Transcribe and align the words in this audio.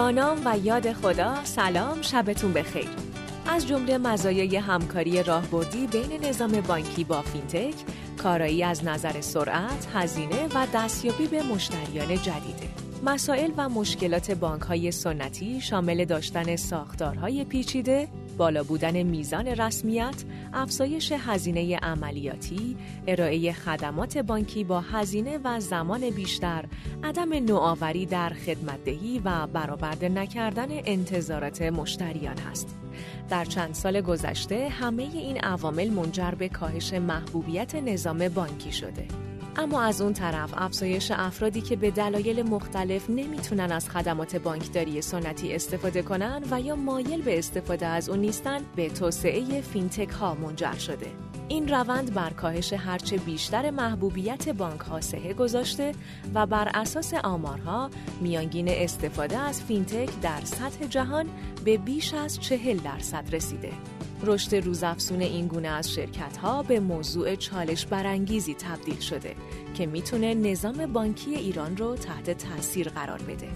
با 0.00 0.10
نام 0.10 0.38
و 0.44 0.58
یاد 0.58 0.92
خدا 0.92 1.44
سلام 1.44 2.02
شبتون 2.02 2.52
بخیر 2.52 2.88
از 3.46 3.68
جمله 3.68 3.98
مزایای 3.98 4.56
همکاری 4.56 5.22
راهبردی 5.22 5.86
بین 5.86 6.24
نظام 6.24 6.60
بانکی 6.60 7.04
با 7.04 7.22
فینتک 7.22 7.74
کارایی 8.18 8.64
از 8.64 8.84
نظر 8.84 9.20
سرعت، 9.20 9.88
هزینه 9.94 10.46
و 10.54 10.66
دستیابی 10.74 11.26
به 11.26 11.42
مشتریان 11.42 12.08
جدیده. 12.08 12.68
مسائل 13.04 13.50
و 13.56 13.68
مشکلات 13.68 14.30
بانک 14.30 14.62
های 14.62 14.92
سنتی 14.92 15.60
شامل 15.60 16.04
داشتن 16.04 16.56
ساختارهای 16.56 17.44
پیچیده، 17.44 18.08
بالا 18.40 18.62
بودن 18.62 19.02
میزان 19.02 19.46
رسمیت، 19.46 20.24
افزایش 20.52 21.12
هزینه 21.12 21.76
عملیاتی، 21.76 22.76
ارائه 23.06 23.52
خدمات 23.52 24.18
بانکی 24.18 24.64
با 24.64 24.80
هزینه 24.80 25.38
و 25.44 25.60
زمان 25.60 26.10
بیشتر، 26.10 26.64
عدم 27.04 27.34
نوآوری 27.34 28.06
در 28.06 28.30
خدمتدهی 28.30 29.20
و 29.24 29.46
برآورده 29.46 30.08
نکردن 30.08 30.68
انتظارات 30.70 31.62
مشتریان 31.62 32.38
است. 32.38 32.76
در 33.28 33.44
چند 33.44 33.74
سال 33.74 34.00
گذشته 34.00 34.68
همه 34.68 35.02
این 35.02 35.38
عوامل 35.38 35.90
منجر 35.90 36.30
به 36.30 36.48
کاهش 36.48 36.92
محبوبیت 36.92 37.74
نظام 37.74 38.28
بانکی 38.28 38.72
شده. 38.72 39.29
اما 39.56 39.82
از 39.82 40.00
اون 40.00 40.12
طرف 40.12 40.54
افزایش 40.56 41.10
افرادی 41.10 41.60
که 41.60 41.76
به 41.76 41.90
دلایل 41.90 42.42
مختلف 42.42 43.10
نمی‌تونن 43.10 43.72
از 43.72 43.90
خدمات 43.90 44.36
بانکداری 44.36 45.02
سنتی 45.02 45.54
استفاده 45.54 46.02
کنن 46.02 46.42
و 46.50 46.60
یا 46.60 46.76
مایل 46.76 47.22
به 47.22 47.38
استفاده 47.38 47.86
از 47.86 48.08
اون 48.08 48.18
نیستن 48.18 48.60
به 48.76 48.88
توسعه 48.88 49.60
فینتک 49.60 50.08
ها 50.08 50.34
منجر 50.34 50.74
شده. 50.74 51.29
این 51.50 51.68
روند 51.68 52.14
بر 52.14 52.30
کاهش 52.30 52.72
هرچه 52.72 53.16
بیشتر 53.16 53.70
محبوبیت 53.70 54.48
بانک 54.48 54.80
ها 54.80 55.00
گذاشته 55.38 55.92
و 56.34 56.46
بر 56.46 56.70
اساس 56.74 57.14
آمارها 57.14 57.90
میانگین 58.20 58.68
استفاده 58.68 59.38
از 59.38 59.62
فینتک 59.62 60.20
در 60.20 60.40
سطح 60.44 60.86
جهان 60.86 61.26
به 61.64 61.76
بیش 61.76 62.14
از 62.14 62.40
چهل 62.40 62.76
درصد 62.76 63.24
رسیده. 63.32 63.72
رشد 64.22 64.54
روزافزون 64.54 65.20
این 65.20 65.46
گونه 65.46 65.68
از 65.68 65.92
شرکت 65.94 66.36
ها 66.36 66.62
به 66.62 66.80
موضوع 66.80 67.34
چالش 67.34 67.86
برانگیزی 67.86 68.54
تبدیل 68.54 69.00
شده 69.00 69.34
که 69.74 69.86
می‌تونه 69.86 70.34
نظام 70.34 70.92
بانکی 70.92 71.34
ایران 71.34 71.76
رو 71.76 71.96
تحت 71.96 72.30
تاثیر 72.30 72.88
قرار 72.88 73.22
بده. 73.22 73.48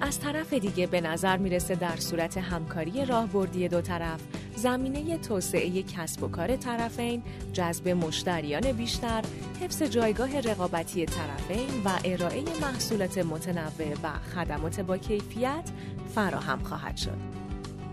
از 0.00 0.20
طرف 0.20 0.52
دیگه 0.52 0.86
به 0.86 1.00
نظر 1.00 1.36
می‌رسه 1.36 1.74
در 1.74 1.96
صورت 1.96 2.38
همکاری 2.38 3.04
راهبردی 3.04 3.68
دو 3.68 3.80
طرف 3.80 4.20
زمینه 4.56 5.18
توسعه 5.18 5.82
کسب 5.82 6.22
و 6.22 6.28
کار 6.28 6.56
طرفین، 6.56 7.22
جذب 7.52 7.88
مشتریان 7.88 8.72
بیشتر، 8.72 9.22
حفظ 9.60 9.82
جایگاه 9.82 10.40
رقابتی 10.40 11.06
طرفین 11.06 11.82
و 11.84 11.90
ارائه 12.04 12.42
محصولات 12.60 13.18
متنوع 13.18 13.92
و 14.02 14.08
خدمات 14.34 14.80
با 14.80 14.98
کیفیت 14.98 15.70
فراهم 16.14 16.62
خواهد 16.62 16.96
شد. 16.96 17.43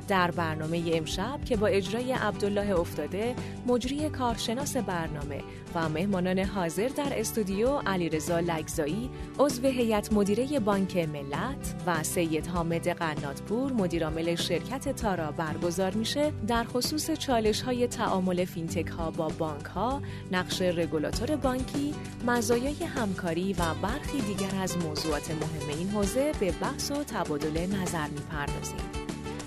در 0.07 0.31
برنامه 0.31 0.91
امشب 0.93 1.39
که 1.45 1.57
با 1.57 1.67
اجرای 1.67 2.11
عبدالله 2.11 2.79
افتاده 2.79 3.35
مجری 3.67 4.09
کارشناس 4.09 4.77
برنامه 4.77 5.41
و 5.75 5.89
مهمانان 5.89 6.39
حاضر 6.39 6.87
در 6.87 7.19
استودیو 7.19 7.77
علیرضا 7.77 8.39
لگزایی 8.39 9.09
عضو 9.39 9.67
هیئت 9.67 10.13
مدیره 10.13 10.59
بانک 10.59 10.97
ملت 10.97 11.75
و 11.87 12.03
سید 12.03 12.47
حامد 12.47 12.87
قناتپور 12.87 13.73
مدیرعامل 13.73 14.35
شرکت 14.35 14.95
تارا 14.95 15.31
برگزار 15.31 15.93
میشه. 15.93 16.31
در 16.47 16.63
خصوص 16.63 17.11
چالش 17.11 17.61
های 17.61 17.87
تعامل 17.87 18.45
فینتک 18.45 18.87
ها 18.87 19.11
با 19.11 19.27
بانک 19.27 19.65
ها 19.65 20.01
نقش 20.31 20.61
رگولاتور 20.61 21.35
بانکی 21.35 21.93
مزایای 22.27 22.83
همکاری 22.83 23.53
و 23.53 23.73
برخی 23.81 24.21
دیگر 24.21 24.61
از 24.61 24.77
موضوعات 24.77 25.31
مهم 25.31 25.77
این 25.77 25.89
حوزه 25.89 26.31
به 26.39 26.51
بحث 26.51 26.91
و 26.91 27.03
تبادل 27.03 27.65
نظر 27.75 28.07
می‌پردازیم. 28.07 29.00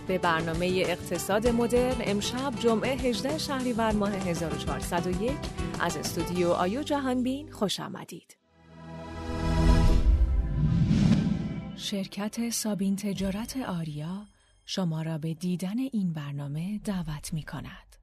به 0.08 0.18
برنامه 0.18 0.82
اقتصاد 0.86 1.48
مدرن 1.48 1.96
امشب 2.00 2.52
جمعه 2.58 2.96
18 2.96 3.38
شهریور 3.38 3.92
ماه 3.92 4.12
1401 4.12 5.32
از 5.80 5.96
استودیو 5.96 6.48
آیو 6.48 6.82
جهانبین 6.82 7.52
خوش 7.52 7.80
آمدید. 7.80 8.36
شرکت 11.76 12.50
سابین 12.50 12.96
تجارت 12.96 13.56
آریا 13.56 14.26
شما 14.66 15.02
را 15.02 15.18
به 15.18 15.34
دیدن 15.34 15.78
این 15.78 16.12
برنامه 16.12 16.78
دعوت 16.78 17.32
می 17.32 17.42
کند. 17.42 17.96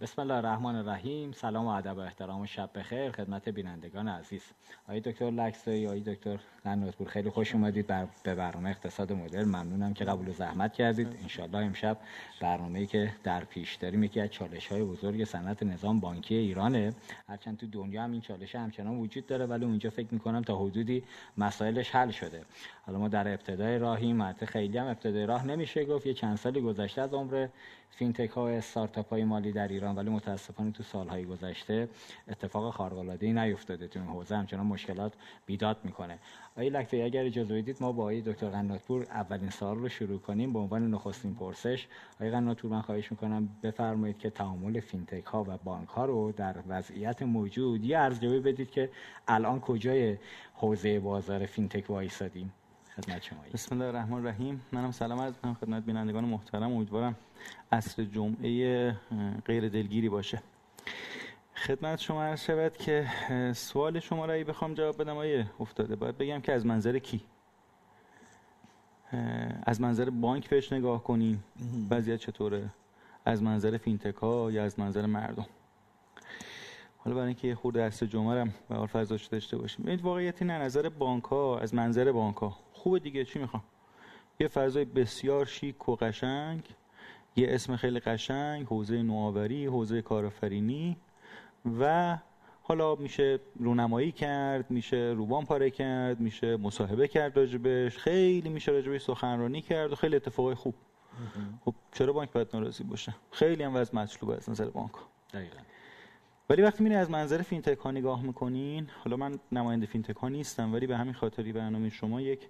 بسم 0.00 0.22
الله 0.22 0.34
الرحمن 0.34 0.74
الرحیم 0.74 1.32
سلام 1.32 1.66
و 1.66 1.68
ادب 1.68 1.96
و 1.96 2.00
احترام 2.00 2.40
و 2.40 2.46
شب 2.46 2.70
بخیر 2.74 3.12
خدمت 3.12 3.48
بینندگان 3.48 4.08
عزیز 4.08 4.42
آقای 4.88 5.00
دکتر 5.00 5.30
لکسایی 5.30 5.86
آقای 5.86 6.00
دکتر 6.00 6.38
قناتپور 6.64 7.08
خیلی 7.08 7.30
خوش 7.30 7.54
اومدید 7.54 7.86
بر 7.86 8.06
به 8.22 8.34
برنامه 8.34 8.70
اقتصاد 8.70 9.12
مدرن 9.12 9.44
ممنونم 9.44 9.94
که 9.94 10.04
قبول 10.04 10.32
زحمت 10.32 10.72
کردید. 10.72 11.06
انشالله 11.22 11.58
امشب 11.58 11.98
برنامه‌ای 12.40 12.86
که 12.86 13.12
در 13.24 13.44
پیش 13.44 13.74
داریم 13.74 14.04
یکی 14.04 14.20
از 14.20 14.30
چالش 14.30 14.66
های 14.66 14.84
بزرگ 14.84 15.24
صنعت 15.24 15.62
نظام 15.62 16.00
بانکی 16.00 16.34
ایرانه. 16.34 16.92
هرچند 17.28 17.56
تو 17.56 17.66
دنیا 17.66 18.02
هم 18.02 18.12
این 18.12 18.20
چالش 18.20 18.54
همچنان 18.54 18.98
وجود 18.98 19.26
داره 19.26 19.46
ولی 19.46 19.64
اونجا 19.64 19.90
فکر 19.90 20.08
می‌کنم 20.14 20.42
تا 20.42 20.56
حدودی 20.56 21.02
مسائلش 21.36 21.90
حل 21.90 22.10
شده. 22.10 22.42
حالا 22.86 22.98
ما 22.98 23.08
در 23.08 23.28
ابتدای 23.28 23.78
راهیم 23.78 24.20
البته 24.20 24.46
خیلی 24.46 24.78
هم 24.78 24.86
ابتدای 24.86 25.26
راه 25.26 25.46
نمیشه 25.46 25.84
گفت. 25.84 26.06
یه 26.06 26.14
چند 26.14 26.36
سالی 26.36 26.60
گذشته 26.60 27.02
از 27.02 27.14
عمر 27.14 27.48
فینتک 27.90 28.30
ها 28.30 28.44
و 28.44 28.48
استارتاپ 28.48 29.08
های 29.08 29.24
مالی 29.24 29.52
در 29.52 29.68
ایران 29.68 29.96
ولی 29.96 30.10
متاسفانه 30.10 30.72
تو 30.72 30.82
سالهای 30.82 31.24
گذشته 31.24 31.88
اتفاق 32.28 32.74
خارق 32.74 32.98
العاده 32.98 33.26
ای 33.26 33.32
نیفتاده 33.32 33.88
تو 33.88 34.00
این 34.00 34.08
حوزه. 34.08 34.36
همچنان 34.36 34.66
مشکلات 34.76 35.12
بیداد 35.46 35.76
می‌کنه. 35.84 36.18
آقای 36.52 36.70
لکتی 36.70 37.02
اگر 37.02 37.24
اجازه 37.24 37.54
بدید 37.62 37.76
ما 37.80 37.92
با 37.92 38.02
آقای 38.02 38.20
دکتر 38.20 38.48
قناتپور 38.48 39.02
اولین 39.02 39.50
سوال 39.50 39.78
رو 39.78 39.88
شروع 39.88 40.18
کنیم 40.18 40.52
به 40.52 40.58
عنوان 40.58 40.90
نخستین 40.90 41.34
پرسش. 41.34 41.86
آقای 42.14 42.30
قناتپور 42.30 42.70
من 42.70 42.80
خواهش 42.80 43.10
می‌کنم 43.10 43.48
بفرمایید 43.62 44.18
که 44.18 44.30
تعامل 44.30 44.80
فینتک 44.80 45.24
ها 45.24 45.44
و 45.48 45.56
بانک 45.64 45.88
ها 45.88 46.04
رو 46.04 46.32
در 46.32 46.54
وضعیت 46.68 47.22
موجود 47.22 47.84
یه 47.84 47.98
ارزیابی 47.98 48.40
بدید 48.40 48.70
که 48.70 48.90
الان 49.28 49.60
کجای 49.60 50.16
حوزه 50.54 51.00
بازار 51.00 51.46
فینتک 51.46 51.90
وایسادیم 51.90 52.52
خدمت 52.96 53.22
شما. 53.22 53.38
بسم 53.54 53.74
الله 53.74 53.86
الرحمن 53.86 54.18
الرحیم. 54.18 54.60
منم 54.72 54.90
سلام 54.90 55.20
عرض 55.20 55.34
می‌کنم 55.34 55.54
خدمت 55.54 55.82
بینندگان 55.84 56.24
محترم. 56.24 56.72
امیدوارم 56.72 57.16
عصر 57.72 58.04
جمعه 58.04 58.90
غیر 59.46 59.68
دلگیری 59.68 60.08
باشه. 60.08 60.42
خدمت 61.56 62.00
شما 62.00 62.24
عرض 62.24 62.40
شود 62.40 62.76
که 62.76 63.06
سوال 63.54 64.00
شما 64.00 64.26
را 64.26 64.44
بخوام 64.44 64.74
جواب 64.74 65.02
بدم 65.02 65.16
آیه 65.16 65.46
افتاده. 65.60 65.96
باید 65.96 66.18
بگم 66.18 66.40
که 66.40 66.52
از 66.52 66.66
منظر 66.66 66.98
کی؟ 66.98 67.20
از 69.62 69.80
منظر 69.80 70.10
بانک 70.10 70.48
بهش 70.48 70.72
نگاه 70.72 71.04
کنیم. 71.04 71.44
وضعیت 71.90 72.20
چطوره؟ 72.20 72.70
از 73.24 73.42
منظر 73.42 73.76
فینتک 73.76 74.14
ها 74.14 74.50
یا 74.50 74.64
از 74.64 74.78
منظر 74.78 75.06
مردم؟ 75.06 75.46
حالا 76.98 77.16
برای 77.16 77.26
اینکه 77.26 77.54
خورده 77.54 77.86
عصر 77.86 78.06
جمعه 78.06 78.40
هم 78.40 78.54
به 78.68 78.74
حال 78.74 78.86
فضاش 78.86 79.26
داشته 79.26 79.56
باشیم. 79.56 79.82
ببینید 79.82 80.04
واقعیت 80.04 80.42
نه 80.42 80.58
نظر 80.58 80.88
بانک 80.88 81.24
ها 81.24 81.58
از 81.58 81.74
منظر 81.74 82.12
بانک 82.12 82.36
ها. 82.36 82.56
خوبه 82.72 82.98
دیگه 82.98 83.24
چی 83.24 83.38
می‌خوام؟ 83.38 83.62
یه 84.40 84.48
فضای 84.48 84.84
بسیار 84.84 85.46
شیک 85.46 85.88
و 85.88 85.96
قشنگ 85.96 86.62
یه 87.36 87.46
اسم 87.50 87.76
خیلی 87.76 88.00
قشنگ 88.00 88.66
حوزه 88.66 89.02
نوآوری 89.02 89.66
حوزه 89.66 90.02
کارآفرینی. 90.02 90.96
و 91.80 92.18
حالا 92.62 92.94
میشه 92.94 93.40
رونمایی 93.60 94.12
کرد 94.12 94.70
میشه 94.70 95.14
روبان 95.16 95.44
پاره 95.44 95.70
کرد 95.70 96.20
میشه 96.20 96.56
مصاحبه 96.56 97.08
کرد 97.08 97.36
راجبش. 97.36 97.98
خیلی 97.98 98.48
میشه 98.48 98.72
راجبش 98.72 99.02
سخنرانی 99.02 99.60
کرد 99.62 99.92
و 99.92 99.94
خیلی 99.94 100.16
اتفاقای 100.16 100.54
خوب. 100.54 100.74
خب 101.64 101.74
چرا 101.92 102.12
بانک 102.12 102.32
باید 102.32 102.48
ناراضی 102.54 102.84
باشه؟ 102.84 103.14
خیلی 103.30 103.62
هم 103.62 103.76
وضع 103.76 103.96
مطلوب 103.96 104.30
از 104.30 104.50
نظر 104.50 104.70
بانک. 104.70 104.92
دقیقا. 105.32 105.58
ولی 106.50 106.62
وقتی 106.62 106.84
میره 106.84 106.96
از 106.96 107.10
منظر 107.10 107.42
فینتک 107.42 107.78
ها 107.78 107.90
نگاه 107.90 108.22
می‌کنین 108.22 108.90
حالا 109.04 109.16
من 109.16 109.38
نماینده 109.52 109.86
فینتک 109.86 110.16
ها 110.16 110.28
نیستم 110.28 110.72
ولی 110.72 110.86
به 110.86 110.96
همین 110.96 111.14
خاطری 111.14 111.52
برنامه 111.52 111.90
شما 111.90 112.20
یک 112.20 112.48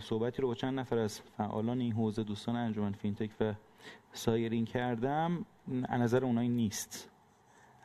صحبتی 0.00 0.42
رو 0.42 0.48
با 0.48 0.54
چند 0.54 0.78
نفر 0.78 0.98
از 0.98 1.20
فعالان 1.20 1.80
این 1.80 1.92
حوزه 1.92 2.22
دوستان 2.22 2.56
انجمن 2.56 2.92
فینتک 2.92 3.30
و 3.40 3.54
سایرین 4.12 4.64
کردم 4.64 5.46
از 5.88 6.00
نظر 6.00 6.24
اونایی 6.24 6.48
نیست. 6.48 7.10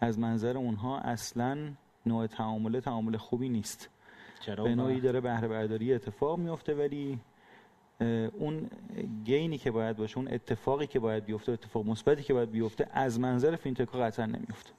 از 0.02 0.20
منظر 0.20 0.58
اونها 0.58 1.00
اصلا 1.00 1.72
نوع 2.06 2.28
تعامل 2.28 2.80
تعامل 2.80 3.18
خوبی 3.18 3.50
نیست. 3.50 3.90
چرا؟ 4.46 4.64
به 4.64 4.76
نوعی 4.76 5.00
داره 5.00 5.22
بهره 5.22 5.48
برداری 5.48 5.94
اتفاق 5.94 6.40
میفته 6.40 6.76
ولی 6.76 7.20
اون 8.40 8.70
gain 9.26 9.51
ی 9.51 9.58
که 9.58 9.72
باید 9.72 9.98
باشه 9.98 10.18
اون 10.18 10.28
اتفاقی 10.28 10.88
که 10.88 11.00
باید 11.00 11.26
بیفته 11.26 11.52
اتفاق 11.52 11.86
مثبتی 11.86 12.24
که 12.24 12.34
باید 12.34 12.52
بیفته 12.52 12.88
از 12.92 13.20
منظر 13.20 13.56
فینتک 13.56 13.88
ها 13.88 14.00
قطعا 14.00 14.26
نمیفته 14.26 14.72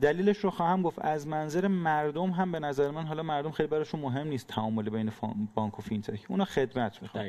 دلیلش 0.00 0.38
رو 0.38 0.50
خواهم 0.50 0.82
گفت 0.82 0.98
از 0.98 1.26
منظر 1.26 1.68
مردم 1.68 2.30
هم 2.30 2.52
به 2.52 2.58
نظر 2.58 2.90
من 2.90 3.06
حالا 3.06 3.22
مردم 3.22 3.50
خیلی 3.50 3.68
براشون 3.68 4.00
مهم 4.00 4.26
نیست 4.26 4.46
تعامل 4.46 4.90
بین 4.90 5.12
بانک 5.54 5.78
و 5.78 5.82
فینتک. 5.82 6.26
اونا 6.28 6.44
خدمت 6.44 7.02
می‌خوان. 7.02 7.24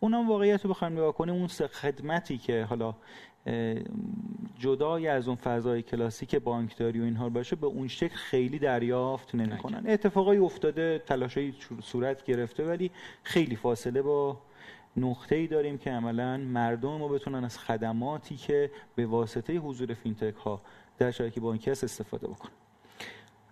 اونم 0.00 0.28
واقعیت 0.28 0.64
رو 0.64 0.70
بخوایم 0.70 0.92
نگاه 0.92 1.12
کنیم 1.12 1.34
اون 1.34 1.46
خدمتی 1.46 2.38
که 2.38 2.64
حالا 2.64 2.94
جدای 4.58 5.08
از 5.08 5.28
اون 5.28 5.36
فضای 5.36 5.82
کلاسیک 5.82 6.34
بانکداری 6.34 7.00
و 7.00 7.04
اینها 7.04 7.28
باشه 7.28 7.56
به 7.56 7.66
اون 7.66 7.88
شکل 7.88 8.14
خیلی 8.14 8.58
دریافت 8.58 9.34
نمی‌کنن. 9.34 9.82
اتفاقای 9.86 10.38
افتاده 10.38 11.02
تلاشای 11.06 11.54
صورت 11.82 12.24
گرفته 12.24 12.64
ولی 12.64 12.90
خیلی 13.22 13.56
فاصله 13.56 14.02
با 14.02 14.40
نقطه 14.96 15.36
ای 15.36 15.46
داریم 15.46 15.78
که 15.78 15.90
عملا 15.90 16.36
مردم 16.36 16.96
ما 16.96 17.08
بتونن 17.08 17.44
از 17.44 17.58
خدماتی 17.58 18.36
که 18.36 18.70
به 18.94 19.06
واسطه 19.06 19.56
حضور 19.56 19.94
فینتک 19.94 20.34
ها 20.34 20.60
در 20.98 21.10
شبکه 21.10 21.40
بانکی 21.40 21.70
هست 21.70 21.84
استفاده 21.84 22.28
بکنن. 22.28 22.52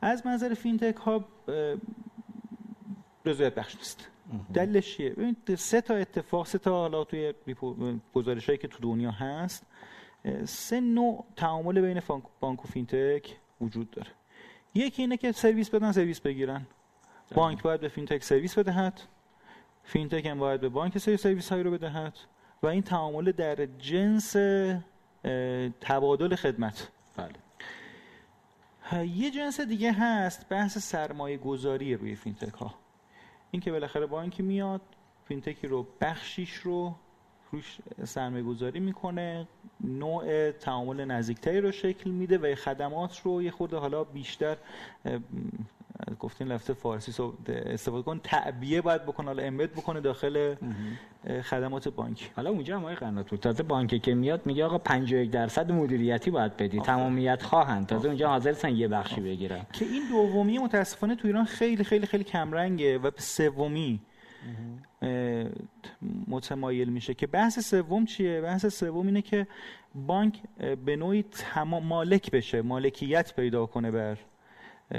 از 0.00 0.26
منظر 0.26 0.54
فینتک 0.54 0.96
ها 0.96 1.24
رضایت 3.24 3.54
بخش 3.54 3.76
نیست. 3.76 4.10
دلیلش 4.54 4.96
چیه؟ 4.96 5.10
ببینید 5.10 5.54
سه 5.54 5.80
تا 5.80 5.94
اتفاق 5.94 6.46
سه 6.46 6.58
تا 6.58 6.70
حالا 6.70 7.04
توی 7.04 7.34
گزارشایی 8.14 8.58
که 8.58 8.68
تو 8.68 8.78
دنیا 8.82 9.10
هست 9.10 9.66
سه 10.44 10.80
نوع 10.80 11.24
تعامل 11.36 11.80
بین 11.80 12.02
بانک 12.40 12.64
و 12.64 12.68
فینتک 12.68 13.36
وجود 13.60 13.90
داره. 13.90 14.10
یکی 14.74 15.02
اینه 15.02 15.16
که 15.16 15.32
سرویس 15.32 15.70
بدن 15.70 15.92
سرویس 15.92 16.20
بگیرن. 16.20 16.66
بانک 17.34 17.62
باید 17.62 17.80
به 17.80 17.88
فینتک 17.88 18.22
سرویس 18.22 18.58
بدهد. 18.58 19.00
فینتک 19.84 20.26
هم 20.26 20.38
باید 20.38 20.60
به 20.60 20.68
بانک 20.68 20.98
سری 20.98 21.16
سرویس 21.16 21.48
هایی 21.48 21.62
رو 21.62 21.70
بدهد. 21.70 22.18
و 22.62 22.66
این 22.66 22.82
تعامل 22.82 23.32
در 23.32 23.66
جنس 23.66 24.36
تبادل 25.80 26.34
خدمت. 26.34 26.90
بله. 27.16 27.34
یه 29.06 29.30
جنس 29.30 29.60
دیگه 29.60 29.92
هست 29.92 30.48
بحث 30.48 30.78
سرمایه 30.78 31.36
گذاری 31.36 31.94
روی 31.94 32.14
فینتک 32.14 32.54
ها 32.54 32.74
این 33.50 33.62
که 33.62 33.72
بالاخره 33.72 34.06
بانکی 34.06 34.42
میاد 34.42 34.80
فینتکی 35.24 35.66
رو 35.66 35.86
بخشیش 36.00 36.54
رو 36.54 36.94
روش 37.52 37.78
سرمایه 38.04 38.42
گذاری 38.42 38.80
می‌کنه 38.80 39.48
نوع 39.80 40.50
تعامل 40.50 41.04
نزدیکتری 41.04 41.60
رو 41.60 41.72
شکل 41.72 42.10
میده 42.10 42.38
و 42.38 42.54
خدمات 42.54 43.20
رو 43.20 43.42
یه 43.42 43.50
خورده 43.50 43.76
حالا 43.76 44.04
بیشتر 44.04 44.56
گفتین 46.20 46.48
لفظ 46.48 46.70
فارسی 46.70 47.22
استفاده 47.48 48.02
کن. 48.02 48.20
تعبیه 48.24 48.80
باید 48.80 49.02
بکنه. 49.02 49.26
حالا 49.26 49.42
embed 49.42 49.72
بکنه 49.72 50.00
داخل 50.00 50.54
خدمات 51.42 51.88
بانکی 51.88 52.26
حالا 52.36 52.50
اونجا 52.50 52.76
هم 52.76 52.82
آقای 52.82 52.94
قنات 52.94 53.34
تازه 53.34 53.62
بانکی 53.62 53.98
که 53.98 54.14
میاد 54.14 54.46
میگه 54.46 54.64
آقا 54.64 54.78
51 54.78 55.30
درصد 55.30 55.72
مدیریتی 55.72 56.30
باید 56.30 56.56
بدی 56.56 56.80
تمامیت 56.80 57.42
خواهند. 57.42 57.86
تازه 57.86 58.08
اونجا 58.08 58.28
حاضر 58.28 58.52
سن 58.52 58.76
یه 58.76 58.88
بخشی 58.88 59.20
بگیرن. 59.20 59.66
که 59.72 59.84
این 59.84 60.02
دومی 60.10 60.58
متاسفانه 60.58 61.16
تو 61.16 61.28
ایران 61.28 61.44
خیلی 61.44 61.84
خیلی 61.84 62.06
خیلی 62.06 62.24
کمرنگه 62.24 62.98
و 62.98 63.10
به 63.10 63.20
سومی 63.20 64.00
متمایل 66.28 66.88
میشه. 66.88 67.14
که 67.14 67.26
بحث 67.26 67.58
سوم 67.58 68.04
چیه؟ 68.04 68.40
بحث 68.40 68.66
سوم 68.66 69.06
اینه 69.06 69.22
که 69.22 69.46
بانک 69.94 70.42
به 70.84 70.96
نوعی 70.96 71.24
مالک 71.82 72.30
بشه 72.30 72.62
مالکیت 72.62 73.34
پیدا 73.36 73.66
کنه 73.66 73.90
بر 73.90 74.18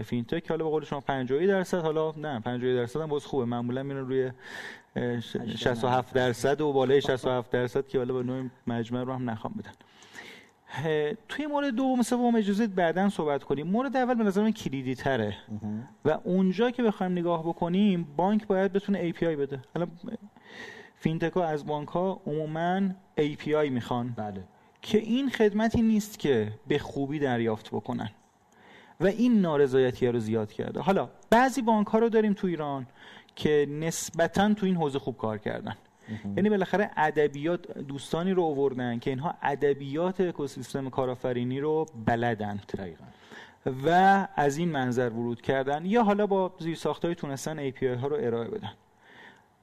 فینتک 0.06 0.50
حالا 0.50 0.64
به 0.64 0.70
قول 0.70 0.84
شما 0.84 1.00
50 1.00 1.46
درصد 1.46 1.82
حالا 1.82 2.14
نه 2.18 2.40
50 2.40 2.74
درصد 2.76 3.02
هم 3.02 3.08
باز 3.08 3.26
خوبه. 3.26 3.46
معمولا 3.46 3.84
میرن 3.84 4.08
روی 4.08 4.32
67 5.58 6.14
درصد. 6.14 6.62
و 6.62 6.74
بالای 6.74 7.02
67 7.02 7.52
درصد 7.52 7.88
که 7.88 7.98
حالا 7.98 8.14
به 8.14 8.24
نوع 8.24 8.50
مجمع 8.68 9.04
رو 9.04 9.14
هم 9.14 9.30
نخوام 9.30 9.54
بدن. 9.54 9.72
توی 11.30 11.48
مورد 11.48 11.76
دوم 11.76 12.02
سوم 12.02 12.36
اجازه 12.36 12.68
بعدا 12.68 13.10
صحبت 13.10 13.44
کنیم. 13.44 13.68
مورد 13.68 13.98
اول 13.98 14.14
به 14.14 14.24
نظر 14.24 14.42
من 14.42 14.52
کلیدی 14.52 14.96
تره 14.96 15.38
و 16.06 16.10
اونجا 16.24 16.72
که 16.72 16.84
بخوایم 16.84 17.12
نگاه 17.12 17.44
بکنیم 17.48 18.08
بانک 18.18 18.48
باید 18.48 18.74
بتونه 18.74 19.12
API 19.12 19.24
بده. 19.24 19.62
حالا 19.76 19.88
فینتک 20.96 21.34
ها 21.34 21.46
از 21.46 21.66
بانک 21.66 21.88
ها 21.88 22.22
عموما 22.26 22.82
API 23.20 23.70
می‌خوان. 23.70 24.14
بله. 24.18 24.44
که 24.82 24.98
این 24.98 25.30
خدمتی 25.30 25.82
نیست 25.82 26.20
که 26.20 26.52
به 26.68 26.80
خوبی 26.80 27.20
دریافت 27.20 27.70
بکنن. 27.70 28.10
و 29.00 29.06
این 29.06 29.42
نارضایتی 29.42 30.08
رو 30.08 30.20
زیاد 30.20 30.52
کرده. 30.52 30.80
حالا 30.80 31.10
بعضی 31.30 31.62
بانک 31.62 31.88
ها 31.88 32.00
رو 32.00 32.10
داریم 32.10 32.34
تو 32.34 32.48
ایران 32.48 32.88
که 33.36 33.68
نسبتا 33.70 34.54
تو 34.54 34.66
این 34.66 34.76
حوزه 34.76 35.00
خوب 35.00 35.18
کار 35.18 35.38
کردن. 35.38 35.76
یعنی 36.38 36.50
بالاخره 36.50 36.92
ادبیات 36.98 37.78
دوستانی 37.78 38.32
رو 38.32 38.44
آوردن 38.44 39.00
که 39.00 39.10
اینها 39.10 39.36
ادبیات 39.42 40.22
اکوسیستم 40.22 40.90
کارآفرینی 40.90 41.60
رو 41.60 41.86
بلدند 42.06 42.66
و 43.86 44.28
از 44.36 44.58
این 44.58 44.70
منظر 44.70 45.10
ورود 45.10 45.42
کردن 45.42 45.86
یا 45.86 46.04
حالا 46.04 46.28
با 46.28 46.54
زیرساختهای 46.60 47.16
تونستن 47.16 47.72
API 47.72 47.84
ها 47.84 48.08
رو 48.08 48.16
ارائه 48.20 48.50
بدن. 48.50 48.72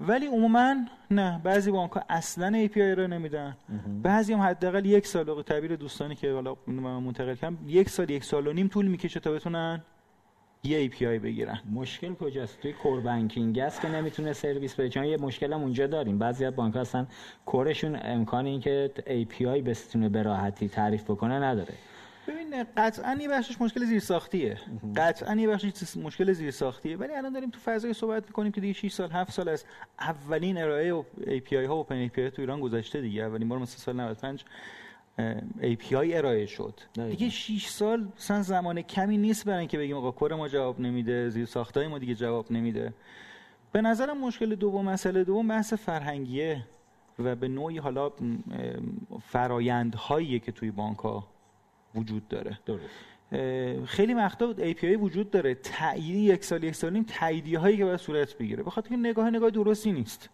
ولی 0.01 0.27
عموما 0.27 0.75
نه. 1.11 1.41
بعضی 1.45 1.71
بانک 1.71 1.93
ها 1.93 2.03
اصلا 2.09 2.67
API 2.67 2.79
ارائه 2.79 3.07
نمیدن. 3.09 3.57
بعضی 4.03 4.33
هم 4.33 4.41
حداقل 4.41 4.87
یک 4.87 5.07
سال 5.07 5.43
تعبیر 5.43 5.77
دوستانی 5.77 6.15
که 6.15 6.33
حالا 6.33 6.57
منتقل 6.67 7.35
کردم 7.35 7.59
یک 7.67 7.89
سال 7.89 8.11
یک 8.11 8.25
سال 8.25 8.47
و 8.47 8.53
نیم 8.53 8.69
طول 8.69 8.87
می‌کشه 8.87 9.21
تا 9.21 9.33
بتونن 9.33 9.83
یه 10.65 10.89
API 10.89 11.03
بگیرن. 11.03 11.59
مشکل 11.73 12.15
کجاست؟ 12.15 12.61
توی 12.61 12.73
کور 12.73 13.01
بانکینگ 13.01 13.59
است 13.59 13.81
که 13.81 13.89
نمی‌تونه 13.89 14.33
سرویس 14.33 14.75
بده. 14.75 14.89
چون 14.89 15.05
یه 15.05 15.17
مشکل 15.17 15.53
هم 15.53 15.61
اونجا 15.63 15.87
داریم. 15.87 16.19
بعضی 16.19 16.45
از 16.45 16.57
بانک 16.57 16.77
هستن 16.77 17.07
کورشون 17.47 17.99
امکان 18.03 18.61
که 18.61 18.91
API 19.07 19.43
بتونه 19.43 20.09
به 20.09 20.23
راحتی 20.23 20.69
تعریف 20.69 21.05
بکنه 21.05 21.35
نداره. 21.35 21.75
ببین 22.29 22.65
قطعا 22.77 23.19
یه 23.21 23.29
بخشش 23.29 23.61
مشکل 23.61 23.85
زیرساختیه. 23.85 24.59
قطعا 24.97 25.35
یه 25.35 25.49
بخشش 25.49 25.97
مشکل 25.97 26.33
زیرساختیه. 26.33 26.97
ولی 26.97 27.15
الان 27.15 27.33
داریم 27.33 27.51
تو 27.51 27.59
فضای 27.65 27.93
صحبت 27.93 28.27
می‌کنیم 28.27 28.53
که 28.53 28.61
دیگه 28.61 28.73
6 28.73 28.93
سال 28.93 29.11
7 29.11 29.33
سال 29.33 29.49
از 29.49 29.65
اولین 30.01 30.59
ارائه 30.59 31.05
API 31.21 31.53
ها 31.53 31.75
و 31.75 31.79
اوپن 31.79 32.09
API 32.09 32.31
تو 32.35 32.43
ایران 32.43 32.61
گذشته 32.61 33.01
دیگه. 33.01 33.23
اولین 33.23 33.49
بار 33.49 33.59
مثلا 33.59 33.79
سال 33.79 33.97
95 34.01 34.45
API 35.61 35.93
ارائه 35.93 36.47
شد. 36.47 36.81
دیگه 36.95 37.29
6 37.29 37.67
سال 37.67 38.09
مثلا 38.17 38.43
زمان 38.43 38.83
کمی 38.83 39.19
نیست 39.19 39.45
برای 39.45 39.59
اینکه 39.59 39.79
بگیم 39.79 39.97
آقا 39.97 40.11
کور 40.11 40.35
ما 40.35 40.49
جواب 40.49 40.81
نمیده 40.81 41.29
زیر 41.29 41.45
ساختای 41.45 41.87
ما 41.87 41.99
دیگه 41.99 42.15
جواب 42.15 42.53
نمیده. 42.53 42.93
به 43.73 43.81
نظرم 43.81 44.19
مشکل 44.19 44.55
دوم 44.55 44.85
مسئله 44.85 45.25
دوم 45.25 45.49
بحث 45.49 45.75
فرهنگیه 45.75 46.65
و 47.19 47.37
به 47.37 47.49
نوعی 47.49 47.79
حالا 47.79 48.13
فرایندهایی 49.23 50.41
که 50.41 50.53
توی 50.53 50.71
بانک 50.71 50.99
ها 50.99 51.34
وجود 51.95 52.29
داره. 52.29 52.59
درست. 52.67 52.85
خیلی 53.87 54.15
وقتا 54.15 54.55
API 54.55 54.85
وجود 54.85 55.31
داره. 55.31 55.55
تایید 55.55 56.17
یک 56.17 56.45
سال 56.45 56.65
یک 56.65 56.75
سال 56.75 56.93
نیم 56.93 57.05
تاییدیه 57.09 57.59
هایی 57.59 57.77
که 57.77 57.85
باید 57.85 58.01
صورت 58.01 58.39
بگیره. 58.39 58.63
بخاطر 58.63 58.89
که 58.89 58.97
نگاه 58.97 59.31
نگاه 59.31 59.51
درستی 59.51 59.93
نیست. 59.93 60.29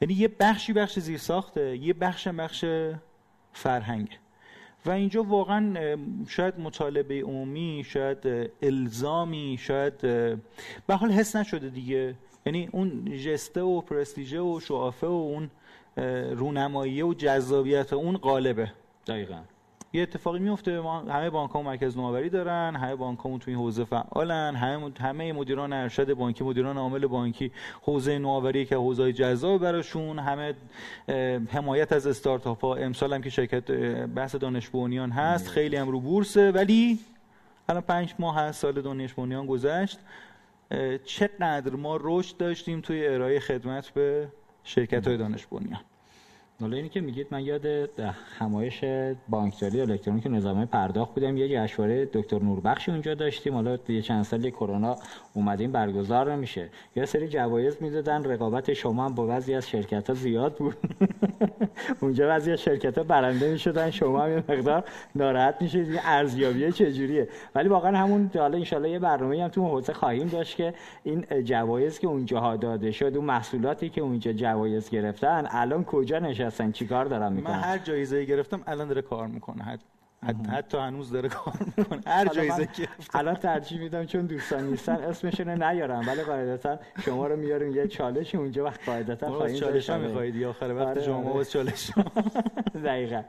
یعنی 0.00 0.14
یه 0.14 0.28
بخشی 0.28 0.72
بخش 0.72 0.98
زیر 0.98 1.18
ساخته 1.18 1.76
یه 1.76 1.92
بخش 1.92 2.28
بخش 2.28 2.64
فرهنگ. 3.52 4.18
و 4.86 4.90
اینجا 4.90 5.22
واقعا 5.22 5.96
شاید 6.28 6.60
مطالبه 6.60 7.20
عمومی 7.20 7.84
شاید 7.86 8.50
الزامی 8.62 9.56
شاید 9.60 10.00
به 10.86 10.94
حال 11.00 11.10
حس 11.10 11.36
نشده 11.36 11.68
دیگه. 11.68 12.14
یعنی 12.46 12.68
اون 12.72 13.16
جسته 13.18 13.60
و 13.60 13.80
پرستیژه 13.80 14.40
و 14.40 14.60
شعافه 14.60 15.06
و 15.06 15.10
اون 15.10 15.50
رونمایی 16.34 17.02
و 17.02 17.14
جذابیت 17.14 17.92
اون 17.92 18.16
غالبه. 18.16 18.72
دقیقا. 19.06 19.40
یه 19.92 20.02
اتفاقی 20.02 20.38
میفته 20.38 20.80
ما 20.80 21.00
همه 21.00 21.30
بانک 21.30 21.50
ها 21.50 21.62
مرکز 21.62 21.96
نوآوری 21.96 22.30
دارن 22.30 22.76
همه 22.76 22.94
بانک 22.96 23.18
ها 23.18 23.38
تو 23.38 23.50
این 23.50 23.58
حوزه 23.58 23.84
فعالن 23.84 24.56
همه 24.56 24.92
همه 25.00 25.32
مدیران 25.32 25.72
ارشد 25.72 26.14
بانکی 26.14 26.44
مدیران 26.44 26.78
عامل 26.78 27.06
بانکی 27.06 27.52
حوزه 27.82 28.18
نوآوری 28.18 28.66
که 28.66 28.76
حوزه 28.76 29.12
جذاب 29.12 29.60
براشون 29.60 30.18
همه 30.18 30.54
حمایت 31.48 31.92
از 31.92 32.06
استارتاپ 32.06 32.64
ها. 32.64 32.74
امسال 32.74 33.12
هم 33.12 33.22
که 33.22 33.30
شرکت 33.30 33.70
بحث 34.06 34.34
دانش 34.34 34.68
بنیان 34.68 35.10
هست 35.10 35.48
خیلی 35.48 35.76
هم 35.76 35.88
رو 35.88 36.00
بورسه 36.00 36.50
ولی 36.50 36.98
الان 37.68 37.82
پنج 37.82 38.14
ماه 38.18 38.36
هست 38.36 38.60
سال 38.60 38.72
دانش 38.72 39.14
بنیان 39.14 39.46
گذشت. 39.46 39.98
چقدر 41.04 41.70
ما 41.70 41.98
رشد 42.00 42.36
داشتیم 42.36 42.80
توی 42.80 43.06
ارائه 43.06 43.40
خدمت 43.40 43.90
به 43.90 44.28
شرکت 44.64 45.08
های 45.08 45.16
دانش 45.16 45.46
بنیان. 45.46 45.80
حالا 46.60 46.76
اینی 46.76 46.88
که 46.88 47.00
میگید 47.00 47.26
من 47.30 47.44
یاد 47.44 47.66
همایش 48.38 48.84
بانکداری 49.28 49.80
الکترونیک 49.80 50.26
نظام 50.26 50.66
پرداخت 50.66 51.14
بودم. 51.14 51.36
یه 51.36 51.48
جشنواره 51.48 52.08
دکتر 52.12 52.38
نوربخشی 52.38 52.90
اونجا 52.90 53.14
داشتیم. 53.14 53.54
حالا 53.54 53.78
یه 53.88 54.02
چند 54.02 54.24
سال 54.24 54.50
کرونا 54.50 54.96
اومدیم 55.34 55.72
برگزار 55.72 56.32
نمیشه. 56.32 56.68
یه 56.96 57.04
سری 57.04 57.28
جوایز 57.28 57.76
می‌دادن. 57.80 58.24
رقابت 58.24 58.72
شما 58.72 59.04
هم 59.04 59.14
با 59.14 59.26
بعضی 59.26 59.54
از 59.54 59.68
شرکت 59.68 60.08
ها 60.08 60.14
زیاد 60.14 60.54
بود. 60.56 60.76
اونجا 62.00 62.26
بعضی 62.26 62.52
از 62.52 62.60
شرکت 62.60 62.98
ها 62.98 63.04
برنده 63.04 63.50
می‌شدن. 63.50 63.90
شما 63.90 64.22
هم 64.22 64.30
یه 64.30 64.44
مقدار 64.48 64.84
ناراحت 65.14 65.62
میشید. 65.62 65.88
این 65.88 66.00
ارزیابی 66.04 66.72
چجوریه؟ 66.72 67.28
ولی 67.54 67.68
واقعا 67.68 67.98
همون 67.98 68.30
حالا 68.34 68.58
ان 68.72 68.84
یه 68.84 68.98
برنامه 68.98 69.42
هم 69.42 69.48
تو 69.48 69.64
حوزه 69.64 69.92
خواهیم 69.92 70.28
داشت 70.28 70.56
که 70.56 70.74
این 71.04 71.44
جوایز 71.44 71.98
که 71.98 72.06
اونجا 72.06 72.56
داده 72.56 72.90
شد 72.90 73.16
و 73.16 73.22
محصولاتی 73.22 73.88
که 73.88 74.00
اونجا 74.00 74.32
جوایز 74.32 74.90
گرفتن 74.90 75.46
الان 75.50 75.84
کجا 75.84 76.18
نشستن 76.48 76.72
چیکار 76.72 77.04
دارن 77.04 77.32
می‌کنن 77.32 77.52
من 77.52 77.60
هر 77.60 77.78
جایزه 77.78 78.24
گرفتم 78.24 78.60
الان 78.66 78.88
داره 78.88 79.02
کار 79.02 79.26
می‌کنه. 79.26 79.78
حتی 80.52 80.78
هنوز 80.78 81.10
داره 81.10 81.28
کار 81.28 81.54
می‌کنه. 81.76 82.00
هر 82.06 82.28
جایزه 82.28 82.66
که 82.66 82.88
الان 83.14 83.34
ترجیح 83.34 83.80
میدم 83.80 84.04
چون 84.04 84.26
دوستان 84.26 84.64
نیستن 84.64 84.92
اسمشون 84.92 85.62
نیارم. 85.62 86.08
ولی 86.08 86.22
قاعدتا 86.22 86.78
شما 87.04 87.26
رو 87.26 87.36
میاریم 87.36 87.74
یه 87.76 87.88
چالش 87.88 88.34
اونجا 88.34 88.64
وقت 88.64 88.84
قاعدتا 88.86 89.32
خواهیم 89.32 89.56
چالش 89.56 89.90
هم 89.90 90.00
می‌خواید 90.00 90.36
یا 90.36 90.50
آخر 90.50 90.74
وقت 90.74 90.86
آره 90.86 91.02
شما 91.02 91.32
باز 91.32 91.50
چالش. 91.50 91.90
دقیقا. 92.84 93.22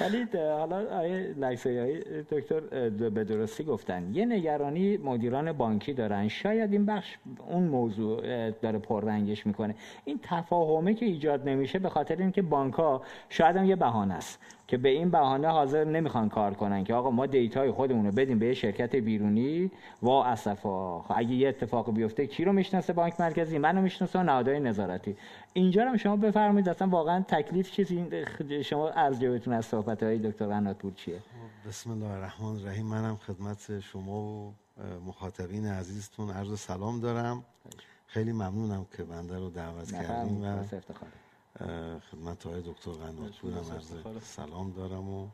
ولی 0.00 0.26
حالا 0.34 0.98
آیه 0.98 1.34
لکسایی 1.38 2.00
دکتر 2.30 2.60
به 2.90 3.24
درستی 3.24 3.64
گفتن. 3.64 4.14
یه 4.14 4.26
نگرانی 4.26 4.96
مدیران 4.96 5.52
بانکی 5.52 5.92
دارن. 5.92 6.28
شاید 6.28 6.72
این 6.72 6.86
بخش 6.86 7.16
اون 7.48 7.62
موضوع 7.62 8.50
داره 8.50 8.78
پررنگش 8.78 9.46
می‌کنه. 9.46 9.74
این 10.04 10.20
تفاهمه 10.22 10.94
که 10.94 11.06
ایجاد 11.06 11.48
نمیشه 11.48 11.78
به 11.78 11.88
خاطر 11.88 12.16
اینکه 12.16 12.42
بانک 12.42 12.74
ها 12.74 13.02
شاید 13.28 13.56
هم 13.56 13.64
یه 13.64 13.76
بهانه 13.76 14.14
است. 14.14 14.40
که 14.68 14.76
به 14.76 14.88
این 14.88 15.10
بهانه 15.10 15.48
حاضر 15.48 15.84
نمی‌خوان 15.84 16.28
کار 16.28 16.54
کنن 16.54 16.84
که 16.84 16.94
آقا 16.94 17.10
ما 17.10 17.26
دیتای 17.26 17.70
خودمون 17.70 18.06
رو 18.06 18.12
بدیم 18.12 18.38
به 18.38 18.46
یه 18.46 18.54
شرکت 18.54 18.96
بیرونی. 18.96 19.70
و 20.02 20.08
اسفا 20.08 21.02
خب 21.02 21.14
اگه 21.16 21.34
یه 21.34 21.48
اتفاق 21.48 21.94
بیفته 21.94 22.26
کی 22.26 22.44
رو 22.44 22.52
می‌شناسه 22.52 22.92
بانک 22.92 23.20
مرکزی؟ 23.20 23.58
منو 23.58 23.80
می‌شناسه 23.80 24.22
نهادهای 24.22 24.60
نظارتی. 24.60 25.16
اینجا 25.52 25.84
رو 25.84 25.96
شما 25.96 26.16
بفرمایید 26.16 26.68
اصلا 26.68 26.88
واقعا 26.88 27.24
تکلیف 27.28 27.70
چیزی 27.70 28.06
شما 28.64 28.88
از 28.88 29.22
از 29.22 29.66
صحبت 29.66 30.02
های 30.02 30.18
دکتر 30.18 30.46
قناتپور 30.46 30.92
چیه؟ 30.92 31.20
بسم 31.68 31.90
الله 31.90 32.10
الرحمن 32.10 32.48
الرحیم. 32.48 32.86
منم 32.86 33.16
خدمت 33.16 33.80
شما 33.80 34.20
و 34.20 34.54
مخاطبین 35.06 35.66
عزیزتون 35.66 36.30
عرض 36.30 36.60
سلام 36.60 37.00
دارم. 37.00 37.44
خیلی. 38.06 38.32
ممنونم 38.32 38.86
که 38.96 39.04
بنده 39.04 39.38
رو 39.38 39.50
دعوت 39.50 39.92
کردیم 39.92 40.44
و 40.44 40.64
خدمت 42.10 42.46
های 42.46 42.62
دکتر 42.62 42.90
هم 42.90 43.24
عرض 43.74 44.22
سلام. 44.22 44.72
دارم 44.72 45.08
و 45.08 45.28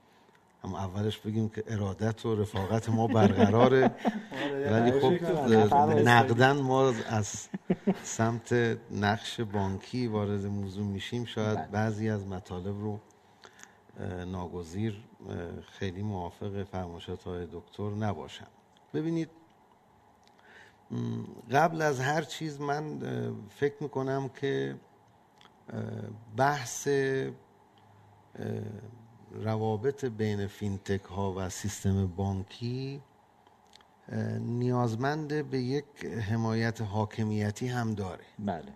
هم 0.65 0.75
اولش 0.75 1.19
بگیم 1.19 1.49
که 1.49 1.65
ارادت 1.67 2.27
و 2.27 2.37
رفاقت 2.37 2.89
ما 2.89 3.07
برقراره. 3.07 3.91
آره، 4.45 4.73
ولی 4.73 5.01
خب 5.01 5.35
نقدن 6.09 6.53
ما 6.57 6.89
از 7.09 7.49
سمت 8.03 8.53
نقش 8.91 9.41
بانکی 9.41 10.07
وارد 10.07 10.47
موضوع 10.47 10.87
میشیم. 10.87 11.25
شاید 11.25 11.59
بله. 11.59 11.67
بعضی 11.67 12.09
از 12.09 12.27
مطالب 12.27 12.81
رو 12.81 13.01
ناگزیر 14.27 15.05
خیلی 15.79 16.03
موافق 16.03 16.63
فرمایشات 16.63 17.23
های 17.23 17.47
دکتر 17.53 17.91
نباشم. 17.91 18.47
ببینید 18.95 19.31
قبل 21.53 21.83
از 21.83 22.01
هر 22.01 22.23
چیز 22.23 22.61
من 22.61 22.99
فکر 23.49 23.75
می‌کنم 23.81 24.29
که 24.41 24.77
بحث 26.37 26.89
روابط 29.33 30.05
بین 30.05 30.47
فینتک 30.47 31.05
ها 31.05 31.35
و 31.37 31.49
سیستم 31.49 32.07
بانکی 32.07 33.03
نیازمند 34.39 35.51
به 35.51 35.59
یک 35.59 36.05
حمایت 36.05 36.81
حاکمیتی 36.81 37.69
هم 37.69 37.95
داره. 37.95 38.25
بله. 38.39 38.73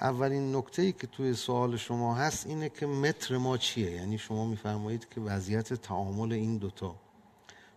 اولین 0.00 0.56
نکته 0.56 0.82
ای 0.82 0.92
که 0.92 1.06
توی 1.06 1.34
سوال 1.34 1.76
شما 1.76 2.14
هست 2.14 2.46
اینه 2.46 2.68
که 2.68 2.86
متر 2.86 3.36
ما 3.36 3.56
چیه؟ 3.56 3.90
یعنی 3.90 4.18
شما 4.18 4.46
میفرمایید 4.46 5.08
که 5.08 5.20
وضعیت 5.20 5.74
تعامل 5.74 6.32
این 6.32 6.58
دوتا 6.58 6.96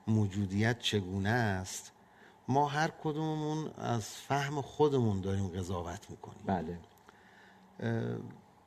موجودیت 0.07 0.79
چگونه 0.79 1.29
است؟ 1.29 1.91
ما 2.47 2.67
هر 2.67 2.91
کدوممون 3.03 3.71
از 3.77 4.05
فهم 4.09 4.61
خودمون 4.61 5.21
داریم 5.21 5.47
قضاوت 5.47 6.09
می‌کنیم. 6.09 6.43
بله. 6.45 6.79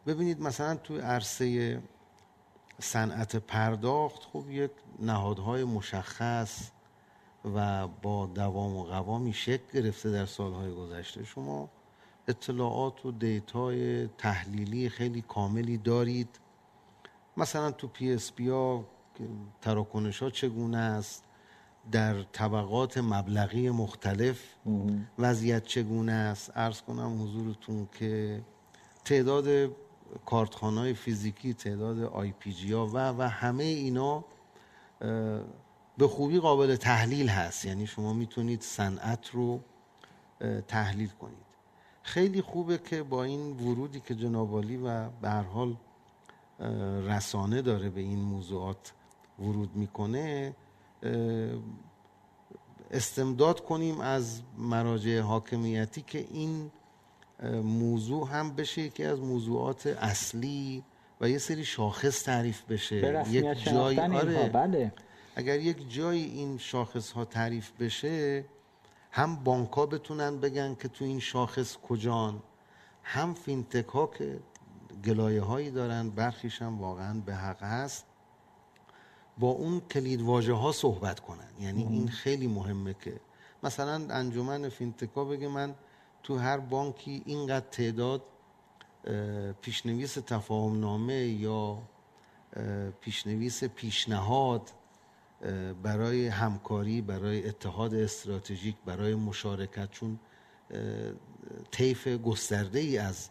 ببینید 0.06 0.40
مثلا 0.40 0.76
توی 0.76 0.98
عرصه 0.98 1.78
صنعت 2.80 3.36
پرداخت 3.36 4.22
خب 4.32 4.50
یک 4.50 4.70
نهادهای 4.98 5.64
مشخص 5.64 6.70
و 7.54 7.88
با 7.88 8.26
دوام 8.26 8.76
و 8.76 8.84
قوامی 8.84 9.32
شکل 9.32 9.80
گرفته 9.80 10.10
در 10.10 10.26
سالهای 10.26 10.74
گذشته. 10.74 11.24
شما 11.24 11.70
اطلاعات 12.28 13.06
و 13.06 13.12
دیتای 13.12 14.06
تحلیلی 14.06 14.88
خیلی 14.88 15.24
کاملی 15.28 15.78
دارید. 15.78 16.40
مثلا 17.36 17.70
تو 17.70 17.88
PSP 17.88 18.48
ها 18.48 18.84
تراکنش 19.60 20.22
ها 20.22 20.30
چگونه 20.30 20.78
است 20.78 21.24
در 21.92 22.22
طبقات 22.22 22.98
مبلغی 22.98 23.70
مختلف 23.70 24.40
وضعیت 25.18 25.64
چگونه 25.64 26.12
است. 26.12 26.52
عرض 26.54 26.80
کنم 26.80 27.22
حضورتون 27.22 27.88
که 27.92 28.42
تعداد 29.04 29.70
کارتخانه 30.26 30.92
فیزیکی 30.92 31.54
تعداد 31.54 32.02
آی 32.02 32.32
پی 32.32 32.52
جی 32.52 32.72
ها 32.72 32.86
و 32.86 32.96
و 32.96 33.22
همه 33.22 33.64
اینا 33.64 34.24
به 35.98 36.08
خوبی 36.08 36.38
قابل 36.38 36.76
تحلیل 36.76 37.28
هست. 37.28 37.64
یعنی 37.64 37.86
شما 37.86 38.12
می‌تونید 38.12 38.62
صنعت 38.62 39.30
رو 39.30 39.60
تحلیل 40.68 41.08
کنید. 41.08 41.48
خیلی 42.02 42.42
خوبه 42.42 42.78
که 42.78 43.02
با 43.02 43.24
این 43.24 43.50
ورودی 43.50 44.00
که 44.00 44.14
جنابالی 44.14 44.76
و 44.76 45.08
به 45.08 45.28
هر 45.28 45.42
حال 45.42 45.76
رسانه 47.06 47.62
داره 47.62 47.90
به 47.90 48.00
این 48.00 48.18
موضوعات 48.18 48.92
ورود 49.38 49.76
می‌کنه 49.76 50.54
استمداد 52.90 53.64
کنیم 53.64 54.00
از 54.00 54.42
مراجع 54.58 55.20
حاکمیتی 55.20 56.02
که 56.02 56.18
این 56.30 56.70
موضوع 57.62 58.28
هم 58.28 58.54
بشه 58.54 58.82
یکی 58.82 59.04
از 59.04 59.20
موضوعات 59.20 59.86
اصلی 59.86 60.84
و 61.20 61.28
یه 61.28 61.38
سری 61.38 61.64
شاخص 61.64 62.22
تعریف 62.22 62.62
بشه. 62.62 63.24
یک 63.30 63.64
جای 63.64 64.00
آره. 64.00 64.48
بله. 64.48 64.92
اگر 65.36 65.60
یک 65.60 65.92
جایی 65.92 66.24
این 66.24 66.58
شاخص 66.58 67.10
ها 67.10 67.24
تعریف 67.24 67.72
بشه 67.80 68.44
هم 69.10 69.36
بانک 69.36 69.72
ها 69.72 69.86
بتونن 69.86 70.40
بگن 70.40 70.74
که 70.74 70.88
تو 70.88 71.04
این 71.04 71.20
شاخص 71.20 71.76
کجان 71.76 72.42
هم 73.02 73.34
فینتک 73.34 73.86
ها 73.86 74.06
که 74.06 74.40
گلایه 75.04 75.42
هایی 75.42 75.70
دارن 75.70 76.10
برخیش 76.10 76.62
هم 76.62 76.78
واقعا 76.80 77.20
به 77.26 77.34
حق 77.34 77.62
هست 77.62 78.06
با 79.38 79.48
اون 79.48 79.80
کلید 79.80 80.22
واژه 80.22 80.52
ها 80.52 80.72
صحبت 80.72 81.20
کنن. 81.20 81.50
یعنی 81.60 81.82
این 81.82 82.08
خیلی 82.08 82.46
مهمه 82.46 82.94
که 82.94 83.20
مثلا 83.62 84.06
انجمن 84.10 84.68
فینتک 84.68 85.10
ها 85.16 85.24
بگه 85.24 85.48
من 85.48 85.74
تو 86.22 86.36
هر 86.36 86.58
بانکی 86.58 87.22
اینقدر 87.26 87.66
تعداد 87.70 88.22
پیشنویس 89.62 90.14
تفاهم 90.14 90.80
نامه 90.80 91.14
یا 91.14 91.78
پیشنویس 93.00 93.64
پیشنهاد 93.64 94.70
برای 95.82 96.26
همکاری 96.26 97.00
برای 97.00 97.48
اتحاد 97.48 97.94
استراتژیک 97.94 98.76
برای 98.86 99.14
مشارکت 99.14 99.90
چون 99.90 100.18
طیف 101.70 102.08
گسترده 102.08 102.78
ای 102.78 102.98
از 102.98 103.28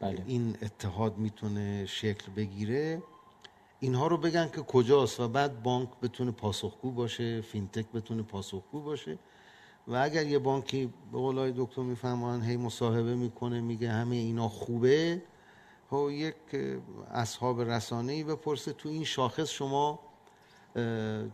بله. 0.00 0.22
این 0.26 0.56
اتحاد 0.62 1.18
می‌تونه 1.18 1.86
شکل 1.86 2.32
بگیره 2.32 3.02
اینها 3.80 4.06
رو 4.06 4.16
بگن 4.16 4.48
که 4.48 4.60
کجاست 4.60 5.20
و 5.20 5.28
بعد 5.28 5.62
بانک 5.62 5.88
بتونه 6.02 6.30
پاسخگو 6.30 6.90
باشه 6.90 7.40
فینتک 7.40 7.86
بتونه 7.92 8.22
پاسخگو 8.22 8.80
باشه 8.80 9.18
و 9.88 9.94
اگر 9.94 10.26
یه 10.26 10.38
بانکی 10.38 10.86
به 11.12 11.18
قولای 11.18 11.52
دکتر 11.56 11.82
میفهمان 11.82 12.42
هی 12.42 12.56
مصاحبه 12.56 13.14
می‌کنه 13.14 13.60
میگه 13.60 13.90
همه 13.90 14.16
اینا 14.16 14.48
خوبه 14.48 15.22
و 15.92 15.96
خب 15.96 16.10
یک 16.10 16.34
اصحاب 17.10 17.60
رسانه 17.60 18.12
ای 18.12 18.24
بپرسه 18.24 18.72
تو 18.72 18.88
این 18.88 19.04
شاخص 19.04 19.48
شما 19.48 19.98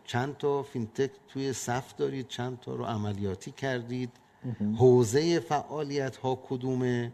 چند 0.04 0.37
تا 0.38 0.62
فینتک 0.62 1.11
توی 1.28 1.52
صف 1.52 1.97
دارید 1.97 2.28
چند 2.28 2.61
تا 2.61 2.75
رو 2.75 2.85
عملیاتی 2.85 3.50
کردید 3.50 4.11
حوزه 4.78 5.40
فعالیت 5.40 6.16
ها 6.16 6.40
کدومه؟ 6.49 7.12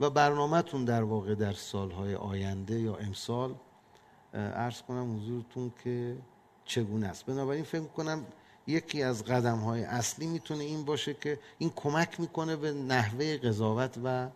و 0.00 0.10
برنامهتون 0.10 0.84
در 0.84 1.02
واقع 1.02 1.34
در 1.34 1.52
سالهای 1.52 2.14
آینده 2.14 2.80
یا 2.80 2.96
امسال 2.96 3.54
ارز 4.34 4.82
کنم 4.82 5.16
حضورتون 5.16 5.72
که 5.84 6.16
چگونه 6.64 7.06
است؟ 7.06 7.26
بنابراین 7.26 7.64
فکر 7.64 7.84
کنم 7.84 8.24
یکی 8.66 9.02
از 9.02 9.24
قدم 9.24 9.58
های 9.58 9.84
اصلی 9.84 10.26
می‌تونه 10.26 10.64
این 10.64 10.84
باشه 10.84 11.14
که 11.14 11.38
این 11.58 11.72
کمک 11.76 12.20
می‌کنه 12.20 12.56
به 12.56 12.72
نحوه 12.72 13.36
قضاوت 13.36 13.98
و 14.04 14.28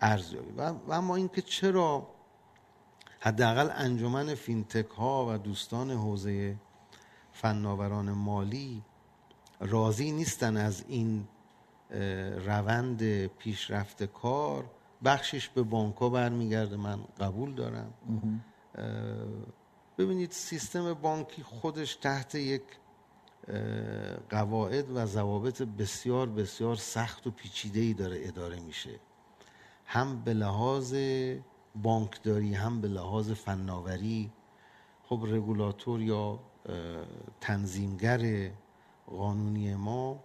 ارزیابی. 0.00 0.52
و, 0.56 0.68
و 0.70 0.92
اما 0.92 1.16
اینکه 1.16 1.42
چرا 1.42 2.08
حداقل 3.20 3.70
انجمن 3.74 4.34
فینتک 4.34 4.88
ها 4.90 5.26
و 5.28 5.38
دوستان 5.38 5.90
حوزه 5.90 6.56
فناوران 7.32 8.12
مالی 8.12 8.82
راضی 9.60 10.12
نیستن 10.12 10.56
از 10.56 10.84
این 10.88 11.28
روند 12.46 13.26
پیشرفت 13.26 14.02
کار. 14.02 14.70
بخشش 15.04 15.48
به 15.48 15.62
بانک 15.62 15.96
ها 15.96 16.08
برمیگرده 16.08 16.76
من 16.76 16.98
قبول 17.20 17.54
دارم. 17.54 17.94
ببینید 19.98 20.30
سیستم 20.30 20.94
بانکی 20.94 21.42
خودش 21.42 21.96
تحت 21.96 22.34
یک 22.34 22.62
قواعد 24.30 24.90
و 24.96 25.06
ضوابط 25.06 25.62
بسیار 25.62 26.28
بسیار 26.28 26.76
سخت 26.76 27.26
و 27.26 27.30
پیچیده 27.30 27.80
ای 27.80 27.94
داره 27.94 28.20
اداره 28.22 28.60
میشه. 28.60 29.00
هم 29.86 30.24
به 30.24 30.34
لحاظ 30.34 30.94
بانکداری 31.82 32.54
هم 32.54 32.80
به 32.80 32.88
لحاظ 32.88 33.30
فناوری. 33.30 34.32
خب 35.04 35.20
رگولاتور 35.26 36.02
یا 36.02 36.40
تنظیمگر 37.40 38.50
قانونی 39.06 39.74
ما 39.74 40.24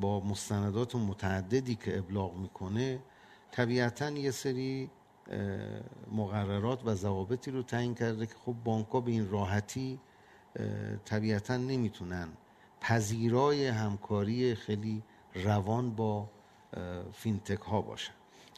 با 0.00 0.20
مستندات 0.20 0.94
متعددی 0.94 1.74
که 1.74 1.98
ابلاغ 1.98 2.36
می‌کنه 2.36 2.98
طبیعتا 3.50 4.10
یه 4.10 4.30
سری 4.30 4.90
مقررات 6.12 6.86
و 6.86 6.94
ضوابطی 6.94 7.50
رو 7.50 7.62
تعیین 7.62 7.94
کرده 7.94 8.26
که 8.26 8.34
خب 8.34 8.54
بانک 8.64 9.04
به 9.04 9.10
این 9.10 9.30
راحتی 9.30 10.00
طبیعتا 11.04 11.56
نمی‌تونن. 11.56 12.28
پذیرای 12.80 13.66
همکاری 13.66 14.54
خیلی 14.54 15.02
روان 15.34 15.90
با 15.90 16.26
فینتک 17.12 17.60
ها 17.60 17.80
باشن. 17.80 18.12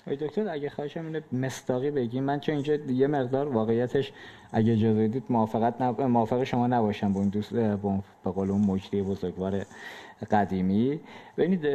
دکتر 0.07 0.49
اگه 0.49 0.71
خواهشم 0.71 1.07
اینه 1.07 1.23
مستاقی 1.33 1.91
بگیم 1.91 2.25
من 2.25 2.41
چون 2.41 2.55
اینجا 2.55 2.75
یه 2.75 3.07
مقدار 3.07 3.49
واقعیتش 3.49 4.12
اگه 4.53 4.73
اجازه 4.73 5.23
موافقت 5.31 5.83
نب... 5.83 6.00
موافق 6.00 6.45
شما 6.45 6.67
نباشم 6.67 7.12
با 7.12 7.21
این 7.21 7.29
دوست 7.29 7.53
به 8.26 8.33
قول 8.33 8.50
اون 8.50 8.61
مجری 8.61 9.02
بزرگوار 9.02 9.64
قدیمی. 10.30 11.00
ببینید 11.37 11.66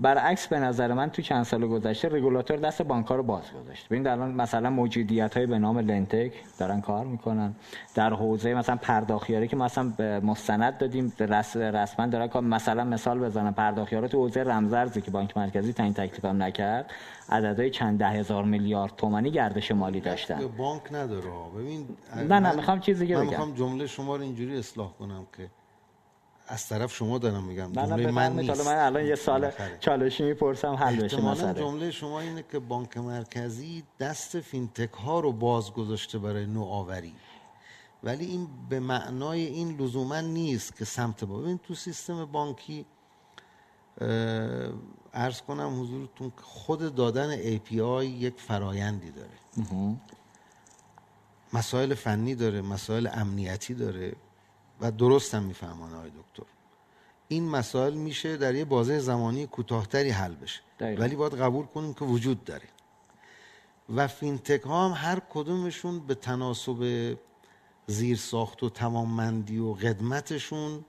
برعکس 0.00 0.46
به 0.46 0.58
نظر 0.58 0.92
من 0.92 1.10
تو 1.10 1.22
چند 1.22 1.44
سال 1.44 1.66
گذشته 1.66 2.08
رگولاتور 2.08 2.56
دست 2.56 2.82
بانک‌ها 2.82 3.16
رو 3.16 3.22
باز 3.22 3.42
گذاشت. 3.62 3.86
ببینید 3.86 4.06
الان 4.06 4.32
مثلا 4.34 4.70
موجودیت 4.70 5.36
های 5.36 5.46
به 5.46 5.58
نام 5.58 5.78
لنتک 5.78 6.32
دارن 6.58 6.80
کار 6.80 7.06
می‌کنن. 7.06 7.54
در 7.94 8.10
حوزه 8.10 8.54
مثلا 8.54 8.76
پرداخیاری 8.76 9.48
که 9.48 9.56
مثلا 9.56 9.92
مستند 10.20 10.78
دادیم 10.78 11.12
رس 11.18 11.56
رسما 11.56 12.06
دارن 12.06 12.26
کار 12.26 12.42
مثلا 12.42 12.84
مثال 12.84 13.18
بزنم 13.18 13.54
پرداخیار 13.54 14.08
تو 14.08 14.18
حوزه 14.18 14.42
رمزارزی 14.42 15.00
که 15.00 15.10
بانک 15.10 15.36
مرکزی 15.36 15.72
تعیین 15.72 15.94
تکلیفم 15.94 16.42
نکرد 16.42 16.90
عددهای 17.28 17.70
چند 17.70 17.98
ده 17.98 18.08
هزار 18.08 18.44
میلیارد 18.44 18.92
تومانی 18.96 19.30
گردش 19.30 19.70
مالی 19.72 20.00
داشتن. 20.00 20.46
بانک 20.58 20.82
نداره. 20.92 21.30
ببین 21.58 21.86
نه 22.28 22.40
نه 22.40 22.56
می‌خوام 22.56 22.80
چیزی 22.80 23.06
بگم 23.06 23.16
من 23.16 23.26
می‌خوام 23.26 23.54
جمله 23.54 23.86
شما 23.86 24.16
رو 24.16 24.22
اینجوری 24.22 24.58
اصلاح 24.58 24.92
کنم 24.98 25.26
که 25.36 25.48
از 26.46 26.68
طرف 26.68 26.94
شما 26.94 27.18
دارم 27.18 27.44
میگم. 27.44 27.72
جمله 27.72 28.10
من 28.10 28.36
نیست. 28.36 28.66
من 28.66 28.76
الان 28.76 29.06
یه 29.06 29.14
سال 29.14 29.50
چالشی 29.80 30.22
می‌پرسم 30.22 30.74
حل 30.74 30.96
بشه 30.96 31.20
مثلا 31.20 31.52
جمله 31.52 31.90
شما 31.90 32.20
اینه 32.20 32.44
که 32.52 32.58
بانک 32.58 32.96
مرکزی 32.96 33.84
دست 34.00 34.40
فینتک 34.40 34.92
ها 34.92 35.20
رو 35.20 35.32
باز 35.32 35.72
گذاشته 35.72 36.18
برای 36.18 36.46
نوآوری. 36.46 37.14
ولی 38.02 38.24
این 38.24 38.48
به 38.68 38.80
معنای 38.80 39.46
این 39.46 39.76
لزوما 39.80 40.20
نیست 40.20 40.76
که 40.76 40.84
سمت 40.84 41.24
با 41.24 41.38
ببین 41.38 41.58
تو 41.58 41.74
سیستم 41.74 42.24
بانکی 42.24 42.86
ارز 45.12 45.40
کنم 45.40 45.82
حضورتون 45.82 46.32
خود 46.36 46.94
دادن 46.94 47.36
API 47.36 48.04
یک 48.04 48.34
فرایندی 48.40 49.10
داره. 49.10 49.30
مسائل 51.52 51.94
فنی 51.94 52.34
داره 52.34 52.62
مسائل 52.62 53.08
امنیتی 53.12 53.74
داره. 53.74 54.12
و 54.84 54.90
درست 54.90 55.34
هم 55.34 55.42
میفهمان 55.42 55.94
آقای 55.94 56.10
دکتر. 56.10 56.50
این 57.28 57.48
مسائل 57.48 57.94
میشه 57.94 58.36
در 58.36 58.54
یه 58.54 58.64
بازه 58.64 58.98
زمانی 58.98 59.46
کوتاهتری 59.46 60.10
حل 60.10 60.34
بشه. 60.34 60.60
ولی 60.80 61.16
باید 61.16 61.34
قبول 61.34 61.66
کنیم 61.66 61.94
که 61.94 62.04
وجود 62.04 62.44
داره. 62.44 62.68
و 63.94 64.08
فینتک 64.08 64.62
ها 64.62 64.88
هم 64.88 64.94
هر 64.96 65.22
کدومشون 65.30 66.00
به 66.06 66.14
تناسب 66.14 67.14
زیر 67.86 68.16
ساخت 68.16 68.62
و 68.62 68.70
تماممندی 68.70 69.58
و 69.58 69.72
قدمتشون 69.72 70.84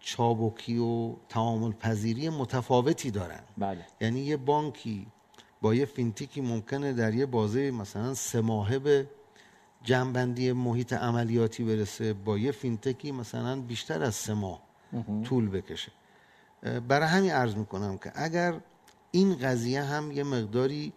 چابکی 0.00 0.78
و 0.78 1.14
تعامل 1.28 1.72
پذیری 1.72 2.28
متفاوتی 2.28 3.10
دارن. 3.10 3.40
بله. 3.56 3.86
یعنی 4.00 4.20
یه 4.20 4.36
بانکی 4.36 5.06
با 5.62 5.74
یه 5.74 5.84
فینتیکی 5.84 6.40
ممکنه 6.40 6.92
در 6.92 7.14
یه 7.14 7.26
بازه 7.26 7.70
مثلا 7.70 8.14
سه 8.14 8.40
ماهه 8.40 8.78
به 8.78 9.08
جنبندی 9.82 10.52
محیط 10.52 10.92
عملیاتی 10.92 11.64
برسه 11.64 12.12
با 12.12 12.38
یه 12.38 12.52
فینتکی 12.52 13.12
مثلا 13.12 13.60
بیشتر 13.60 14.02
از 14.02 14.14
سه 14.14 14.34
ماه 14.34 14.62
طول 15.24 15.48
بکشه. 15.48 15.92
برای 16.88 17.08
همین 17.08 17.30
عرض 17.30 17.54
می‌کنم 17.54 17.98
که 17.98 18.12
اگر 18.14 18.54
این 19.10 19.38
قضیه 19.38 19.82
هم 19.82 20.12
یه 20.12 20.24
مقداری 20.24 20.92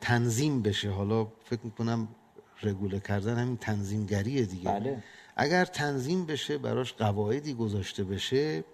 تنظیم 0.00 0.62
بشه 0.62 0.90
حالا 0.90 1.26
فکر 1.44 1.60
می‌کنم 1.64 2.08
رگوله 2.62 3.00
کردن 3.00 3.38
همین 3.38 3.56
تنظیمگریه 3.56 4.42
دیگه. 4.42 4.70
بله. 4.70 5.02
اگر 5.36 5.64
تنظیم 5.64 6.26
بشه 6.26 6.58
براش 6.58 6.92
قواعدی 6.92 7.54
گذاشته 7.54 8.04
بشه 8.04 8.64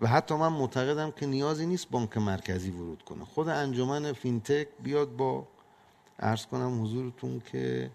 و 0.00 0.06
حتی 0.06 0.34
من 0.34 0.48
معتقدم 0.48 1.10
که 1.10 1.26
نیازی 1.26 1.66
نیست 1.66 1.90
بانک 1.90 2.18
مرکزی 2.18 2.70
ورود 2.70 3.02
کنه. 3.02 3.24
خود 3.24 3.48
انجمن 3.48 4.12
فینتک 4.12 4.68
بیاد 4.82 5.16
با 5.16 5.48
ارز 6.18 6.46
کنم 6.46 6.82
حضورتون 6.82 7.42
که 7.52 7.90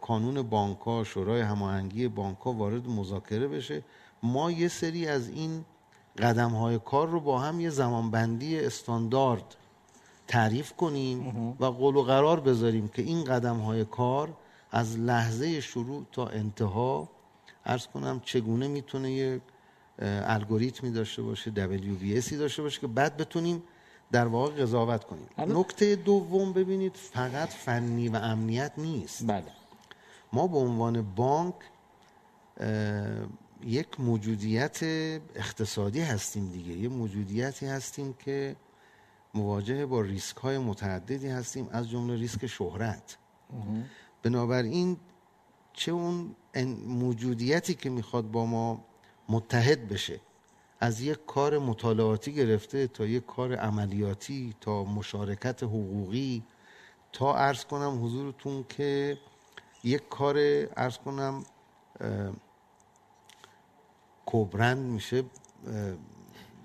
کانون 0.00 0.42
بانک 0.42 0.78
ها 0.78 1.04
شورای 1.04 1.40
هماهنگی 1.40 2.08
بانک 2.08 2.38
ها 2.38 2.52
وارد 2.52 2.88
مذاکره 2.88 3.48
بشه. 3.48 3.82
ما 4.22 4.50
یه 4.50 4.68
سری 4.68 5.06
از 5.06 5.28
این 5.28 5.64
قدم 6.18 6.50
های 6.50 6.78
کار 6.78 7.08
رو 7.08 7.20
با 7.20 7.38
هم 7.38 7.60
یه 7.60 7.70
زمانبندی 7.70 8.60
استاندارد 8.60 9.56
تعریف 10.28 10.72
کنیم 10.72 11.56
و 11.60 11.64
قول 11.64 11.96
و 11.96 12.02
قرار 12.02 12.40
بذاریم 12.40 12.88
که 12.88 13.02
این 13.02 13.24
قدم 13.24 13.56
های 13.56 13.84
کار 13.84 14.34
از 14.70 14.98
لحظه 14.98 15.60
شروع 15.60 16.04
تا 16.12 16.26
انتها 16.26 17.08
ارز 17.66 17.86
کنم 17.86 18.20
چگونه 18.24 18.68
می‌تونه 18.68 19.12
یه 19.12 19.40
الگوریتمی 20.02 20.90
داشته 20.90 21.22
باشه 21.22 21.50
WBSی 21.50 22.32
داشته 22.32 22.62
باشه 22.62 22.80
که 22.80 22.86
بعد 22.86 23.16
بتونیم 23.16 23.62
در 24.12 24.26
واقع 24.26 24.62
قضاوت 24.62 25.04
کنیم. 25.04 25.28
نکته 25.38 25.96
دوم 25.96 26.52
ببینید 26.52 26.96
فقط 26.96 27.48
فنی 27.48 28.08
و 28.08 28.16
امنیت 28.16 28.72
نیست. 28.76 29.26
بله. 29.26 29.52
ما 30.32 30.46
به 30.46 30.58
عنوان 30.58 31.14
بانک 31.14 31.54
یک 33.64 34.00
موجودیت 34.00 34.78
اقتصادی 35.34 36.00
هستیم 36.00 36.48
دیگه. 36.48 36.72
یه 36.72 36.88
موجودیتی 36.88 37.66
هستیم 37.66 38.12
که 38.12 38.56
مواجه 39.34 39.86
با 39.86 40.00
ریسک 40.00 40.36
های 40.36 40.58
متعددی 40.58 41.28
هستیم 41.28 41.68
از 41.72 41.90
جمله 41.90 42.16
ریسک 42.16 42.46
شهرت. 42.46 43.16
بنابراین 44.22 44.96
چه 45.72 45.92
اون 45.92 46.34
موجودیتی 46.86 47.74
که 47.74 47.90
می‌خواد 47.90 48.30
با 48.30 48.46
ما 48.46 48.84
متحد 49.28 49.88
بشه 49.88 50.20
از 50.80 51.00
یک 51.00 51.26
کار 51.26 51.58
مطالعاتی 51.58 52.34
گرفته 52.34 52.86
تا 52.86 53.06
یک 53.06 53.26
کار 53.26 53.54
عملیاتی 53.54 54.54
تا 54.60 54.84
مشارکت 54.84 55.62
حقوقی. 55.62 56.42
تا 57.12 57.36
عرض 57.36 57.64
کنم 57.64 58.04
حضورتون 58.04 58.64
که 58.68 59.18
یک 59.84 60.08
کار 60.08 60.36
ارز 60.76 60.98
کنم 60.98 61.44
کوبرند 64.26 64.78
میشه 64.78 65.24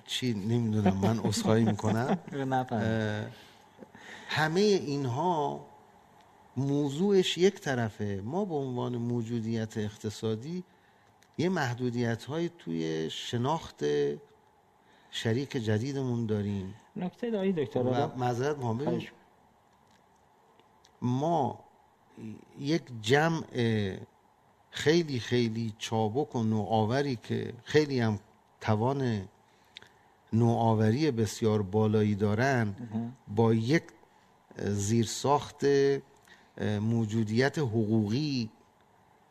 چی 0.06 0.34
نمی‌دونم 0.34 0.98
من 0.98 1.20
اصخایی 1.20 1.66
می‌کنم. 1.66 2.18
همه 4.28 4.62
اینها 4.62 5.66
موضوعش 6.58 7.38
یک 7.38 7.60
طرفه. 7.60 8.22
ما 8.26 8.46
به 8.46 8.56
عنوان 8.56 8.98
موجودیت 8.98 9.78
اقتصادی 9.78 10.64
یه 11.38 11.50
محدودیت 11.50 12.24
های 12.24 12.50
توی 12.60 13.10
شناخت 13.10 13.84
شریک 15.12 15.50
جدیدمون 15.50 16.26
داریم. 16.26 16.76
نکته 16.96 17.30
دایی 17.30 17.54
دکتر 17.54 17.80
و 17.80 18.18
معذرت 18.18 18.58
ما 21.02 21.60
یک 22.60 22.82
جمع 23.02 23.44
خیلی 24.72 25.20
خیلی 25.20 25.74
چابک 25.78 26.36
و 26.36 26.44
نوآوری 26.44 27.16
که 27.16 27.54
خیلی 27.64 28.00
هم 28.00 28.20
توان 28.62 29.28
نوآوری 30.34 31.12
بسیار 31.12 31.62
بالایی 31.62 32.16
دارن 32.16 32.76
با 33.28 33.54
یک 33.54 33.84
زیرساخت 34.58 35.66
موجودیت 36.82 37.58
حقوقی 37.58 38.50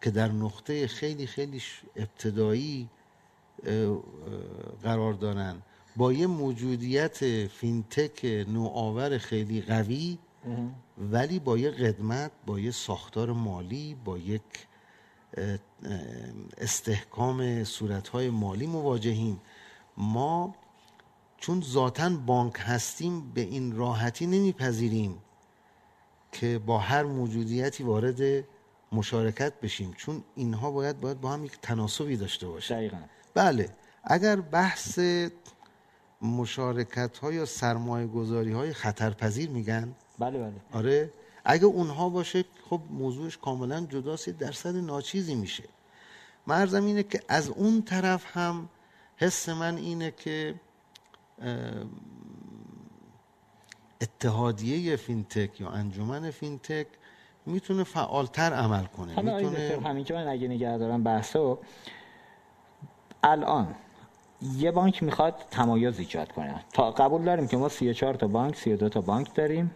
که 0.03 0.11
در 0.11 0.33
نقطه 0.33 0.87
خیلی 0.87 1.27
خیلی 1.27 1.63
ابتدایی 1.97 2.89
قرار 4.83 5.13
دارن. 5.13 5.63
با 5.97 6.13
یه 6.13 6.27
موجودیت 6.27 7.47
فینتک 7.47 8.25
نوآور 8.49 9.19
خیلی 9.19 9.61
قوی 9.61 10.19
ولی 10.99 11.39
با 11.39 11.59
یه 11.59 11.71
قدمت 11.71 12.31
با 12.47 12.61
یه 12.61 12.71
ساختار 12.71 13.33
مالی 13.33 13.97
با 14.05 14.19
یک 14.19 14.43
استحکام 16.59 17.65
صورتهای 17.65 18.31
مالی 18.31 18.67
مواجهیم. 18.67 19.41
ما 19.97 20.55
چون 21.39 21.61
ذاتا 21.61 22.09
بانک 22.09 22.55
هستیم 22.59 23.33
به 23.35 23.41
این 23.41 23.77
راحتی 23.77 24.27
نمیپذیریم 24.27 25.19
که 26.33 26.59
با 26.59 26.79
هر 26.79 27.03
موجودیتی 27.03 27.83
وارد 27.85 28.45
مشارکت 28.93 29.61
بشیم 29.61 29.95
چون 29.97 30.25
اینها 30.35 30.71
باید 30.71 31.01
باید 31.01 31.21
با 31.21 31.33
هم 31.33 31.45
یک 31.45 31.59
تناسبی 31.63 32.17
داشته 32.17 32.47
باشه 32.47 32.75
دقیقا. 32.75 32.99
بله. 33.35 33.69
اگر 34.05 34.41
بحث 34.41 34.99
مشارکت 36.23 37.19
های 37.19 37.35
یا 37.35 37.45
سرمایه 37.47 38.07
گذاری 38.07 38.53
های 38.53 38.73
خطرپذیر 38.73 39.51
میگن 39.51 39.95
بله 40.19 40.39
بله. 40.39 40.53
آره 40.73 41.11
اگه 41.45 41.65
اونها 41.65 42.09
باشه 42.09 42.45
خب 42.71 42.81
موضوعش 42.91 43.39
کاملا 43.39 43.81
جداست 43.81 44.31
درصد 44.31 44.77
ناچیزی 44.77 45.35
میشه. 45.35 45.65
مرزم 46.47 46.85
اینه 46.85 47.03
که 47.03 47.21
از 47.29 47.49
اون 47.49 47.83
طرف 47.83 48.37
هم 48.37 48.69
حس 49.17 49.49
من 49.49 49.77
اینه 49.77 50.11
که 50.11 50.55
اتحادیه 54.01 54.97
فینتک 54.97 55.61
یا 55.61 55.69
انجمن 55.69 56.31
فینتک 56.31 56.87
می‌تونه 57.47 57.85
فعالتر 57.85 58.53
عمل 58.53 58.85
کنه. 58.85 59.15
حالا 59.15 59.37
می‌تونه 59.37 59.79
همین 59.85 60.05
که 60.05 60.15
من 60.15 60.29
اگه 60.29 60.49
نگه 60.49 60.79
دارم 60.79 61.03
بحثو 61.03 61.59
الان 63.23 63.75
یه 64.57 64.71
بانک 64.71 65.03
می‌خواد 65.03 65.35
تمایز 65.51 65.99
ایجاد 65.99 66.33
کنه. 66.33 66.55
تا 66.73 66.91
قبول 66.91 67.23
داریم 67.23 67.47
که 67.47 67.57
ما 67.57 67.69
34 67.69 68.15
تا 68.15 68.27
بانک 68.27 68.57
32 68.57 68.89
تا 68.89 69.01
بانک 69.01 69.35
داریم. 69.35 69.71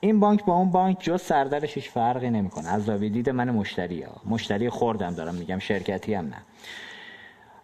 این 0.00 0.20
بانک 0.20 0.44
با 0.44 0.54
اون 0.54 0.70
بانک 0.70 1.00
جز 1.00 1.22
سردرش 1.22 1.74
هیچ 1.74 1.90
فرقی 1.90 2.30
نمی‌کنه. 2.30 2.68
از 2.68 2.84
زاویه 2.84 3.08
دید 3.08 3.30
من 3.30 3.50
مشتری 3.50 4.02
ها. 4.02 4.12
مشتری 4.26 4.70
خرد 4.70 4.99
هم 4.99 5.14
دارم 5.14 5.34
میگم 5.34 5.58
شرکتی 5.58 6.14
هم 6.14 6.26
نه. 6.26 6.42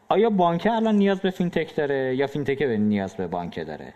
آیا 0.09 0.31
بانک 0.31 0.69
الان 0.71 0.95
نیاز 0.95 1.21
به 1.21 1.31
فینتک 1.31 1.77
داره 1.77 2.17
یا 2.17 2.27
فینتک 2.27 2.63
به 2.63 2.77
نیاز 2.77 3.15
به 3.15 3.27
بانک 3.27 3.67
داره؟ 3.67 3.95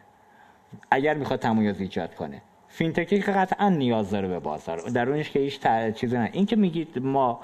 اگر 0.90 1.14
می‌خواد 1.14 1.38
تمایز 1.38 1.81
ایجاد 1.81 2.14
کنه. 2.14 2.43
فینتکی 2.76 3.20
که 3.20 3.32
قطعا 3.32 3.68
نیاز 3.68 4.10
داره 4.10 4.28
به 4.28 4.38
بازار. 4.38 4.78
درونش 4.78 5.30
که 5.30 5.38
هیچ 5.38 5.60
چیزی 5.94 6.16
نه. 6.16 6.30
این 6.32 6.46
که 6.46 6.56
میگید 6.56 6.98
ما 6.98 7.40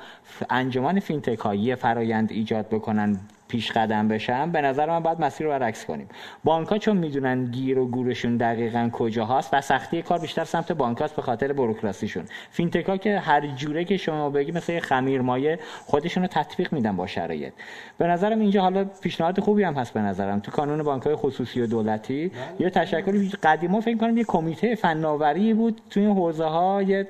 انجمن 0.50 1.00
فینتک 1.00 1.38
ها 1.38 1.54
یه 1.54 1.74
فرایند 1.74 2.32
ایجاد 2.32 2.68
بکنن 2.68 3.20
پیش 3.50 3.72
قدم 3.72 4.08
بشن 4.08 4.50
به 4.50 4.60
نظر 4.60 4.86
من 4.86 5.00
باید 5.00 5.20
مسیر 5.20 5.46
رو 5.46 5.52
برعکس 5.52 5.84
کنیم. 5.84 6.08
بانک 6.44 6.68
ها 6.68 6.78
چون 6.78 6.96
می‌دونن 6.96 7.44
گیر 7.44 7.78
و 7.78 7.86
گورشون 7.86 8.36
دقیقا 8.36 8.90
کجا 8.92 9.26
هست 9.26 9.54
و 9.54 9.60
سختی 9.60 10.02
کار 10.02 10.18
بیشتر 10.18 10.44
سمت 10.44 10.72
بانک 10.72 10.98
هاست 10.98 11.16
به 11.16 11.22
خاطر 11.22 11.52
بروکراسیشون. 11.52 12.24
فینتک 12.50 12.88
ها 12.88 12.96
که 12.96 13.18
هر 13.18 13.46
جوره 13.46 13.84
که 13.84 13.96
شما 13.96 14.30
بگی 14.30 14.52
مثل 14.52 14.80
خمیر 14.80 15.20
مایه 15.20 15.58
خودشون 15.86 16.22
رو 16.22 16.28
تطبیق 16.32 16.72
میدن 16.72 16.96
با 16.96 17.06
شرایط. 17.06 17.52
به 17.98 18.06
نظرم 18.06 18.40
اینجا 18.40 18.62
حالا 18.62 18.84
پیشنهاد 18.84 19.40
خوبی 19.40 19.62
هم 19.62 19.74
هست 19.74 19.92
به 19.92 20.00
نظرم. 20.00 20.40
تو 20.40 20.50
کانون 20.50 20.82
بانک 20.82 21.02
های 21.02 21.16
خصوصی 21.16 21.60
و 21.60 21.66
دولتی. 21.66 22.32
یه 22.58 22.70
تشکلی 22.70 23.30
قدیما 23.42 23.80
فکر 23.80 23.96
کنم 23.96 24.16
یه 24.16 24.24
کمیته 24.24 24.74
فناوری 24.74 25.54
بود 25.54 25.80
تو 25.90 26.00
این 26.00 26.10
حوزه 26.10 26.44
ها 26.44 26.82
یه 26.82 27.08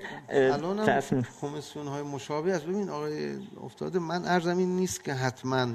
کمیسیون 1.41 1.87
های 1.87 2.03
مشابه 2.03 2.53
از 2.53 2.65
ببین 2.65 2.89
آقای 2.89 3.31
افتاده 3.65 3.99
من 3.99 4.25
ارزم 4.25 4.59
این 4.59 4.77
نیست 4.77 5.05
که 5.05 5.13
حتما 5.13 5.67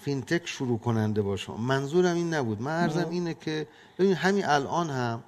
فینتک 0.00 0.46
شروع 0.46 0.78
کننده 0.78 1.22
باشم 1.22 1.60
منظورم 1.60 2.16
این 2.16 2.34
نبود. 2.34 2.62
من 2.62 2.82
عرضم 2.82 3.10
اینه 3.10 3.34
که 3.34 3.66
ببین 3.98 4.14
همین 4.14 4.44
الان 4.44 4.90
هم 4.90 5.22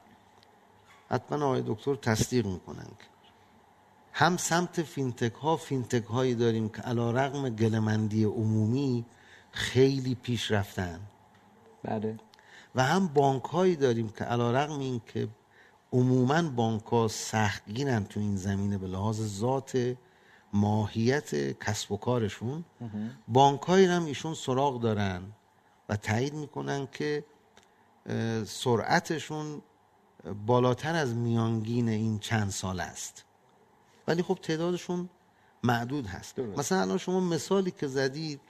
حتما 1.10 1.44
آقای 1.44 1.62
دکتر 1.66 1.94
تصدیق 1.94 2.46
می‌کنن 2.46 2.86
هم 4.12 4.36
سمت 4.36 4.82
فینتک 4.82 5.34
ها 5.34 5.56
فینتک 5.56 6.04
هایی 6.04 6.34
داریم 6.34 6.68
که 6.68 6.82
علی 6.82 7.10
رغم 7.10 7.48
گله‌مندی 7.48 8.24
عمومی 8.24 9.04
خیلی 9.52 10.14
پیش 10.14 10.50
رفتن. 10.50 11.00
بله. 11.82 12.18
و 12.74 12.84
هم 12.84 13.08
بانک 13.08 13.44
هایی 13.44 13.76
داریم 13.76 14.08
که 14.08 14.24
علی 14.24 14.52
رغم 14.52 14.78
این 14.78 15.00
که 15.06 15.28
عموما 15.92 16.42
بانک 16.42 16.84
ها 16.84 17.08
سختگیرن 17.08 18.04
تو 18.04 18.20
این 18.20 18.36
زمینه 18.36 18.78
به 18.78 18.86
لحاظ 18.86 19.20
ذات 19.20 19.96
ماهیت 20.52 21.58
کسب 21.64 21.92
و 21.92 21.96
کارشون. 21.96 22.64
بانک 23.28 23.68
هم 23.68 24.04
ایشون 24.04 24.34
سراغ 24.34 24.80
دارن 24.80 25.22
و 25.88 25.96
تایید 25.96 26.34
می‌کنن 26.34 26.86
که 26.86 27.24
سرعتشون 28.46 29.62
بالاتر 30.46 30.94
از 30.94 31.14
میانگین 31.14 31.88
این 31.88 32.18
چند 32.18 32.50
سال 32.50 32.80
است. 32.80 33.24
ولی 34.08 34.22
خب 34.22 34.38
تعدادشون 34.42 35.08
معدود 35.64 36.06
هست. 36.06 36.38
مثلا 36.38 36.80
الان 36.80 36.98
شما 36.98 37.20
مثالی 37.20 37.70
که 37.70 37.86
زدید 37.86 38.40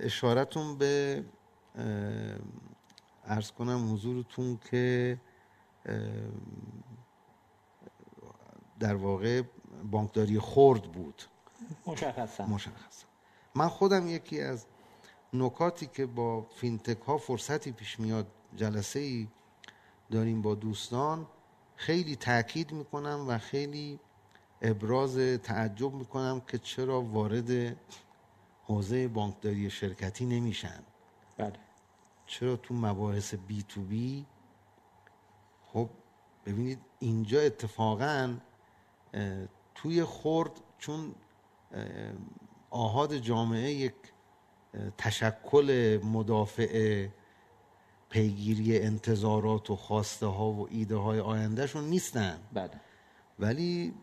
اشارتون 0.00 0.78
به 0.78 1.24
ارز 3.24 3.50
کنم 3.50 3.92
حضورتون 3.92 4.58
که 4.70 5.20
در 8.80 8.94
واقع 8.94 9.42
بانکداری 9.90 10.40
خرد 10.40 10.82
بود. 10.82 11.22
مشخصا. 11.86 12.46
مشخصا. 12.46 13.06
من 13.54 13.68
خودم 13.68 14.08
یکی 14.08 14.40
از 14.40 14.66
نکاتی 15.32 15.86
که 15.86 16.06
با 16.06 16.42
فینتک 16.42 17.00
ها 17.00 17.18
فرصتی 17.18 17.72
پیش 17.72 18.00
میاد 18.00 18.26
جلسه 18.56 18.98
ای 18.98 19.28
داریم 20.10 20.42
با 20.42 20.54
دوستان 20.54 21.26
خیلی 21.76 22.16
تاکید 22.16 22.72
می‌کنم 22.72 23.24
و 23.28 23.38
خیلی 23.38 24.00
ابراز 24.62 25.18
تعجب 25.42 25.94
می‌کنم 25.94 26.42
که 26.48 26.58
چرا 26.58 27.02
وارد 27.02 27.76
حوزه 28.64 29.08
بانکداری 29.08 29.70
شرکتی 29.70 30.26
نمیشن. 30.26 30.82
بله. 31.38 31.52
چرا 32.26 32.56
تو 32.56 32.74
مباحث 32.74 33.34
بی 33.34 33.62
تو 33.62 33.82
بی؟ 33.82 34.26
خب 35.72 35.88
ببینید 36.46 36.78
اینجا 36.98 37.40
اتفاقا 37.40 38.36
توی 39.74 40.04
خورد 40.04 40.50
چون 40.78 41.14
آهاد 42.70 43.16
جامعه 43.16 43.70
یک 43.70 43.94
تشکل 44.98 46.00
مدافع 46.04 47.06
پیگیری 48.10 48.78
انتظارات 48.78 49.70
و 49.70 49.76
خواسته 49.76 50.26
ها 50.26 50.50
و 50.50 50.68
ایده 50.70 50.96
های 50.96 51.20
آیندهشون 51.20 51.84
نیستن. 51.84 52.38
بله. 52.52 52.70
ولی 53.38 53.94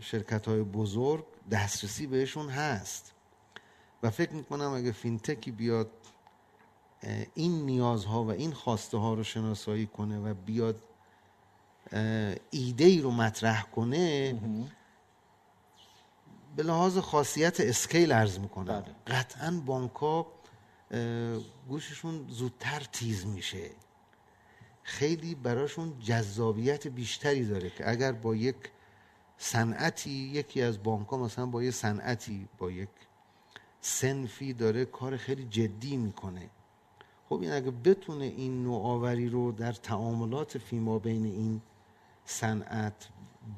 شرکت 0.00 0.48
های 0.48 0.62
بزرگ 0.62 1.24
دسترسی 1.50 2.06
بهشون 2.06 2.48
هست. 2.48 3.14
و 4.02 4.10
فکر 4.10 4.32
می‌کنم 4.32 4.72
اگه 4.72 4.92
فینتکی 4.92 5.50
بیاد 5.50 5.90
این 7.34 7.66
نیازها 7.66 8.24
و 8.24 8.30
این 8.30 8.52
خواسته 8.52 8.98
ها 8.98 9.14
رو 9.14 9.22
شناسایی 9.22 9.86
کنه 9.86 10.18
و 10.18 10.34
بیاد 10.34 10.82
ایده 12.50 12.84
ای 12.84 13.00
رو 13.00 13.10
مطرح 13.10 13.62
کنه 13.62 14.34
به 16.58 16.64
لحاظ 16.64 16.98
خاصیت 16.98 17.60
اسکیل 17.60 18.12
ارز 18.12 18.38
می‌کنم. 18.38 18.80
بله. 18.80 18.94
قطعا 19.06 19.62
بانک 19.66 20.26
گوششون 21.68 22.26
زودتر 22.28 22.80
تیز 22.92 23.26
میشه. 23.26 23.70
خیلی 24.82 25.34
براشون 25.34 25.98
جذابیت 25.98 26.86
بیشتری 26.86 27.44
داره 27.44 27.70
که 27.70 27.90
اگر 27.90 28.12
با 28.12 28.34
یک 28.34 28.56
صنعتی 29.36 30.10
یکی 30.10 30.62
از 30.62 30.82
بانک 30.82 31.12
مثلا 31.12 31.46
با 31.46 31.62
یک 31.62 31.74
صنعتی 31.74 32.48
با 32.58 32.70
یک 32.70 32.88
سنفی 33.80 34.52
داره 34.52 34.84
کار 34.84 35.16
خیلی 35.16 35.44
جدی 35.44 35.96
می‌کنه. 35.96 36.50
خب 37.28 37.40
این 37.40 37.52
اگه 37.52 37.70
بتونه 37.70 38.24
این 38.24 38.62
نوآوری 38.62 39.28
رو 39.28 39.52
در 39.52 39.72
تعاملات 39.72 40.58
فیما 40.58 40.98
بین 40.98 41.24
این 41.24 41.60
صنعت 42.24 43.08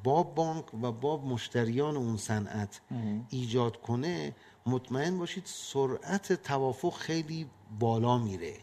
با 0.03 0.23
بانک 0.23 0.73
و 0.73 0.91
با 0.91 1.17
مشتریان 1.17 1.97
اون 1.97 2.17
صنعت 2.17 2.81
ایجاد 3.29 3.81
کنه 3.81 4.35
مطمئن 4.65 5.17
باشید 5.17 5.43
سرعت 5.45 6.33
توافق 6.33 6.93
خیلی 6.93 7.49
بالا 7.79 8.17
میره. 8.17 8.53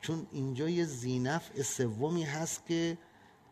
چون 0.00 0.26
اینجا 0.32 0.68
یه 0.68 0.84
زینف 0.84 1.62
سومی 1.62 2.24
هست 2.24 2.66
که 2.66 2.98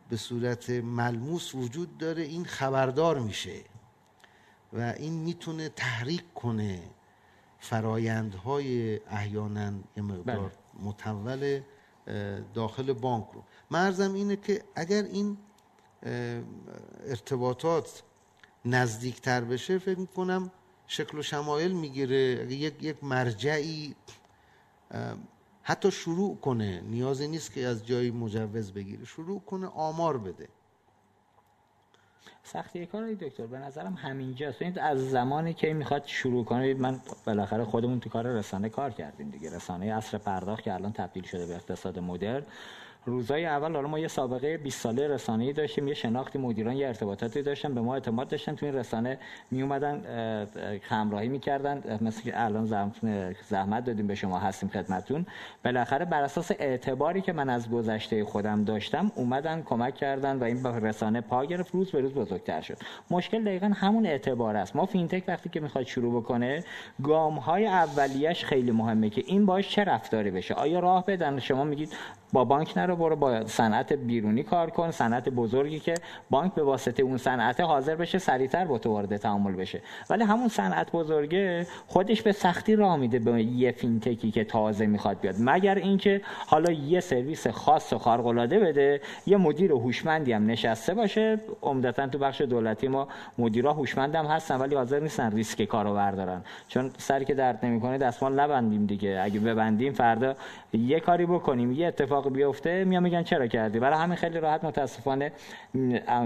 به 0.09 0.17
صورت 0.17 0.71
ملموس 0.71 1.55
وجود 1.55 1.99
داره 1.99 2.23
این 2.23 2.45
خبردار 2.45 3.19
میشه 3.19 3.61
و 4.73 4.81
این 4.81 5.13
می‌تونه 5.13 5.69
تحریک 5.69 6.35
کنه 6.35 6.83
فرایندهای 7.59 8.97
احیانا 9.07 9.73
یه 9.97 10.03
مقدار 10.03 10.39
بله. 10.39 10.51
متول 10.83 11.61
داخل 12.55 12.93
بانک 12.93 13.27
رو. 13.33 13.43
مرزم 13.71 14.15
اینه 14.15 14.37
که 14.37 14.65
اگر 14.75 15.03
این 15.03 15.39
ارتباطات 17.07 18.03
نزدیکتر 18.65 19.41
بشه 19.41 19.79
فکر 19.79 19.99
می‌کنم 19.99 20.51
شکل 20.87 21.19
و 21.19 21.23
شمایل 21.23 21.73
می‌گیره. 21.73 22.53
یک 22.53 22.83
یک 22.83 23.05
مرجعی 23.05 23.95
حتی 25.63 25.91
شروع 25.91 26.37
کنه 26.37 26.81
نیازی 26.81 27.29
نیست 27.29 27.53
که 27.53 27.67
از 27.67 27.87
جایی 27.87 28.11
مجوز 28.11 28.73
بگیره 28.73 29.05
شروع 29.05 29.41
کنه 29.41 29.67
آمار 29.67 30.19
بده. 30.19 30.49
سختی 32.43 32.87
کار 32.87 33.13
دکتر 33.13 33.47
به 33.47 33.59
نظرم 33.59 33.95
همینجاست. 33.95 34.63
این 34.63 34.79
از 34.79 35.11
زمانی 35.11 35.55
که 35.55 35.73
می‌خواد 35.73 36.07
شروع 36.07 36.45
کنه 36.45 36.75
من 36.75 37.01
بالاخره 37.27 37.65
خودمون 37.65 38.01
تو 38.01 38.11
کار 38.11 38.27
رسانه 38.27 38.69
کار 38.69 38.91
کردیم 38.91 39.31
دیگه. 39.31 39.57
رسانه 39.57 39.87
اصر 39.87 40.19
پرداخت 40.19 40.63
که 40.63 40.75
الان 40.75 40.93
تبدیل 40.93 41.25
شده 41.25 41.47
به 41.47 41.55
اقتصاد 41.55 41.99
مدرن. 41.99 42.43
روزای 43.05 43.47
اول 43.47 43.75
حالا 43.75 43.89
ما 43.89 43.99
یه 43.99 44.09
سابقه 44.09 44.57
20 44.57 44.81
ساله 44.81 45.09
رسانه‌ای 45.09 45.53
داشتیم 45.53 45.89
یه 45.89 45.95
شناختی 45.95 46.39
مدیران 46.39 46.77
یه 46.77 46.89
ارتباطاتی 46.89 47.43
داشتن 47.43 47.75
به 47.75 47.81
ما 47.81 47.95
اعتماد 47.95 48.29
داشتن. 48.29 48.55
تو 48.55 48.67
این 48.67 48.75
رسانه 48.75 49.19
می 49.51 49.63
اومدن 49.63 50.03
همراهی 50.83 51.29
می‌کردن. 51.29 51.99
مثل 52.01 52.23
که 52.23 52.45
الان 52.45 52.93
زحمت 53.49 53.85
دادیم 53.85 54.07
به 54.07 54.15
شما 54.15 54.39
هستیم 54.39 54.69
خدمتتون. 54.69 55.27
بالاخره 55.65 56.05
بر 56.05 56.23
اساس 56.23 56.51
اعتباری 56.51 57.21
که 57.21 57.33
من 57.33 57.51
از 57.51 57.71
گذشته 57.71 58.25
خودم 58.25 58.65
داشتم 58.65 59.13
اومدن 59.15 59.63
کمک 59.63 59.95
کردن 59.95 60.39
و 60.39 60.45
این 60.45 60.65
رسانه 60.65 61.21
پا 61.21 61.45
گرفت. 61.45 61.75
روز 61.75 61.91
به 61.91 62.01
روز 62.01 62.15
بزرگتر 62.15 62.61
شد. 62.61 62.77
مشکل 63.11 63.45
دقیقا 63.45 63.67
همون 63.67 64.07
اعتبار 64.07 64.57
است. 64.57 64.77
ما 64.77 64.87
فینتک 64.87 65.25
وقتی 65.29 65.49
که 65.49 65.61
می‌خواد 65.61 65.85
شروع 65.85 66.23
بکنه 66.23 66.65
گام 67.03 67.39
های 67.39 67.67
اولیش 67.67 68.45
خیلی 68.45 68.71
مهمه 68.71 69.11
که 69.11 69.23
این 69.27 69.47
باهاش 69.47 69.69
چه 69.69 69.85
رفتاری 69.85 70.31
بشه. 70.31 70.55
آیا 70.55 70.81
راه 70.81 71.07
بدن؟ 71.07 71.39
شما 71.39 71.65
میگید 71.65 71.97
با 72.33 72.45
بانک 72.45 72.79
نرو 72.79 72.90
برو 72.97 73.17
با 73.17 73.47
صنعت 73.47 73.93
بیرونی 73.93 74.43
کار 74.43 74.71
کن 74.71 74.91
صنعت 74.91 75.29
بزرگی 75.29 75.81
که 75.81 75.95
بانک 76.31 76.55
به 76.55 76.63
واسطه 76.63 77.03
اون 77.03 77.17
صنعت 77.17 77.61
حاضر 77.61 77.95
بشه 77.95 78.19
سریعتر 78.19 78.65
با 78.65 78.79
تو 78.79 78.91
وارد 78.91 79.17
تعامل 79.17 79.53
بشه. 79.53 79.81
ولی 80.11 80.25
همون 80.25 80.49
صنعت 80.49 80.93
بزرگه 80.93 81.67
خودش 81.87 82.23
به 82.23 82.33
سختی 82.33 82.77
راه 82.77 82.97
میده 82.97 83.19
به 83.19 83.43
یه 83.43 83.73
فینتکی 83.73 84.31
که 84.31 84.45
تازه 84.45 84.87
می‌خواد 84.87 85.21
بیاد. 85.21 85.35
مگر 85.39 85.75
اینکه 85.75 86.21
حالا 86.47 86.73
یه 86.73 87.01
سرویس 87.01 87.47
خاص 87.47 87.93
و 87.93 87.99
خارق 87.99 88.27
العاده 88.27 88.59
بده 88.59 89.01
یه 89.27 89.37
مدیر 89.37 89.73
هوشمندی 89.73 90.33
هم 90.33 90.47
نشسته 90.47 90.95
باشه. 90.95 91.41
عمدتا 91.63 92.07
تو 92.07 92.19
بخش 92.19 92.41
دولتی 92.41 92.89
ما 92.89 93.09
مدیرا 93.39 93.73
هوشمند 93.73 94.15
هم 94.15 94.27
هستن 94.27 94.57
ولی 94.57 94.75
حاضر 94.75 95.01
نیستن 95.01 95.33
ریسک 95.33 95.65
کارو 95.65 95.95
بردارن. 95.95 96.43
چون 96.69 96.91
سری 96.99 97.25
که 97.25 97.35
درد 97.35 97.59
نمی‌کنه 97.63 97.99
دستمال 97.99 98.41
نبندیم 98.41 98.87
دیگه. 98.87 99.21
اگه 99.23 99.41
ببندیم 99.41 99.93
فردا 99.93 100.35
یه 100.73 101.01
کاری 101.01 101.27
بکنیم 101.27 101.73
یه 101.73 101.87
اتفاق 101.87 102.33
بیفته 102.33 102.80
میام 102.85 103.03
میگن 103.03 103.23
چرا 103.23 103.47
کردی؟ 103.47 103.79
برای 103.79 103.99
همین 103.99 104.17
خیلی 104.17 104.41
راحت 104.41 104.65
متاسفانه 104.65 105.33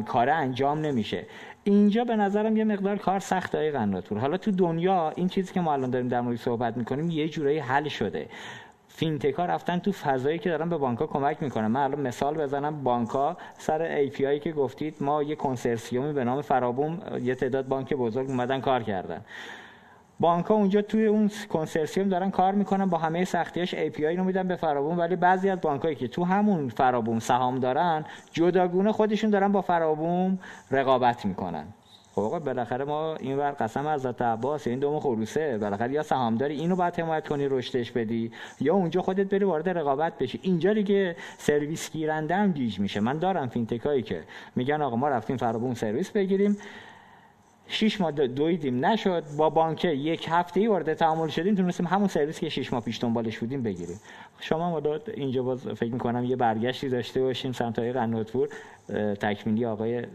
کار 0.07 0.31
انجام 0.31 0.81
نمیشه. 0.81 1.27
اینجا 1.65 2.05
به 2.05 2.17
نظرم 2.17 2.57
یه 2.57 2.65
مقدار 2.65 2.97
کار 2.97 3.21
سخت 3.21 3.55
های 3.55 3.71
قناتور 3.71 4.19
حالا 4.19 4.37
تو 4.37 4.51
دنیا 4.51 5.13
این 5.17 5.29
چیزی 5.29 5.53
که 5.53 5.61
ما 5.61 5.73
الان 5.73 5.91
داریم 5.91 6.09
در 6.09 6.21
مورد 6.21 6.37
صحبت 6.37 6.77
می‌کنیم 6.77 7.11
یه 7.11 7.29
جورایی 7.29 7.59
حل 7.59 7.89
شده. 7.89 8.29
فینتکا 8.89 9.45
رفتن 9.47 9.79
تو 9.79 9.93
فضایی 9.93 10.39
که 10.39 10.51
دارن 10.51 10.69
به 10.69 10.77
بانکا 10.77 11.07
کمک 11.07 11.43
می‌کنن. 11.43 11.67
من 11.67 11.81
الان 11.81 12.01
مثال 12.01 12.35
بزنم 12.35 12.83
بانکا 12.83 13.37
سر 13.59 13.83
API 13.83 14.39
که 14.41 14.53
گفتید 14.53 14.97
ما 15.01 15.23
یه 15.23 15.37
کنسرسیومی 15.37 16.13
به 16.13 16.25
نام 16.25 16.43
فرابوم 16.43 17.03
یه 17.23 17.35
تعداد 17.35 17.69
بانک 17.69 17.95
بزرگ 17.95 18.29
اومدن 18.29 18.61
کار 18.61 18.83
کردن. 18.83 19.21
بانک 20.21 20.51
اونجا 20.51 20.83
توی 20.83 21.07
اون 21.07 21.31
کنسرسیوم 21.49 22.09
دارن 22.09 22.31
کار 22.31 22.53
می‌کنن 22.53 22.87
با 22.87 22.99
همه 22.99 23.25
سختیاش 23.25 23.75
API 23.75 24.01
رو 24.01 24.25
میدن 24.25 24.49
به 24.49 24.57
فرابوم 24.57 24.99
ولی 24.99 25.17
بعضی 25.17 25.49
از 25.49 25.61
بانکایی 25.61 25.95
که 25.95 26.09
تو 26.09 26.25
همون 26.25 26.69
فرابوم 26.69 27.19
سهام 27.19 27.59
دارن 27.59 28.05
جداگونه 28.33 28.93
خودشون 28.93 29.31
دارن 29.31 29.53
با 29.53 29.61
فرابوم 29.61 30.39
رقابت 30.71 31.27
می‌کنن. 31.27 31.65
خب 32.15 32.39
بالاخره 32.39 32.85
ما 32.85 33.15
این 33.15 33.39
ور 33.39 33.51
قسم 33.51 33.87
حضرت 33.87 34.07
عباسه 34.07 34.67
این 34.67 34.79
دم 34.79 35.01
خروسه. 35.01 35.59
بالاخره 35.59 35.93
یا 35.93 36.03
سهامداری 36.03 36.55
اینو 36.55 36.77
باید 36.77 37.01
حمایت 37.01 37.29
کنی 37.29 37.49
رشدش 37.49 37.91
بدی 37.91 38.33
یا 38.61 38.75
اونجا 38.75 39.03
خودت 39.03 39.27
بری 39.27 39.45
وارد 39.45 39.69
رقابت 39.69 40.19
بشی. 40.19 40.41
اینجا 40.43 40.75
دیگه 40.75 41.17
سرویس 41.39 41.93
گیرنده 41.93 42.37
هم 42.37 42.53
گیج 42.53 42.81
میشه. 42.81 43.01
من 43.01 43.19
دارم 43.19 43.49
فینتکایی 43.49 44.03
که 44.03 44.23
میگن 44.57 44.83
آقا 44.83 44.97
ما 44.97 45.09
رفتیم 45.09 45.37
فرابوم 45.37 45.75
سرویس 45.75 46.11
بگیریم. 46.11 46.57
شش 47.69 48.01
ماه 48.01 48.11
دویدیم. 48.11 48.87
نشد. 48.87 49.25
با 49.37 49.51
بانک 49.51 49.85
یک 49.85 50.27
هفته 50.31 50.61
ای 50.61 50.67
وارد 50.67 50.95
تعامل 50.95 51.29
شدیم 51.29 51.55
تونستیم 51.55 51.87
همون 51.87 52.09
سرویس 52.09 52.41
که 52.41 52.49
شش 52.49 52.73
ماه 52.73 52.83
پیش 52.83 53.01
دنبالش 53.01 53.39
بودیم 53.39 53.63
بگیریم. 53.63 54.01
شما 54.41 54.77
مداد 54.77 55.11
اینجا 55.15 55.43
باز 55.43 55.67
فکر 55.67 55.93
می‌کنم 55.93 56.25
یه 56.25 56.37
برگشتی 56.37 56.89
داشته 56.89 57.23
باشیم 57.23 57.53
سمت 57.53 57.79
های 57.79 57.93
قناتپور 57.93 58.49
تکمیلی 59.21 59.65
آقای 59.65 60.07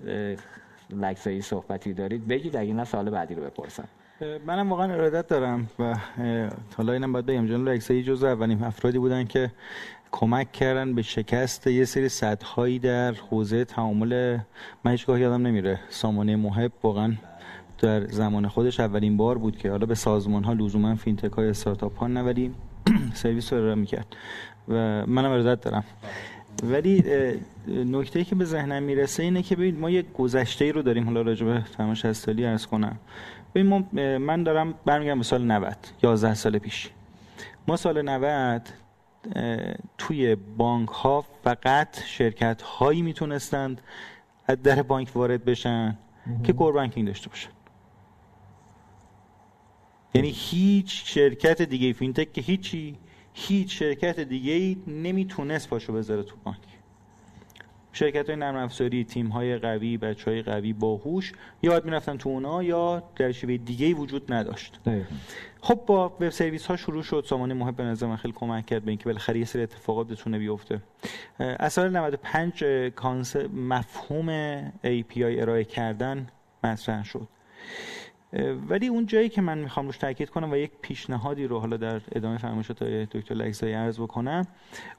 لکزایی 0.89 1.41
صحبتی 1.41 1.93
دارید. 1.93 2.27
بگید 2.27 2.55
اگه 2.55 2.73
نه 2.73 2.83
سال 2.83 3.09
بعدی 3.09 3.35
رو 3.35 3.43
بپرسم. 3.43 3.88
منم 4.45 4.69
واقعا 4.69 4.93
ارادت 4.93 5.27
دارم 5.27 5.67
و 5.79 5.95
حالا 6.77 6.93
اینم 6.93 7.13
باید 7.13 7.25
بگم 7.25 7.47
جناب 7.47 7.67
لکزایی 7.67 8.03
جزو 8.03 8.27
اولین 8.27 8.63
افرادی 8.63 8.99
بودن 8.99 9.25
که 9.25 9.51
کمک 10.12 10.51
کردن 10.51 10.95
به 10.95 11.01
شکست 11.01 11.67
یه 11.67 11.85
سری 11.85 12.09
سدهایی 12.09 12.79
در 12.79 13.12
حوزه 13.12 13.65
تعامل 13.65 14.38
من 14.83 14.91
هیچگاه 14.91 15.19
یادم 15.19 15.47
نمیره. 15.47 15.79
سامانه 15.89 16.35
محب 16.35 16.71
واقعا 16.83 17.13
در 17.82 18.08
زمان 18.08 18.48
خودش 18.48 18.80
اولین 18.80 19.18
بار 19.18 19.38
بود 19.38 19.58
که 19.58 19.72
حالا 19.72 19.86
به 19.86 19.96
سازمان 19.96 20.44
ها 20.44 20.54
لزوما 20.54 20.96
فینتک 20.96 21.32
های 21.32 21.50
استارتاپ 21.50 21.98
ها 21.98 22.08
نوری 22.08 22.52
سرویس 23.13 23.54
رو 23.54 23.60
ارائه 23.60 23.76
می‌کرد. 23.76 24.15
و 24.68 24.74
منم 25.06 25.32
ارادت 25.32 25.62
دارم. 25.62 25.84
ولی 26.63 27.04
نکته 27.68 28.24
که 28.24 28.36
به 28.36 28.46
ذهنم 28.46 28.84
می‌رسه 28.84 29.24
اینه 29.24 29.42
که 29.42 29.56
ببین 29.56 29.80
ما 29.80 29.89
یه 29.89 30.06
گذشته 30.18 30.65
ای 30.65 30.72
رو 30.72 30.82
داریم 30.82 31.06
حالا 31.06 31.22
راجع 31.22 31.46
به 31.46 31.63
تماش 31.78 32.06
هستالی 32.06 32.44
عرض 32.44 32.65
کنم. 32.65 33.00
ببین 33.56 33.86
من 34.18 34.44
دارم 34.44 34.74
برمیگردم 34.86 35.18
به 35.18 35.24
سال 35.24 35.52
90 35.52 35.76
11 36.04 36.34
سال 36.34 36.58
پیش. 36.58 36.89
ما 37.68 37.78
سال 37.78 38.02
90 38.02 38.70
توی 39.98 40.36
بانک 40.36 40.89
ها 40.89 41.26
فقط 41.44 42.04
شرکت 42.06 42.62
هایی 42.62 43.02
می‌تونستند 43.02 43.82
از 44.48 44.62
در 44.63 44.82
بانک 44.82 45.15
وارد 45.15 45.46
بشن 45.46 45.98
که 46.44 46.54
core 46.54 46.73
banking 46.73 47.08
داشته 47.08 47.30
باشن. 47.30 47.50
یعنی 50.13 50.30
هیچ 50.36 51.04
شرکت 51.06 51.62
دیگه 51.62 51.93
فینتک 51.93 52.34
که 52.34 52.41
هیچی 52.41 52.95
هیچ 53.34 53.80
شرکت 53.80 54.19
دیگه 54.19 54.52
ای 54.54 54.78
نمی‌تونست 54.88 55.69
پاشو 55.69 55.93
بذاره 55.93 56.24
تو 56.24 56.36
بانک. 56.43 56.58
شرکت 57.93 58.28
های 58.30 58.36
نرم 58.39 58.56
افزاری 58.56 59.04
تیم 59.04 59.28
های 59.28 59.58
قوی 59.58 59.98
بچه 59.98 60.32
های 60.32 60.41
قوی 60.41 60.74
باهوش 60.74 61.34
یا 61.63 61.72
باید 61.72 61.86
می‌رفتن 61.86 62.17
تو 62.17 62.30
اونا 62.30 62.63
یا 62.63 63.04
در 63.15 63.32
شیوه 63.32 63.58
دیگه 63.58 63.86
ای 63.86 63.93
وجود 63.93 64.34
نداشت. 64.34 64.80
خب 65.62 65.80
با 65.88 66.06
وب 66.06 66.30
سرویس 66.30 66.65
ها 66.65 66.76
شروع 66.78 67.04
شد. 67.04 67.26
سامانه 67.28 67.54
محب 67.54 67.76
به 67.76 67.84
نظر 67.84 68.08
من 68.08 68.15
خیلی 68.15 68.34
کمک 68.38 68.65
کرد 68.65 68.84
به 68.84 68.91
اینکه 68.91 69.06
بالاخره 69.06 69.39
یه 69.39 69.45
سری 69.45 69.63
اتفاقات 69.63 70.08
بتونه 70.08 70.39
بیفته 70.39 70.82
از 71.39 71.74
سال 71.74 71.89
95 71.98 72.63
مفهوم 73.54 74.62
API 74.69 75.17
ارائه 75.17 75.63
کردن 75.63 76.28
مطرح 76.63 77.04
شد. 77.06 77.28
ولی 78.70 78.88
اون 78.88 79.06
جایی 79.06 79.30
که 79.30 79.42
من 79.42 79.58
می‌خوام 79.58 79.86
روش 79.86 79.98
تاکید 79.98 80.30
کنم 80.30 80.52
و 80.52 80.56
یک 80.56 80.72
پیشنهادی 80.82 81.48
رو 81.48 81.60
حالا 81.60 81.78
در 81.78 82.02
ادامه 82.12 82.38
فرمایشات 82.38 82.84
دکتر 82.84 83.36
لگزایی 83.36 83.74
عرض 83.74 84.00
بکنم 84.00 84.48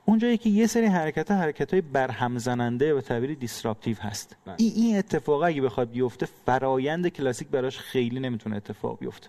اون 0.04 0.18
جایی 0.18 0.38
که 0.38 0.50
یه 0.50 0.66
سری 0.66 0.86
حرکت 0.86 1.30
ها 1.30 1.36
حرکت 1.36 1.72
های 1.72 1.80
برهم 1.80 2.38
زننده 2.38 2.94
و 2.94 3.00
تعبیر 3.00 3.34
دیسراپتیو 3.34 3.96
هست. 4.00 4.36
بله. 4.44 4.54
این 4.58 4.72
این 4.76 4.98
اتفاق 4.98 5.42
اگه 5.42 5.62
بخواد 5.62 5.90
بیفته 5.90 6.26
فرایند 6.46 7.08
کلاسیک 7.08 7.48
براش 7.48 7.78
خیلی 7.78 8.20
نمی‌تونه 8.20 8.56
اتفاق 8.56 8.98
بیفته. 8.98 9.28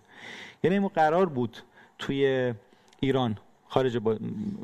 یعنی 0.63 0.79
ما 0.79 0.87
قرار 0.87 1.25
بود 1.25 1.57
توی 1.99 2.53
ایران 2.99 3.37
خارج 3.67 3.97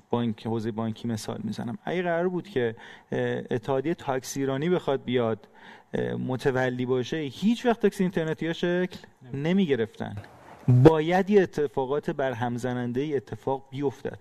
بانک 0.10 0.48
حوزه 0.48 0.72
بانکی 0.72 1.08
مثال 1.08 1.40
می‌زنم. 1.44 1.78
اگه 1.84 2.02
قرار 2.02 2.30
بود 2.30 2.48
که 2.48 2.76
اتحادیه 3.52 3.94
تاکسی 3.94 4.40
ایرانی 4.40 4.70
بخواد 4.70 5.04
بیاد 5.04 5.48
متولی 6.28 6.86
باشه 6.86 7.18
هیچ 7.18 7.66
وقت 7.66 7.82
تاکسی 7.82 8.04
اینترنتی 8.04 8.48
ها 8.48 8.54
شکل 8.54 8.98
نمی 9.34 9.66
گرفتن 9.66 10.16
باید 10.68 11.30
یه 11.30 11.42
اتفاقات 11.42 12.10
برهم 12.10 12.58
زننده 12.58 13.12
اتفاق 13.16 13.64
بیفتد. 13.70 14.20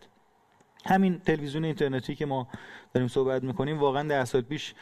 همین 0.86 1.18
تلویزیون 1.18 1.64
اینترنتی 1.64 2.14
که 2.14 2.26
ما 2.26 2.48
داریم 2.94 3.08
صحبت 3.08 3.42
می‌کنیم 3.42 3.78
واقعا 3.78 4.08
ده 4.08 4.24
سال 4.24 4.40
پیش 4.40 4.74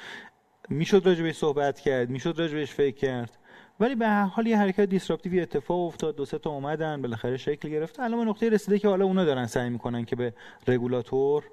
می‌شد 0.68 1.02
راجبش 1.06 1.34
صحبت 1.34 1.80
کرد 1.80 2.10
می‌شد 2.10 2.34
راجبش 2.38 2.72
فکر 2.72 2.96
کرد. 2.96 3.38
ولی 3.80 3.94
به 3.94 4.01
هر 4.01 4.08
حال 4.08 4.46
یه 4.46 4.58
حرکت 4.58 4.80
disruptive 4.80 5.35
ی 5.35 5.40
اتفاق 5.40 5.80
افتاد 5.80 6.16
دو 6.16 6.24
سه 6.24 6.38
تا 6.38 6.50
اومدن 6.50 7.02
بالاخره 7.02 7.36
شکل 7.36 7.68
گرفت 7.68 8.00
الان 8.00 8.28
نقطه 8.28 8.48
رسیده 8.48 8.78
که 8.78 8.88
حالا 8.88 9.04
اونا 9.04 9.24
دارن 9.24 9.46
سعی 9.46 9.70
می‌کنن 9.70 10.04
که 10.04 10.16
به 10.16 10.34
رگولاتور 10.68 11.44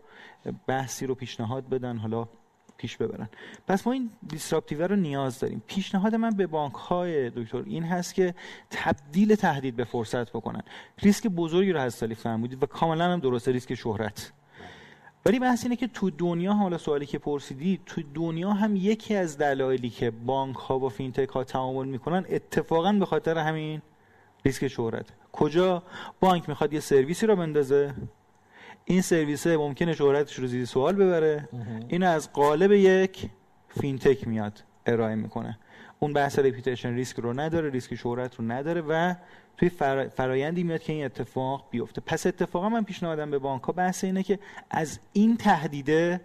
بحثی 0.67 1.06
رو 1.06 1.15
پیشنهاد 1.15 1.70
بدن. 1.70 1.98
حالا 1.98 2.28
پیش 2.82 2.98
ببرن. 2.98 3.30
پس 3.67 3.88
ما 3.88 3.94
این 3.94 4.10
disruptive 4.27 4.88
رو 4.88 4.96
نیاز 4.96 5.39
داریم. 5.39 5.63
پیشنهاد 5.67 6.15
من 6.15 6.30
به 6.30 6.48
بانک 6.48 6.74
های 6.74 7.30
دکتر 7.30 7.63
این 7.65 7.84
هست 7.84 8.13
که 8.13 8.36
تبدیل 8.72 9.36
تهدید 9.36 9.76
به 9.76 9.84
فرصت 9.84 10.30
بکنن. 10.30 10.62
ریسک 11.02 11.28
بزرگی 11.28 11.72
رو 11.72 11.80
هست 11.80 11.98
سالی 11.98 12.17
و 12.62 12.65
کاملا 12.65 13.13
هم 13.13 13.20
درسته 13.20 13.52
ریسک 13.52 13.74
شهرت. 13.74 14.32
ولی 15.26 15.39
بحث 15.39 15.63
اینه 15.63 15.76
که 15.76 15.88
تو 15.88 16.10
دنیا 16.10 16.54
حالا 16.54 16.78
سوالی 16.78 17.06
که 17.06 17.17
پرسیدی 17.17 17.80
تو 17.86 18.02
دنیا 18.13 18.52
هم 18.54 18.76
یکی 18.76 19.15
از 19.15 19.38
دلایلی 19.38 19.89
که 19.89 20.12
بانک 20.12 20.56
ها 20.56 20.80
با 20.80 20.89
فینتک 20.89 21.30
ها 21.30 21.44
تعامل 21.44 21.88
می‌کنن 21.88 22.26
اتفاقا 22.30 22.91
به 22.91 23.06
خاطر 23.06 23.38
همین 23.38 23.82
ریسک 24.46 24.67
شهرت 24.67 25.06
کجا؟ 25.32 25.84
بانک 26.20 26.50
می‌خواد 26.50 26.74
یه 26.74 26.80
سرویسی 26.80 27.26
رو 27.28 27.36
بندازه. 27.36 27.94
این 28.86 29.02
سرویس 29.02 29.48
ممکنه 29.48 29.94
شهرتش 29.94 30.39
رو 30.39 30.48
زیر 30.48 30.65
سوال 30.65 30.96
ببره. 30.96 31.50
این 31.88 32.04
از 32.04 32.34
قالب 32.34 32.72
یک 32.72 33.30
فینتک 33.82 34.28
میاد 34.28 34.63
ارائه 34.86 35.15
می‌کنه. 35.15 35.58
اون 36.00 36.13
بحث 36.13 36.39
reputation 36.39 36.93
risk 36.93 37.19
رو 37.20 37.34
نداره 37.34 37.70
ریسک 37.70 37.96
شهرت 37.96 38.36
رو 38.36 38.46
نداره 38.52 38.82
و 38.82 39.15
توی 39.58 39.70
فرایندی 40.15 40.63
میاد 40.63 40.82
که 40.82 40.94
این 40.94 41.06
اتفاق 41.06 41.67
بیفته. 41.72 42.02
پس 42.02 42.28
اتفاقا 42.28 42.70
من 42.70 42.84
پیشنهادم 42.84 43.32
به 43.32 43.39
بانک 43.39 43.63
ها 43.63 43.74
بحث 43.74 44.04
اینه 44.04 44.24
که 44.24 44.39
از 44.70 45.00
این 45.13 45.38
تهدیده 45.38 46.22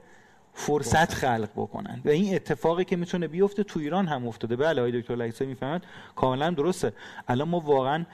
فرصت 0.59 1.15
خلق 1.15 1.49
بکنن. 1.57 2.01
و 2.05 2.09
این 2.09 2.35
اتفاقی 2.35 2.85
که 2.85 2.97
می‌تونه 2.97 3.29
بیفته 3.29 3.63
تو 3.63 3.81
ایران 3.81 4.07
هم 4.07 4.27
افتاده. 4.27 4.57
بله 4.57 4.81
آقای 4.81 5.01
دکتر 5.01 5.17
لکسا 5.17 5.45
می‌فهمن 5.45 5.81
کاملا 6.17 6.51
درسته. 6.51 6.93
الان 7.29 7.49
ما 7.49 7.61
واقعا 7.61 8.05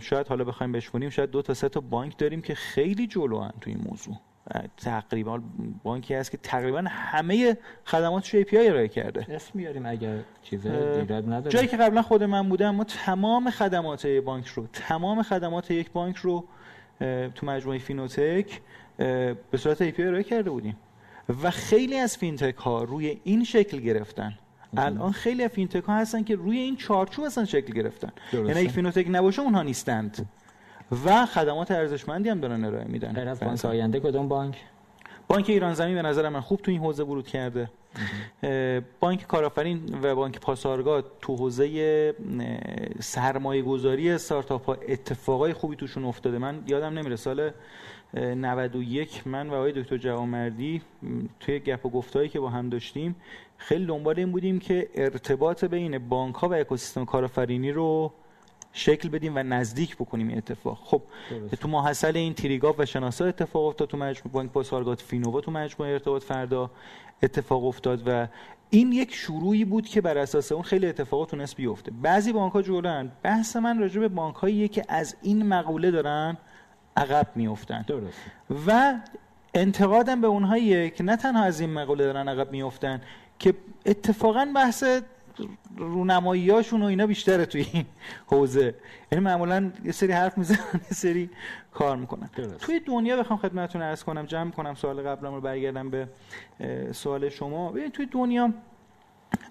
شاید 0.00 0.28
حالا 0.28 0.44
بخوایم 0.44 0.72
بشکنیم 0.72 1.10
شاید 1.10 1.30
دو 1.30 1.42
تا 1.42 1.54
سه 1.54 1.68
تا 1.68 1.80
بانک 1.80 2.18
داریم 2.18 2.42
که 2.42 2.54
خیلی 2.54 3.06
جلوان 3.06 3.52
تو 3.60 3.70
این 3.70 3.80
موضوع. 3.90 4.16
تقریبا 4.76 5.40
بانکی 5.82 6.14
هست 6.14 6.30
که 6.30 6.36
تقریبا 6.36 6.84
همه 6.88 7.56
خدماتش 7.84 8.34
رو 8.34 8.42
API 8.42 8.54
ارائه 8.54 8.88
کرده. 8.88 9.26
اسم 9.28 9.50
میاریم 9.54 9.86
اگر 9.86 10.18
چیز 10.42 10.66
نداره. 10.66 11.48
جایی 11.48 11.66
که 11.66 11.76
قبلا 11.76 12.02
خود 12.02 12.22
من 12.22 12.48
بودم 12.48 12.70
ما 12.70 12.84
تمام 12.84 13.50
خدمات 13.50 14.06
بانک 14.06 14.46
رو 14.46 14.66
تمام 14.66 15.22
خدمات 15.22 15.70
یک 15.70 15.90
بانک 15.90 16.16
رو 16.16 16.44
تو 17.34 17.46
مجموعه 17.46 17.78
فینوتک 17.78 18.60
به 18.98 19.56
صورت 19.58 19.90
API 19.90 20.00
ارائه 20.00 20.22
کرده 20.22 20.50
بودیم. 20.50 20.76
و 21.42 21.50
خیلی 21.50 21.98
از 21.98 22.16
فینتک 22.16 22.56
ها 22.56 22.84
روی 22.84 23.20
این 23.24 23.44
شکل 23.44 23.78
گرفتن. 23.78 24.38
الان 24.76 25.12
خیلی 25.12 25.42
از 25.42 25.50
فینتک 25.50 25.84
ها 25.84 25.96
هستن 25.96 26.24
که 26.24 26.36
روی 26.36 26.58
این 26.58 26.76
چارچوب 26.76 27.24
اصلا 27.24 27.44
شکل 27.44 27.72
گرفتن. 27.72 28.12
یعنی 28.32 28.52
اگه 28.52 28.68
فینوتک 28.68 29.06
نباشه 29.10 29.42
اونها 29.42 29.62
نیستند. 29.62 30.28
و 31.04 31.26
خدمات 31.26 31.70
ارزشمندی 31.70 32.28
هم 32.28 32.40
دارن 32.40 32.64
ارائه 32.64 32.84
میدن. 32.84 33.12
غیر 33.12 33.28
از 33.28 33.40
بانک 33.40 33.64
آینده 33.64 34.00
کدوم 34.00 34.28
بانک؟ 34.28 34.56
بانک 35.28 35.50
ایران 35.50 35.74
زمین 35.74 35.94
به 35.94 36.02
نظر 36.02 36.28
من 36.28 36.40
خوب 36.40 36.60
تو 36.60 36.70
این 36.70 36.80
حوزه 36.80 37.04
ورود 37.04 37.28
کرده. 37.28 37.70
بانک 39.00 39.26
کارآفرین 39.26 39.98
و 40.02 40.14
بانک 40.14 40.40
پاسارگاد 40.40 41.12
تو 41.20 41.36
حوزه 41.36 42.14
سرمایه 43.00 43.62
گذاری 43.62 44.10
استارتاپ 44.10 44.66
ها 44.66 44.76
اتفاقای 44.88 45.52
خوبی 45.52 45.76
توشون 45.76 46.04
افتاده. 46.04 46.38
من 46.38 46.62
یادم 46.66 46.98
نمیره 46.98 47.16
سال 47.16 47.50
91 48.14 49.26
من 49.26 49.50
و 49.50 49.54
آقای 49.54 49.72
دکتر 49.72 49.96
جوامردی 49.96 50.82
توی 51.40 51.58
گپ 51.58 51.86
و 51.86 51.90
گفتایی 51.90 52.28
که 52.28 52.40
با 52.40 52.50
هم 52.50 52.68
داشتیم 52.68 53.16
خیلی 53.56 53.86
دنبال 53.86 54.18
این 54.18 54.32
بودیم 54.32 54.58
که 54.58 54.88
ارتباط 54.94 55.64
بین 55.64 55.98
بانک 56.08 56.34
ها 56.34 56.48
و 56.48 56.54
اکوسیستم 56.54 57.04
کارآفرینی 57.04 57.72
رو 57.72 58.12
شکل 58.72 59.08
بدیم 59.08 59.36
و 59.36 59.38
نزدیک 59.38 59.96
بکنیم 59.96 60.28
این 60.28 60.38
اتفاق. 60.38 60.78
خب 60.84 61.02
تو 61.60 61.68
محصل 61.68 62.16
این 62.16 62.34
تریگاف 62.34 62.74
و 62.78 62.86
شناسا 62.86 63.24
اتفاق 63.24 63.64
افتاد 63.64 63.88
تو 63.88 63.96
مجموعه 63.96 64.32
بانک 64.32 64.50
پاسارگاد 64.50 64.98
فینووا 64.98 65.40
تو 65.40 65.50
مجموعه 65.50 65.92
ارتباط 65.92 66.22
فردا 66.22 66.70
اتفاق 67.22 67.64
افتاد 67.64 68.02
و 68.06 68.28
این 68.70 68.92
یک 68.92 69.14
شروعی 69.14 69.64
بود 69.64 69.88
که 69.88 70.00
بر 70.00 70.18
اساس 70.18 70.52
اون 70.52 70.62
خیلی 70.62 70.86
اتفاقات 70.86 71.30
تونست 71.30 71.56
بیفته. 71.56 71.92
بعضی 72.02 72.32
بانک 72.32 72.52
ها 72.52 72.62
جلوان 72.62 73.12
بحث 73.22 73.56
من 73.56 73.78
راجع 73.78 74.00
به 74.00 74.08
بانک 74.08 74.34
هایی 74.34 74.68
که 74.68 74.84
از 74.88 75.16
این 75.22 75.46
مقوله 75.46 75.90
دارن 75.90 76.36
عقب 76.96 77.26
میافتن. 77.34 77.84
درست. 77.86 78.18
و 78.66 78.94
انتقادم 79.54 80.20
به 80.20 80.26
اونهایی 80.26 80.90
که 80.90 81.04
نه 81.04 81.16
تنها 81.16 81.44
از 81.44 81.60
این 81.60 81.72
مقوله 81.72 82.04
دارن 82.04 82.28
عقب 82.28 82.52
میافتن 82.52 83.00
که 83.38 83.54
اتفاقا 83.86 84.48
بحث 84.54 84.84
رونماییاشون 85.76 86.82
و 86.82 86.84
اینا 86.84 87.06
بیشتره 87.06 87.46
توی 87.46 87.66
این 87.72 87.84
حوزه. 88.26 88.74
یعنی 89.12 89.24
معمولا 89.24 89.72
یه 89.84 89.92
سری 89.92 90.12
حرف 90.12 90.38
می‌زنن 90.38 90.58
یه 90.74 90.96
سری 90.96 91.30
کار 91.72 91.96
می‌کنن. 91.96 92.30
توی 92.60 92.80
دنیا 92.80 93.16
بخوام 93.16 93.38
خدمتتون 93.38 93.82
عرض 93.82 94.04
کنم 94.04 94.26
جمع 94.26 94.50
کنم 94.50 94.74
سوال 94.74 95.02
قبلم 95.02 95.34
رو 95.34 95.40
برگردم 95.40 95.90
به 95.90 96.08
سوال 96.92 97.28
شما. 97.28 97.72
ببین 97.72 97.90
توی 97.90 98.06
دنیا 98.06 98.52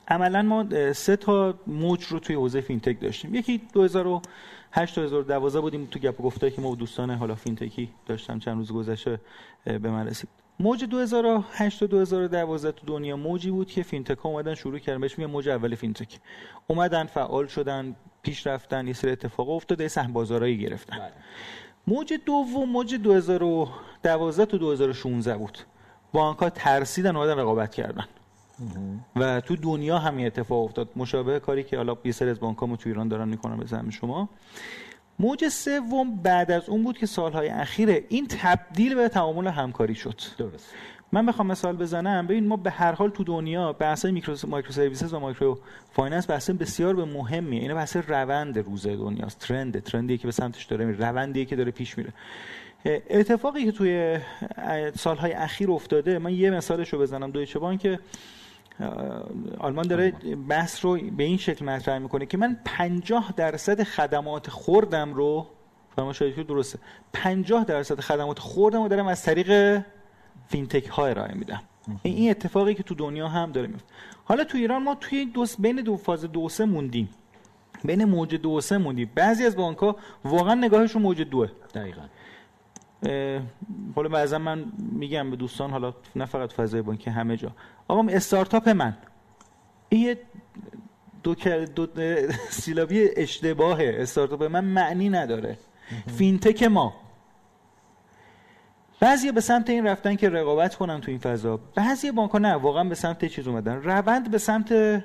عملا 0.08 0.42
ما 0.42 0.94
سه 0.94 1.16
تا 1.16 1.54
موج 1.68 2.04
رو 2.04 2.20
توی 2.20 2.36
حوزه 2.36 2.62
فینتک 2.62 3.02
داشتیم. 3.02 3.36
یکی 3.36 3.62
2008 3.74 4.30
2012 4.76 5.60
بودیم 5.60 5.88
تو 5.92 6.00
گپ 6.00 6.22
گفتایی 6.22 6.52
که 6.52 6.62
ما 6.62 6.70
با 6.70 6.76
دوستان 6.76 7.12
حالا 7.12 7.36
فینتکی 7.36 7.90
داشتم 8.06 8.40
چند 8.40 8.58
روز 8.58 8.72
گذشته 8.72 9.20
به 9.66 9.80
من 9.80 10.08
رسید. 10.08 10.30
موج 10.60 10.84
2008 10.84 11.80
تا 11.80 11.86
2012 11.86 12.72
تو 12.72 12.86
دنیا 12.88 13.18
موجی 13.18 13.52
بود 13.52 13.72
که 13.72 13.84
فینتک 13.84 14.18
ها 14.18 14.30
اومدن 14.30 14.56
شروع 14.56 14.80
کردن. 14.80 15.02
بهش 15.02 15.18
میگن 15.18 15.32
موج 15.32 15.50
اول 15.50 15.76
فینتک. 15.76 16.20
اومدن 16.68 17.06
فعال 17.06 17.48
شدن 17.48 17.96
پیش 18.24 18.48
رفتن 18.48 18.88
یه 18.88 18.94
سری 18.94 19.12
اتفاق 19.12 19.50
افتاده 19.50 19.88
سهم 19.88 20.14
بازارایی 20.14 20.58
گرفتن. 20.58 20.98
بله. 20.98 21.12
موج 21.88 22.14
دوم 22.26 22.70
موج 22.70 22.96
2012 22.96 24.46
تا 24.46 24.58
2016 24.58 25.38
بود. 25.38 25.58
بانک 26.14 26.38
ها 26.38 26.50
ترسیدن 26.50 27.16
اومدن 27.16 27.38
رقابت 27.40 27.76
کردن. 27.76 28.06
و 29.16 29.42
تو 29.42 29.56
دنیا 29.56 30.00
همین 30.00 30.26
اتفاق 30.26 30.64
افتاد. 30.64 30.90
مشابه 30.96 31.40
کاری 31.40 31.64
که 31.64 31.78
حالا 31.78 31.98
یه 32.06 32.12
سری 32.12 32.30
از 32.30 32.40
بانک 32.40 32.58
تو 32.60 32.90
ایران 32.90 33.08
دارن 33.08 33.28
می‌کنن 33.28 33.58
به 33.58 33.66
زمین 33.66 33.92
شما. 33.92 34.30
موج 35.20 35.48
سوم 35.48 36.16
بعد 36.16 36.52
از 36.52 36.70
اون 36.70 36.84
بود 36.84 36.98
که 36.98 37.06
سالهای 37.06 37.50
اخیره 37.50 38.04
این 38.10 38.28
تبدیل 38.28 38.96
به 38.96 39.10
تعامل 39.10 39.48
همکاری 39.48 39.96
شد. 39.96 40.22
درست. 40.38 40.74
من 41.12 41.26
بخوام 41.26 41.48
مثال 41.48 41.76
بزنم. 41.76 42.28
ببین 42.28 42.48
ما 42.48 42.58
به 42.58 42.72
هر 42.72 42.92
حال 42.92 43.10
تو 43.10 43.24
دنیا 43.24 43.74
بحث 43.74 44.06
میکرو 44.06 44.36
micro 44.48 44.72
services 44.72 45.14
و 45.14 45.20
micro 45.20 45.60
finance 45.92 46.30
بحث 46.30 46.50
بسیار 46.50 46.96
به 46.96 47.06
مهمیه. 47.06 47.62
این 47.62 47.74
بحث 47.74 47.98
روند 47.98 48.60
روز 48.60 48.88
دنیاست. 48.88 49.40
trend 49.40 49.84
trendی 49.84 50.18
که 50.18 50.28
به 50.28 50.32
سمتش 50.32 50.66
داره 50.66 50.86
میره. 50.86 51.10
روندی 51.10 51.46
که 51.46 51.56
داره 51.56 51.72
پیش 51.72 51.98
میره. 51.98 52.14
اتفاقی 53.10 53.66
که 53.66 53.72
توی 53.72 54.20
سالهای 54.98 55.34
اخیر 55.34 55.72
افتاده 55.72 56.20
من 56.20 56.34
یه 56.34 56.50
مثالش 56.50 56.90
رو 56.90 57.00
بزنم. 57.00 57.32
دویچه 57.32 57.60
بانک 57.60 58.00
آلمان 59.60 59.88
داره 59.88 60.12
بحث 60.50 60.86
رو 60.86 60.98
به 61.18 61.24
این 61.24 61.38
شکل 61.38 61.66
مطرح 61.66 61.98
می‌کنه 61.98 62.26
که 62.26 62.38
من 62.38 62.60
50 62.66 63.34
درصد 63.38 63.84
خدمات 63.84 64.50
خوردم 64.50 65.14
رو 65.14 65.48
شما 65.96 66.14
شاید 66.14 66.48
درسته. 66.48 66.80
50 67.14 67.64
درصد 67.64 68.00
خدمات 68.00 68.40
خوردم 68.40 68.82
رو 68.82 68.88
دارم 68.88 69.08
از 69.08 69.24
طریق 69.24 69.82
فینتک 70.48 70.88
ها 70.88 71.08
ارائه 71.08 71.34
میدم. 71.34 71.62
این 72.04 72.30
اتفاقی 72.30 72.74
که 72.74 72.84
تو 72.84 72.96
دنیا 72.96 73.28
هم 73.28 73.52
داره 73.52 73.68
میفته 73.68 73.86
حالا 74.24 74.44
تو 74.44 74.58
ایران 74.58 74.84
ما 74.84 74.96
توی 74.96 75.26
دو 75.26 75.46
بین 75.60 75.76
دو 75.76 75.98
فاز 75.98 76.26
دو 76.26 76.50
سه 76.50 76.66
موندیم. 76.66 77.10
بین 77.84 78.06
موج 78.06 78.36
دو 78.36 78.62
سه 78.62 78.78
موندیم. 78.78 79.12
بعضی 79.16 79.46
از 79.46 79.56
بانک 79.56 79.78
ها 79.78 79.96
واقعا 80.26 80.54
نگاهشون 80.54 81.02
موج 81.02 81.22
دوه. 81.22 81.48
دقیقاً. 81.74 82.02
حالا 83.96 84.10
بعضا 84.10 84.38
من 84.38 84.66
میگم 84.78 85.30
به 85.30 85.36
دوستان 85.36 85.72
حالا 85.72 85.94
نه 86.16 86.26
فقط 86.26 86.54
فضای 86.54 86.82
بانکی 86.82 87.10
همه 87.10 87.38
جا. 87.38 87.52
آقا 87.88 88.08
استارتاپ 88.10 88.70
من 88.70 88.98
این 89.90 90.16
دو, 91.24 91.36
دو 91.66 91.88
سیلابی 92.50 93.10
اشتباه. 93.18 93.78
استارتاپ 93.82 94.44
من 94.44 94.66
معنی 94.66 95.10
نداره. 95.10 95.58
فینتک 96.18 96.64
ما. 96.64 96.94
بعضی 99.00 99.32
به 99.32 99.42
سمت 99.42 99.70
این 99.70 99.88
رفتن 99.88 100.16
که 100.16 100.30
رقابت 100.30 100.76
کنن 100.76 101.02
تو 101.02 101.12
این 101.12 101.20
فضا. 101.20 101.60
بعضی 101.76 102.12
بانک 102.12 102.32
ها 102.32 102.38
نه 102.38 102.54
واقعا 102.54 102.84
به 102.84 102.96
سمت 102.96 103.26
چیز 103.26 103.48
اومدن. 103.48 103.76
روند 103.76 104.32
به 104.32 104.38
سمت 104.38 105.04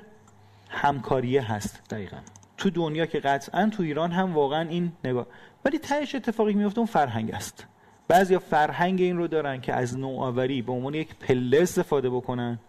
همکاریه 0.69 1.51
هست. 1.51 1.81
دقیقا. 1.89 2.17
تو 2.57 2.69
دنیا 2.69 3.05
که 3.05 3.19
قطعا 3.19 3.69
تو 3.69 3.83
ایران 3.83 4.11
هم 4.11 4.33
واقعا 4.33 4.69
این 4.69 4.91
نگاه 5.03 5.27
ولی 5.65 5.79
تهش 5.79 6.15
اتفاقی 6.15 6.53
میفته 6.53 6.79
اون 6.79 6.87
فرهنگ 6.87 7.33
است. 7.33 7.65
بعضیا 8.11 8.39
فرهنگ 8.39 9.01
این 9.01 9.17
رو 9.17 9.27
دارن 9.27 9.61
که 9.61 9.73
از 9.73 9.97
نوآوری 9.97 10.61
به 10.61 10.71
عنوان 10.71 10.93
یک 10.93 11.15
پله 11.15 11.61
استفاده 11.61 12.09
بکنن. 12.09 12.59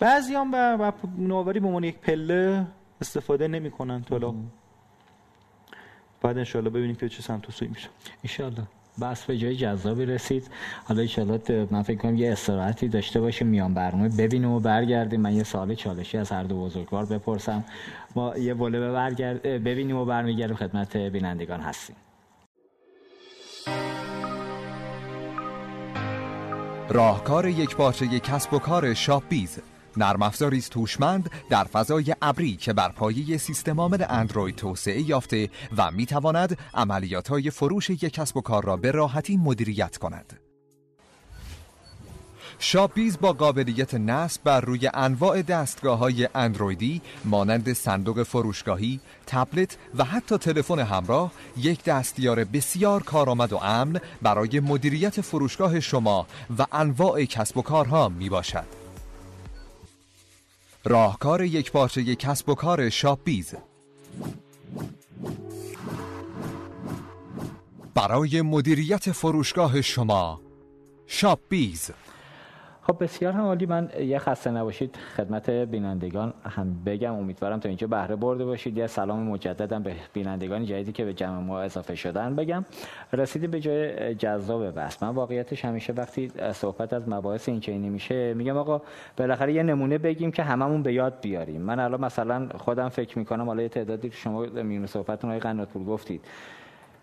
بعضی 0.00 0.34
هم 0.34 0.50
به 0.50 0.92
نوآوری 1.18 1.60
به 1.60 1.66
عنوان 1.66 1.84
یک 1.84 1.98
پله 1.98 2.66
استفاده 3.00 3.48
نمی‌کنن 3.48 4.02
تا 4.02 4.34
بعد 6.22 6.38
انشالله 6.38 6.70
ببینیم 6.70 6.96
که 6.96 7.08
چه 7.08 7.22
سمت 7.22 7.48
و 7.48 7.52
سوی 7.52 7.68
میشه. 7.68 7.88
انشالله 8.24 8.62
بس 9.00 9.24
به 9.24 9.38
جای 9.38 9.56
جذابی 9.56 10.06
رسید. 10.06 10.50
حالا 10.84 11.00
انشالله 11.00 11.68
من 11.70 11.82
فکر 11.82 11.98
کنم 11.98 12.16
یه 12.16 12.32
استراحتی 12.32 12.88
داشته 12.88 13.20
باشیم 13.20 13.46
میان 13.46 13.74
برنامه 13.74 14.08
ببینیم 14.08 14.50
و 14.50 14.60
برگردیم. 14.60 15.20
من 15.20 15.32
یه 15.32 15.44
سال 15.44 15.74
چالشی 15.74 16.18
از 16.18 16.32
هر 16.32 16.42
دو 16.42 16.60
بزرگوار 16.60 17.06
بپرسم. 17.06 17.64
ما 18.16 18.36
یه 18.36 18.54
بوله 18.54 18.92
برگرد 18.92 19.42
ببینیم 19.42 19.96
و 19.96 20.04
برمیگردیم. 20.04 20.56
خدمت 20.56 20.96
بینندگان 20.96 21.60
هستیم. 21.60 21.96
راهکار 26.90 27.46
یک 27.48 27.76
پارچه 27.76 28.20
کسب 28.20 28.54
و 28.54 28.58
کار 28.58 28.94
شاپ 28.94 29.28
بیز 29.28 29.58
نرم 29.96 30.22
افزاری 30.22 30.58
است 30.58 30.76
هوشمند 30.76 31.30
در 31.50 31.64
فضای 31.64 32.14
ابری 32.22 32.56
که 32.56 32.72
بر 32.72 32.88
پایه 32.88 33.36
سیستم 33.36 33.80
عامل 33.80 34.04
اندروید 34.08 34.56
توسعه 34.56 35.00
یافته 35.00 35.50
و 35.76 35.90
می 35.90 36.06
تواند 36.06 36.58
عملیات 36.74 37.28
های 37.28 37.50
فروش 37.50 37.90
یک 37.90 38.00
کسب 38.00 38.36
و 38.36 38.40
کار 38.40 38.64
را 38.64 38.76
به 38.76 38.90
راحتی 38.90 39.36
مدیریت 39.36 39.96
کند. 39.96 40.47
شاپیز 42.58 43.18
با 43.18 43.32
قابلیت 43.32 43.94
نصب 43.94 44.42
بر 44.44 44.60
روی 44.60 44.90
انواع 44.94 45.42
دستگاه 45.42 45.98
های 45.98 46.28
اندرویدی 46.34 47.02
مانند 47.24 47.72
صندوق 47.72 48.22
فروشگاهی، 48.22 49.00
تبلت 49.26 49.78
و 49.94 50.04
حتی 50.04 50.38
تلفن 50.38 50.78
همراه 50.78 51.32
یک 51.56 51.84
دستیار 51.84 52.44
بسیار 52.44 53.02
کارآمد 53.02 53.52
و 53.52 53.56
امن 53.56 54.00
برای 54.22 54.60
مدیریت 54.60 55.20
فروشگاه 55.20 55.80
شما 55.80 56.26
و 56.58 56.66
انواع 56.72 57.24
کسب 57.24 57.56
و 57.56 57.62
کارها 57.62 58.08
می 58.08 58.28
باشد. 58.28 58.66
راهکار 60.84 61.42
یک 61.42 61.72
پارچه 61.72 62.14
کسب 62.14 62.48
و 62.48 62.54
کار 62.54 62.90
شاپیز 62.90 63.54
برای 67.94 68.42
مدیریت 68.42 69.12
فروشگاه 69.12 69.80
شما 69.80 70.40
شاپیز 71.06 71.90
خب 72.90 73.04
بسیار 73.04 73.32
هم 73.32 73.40
عالی. 73.40 73.66
من 73.66 73.88
یه 74.00 74.18
خسته 74.18 74.50
نباشید. 74.50 74.96
خدمت 75.16 75.50
بینندگان 75.50 76.32
هم 76.44 76.76
بگم. 76.86 77.14
امیدوارم 77.14 77.60
تا 77.60 77.68
اینجا 77.68 77.86
بهره 77.86 78.16
برده 78.16 78.44
باشید. 78.44 78.78
یه 78.78 78.86
سلام 78.86 79.22
مجددم 79.22 79.82
به 79.82 79.94
بینندگان 80.12 80.64
جدیدی 80.64 80.92
که 80.92 81.04
به 81.04 81.14
جمع 81.14 81.38
ما 81.38 81.60
اضافه 81.60 81.94
شدن 81.94 82.36
بگم. 82.36 82.64
رسیدی 83.12 83.46
به 83.46 83.60
جای 83.60 84.14
جذاب 84.14 84.78
بس 84.78 85.02
من 85.02 85.08
واقعیتش 85.08 85.64
همیشه 85.64 85.92
وقتی 85.92 86.30
صحبت 86.52 86.92
از 86.92 87.08
مباحث 87.08 87.48
این 87.48 87.60
چینی 87.60 87.88
میشه 87.88 88.34
میگم 88.34 88.56
آقا 88.56 88.82
بالاخره 89.16 89.52
یه 89.52 89.62
نمونه 89.62 89.98
بگیم 89.98 90.30
که 90.30 90.42
هممون 90.42 90.82
به 90.82 90.92
یاد 90.92 91.14
بیاریم. 91.22 91.60
من 91.60 91.80
الان 91.80 92.00
مثلا 92.00 92.48
خودم 92.58 92.88
فکر 92.88 93.18
می‌کنم 93.18 93.46
حالا 93.46 93.62
یه 93.62 93.68
تعدادی 93.68 94.10
شما 94.10 94.40
میون 94.40 94.86
صحبتتون 94.86 95.30
آقای 95.30 95.40
قناتپور 95.40 95.84
گفتید. 95.84 96.24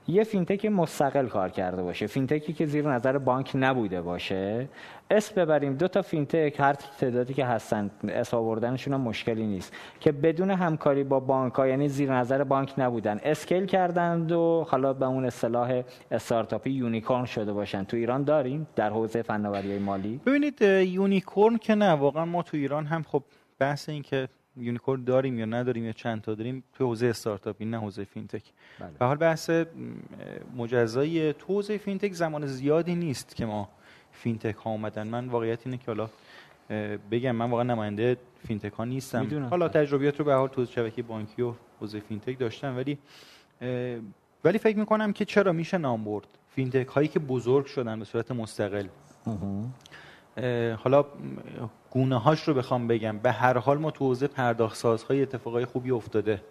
یه 0.08 0.24
فینتک 0.24 0.66
مستقل 0.66 1.28
کار 1.28 1.50
کرده 1.50 1.84
باشه. 1.84 2.08
فینتکی 2.08 2.54
که 2.54 2.66
زیر 2.66 2.90
نظر 2.90 3.18
بانک 3.18 3.52
نبوده 3.56 4.02
باشه. 4.02 4.70
اسم 5.12 5.36
ببریم. 5.36 5.74
دو 5.74 5.88
تا 5.88 6.02
فینتک 6.02 6.56
هر 6.60 6.74
تعدادی 6.74 7.34
که 7.34 7.46
هستن 7.46 7.92
اسم 8.08 8.38
آوردنشون 8.38 8.94
هم 8.94 9.02
مشکلی 9.02 9.48
نیست. 9.48 9.74
که 10.00 10.12
بدون 10.12 10.52
همکاری 10.52 11.04
با 11.04 11.20
بانک 11.20 11.54
ها 11.54 11.68
یعنی 11.68 11.90
زیر 11.90 12.14
نظر 12.14 12.44
بانک 12.44 12.74
نبودن. 12.78 13.20
scale 13.24 13.66
کردند 13.66 14.32
و 14.32 14.66
حالا 14.70 14.94
به 14.94 15.06
اون 15.06 15.26
اصطلاح 15.26 15.82
استارتاپی 16.12 16.70
unicorn 16.70 17.26
شده 17.26 17.54
باشن. 17.54 17.84
تو 17.84 17.98
ایران 17.98 18.24
داریم 18.24 18.68
در 18.76 18.90
حوزه 18.90 19.22
فناوری 19.22 19.80
مالی. 19.80 20.22
ببینید 20.26 20.62
unicorn 20.62 21.58
که 21.58 21.76
نه 21.76 21.92
واقعا 21.92 22.26
ما 22.26 22.44
تو 22.44 22.58
ایران 22.58 22.86
هم 22.86 23.04
خب 23.04 23.24
بحث 23.60 23.90
این 23.90 24.02
که 24.02 24.28
unicorn 24.58 25.04
داریم 25.04 25.40
یا 25.40 25.46
نداریم 25.46 25.86
یا 25.86 25.92
چند 25.92 26.22
تا 26.22 26.36
داریم 26.36 26.64
تو 26.74 26.86
حوزه 26.86 27.08
استارتاپی 27.08 27.66
نه 27.66 27.80
حوزه 27.80 28.04
فینتک. 28.04 28.44
بله. 28.80 28.90
به 29.00 29.06
حال 29.06 29.18
بحث 29.18 29.50
مجزای 30.56 31.34
تو 31.34 31.54
حوزه 31.54 31.78
فینتک 31.78 32.14
زمان 32.14 32.46
زیادی 32.46 32.96
نیست 32.96 33.36
که 33.36 33.46
ما 33.46 33.70
فینتک 34.12 34.56
ها 34.56 34.72
اومدن. 34.72 35.08
من 35.08 35.28
واقعیت 35.28 35.60
اینه 35.66 35.78
که 35.78 35.86
حالا 35.88 36.10
بگم 37.12 37.32
من 37.32 37.50
واقعا 37.50 37.64
نماینده 37.64 38.18
فینتک 38.48 38.74
ها 38.74 38.86
نیستم. 38.86 39.22
می‌دونم. 39.22 39.48
حالا 39.48 39.68
تجربیات 39.68 40.20
رو 40.20 40.26
به 40.26 40.34
حال 40.34 40.48
تو 40.48 40.66
شبکه 40.66 41.04
بانکی 41.04 41.42
و 41.42 41.54
حوزه 41.80 42.00
فینتک 42.00 42.40
داشتم 42.40 42.76
ولی 42.78 42.98
ولی 44.44 44.58
فکر 44.58 44.78
می‌کنم 44.78 45.14
که 45.14 45.26
چرا 45.26 45.52
میشه 45.52 45.78
نام 45.78 46.04
برد؟ 46.04 46.28
فینتک 46.50 46.88
هایی 46.88 47.08
که 47.08 47.20
بزرگ 47.20 47.66
شدن 47.66 48.00
به 48.00 48.06
صورت 48.06 48.32
مستقل. 48.32 48.88
حالا 50.78 51.06
گونه 51.96 52.20
هاش 52.20 52.44
رو 52.44 52.54
بخوام 52.54 52.88
بگم. 52.88 53.18
به 53.18 53.32
هر 53.32 53.58
حال 53.58 53.78
ما 53.78 53.92
تو 53.92 54.06
حوزه 54.06 54.28
پرداخت‌سازی 54.28 55.22
اتفاقای 55.22 55.66
خوبی 55.66 55.92
افتاده. 55.92 56.42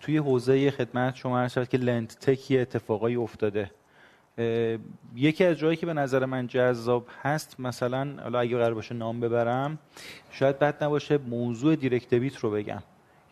توی 0.00 0.16
حوزه 0.16 0.70
خدمت 0.70 1.16
شما 1.16 1.38
هر 1.38 1.48
که 1.48 1.78
lendtechی 1.78 2.58
اتفاقای 2.58 3.16
افتاده. 3.16 3.70
یکی 5.16 5.44
از 5.44 5.56
جایی 5.56 5.76
که 5.76 5.86
به 5.86 5.92
نظر 5.92 6.24
من 6.24 6.46
جذاب 6.46 7.06
هست 7.22 7.60
مثلا 7.60 8.08
حالا 8.22 8.40
اگه 8.40 8.56
قرار 8.56 8.74
باشه 8.74 8.94
نام 8.94 9.20
ببرم 9.20 9.78
شاید 10.30 10.58
بد 10.58 10.84
نباشه 10.84 11.18
موضوع 11.18 11.76
دیرکت 11.76 12.14
بیت 12.14 12.36
رو 12.36 12.50
بگم. 12.50 12.82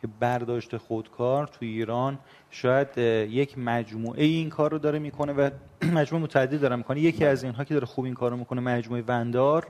که 0.00 0.08
برداشت 0.20 0.76
خودکار 0.76 1.46
تو 1.46 1.58
ایران 1.60 2.18
شاید 2.50 2.98
یک 3.30 3.58
مجموعه 3.58 4.24
این 4.24 4.50
کار 4.50 4.70
رو 4.70 4.78
داره 4.78 4.98
می‌کنه 4.98 5.32
و 5.32 5.50
مجموعه 5.98 6.24
متعدد 6.24 6.60
داره 6.60 6.76
می‌کنه. 6.76 7.00
یکی 7.00 7.24
از 7.24 7.44
اینها 7.44 7.64
که 7.64 7.74
داره 7.74 7.86
خوب 7.86 8.04
این 8.04 8.14
کار 8.14 8.30
رو 8.30 8.36
می‌کنه 8.36 8.60
مجموعه 8.60 9.04
وندار. 9.06 9.66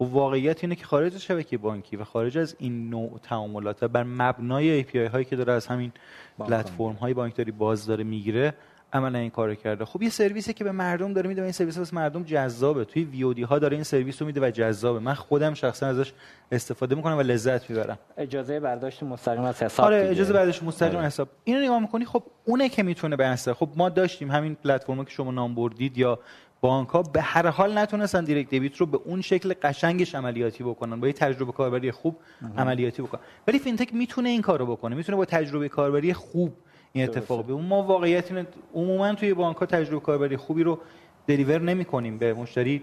و 0.00 0.04
واقعیت 0.04 0.64
اینه 0.64 0.74
که 0.74 0.84
خارج 0.84 1.14
از 1.14 1.22
شبکه 1.22 1.58
بانکی 1.58 1.96
و 1.96 2.04
خارج 2.04 2.38
از 2.38 2.56
این 2.58 2.90
نوع 2.90 3.18
تعاملات 3.22 3.84
بر 3.84 4.02
مبنای 4.02 4.84
API 4.84 4.96
هایی 4.96 5.24
که 5.24 5.36
داره 5.36 5.52
از 5.52 5.66
همین 5.66 5.92
پلتفرم 6.38 6.92
های 6.92 7.14
بانکداری 7.14 7.52
باز 7.52 7.86
داره 7.86 8.04
می‌گیره 8.04 8.54
عملا 8.92 9.18
این 9.18 9.30
کارو 9.30 9.54
کرده. 9.54 9.84
خب 9.84 10.02
یه 10.02 10.10
سرویسی 10.10 10.52
که 10.52 10.64
به 10.64 10.72
مردم 10.72 11.12
داره 11.12 11.28
میده 11.28 11.40
و 11.40 11.44
این 11.44 11.52
سرویس 11.52 11.78
واسه 11.78 11.96
مردم 11.96 12.22
جذابه. 12.22 12.84
توی 12.84 13.04
وی 13.04 13.42
ها 13.42 13.58
داره 13.58 13.74
این 13.76 13.84
سرویس 13.84 14.22
رو 14.22 14.26
میده 14.26 14.40
و 14.40 14.50
جذابه. 14.50 14.98
من 14.98 15.14
خودم 15.14 15.54
شخصا 15.54 15.86
ازش 15.86 16.12
استفاده 16.52 16.94
می‌کنم 16.94 17.18
و 17.18 17.20
لذت 17.20 17.70
می‌برم. 17.70 17.98
اجازه 18.18 18.60
برداشت 18.60 19.02
مستقیم 19.02 19.44
از 19.44 19.62
حساب 19.62 19.86
آره 19.86 20.08
اجازه 20.10 20.32
برداشت 20.32 20.62
مستقیم 20.62 20.90
از 20.90 20.96
آره. 20.96 21.06
حساب. 21.06 21.28
اینو 21.44 21.60
نگاه 21.60 21.80
می‌کنی 21.80 22.04
خب 22.04 22.22
اونه 22.44 22.68
که 22.68 22.82
می‌تونه 22.82 23.16
به 23.16 23.36
خب 23.36 23.68
ما 23.76 23.88
داشتیم 23.88 24.30
همین 24.30 24.54
پلتفرمی 24.54 25.04
که 25.04 25.10
شما 25.10 25.30
نام 25.30 25.54
بردید 25.54 25.98
یا 25.98 26.18
بانک 26.60 26.88
ها 26.88 27.02
به 27.02 27.20
هر 27.22 27.46
حال 27.46 27.78
نتونستن 27.78 28.24
دیرکت 28.24 28.50
دیبیت 28.50 28.76
رو 28.76 28.86
به 28.86 28.98
اون 29.04 29.20
شکل 29.20 29.54
قشنگش 29.62 30.14
عملیاتی 30.14 30.64
بکنن 30.64 31.00
با 31.00 31.06
یه 31.06 31.12
تجربه 31.12 31.52
کاربری 31.52 31.90
خوب 31.90 32.16
عملیاتی 32.58 33.02
بکنن. 33.02 33.20
ولی 33.48 33.58
فینتک 33.58 33.94
می‌تونه 33.94 34.28
این 34.28 34.42
کارو 34.42 34.66
بکنه 34.66 34.96
می‌تونه 34.96 35.16
با 35.16 35.24
تجربه 35.24 35.68
کاربری 35.68 36.12
خوب 36.12 36.54
این 36.92 37.04
اتفاق 37.04 37.44
به 37.44 37.54
ما 37.54 37.82
واقعیت 37.82 38.32
اینه 38.32 38.46
عموما 38.74 39.14
توی 39.14 39.34
بانک 39.34 39.56
ها 39.56 39.66
تجربه 39.66 40.00
کاربری 40.00 40.36
خوبی 40.36 40.62
رو 40.62 40.80
دلیور 41.26 41.60
نمی 41.60 41.84
کنیم 41.84 42.18
به 42.18 42.34
مشتری 42.34 42.82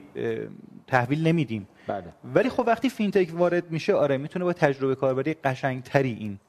تحویل 0.88 1.28
نمیدیم. 1.28 1.68
بله. 1.88 2.04
ولی 2.34 2.50
خب 2.50 2.64
وقتی 2.68 2.90
فینتک 2.90 3.30
وارد 3.34 3.72
میشه 3.72 3.94
آره 3.94 4.18
می‌تونه 4.18 4.46
با 4.46 4.54
تجربه 4.54 4.96
کاربری 4.96 5.34
قشنگتری 5.34 6.18
این 6.20 6.40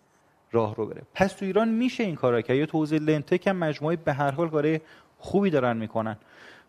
راه 0.52 0.74
رو 0.74 0.86
بره. 0.86 1.02
پس 1.14 1.32
تو 1.32 1.44
ایران 1.44 1.68
میشه 1.68 2.04
این 2.04 2.14
کارا 2.14 2.40
کرد. 2.40 2.56
یا 2.56 2.66
تو 2.66 2.84
lendtech 2.84 3.46
هم 3.46 3.56
مجموعه 3.56 3.96
به 3.96 4.12
هر 4.12 4.30
حال 4.30 4.48
کارهای 4.48 4.80
خوبی 5.18 5.50
دارن 5.50 5.76
می‌کنن. 5.76 6.16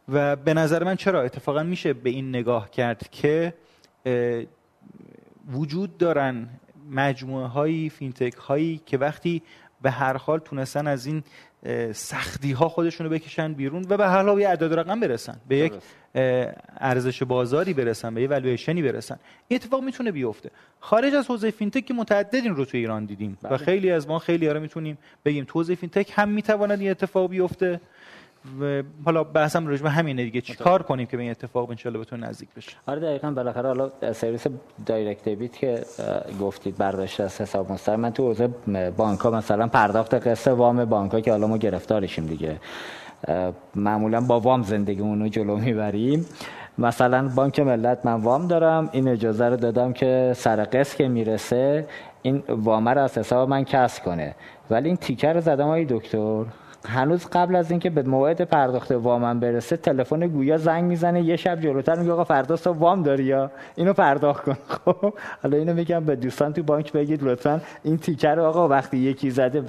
و 0.09 0.35
به 0.35 0.53
نظر 0.53 0.83
من 0.83 0.95
چرا 0.95 1.21
اتفاقا 1.21 1.63
میشه 1.63 1.93
به 1.93 2.09
این 2.09 2.29
نگاه 2.29 2.71
کرد 2.71 3.09
که 3.11 3.53
وجود 5.51 5.97
دارن 5.97 6.49
مجموعه 6.91 7.47
هایی 7.47 7.89
فینتک 7.89 8.33
هایی 8.33 8.81
که 8.85 8.97
وقتی 8.97 9.41
به 9.81 9.91
هر 9.91 10.17
حال 10.17 10.39
تونستن 10.39 10.87
از 10.87 11.05
این 11.05 11.23
سختی 11.91 12.51
ها 12.51 12.69
خودشون 12.69 13.07
رو 13.07 13.13
بکشن 13.13 13.53
بیرون 13.53 13.85
و 13.89 13.97
به 13.97 14.07
هر 14.07 14.23
حال 14.23 14.39
یه 14.39 14.49
عدد 14.49 14.73
رقم 14.73 14.99
برسن 14.99 15.37
به 15.47 15.57
یک 15.57 15.73
ارزش 16.79 17.23
بازاری 17.23 17.73
برسن 17.73 18.13
به 18.13 18.21
یه 18.21 18.27
والویشنی 18.27 18.81
برسن. 18.81 19.19
این 19.47 19.59
اتفاق 19.61 19.83
می‌تونه 19.83 20.11
بیفته. 20.11 20.51
خارج 20.79 21.13
از 21.13 21.27
حوزه 21.27 21.51
فینتک 21.51 21.85
که 21.85 21.93
متعدد 21.93 22.47
رو 22.47 22.65
تو 22.65 22.77
ایران 22.77 23.05
دیدیم. 23.05 23.37
و 23.43 23.49
بله. 23.49 23.57
خیلی 23.57 23.91
از 23.91 24.07
ما 24.07 24.19
خیلی 24.19 24.47
ها 24.47 24.53
رو 24.53 24.59
می‌تونیم 24.59 24.97
بگیم. 25.25 25.45
تو 25.45 25.59
حوزه 25.59 25.75
فینتک 25.75 26.11
هم 26.15 26.29
می‌تواند 26.29 26.79
این 26.79 26.91
اتفاق 26.91 27.29
بیفته. 27.29 27.81
و 28.61 28.83
حالا 29.05 29.23
بحثم 29.23 29.67
راجع 29.67 29.83
به 29.83 29.89
همینه 29.89 30.23
دیگه. 30.23 30.41
چیکار 30.41 30.83
کنیم 30.83 31.05
که 31.05 31.17
به 31.17 31.23
این 31.23 31.31
اتفاق 31.31 31.69
ان 31.69 31.75
شاء 31.75 31.93
بتونه 31.93 32.27
نزدیک 32.27 32.49
بشه؟ 32.57 32.71
آره 32.87 32.99
دقیقاً 32.99 33.31
بالاخره 33.31 33.67
حالا 33.67 33.91
سرویس 34.13 34.47
direct 34.85 35.23
debit 35.23 35.57
که 35.57 35.83
گفتید 36.41 36.77
برداشت 36.77 37.21
از 37.21 37.41
حساب 37.41 37.71
مستقیم. 37.71 37.99
من 37.99 38.11
تو 38.11 38.27
حوزه 38.27 38.47
بانک 38.97 39.19
ها 39.19 39.31
مثلا 39.31 39.67
پرداخت 39.67 40.13
قسط 40.13 40.51
وام 40.51 40.85
بانک 40.85 41.11
ها 41.11 41.21
که 41.21 41.31
حالا 41.31 41.47
ما 41.47 41.57
گرفتارشیم 41.57 42.25
دیگه. 42.25 42.57
معمولا 43.75 44.21
با 44.21 44.39
وام 44.39 44.63
زندگیمون 44.63 45.21
رو 45.21 45.27
جلو 45.27 45.57
می‌بریم. 45.57 46.25
مثلا 46.77 47.27
بانک 47.27 47.59
ملت 47.59 48.05
من 48.05 48.13
وام 48.13 48.47
دارم 48.47 48.89
این 48.91 49.07
اجازه 49.07 49.45
رو 49.45 49.55
دادم 49.55 49.93
که 49.93 50.33
سر 50.35 50.63
قسط 50.63 50.97
که 50.97 51.07
می‌رسه 51.07 51.87
این 52.21 52.43
وامه 52.49 52.93
رو 52.93 53.03
از 53.03 53.17
حساب 53.17 53.49
من 53.49 53.63
کسب 53.63 54.03
کنه. 54.03 54.35
ولی 54.69 54.87
این 54.87 54.97
تیکر 54.97 55.33
رو 55.33 55.41
زدم 55.41 55.67
های 55.67 55.85
دکتر. 55.89 56.45
هنوز 56.87 57.25
قبل 57.25 57.55
از 57.55 57.71
اینکه 57.71 57.89
به 57.89 58.03
موعد 58.03 58.41
پرداخت 58.41 58.91
وامم 58.91 59.39
برسه 59.39 59.77
تلفن 59.77 60.27
گویا 60.27 60.57
زنگ 60.57 60.83
می‌زنه 60.83 61.21
یه 61.21 61.35
شب 61.35 61.61
جلوتر 61.61 61.95
میگه 61.99 62.11
آقا 62.11 62.23
فردا 62.23 62.55
صبح 62.55 62.77
وام 62.77 63.03
داری 63.03 63.23
یا؟ 63.23 63.51
اینو 63.75 63.93
پرداخت 63.93 64.43
کن. 64.43 64.57
خب 64.85 65.13
حالا 65.43 65.57
اینو 65.57 65.73
میگم 65.73 66.05
به 66.05 66.15
دوستان 66.15 66.53
تو 66.53 66.63
بانک 66.63 66.91
بگید 66.91 67.23
لطفا. 67.23 67.61
این 67.83 67.97
تیکر 67.97 68.35
رو 68.35 68.43
آقا 68.43 68.67
وقتی 68.67 68.97
یکی 68.97 69.29
زده 69.29 69.63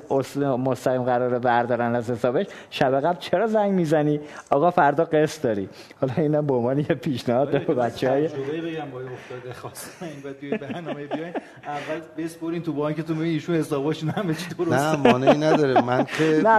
مستقیم 0.64 1.03
قراره 1.03 1.39
بردارن 1.39 1.95
از 1.95 2.11
حسابش 2.11 2.47
شب 2.71 3.01
قبل 3.01 3.19
چرا 3.19 3.47
زنگ 3.47 3.73
می‌زنی؟ 3.73 4.21
آقا 4.51 4.71
فردا 4.71 5.05
قسط 5.05 5.43
داری. 5.43 5.69
حالا 6.01 6.12
اینا 6.16 6.43
به 6.43 6.55
عنوان 6.55 6.79
یه 6.79 6.85
پیشنهاد 6.85 7.66
به 7.66 7.75
بچهای 7.75 8.23
بگم 8.23 8.91
با 8.91 9.01
افتاده 9.01 9.55
خواستن 9.55 10.07
این 10.41 10.61
بعد 10.61 10.61
برنامه 10.61 11.07
بیاین. 11.07 11.33
اول 11.66 12.25
بسپرین 12.25 12.62
تو 12.62 12.73
بانکتون 12.73 13.21
ایشون 13.21 13.55
حسابش 13.55 14.05
همه 14.05 14.35
چی 14.35 14.55
درسته 14.59 14.97
نه 14.97 15.12
مانعی 15.12 15.39
نداره. 15.39 15.81
من 15.81 16.05
که 16.19 16.41
نه 16.45 16.59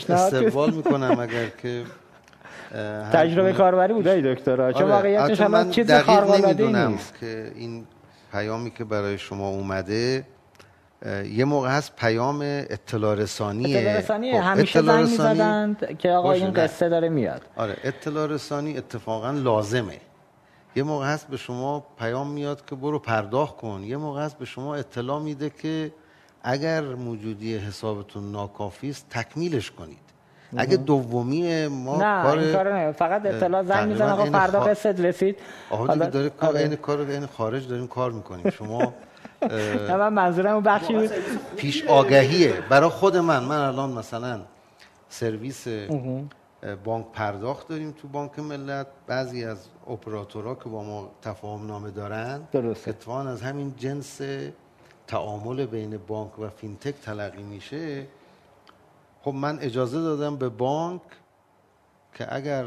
پیشنهاد 0.00 0.34
استقبال 0.34 0.70
می‌کنم 0.70 1.20
اگر 1.20 1.46
که 1.62 1.82
تجربه 3.12 3.52
کاربری 3.52 3.92
بوده 3.92 4.34
دکتر؟ 4.34 4.72
چون 4.72 4.82
آره. 4.82 4.92
واقعیتش 4.92 5.40
هم 5.40 5.70
چیز 5.70 5.92
خارق 5.92 6.60
نیست. 6.60 7.18
که 7.20 7.52
این 7.54 7.86
پیامی 8.32 8.70
که 8.70 8.84
برای 8.84 9.18
شما 9.18 9.48
اومده 9.48 10.24
یه 11.32 11.44
موقع 11.44 11.68
هست 11.68 11.96
پیام 11.96 12.38
اطلاع 12.42 13.14
رسانیه. 13.14 13.78
اطلاع 13.78 14.00
خب، 14.00 14.46
همیشه 14.46 14.82
زنگ 14.82 15.00
می‌زدند 15.00 15.98
که 15.98 16.10
آقا 16.10 16.32
این 16.32 16.52
قصه 16.52 16.88
داره 16.88 17.08
میاد. 17.08 17.42
آره 17.56 17.76
اطلاع 17.84 18.26
رسانی 18.26 18.78
اتفاقا 18.78 19.30
لازمه. 19.30 20.00
یه 20.76 20.82
موقع 20.82 21.06
هست 21.06 21.28
به 21.28 21.36
شما 21.36 21.86
پیام 21.98 22.30
میاد 22.30 22.66
که 22.66 22.74
برو 22.74 22.98
پرداخت 22.98 23.56
کن. 23.56 23.82
یه 23.84 23.96
موقع 23.96 24.22
هست 24.22 24.38
به 24.38 24.44
شما 24.44 24.74
اطلاع 24.74 25.20
میده 25.20 25.50
که 25.50 25.92
اگر 26.42 26.80
موجودی 26.80 27.56
حسابتون 27.56 28.32
ناکافی 28.32 28.90
است 28.90 29.06
تکمیلش 29.10 29.70
کنید. 29.70 29.98
اگه 30.56 30.76
دومی 30.76 31.66
ما 31.66 31.96
نه 31.96 32.22
کار 32.22 32.38
این 32.38 32.52
کار 32.52 32.74
نه. 32.74 32.92
فقط 32.92 33.26
اطلاع 33.26 33.62
زنگ 33.62 33.88
می‌زنه. 33.88 34.12
آقا 34.12 34.24
فردا 34.24 34.60
قسط 34.60 35.00
رسید. 35.00 35.36
حالا 35.70 36.06
داره 36.06 36.30
کار 36.30 36.56
این 36.56 36.76
کار 36.76 37.00
این 37.00 37.26
خارج 37.26 37.68
داریم 37.68 37.86
کار 37.86 38.10
می‌کنیم. 38.10 38.50
شما 38.50 38.94
نه 39.88 39.96
من 39.96 40.12
منظورم 40.12 40.54
اون 40.54 40.62
بخشی 40.62 41.10
پیش 41.56 41.86
آگهیه. 41.86 42.54
برای 42.68 42.90
خود 42.90 43.16
من 43.16 43.44
من 43.44 43.58
الان 43.58 43.90
مثلا 43.90 44.40
سرویس 45.08 45.66
بانک 46.84 47.06
پرداخت 47.12 47.68
داریم 47.68 47.94
تو 48.02 48.08
بانک 48.08 48.38
ملت. 48.38 48.86
بعضی 49.06 49.44
از 49.44 49.58
اپراتورها 49.90 50.54
که 50.54 50.68
با 50.68 50.82
ما 50.84 51.10
تفاهم 51.22 51.66
نامه 51.66 51.90
دارن 51.90 52.40
درسته. 52.52 52.90
اتفاقا 52.90 53.20
از 53.20 53.42
همین 53.42 53.74
جنس 53.76 54.20
تعامل 55.10 55.66
بین 55.66 55.96
بانک 55.96 56.38
و 56.38 56.48
فینتک 56.48 56.94
تلقی 57.02 57.42
میشه 57.42 58.06
خب 59.22 59.30
من 59.34 59.58
اجازه 59.58 60.00
دادم 60.00 60.36
به 60.36 60.48
بانک 60.48 61.02
که 62.14 62.34
اگر 62.34 62.64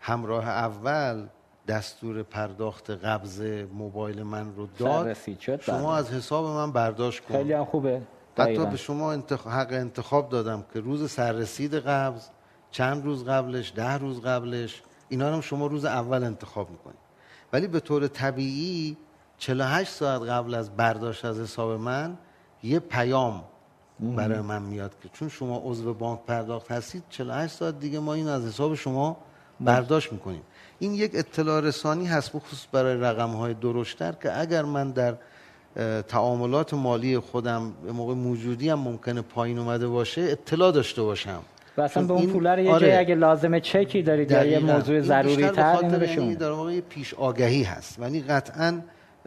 همراه 0.00 0.48
اول 0.48 1.26
دستور 1.68 2.22
پرداخت 2.22 2.90
قبض 2.90 3.40
موبایل 3.72 4.22
من 4.22 4.54
رو 4.54 4.66
داد 4.78 5.16
شما 5.60 5.78
بله. 5.78 5.88
از 5.88 6.10
حساب 6.10 6.46
من 6.46 6.72
برداشت 6.72 7.24
کن 7.24 7.34
خیلی 7.34 7.52
هم 7.52 7.64
خوبه 7.64 8.00
حتی. 8.38 8.66
به 8.66 8.76
شما 8.76 9.12
انتخ... 9.12 9.46
حق 9.46 9.72
انتخاب 9.72 10.28
دادم 10.28 10.64
که 10.74 10.80
روز 10.80 11.10
سررسید 11.10 11.74
قبض 11.74 12.28
چند 12.70 13.04
روز 13.04 13.24
قبلش 13.24 13.72
ده 13.76 13.92
روز 13.92 14.20
قبلش 14.20 14.82
اینا 15.08 15.34
هم 15.34 15.40
شما 15.40 15.66
روز 15.66 15.84
اول 15.84 16.24
انتخاب 16.24 16.70
می‌کنید 16.70 16.98
ولی 17.52 17.66
به 17.66 17.80
طور 17.80 18.06
طبیعی 18.06 18.96
48 19.38 19.90
ساعت 19.90 20.22
قبل 20.22 20.54
از 20.54 20.76
برداشت 20.76 21.24
از 21.24 21.40
حساب 21.40 21.80
من 21.80 22.16
یه 22.62 22.78
پیام 22.78 23.44
برای 24.00 24.40
من 24.40 24.62
میاد 24.62 24.92
که 25.02 25.08
چون 25.12 25.28
شما 25.28 25.62
عضو 25.64 25.94
بانک 25.94 26.20
پرداخت 26.26 26.70
هستید 26.72 27.02
48 27.10 27.54
ساعت 27.54 27.80
دیگه 27.80 27.98
ما 27.98 28.14
این 28.14 28.28
از 28.28 28.46
حساب 28.46 28.74
شما 28.74 29.16
برداشت 29.60 30.12
می‌کنیم 30.12 30.42
این 30.78 30.94
یک 30.94 31.10
اطلاع 31.14 31.60
رسانی 31.60 32.06
هست 32.06 32.32
بخصوص 32.32 32.66
برای 32.72 33.00
رقم 33.00 33.30
های 33.30 33.54
درشتر 33.54 34.12
که 34.12 34.40
اگر 34.40 34.62
من 34.62 34.90
در 34.90 35.14
تعاملات 36.08 36.74
مالی 36.74 37.18
خودم 37.18 37.72
به 37.84 37.92
موقع 37.92 38.14
موجودی 38.14 38.68
هم 38.68 38.78
ممکنه 38.78 39.20
پایین 39.22 39.58
اومده 39.58 39.88
باشه 39.88 40.20
اطلاع 40.22 40.72
داشته 40.72 41.02
باشم 41.02 41.40
و 41.76 41.80
اصلا 41.80 42.02
به 42.02 42.12
اون 42.12 42.22
این- 42.22 42.32
پوله 42.32 42.54
رو 42.54 42.60
یه 42.60 42.70
آره. 42.72 42.80
جایی 42.80 42.92
اگه 42.92 43.14
لازمه 43.14 43.60
چکی 43.60 44.02
دارید 44.02 44.30
یا 44.30 44.44
یه. 44.44 44.58
موضوع 44.58 44.94
این 44.94 45.04
ضروری 45.04 45.48
تر 45.50 45.76
اینو 45.76 45.82
یعنی 45.82 45.98
بهشون 45.98 46.34
در 46.34 46.50
واقع 46.50 46.80
پیش 46.80 47.14
آگهی 47.14 47.62
هست 47.62 48.00
ولی 48.00 48.20
قطعا 48.20 48.80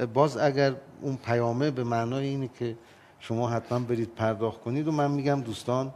باز 0.06 0.38
اگر 0.38 0.74
اون 1.02 1.18
پیامه 1.26 1.72
به 1.72 1.84
معنای 1.84 2.28
اینه 2.28 2.49
که 2.60 2.76
شما 3.20 3.49
حتما 3.49 3.80
برید 3.80 4.16
پرداخت 4.16 4.62
کنید 4.62 4.88
و 4.88 4.91
من 4.91 5.12
میگم 5.12 5.41
دوستان 5.41 5.91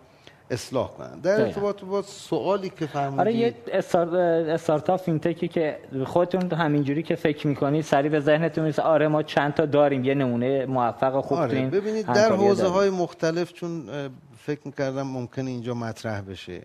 اصلاح 0.52 0.88
کنن 0.88 1.20
در. 1.20 1.42
ارتباط 1.42 1.84
با 1.84 2.02
سوالی 2.02 2.70
که 2.70 2.86
فرمودید 2.86 3.20
آره 3.20 3.34
یه 3.34 3.56
استار... 3.74 4.16
استارتاپ 4.16 5.02
فینتکی 5.02 5.48
که 5.48 5.80
خودتون 6.06 6.52
همینجوری 6.52 7.04
که 7.04 7.16
فکر 7.16 7.48
می‌کنید 7.48 7.84
سریع 7.84 8.12
به 8.12 8.20
ذهنتون 8.20 8.64
می‌رسه 8.64 8.82
آره 8.82 9.08
ما 9.08 9.24
چند 9.24 9.54
تا 9.54 9.66
داریم 9.66 10.04
یه 10.04 10.14
نمونه 10.14 10.66
موفق 10.66 11.22
خوب 11.22 11.38
آره 11.38 11.70
ببینید 11.70 12.06
در 12.06 12.32
حوزه. 12.32 12.68
های 12.68 12.90
مختلف 12.90 13.54
چون 13.54 13.90
فکر 14.38 14.62
می‌کردم 14.66 15.08
ممکنه 15.08 15.50
اینجا 15.50 15.74
مطرح 15.74 16.22
بشه 16.22 16.62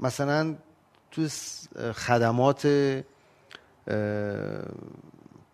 مثلا 0.00 0.54
تو 1.10 1.28
خدمات 1.92 2.66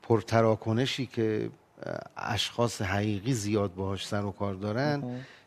پرتراکنشی 0.02 1.06
که 1.06 1.50
اشخاص 2.16 2.82
حقیقی 2.82 3.32
زیاد 3.32 3.74
باهاش 3.74 4.06
سر 4.06 4.24
و 4.24 4.30
کار 4.30 4.54
دارن 4.54 5.02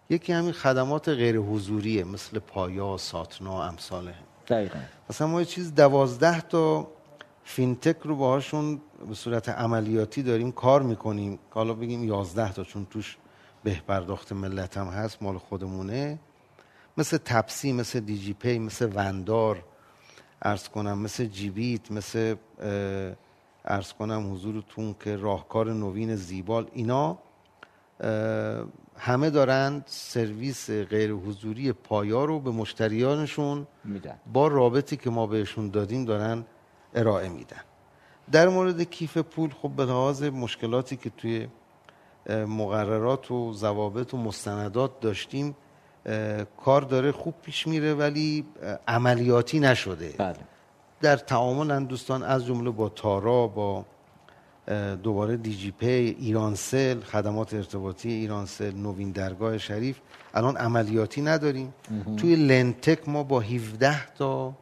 یکی 0.09 0.33
همین 0.33 0.51
خدمات 0.51 1.09
غیر 1.09 1.37
حضوریه 1.37 2.03
مثل 2.03 2.39
پایا، 2.39 2.97
ساتنا، 2.97 3.63
امثال 3.63 4.07
هم. 4.07 4.13
دقیقاً. 4.47 4.79
مثلا 5.09 5.27
ما 5.27 5.39
یه 5.39 5.45
چیز 5.45 5.75
دوازده 5.75 6.41
تا 6.41 6.87
فینتک 7.43 7.97
رو 8.03 8.15
باهاشون 8.15 8.81
به 9.09 9.15
صورت 9.15 9.49
عملیاتی 9.49 10.23
داریم 10.23 10.51
کار 10.51 10.81
می‌کنیم. 10.81 11.35
که 11.35 11.53
حالا 11.53 11.73
بگیم 11.73 12.03
یازده 12.03 12.53
تا 12.53 12.63
چون 12.63 12.87
توش 12.89 13.17
به 13.63 13.81
پرداخت 13.87 14.31
ملت 14.31 14.77
هم 14.77 14.87
هست 14.87 15.23
مال 15.23 15.37
خودمونه. 15.37 16.19
مثل 16.97 17.17
تپسی 17.17 17.73
مثل 17.73 17.99
دیجی 17.99 18.33
پی 18.33 18.59
مثل 18.59 18.91
وندار. 18.95 19.63
ارز 20.43 20.67
کنم 20.69 20.99
مثل 20.99 21.25
جیبیت 21.25 21.91
مثل 21.91 22.35
ارز 23.65 23.93
کنم 23.93 24.33
حضورتون 24.33 24.95
که 24.99 25.15
راهکار 25.15 25.73
نوین 25.73 26.15
زیبال 26.15 26.67
اینا 26.73 27.17
همه 28.97 29.29
دارن 29.29 29.83
سرویس 29.85 30.69
غیر 30.69 31.11
حضوری 31.11 31.71
پایا 31.71 32.25
رو 32.25 32.39
به 32.39 32.51
مشتریانشون 32.51 33.67
میدن. 33.83 34.19
با 34.33 34.47
رابطی 34.47 34.97
که 34.97 35.09
ما 35.09 35.27
بهشون 35.27 35.69
دادیم 35.69 36.05
دارن 36.05 36.45
ارائه 36.95 37.29
میدن. 37.29 37.61
در 38.31 38.49
مورد 38.49 38.81
کیف 38.81 39.17
پول 39.17 39.49
خب 39.61 39.69
به 39.69 39.85
لحاظ 39.85 40.23
مشکلاتی 40.23 40.95
که 40.95 41.09
توی 41.09 41.47
مقررات 42.29 43.31
و 43.31 43.53
ضوابط 43.53 44.13
و 44.13 44.17
مستندات 44.17 44.99
داشتیم 44.99 45.55
کار 46.65 46.81
داره 46.81 47.11
خوب 47.11 47.33
پیش 47.41 47.67
میره 47.67 47.93
ولی 47.93 48.45
عملیاتی 48.87 49.59
نشده. 49.59 50.15
بله. 50.17 50.35
در 51.01 51.17
تعامل 51.17 51.71
هم 51.71 51.85
دوستان 51.85 52.23
از 52.23 52.45
جمله 52.45 52.69
با 52.69 52.89
تارا 52.89 53.47
با 53.47 53.85
دوباره 55.03 55.37
دیجی 55.37 55.71
پی 55.71 56.15
ایرانسل 56.19 56.99
خدمات 56.99 57.53
ارتباطی 57.53 58.11
ایرانسل 58.11 58.75
نوین 58.75 59.11
درگاه 59.11 59.57
شریف 59.57 59.99
الان 60.33 60.57
عملیاتی 60.57 61.21
نداریم. 61.21 61.73
توی 62.17 62.35
lendtech 62.35 63.09
ما 63.09 63.23
با 63.23 63.39
17 63.39 64.13
تا 64.13 64.53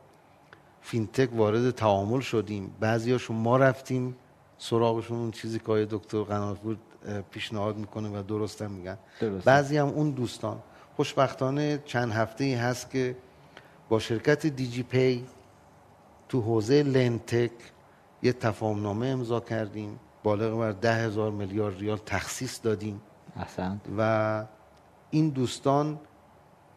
فینتک 0.82 1.30
وارد 1.34 1.72
تعامل 1.72 2.20
شدیم. 2.20 2.76
بعضیاشون 2.80 3.38
ما 3.38 3.58
رفتیم 3.58 4.16
سراغشون 4.58 5.18
اون 5.18 5.32
چیزی 5.32 5.60
که 5.60 5.88
دکتر 5.89 6.22
قناتپور 6.22 6.78
پیشنهاد 7.32 7.78
می‌کنه 7.78 8.10
و 8.20 8.24
درست 8.24 8.62
هم 8.62 8.72
میگن. 8.72 8.98
درسته. 9.20 9.46
بعضی 9.46 9.78
هم 9.78 9.88
اون 9.88 10.12
دوستان 10.12 10.60
خوشبختانه 10.96 11.80
چند 11.86 12.12
هفته 12.12 12.44
ای 12.44 12.54
هست 12.54 12.89
که 12.89 13.16
با 13.89 14.00
شرکت 14.00 14.48
دیجی 14.48 14.84
پی 14.84 15.26
تو 16.30 16.42
حوزه 16.42 16.84
لنتک 16.84 17.52
یه 18.22 18.34
تفاهم 18.34 18.82
نامه 18.82 19.08
امضا 19.08 19.39
کردیم. 19.39 20.00
بالغ 20.24 20.60
بر 20.60 20.72
ده 20.72 20.96
هزار 20.96 21.32
میلیارد 21.32 21.80
ریال 21.80 21.98
تخصیص 22.06 22.60
دادیم. 22.64 23.02
احسن. 23.36 23.82
و 23.98 24.44
این 25.12 25.30
دوستان 25.30 26.00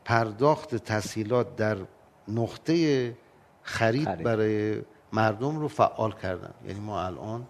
پرداخت 0.04 0.74
تسهیلات 0.74 1.56
در 1.56 1.76
نقطه 2.28 2.74
خرید, 3.62 4.04
خرید. 4.04 4.22
برای 4.22 4.82
مردم 5.12 5.58
رو 5.58 5.68
فعال 5.68 6.12
کردن. 6.12 6.54
یعنی 6.66 6.80
ما 6.80 7.02
الان 7.02 7.46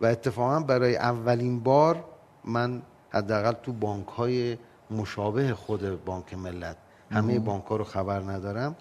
و 0.00 0.06
اتفاقا 0.06 0.60
برای 0.60 0.96
اولین 0.96 1.60
بار 1.60 2.04
من 2.44 2.82
حداقل 3.10 3.52
تو 3.52 3.72
بانک 3.72 4.06
های 4.06 4.58
مشابه 4.92 5.54
خود 5.54 6.04
بانک 6.04 6.34
ملت. 6.34 6.76
همه 7.10 7.38
بانک 7.38 7.64
ها 7.64 7.76
رو 7.76 7.84
خبر 7.84 8.20
ندارم. 8.20 8.76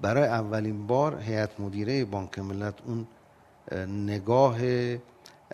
برای 0.00 0.24
اولین 0.28 0.86
بار 0.86 1.20
هیئت 1.20 1.60
مدیره 1.60 2.04
بانک 2.04 2.38
ملت 2.38 2.74
اون 2.86 3.06
اه، 3.70 3.86
نگاه 3.86 4.56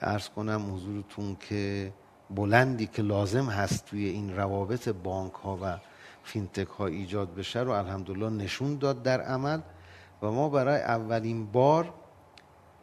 ارز 0.01 0.29
کنم 0.29 0.75
حضورتون 0.75 1.37
که 1.41 1.93
بلندی 2.31 2.87
که 2.87 3.03
لازم 3.03 3.47
هست 3.47 3.85
توی 3.87 4.09
این 4.09 4.37
روابط 4.37 4.89
بانک 4.89 5.33
ها 5.33 5.59
و 5.63 5.79
فینتک 6.25 6.69
ها 6.69 6.87
ایجاد 6.87 7.35
بشه 7.35 7.61
رو 7.61 7.71
الحمدلله 7.71 8.31
نشون 8.31 8.79
داد 8.79 9.03
در 9.03 9.21
عمل 9.21 9.61
و 10.23 10.31
ما 10.31 10.49
برای 10.49 10.81
اولین 10.81 11.47
بار 11.47 11.95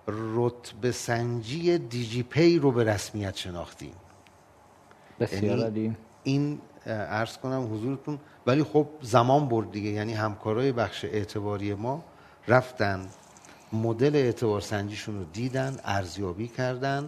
رتبه 0.08 0.92
سنجی 0.92 1.78
دیجی 1.78 2.24
پی 2.24 2.60
رو 2.60 2.72
به 2.72 2.84
رسمیت 2.84 3.36
شناختیم. 3.36 3.94
بسیار 5.20 5.58
یعنی 5.58 5.98
این 6.24 6.60
عرض 6.86 7.38
کنم 7.38 7.74
حضورتون 7.74 8.20
ولی 8.48 8.64
خب 8.64 8.88
زمان 9.02 9.48
برد 9.48 9.72
دیگه 9.72 9.90
یعنی 9.90 10.14
همکارای 10.14 10.72
بخش 10.72 11.06
اعتباری 11.06 11.74
ما 11.74 12.04
رفتن 12.48 13.06
مدل 13.74 14.16
اعتبار 14.16 14.62
سنجیشون 14.62 15.20
رو 15.20 15.24
دیدن 15.34 15.78
ارزیابی 15.84 16.48
کردن 16.48 17.08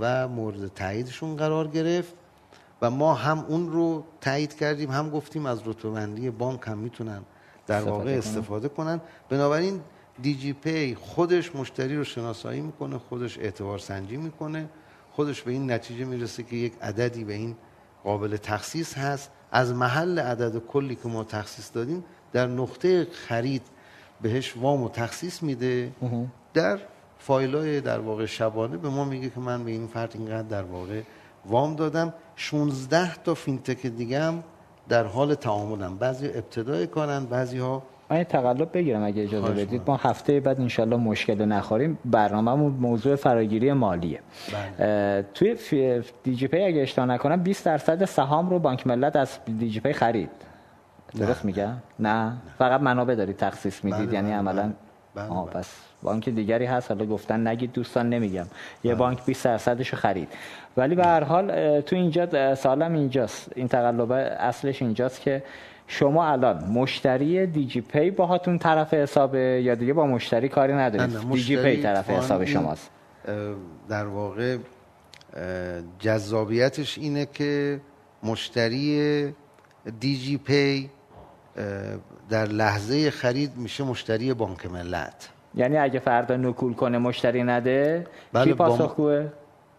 و 0.00 0.28
مورد 0.28 0.74
تاییدشون 0.74 1.36
قرار 1.36 1.68
گرفت 1.68 2.14
و 2.82 2.90
ما 2.90 3.14
هم 3.14 3.38
اون 3.38 3.72
رو 3.72 4.04
تایید 4.20 4.54
کردیم 4.54 4.90
هم 4.90 5.10
گفتیم 5.10 5.46
از 5.46 5.68
رتبه 5.68 5.90
بندی 5.90 6.30
بانک 6.30 6.60
هم 6.64 6.78
می‌تونن 6.78 7.22
در 7.66 7.82
واقع. 7.82 8.10
استفاده 8.10 8.68
کنن 8.68 9.00
بنابراین 9.28 9.80
دیجی 10.22 10.52
پی 10.52 10.94
خودش 10.94 11.56
مشتری 11.56 11.96
رو 11.96 12.04
شناسایی 12.04 12.60
می‌کنه 12.60 12.98
خودش 12.98 13.38
اعتبار 13.38 13.78
سنجی 13.78 14.16
می‌کنه 14.16 14.68
خودش 15.12 15.42
به 15.42 15.52
این 15.52 15.72
نتیجه 15.72 16.04
می‌رسه 16.04 16.42
که 16.42 16.56
یک 16.56 16.72
عددی 16.82 17.24
به 17.24 17.34
این 17.34 17.56
قابل 18.04 18.36
تخصیص 18.36 18.94
هست. 18.98 19.30
از 19.52 19.72
محل 19.72 20.18
عدد 20.18 20.58
کلی 20.58 20.94
که 20.94 21.08
ما 21.08 21.24
تخصیص 21.24 21.70
دادیم 21.74 22.04
در 22.32 22.46
نقطه 22.46 23.06
خرید 23.12 23.62
بهش 24.22 24.56
وام 24.56 24.82
و 24.82 24.88
تخصیص 24.88 25.42
میده. 25.42 25.92
در 26.54 26.78
فایل 27.18 27.56
های 27.56 27.80
در 27.80 28.00
واقع 28.00 28.26
شبانه 28.26 28.76
به 28.76 28.88
ما 28.88 29.04
میگه 29.04 29.30
که 29.30 29.40
من 29.40 29.64
به 29.64 29.70
این 29.70 29.86
فرد 29.86 30.12
اینقدر 30.14 30.48
در 30.48 30.62
واقع 30.62 31.02
وام 31.46 31.76
دادم. 31.76 32.14
16 32.36 33.14
تا 33.14 33.34
فینتک 33.34 33.86
دیگه 33.86 34.20
هم 34.22 34.44
در 34.88 35.04
حال 35.04 35.34
تعاملن 35.34 35.96
بعضی 35.96 36.28
ابتدای 36.28 36.86
کارن 36.86 37.24
بعضی 37.24 37.58
ها 37.58 37.82
من 38.10 38.16
یه 38.18 38.24
تقلب 38.24 38.72
بگیرم 38.72 39.04
اگه 39.04 39.22
اجازه 39.22 39.50
بدید. 39.50 39.82
ما 39.86 39.96
هفته 39.96 40.40
بعد 40.40 40.60
انشالله 40.60 40.96
مشکل 40.96 41.44
نخوریم. 41.44 41.98
برنامه‌مون 42.04 42.72
موضوع 42.72 43.16
فراگیری 43.16 43.72
مالیه. 43.72 44.20
اه، 44.78 45.22
توی 45.22 46.02
دیجی 46.22 46.48
پی 46.48 46.62
اگه 46.62 46.82
اشتباه 46.82 47.06
نکنم 47.06 47.42
20 47.42 47.64
درصد 47.64 48.04
سهام 48.04 48.50
رو 48.50 48.58
بانک 48.58 48.86
ملت 48.86 49.16
از 49.16 49.38
دیجی 49.58 49.80
پی 49.80 49.92
خرید. 49.92 50.30
درست 51.18 51.44
میگم؟ 51.44 51.72
نه. 51.98 52.32
فقط 52.58 52.80
منابع 52.80 53.14
دارید 53.14 53.36
تخصیص 53.36 53.84
می‌دید. 53.84 54.06
بله، 54.06 54.14
یعنی 54.14 54.28
بله، 54.28 54.36
عملا 54.36 54.72
بله، 55.14 55.24
آه 55.28 55.46
بله. 55.46 55.54
پس 55.54 55.76
بانک 56.02 56.28
دیگری 56.28 56.64
هست. 56.64 56.90
حالا 56.90 57.06
گفتن 57.06 57.46
نگید 57.46 57.72
دوستان 57.72 58.08
نمیگم. 58.08 58.46
یه 58.84 58.94
بانک 58.94 59.24
20 59.26 59.44
درصدشو 59.44 59.96
خرید. 59.96 60.28
ولی 60.76 60.94
به 60.94 61.04
هر 61.04 61.24
حال 61.24 61.80
تو 61.80 61.96
اینجا 61.96 62.54
سالم 62.54 62.94
اینجاست. 62.94 63.52
این 63.54 63.68
تقلبه 63.68 64.14
اصلش 64.14 64.82
اینجاست 64.82 65.20
که 65.20 65.42
شما 65.86 66.26
الان 66.32 66.64
مشتری 66.64 67.46
دیجی 67.46 67.80
پی 67.80 68.10
باهاتون 68.10 68.58
طرف 68.58 68.94
حسابه 68.94 69.38
یا 69.38 69.74
دیگه 69.74 69.92
با 69.92 70.06
مشتری 70.06 70.48
کاری 70.48 70.72
ندارید؟ 70.72 71.30
دیجی 71.32 71.56
پی 71.56 71.82
طرف 71.82 72.10
حساب 72.10 72.44
شماست. 72.44 72.90
در 73.88 74.06
واقع 74.06 74.56
جذابیتش 75.98 76.98
اینه 76.98 77.26
که 77.26 77.80
مشتری 78.22 79.34
دیجی 80.00 80.38
پی 80.38 80.90
در 82.30 82.46
لحظه 82.46 83.10
خرید 83.10 83.56
میشه 83.56 83.84
مشتری 83.84 84.34
بانک 84.34 84.66
ملت. 84.66 85.28
یعنی 85.54 85.76
اگه 85.76 85.98
فردا 85.98 86.36
نکول 86.36 86.74
کنه 86.74 86.98
مشتری 86.98 87.42
نده 87.42 88.06
بله، 88.32 88.44
کی 88.44 88.54
پاسخگوه؟ 88.54 89.28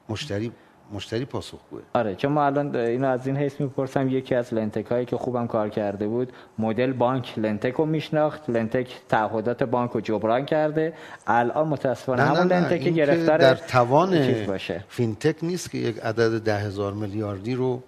مشتری 0.09 0.51
مشتری 0.93 1.25
پاسخگوه 1.25 1.81
آره 1.93 2.15
چون 2.15 2.31
ما 2.31 2.45
الان 2.45 2.75
اینو 2.75 3.07
از 3.07 3.27
این 3.27 3.37
حیث 3.37 3.61
می‌پرسم 3.61 4.09
یکی 4.09 4.35
از 4.35 4.53
لنتک 4.53 4.85
هایی 4.85 5.05
که 5.05 5.17
خوبم 5.17 5.47
کار 5.47 5.69
کرده 5.69 6.07
بود 6.07 6.33
مدل 6.59 6.93
بانک 6.93 7.39
لنتک 7.39 7.73
رو 7.73 7.85
میشناخت 7.85 8.49
لنتک 8.49 9.01
تعهدات 9.09 9.63
بانک 9.63 9.91
رو 9.91 10.01
جبران 10.01 10.45
کرده. 10.45 10.93
الان 11.27 11.67
متاسفانه 11.67 12.23
نه 12.23 12.31
نه 12.31 12.37
همون 12.37 12.53
نه 12.53 12.59
لنتک 12.59 12.83
گرفتار 12.83 13.37
در 13.37 13.55
توان 13.55 14.45
باشه. 14.47 14.83
فینتک 14.89 15.43
نیست 15.43 15.71
که 15.71 15.77
یک 15.77 15.99
عدد 15.99 16.41
ده 16.41 16.57
هزار 16.57 16.93
میلیاردی 16.93 17.55
رو 17.55 17.83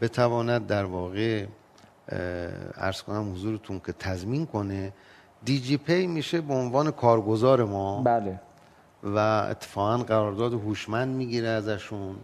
بتواند 0.00 0.66
در 0.66 0.84
واقع 0.84 1.44
عرض 2.76 3.02
کنم 3.02 3.32
حضورتون 3.32 3.80
که 3.86 3.92
تضمین 3.92 4.46
کنه 4.46 4.92
دیجی 5.44 5.76
پی 5.76 6.06
میشه 6.06 6.40
به 6.40 6.54
عنوان 6.54 6.90
کارگزار 6.90 7.64
ما. 7.64 8.02
بله. 8.02 8.40
و 9.04 9.18
اتفاقا 9.50 9.96
قرارداد 9.96 10.52
هوشمند 10.52 11.16
می‌گیره 11.16 11.48
ازشون 11.48 12.16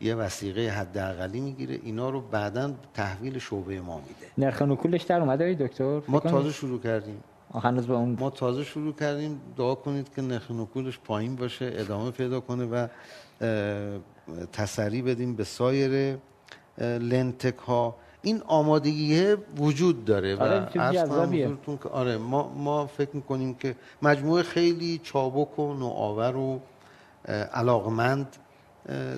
یه 0.00 0.14
وسیقه 0.14 0.68
حداقلی 0.68 1.40
می‌گیره 1.40 1.78
اینا 1.82 2.10
رو 2.10 2.20
بعدا 2.20 2.72
تحویل 2.94 3.38
شعبه 3.38 3.80
ما 3.80 3.96
میده. 3.96 4.26
نرخ 4.38 4.62
نکولش 4.62 5.02
در 5.02 5.20
اومده 5.20 5.44
ای 5.44 5.54
دکتر؟ 5.54 6.00
ما 6.08 6.20
تازه 6.20 6.50
شروع 6.50 6.80
کردیم. 6.80 7.22
هنوز 7.54 7.86
به 7.86 7.94
اون 7.94 8.16
ما 8.20 8.30
تازه 8.30 8.64
شروع 8.64 8.94
کردیم. 8.94 9.40
دعا 9.56 9.74
کنید 9.74 10.14
که 10.14 10.22
نرخ 10.22 10.50
نکولش 10.50 10.98
پایین 10.98 11.36
باشه 11.36 11.72
ادامه 11.74 12.10
پیدا 12.10 12.40
کنه 12.40 12.64
و 12.64 12.86
تسری 14.52 15.02
بدیم 15.02 15.36
به 15.36 15.44
سایر 15.44 16.18
لنتک 16.78 17.58
ها 17.58 17.96
این 18.22 18.42
آمادگی 18.46 19.34
وجود 19.58 20.04
داره 20.04 20.34
و 20.34 20.42
آره، 20.42 20.68
جذابیه. 20.74 21.46
حضورتون 21.46 21.78
که 21.82 21.88
آره 21.88 22.16
ما 22.16 22.52
ما 22.56 22.86
فکر 22.86 23.10
می‌کنیم 23.12 23.54
که 23.54 23.76
مجموعه 24.02 24.42
خیلی 24.42 25.00
چابک 25.02 25.58
و 25.58 25.74
نوآور 25.74 26.36
و 26.36 26.60
علاقمند 27.54 28.36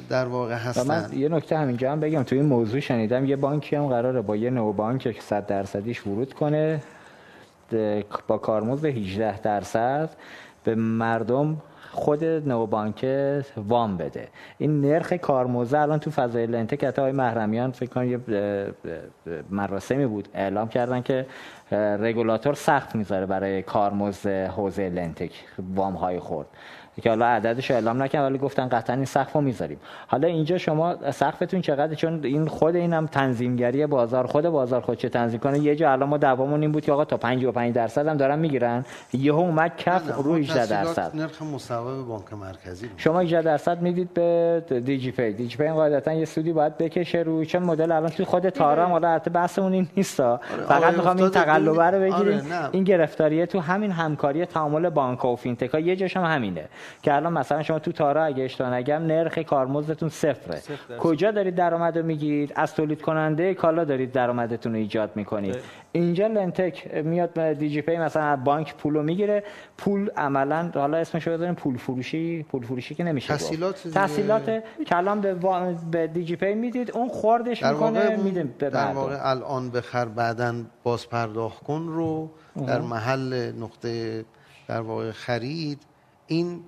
در 0.09 0.24
واقع 0.24 0.55
و 0.55 0.59
هستن 0.59 0.86
من 0.86 1.18
یه 1.18 1.28
نکته 1.28 1.59
همینجا 1.59 1.92
هم 1.92 2.00
بگم 2.00 2.22
توی 2.22 2.38
این 2.38 2.48
موضوع 2.48 2.80
شنیدم 2.80 3.24
یه 3.24 3.36
بانکی 3.36 3.76
هم 3.76 3.86
قراره 3.86 4.20
با 4.20 4.36
یه 4.36 4.50
نو 4.50 4.72
بانک 4.72 5.00
که 5.03 5.20
100 5.20 5.46
درصدیش 5.46 6.07
ورود 6.07 6.34
کنه 6.34 6.82
با 8.26 8.38
کارمزد 8.38 8.84
18 8.84 9.40
درصد 9.40 10.11
به 10.64 10.74
مردم 10.74 11.57
خود 11.93 12.24
نو 12.24 12.66
بانک 12.66 13.07
وام 13.57 13.97
بده. 13.97 14.28
این 14.59 14.80
نرخ 14.80 15.12
کارمزد 15.12 15.74
الان 15.74 15.99
تو 15.99 16.11
فضای 16.11 16.47
لنته 16.47 16.76
که 16.76 16.88
آقای 16.88 17.12
محرمیان 17.12 17.70
فکر 17.70 17.90
کنم 17.90 18.11
یه 18.11 18.18
مراسمی 19.51 20.07
بود 20.07 20.28
اعلام 20.34 20.68
کردن 20.68 21.03
که 21.03 21.26
رگولاتور 21.72 22.55
سخت 22.55 22.97
می‌ذاره 22.97 23.26
برای 23.26 23.62
کارمزد 23.62 24.26
حوزه 24.26 24.88
لنتک 24.88 25.45
وام 25.74 25.95
های 25.95 26.18
خورد 26.18 26.47
که 27.03 27.09
حالا 27.09 27.26
عددش 27.26 27.70
رو 27.70 27.76
اعلام 27.76 28.03
نکردن 28.03 28.26
ولی 28.26 28.38
گفتن 28.38 28.68
قطعا 28.68 28.97
این 28.97 29.05
سقف 29.05 29.32
رو 29.32 29.40
می‌ذاریم. 29.40 29.78
حالا 30.07 30.28
اینجا 30.28 30.59
شما 30.59 31.11
سقفتون 31.11 31.61
چقدر 31.61 31.95
چون 31.95 32.24
این 32.24 32.47
خود 32.47 32.76
اینم 32.76 33.07
تنظیمگری 33.07 33.86
بازار 33.86 34.26
خود 34.26 34.49
بازار 34.49 34.80
خود 34.80 34.99
چه 34.99 35.09
تنظیم 35.09 35.40
کنه؟ 35.40 35.59
یه 35.59 35.76
جا 35.76 35.93
الان 35.93 36.09
ما 36.09 36.16
دعوامون 36.16 36.61
این 36.61 36.72
بود 36.72 36.84
که 36.84 36.93
آقا 36.93 37.05
تا 37.05 37.16
55 37.16 37.74
درصد 37.74 38.07
هم 38.07 38.16
دارن 38.16 38.38
می‌گیرن. 38.38 38.84
یهو 39.12 39.38
اومد 39.38 39.76
کف 39.76 40.07
نه، 40.09 40.16
رو 40.16 40.30
ما 40.30 40.36
18 40.36 40.61
تسهیلات 40.61 40.97
درصد. 40.97 41.16
نرخ 41.16 41.43
مصوب 41.43 42.07
بانک 42.09 42.32
مرکزی 42.32 42.86
رو 42.86 42.93
شما 42.97 43.20
18 43.20 43.43
درصد 43.43 43.82
می‌دید 43.82 44.14
به 44.14 44.62
دیجی 44.84 45.11
پی 45.11 45.32
دیجی 45.32 45.57
پی 45.57 45.68
قاعدتا 45.68 46.12
یه 46.12 46.24
سودی 46.24 46.53
باید 46.53 46.78
بکشه 46.78 47.18
روی 47.18 47.47
چون 47.47 47.62
مدل 47.62 47.93
الان 47.93 48.11
توی 48.11 48.24
خود 48.24 48.49
تارا 48.49 48.86
حالا 48.86 49.09
البته 49.09 49.30
بحثمون 49.30 49.72
این 49.72 49.88
نیستا 49.97 50.40
فقط 50.68 50.82
آره، 50.82 50.97
می‌خوام 50.97 51.16
این 51.16 51.26
افتاده 51.26 51.45
تقلبه 51.45 51.84
رو. 51.84 52.01
بگیریم. 52.01 52.38
آره،. 52.38 52.68
این 52.72 52.84
گرفتاریه 52.84 53.47
تو 53.47 53.61
همین 53.61 53.90
همکاری 53.90 54.47
تعامل 54.47 54.88
بانک 54.88 55.24
و 55.24 55.36
فینتک 55.36 55.70
ها. 55.70 55.80
یه 55.80 55.97
جاش 55.97 56.16
هم 56.16 56.24
همینه. 56.24 56.64
که 57.03 57.14
الان 57.14 57.33
مثلا 57.33 57.62
شما 57.62 57.78
تو 57.78 57.93
تارا 57.93 58.24
اگه 58.24 58.45
اشتباه 58.45 58.74
نگم 58.74 59.07
نرخ 59.07 59.39
کارمزدتون 59.39 60.09
صفره. 60.09 60.61
کجا 60.99 61.30
دارید 61.30 61.55
درآمد 61.55 61.99
رو 61.99 62.07
می‌گیرید؟ 62.07 62.53
از 62.57 62.74
تولید 62.74 63.03
کننده 63.03 63.55
کالا 63.55 63.85
دارید 63.85 64.12
درآمدتون 64.12 64.72
رو 64.72 64.78
ایجاد 64.78 65.11
می‌کنید. 65.14 65.57
اینجا 65.93 66.26
lendtech 66.26 66.95
میاد 66.95 67.53
دیجی 67.53 67.83
پی 67.83 67.97
مثلا 67.97 68.22
از 68.22 68.45
بانک 68.45 68.74
پول 68.74 68.95
رو 68.95 69.03
می‌گیره. 69.03 69.45
پول 69.78 70.11
عملا 70.16 70.70
حالا 70.74 70.97
اسمش 70.99 71.26
رو 71.26 71.33
بذاریم 71.33 71.55
پول 71.55 71.76
فروشی. 71.76 72.43
پول 72.43 72.62
فروشی 72.62 72.95
که 72.95 73.05
نمیشه 73.05 73.37
دیگه. 73.37 73.72
تسهیلات 73.95 74.62
کلان 74.86 75.20
به, 75.20 75.35
وا... 75.35 75.72
به 75.91 76.07
دیجی 76.07 76.37
پی 76.37 76.55
می‌دید. 76.55 76.91
اون 76.91 77.09
خوردش 77.09 77.62
می‌کنه 77.64 78.16
میده 78.16 78.45
به 78.45 78.70
در. 78.70 78.93
واقع 78.93 79.18
الان 79.20 79.70
بخر 79.70 80.05
بعدا 80.05 80.55
باز 80.83 81.09
پرداخت 81.09 81.62
کن 81.62 81.87
رو 81.89 82.30
در 82.66 82.80
محل 82.80 83.53
نقطه 83.61 84.24
در 84.68 84.80
واقع 84.80 85.11
خرید. 85.11 85.83
این 86.26 86.61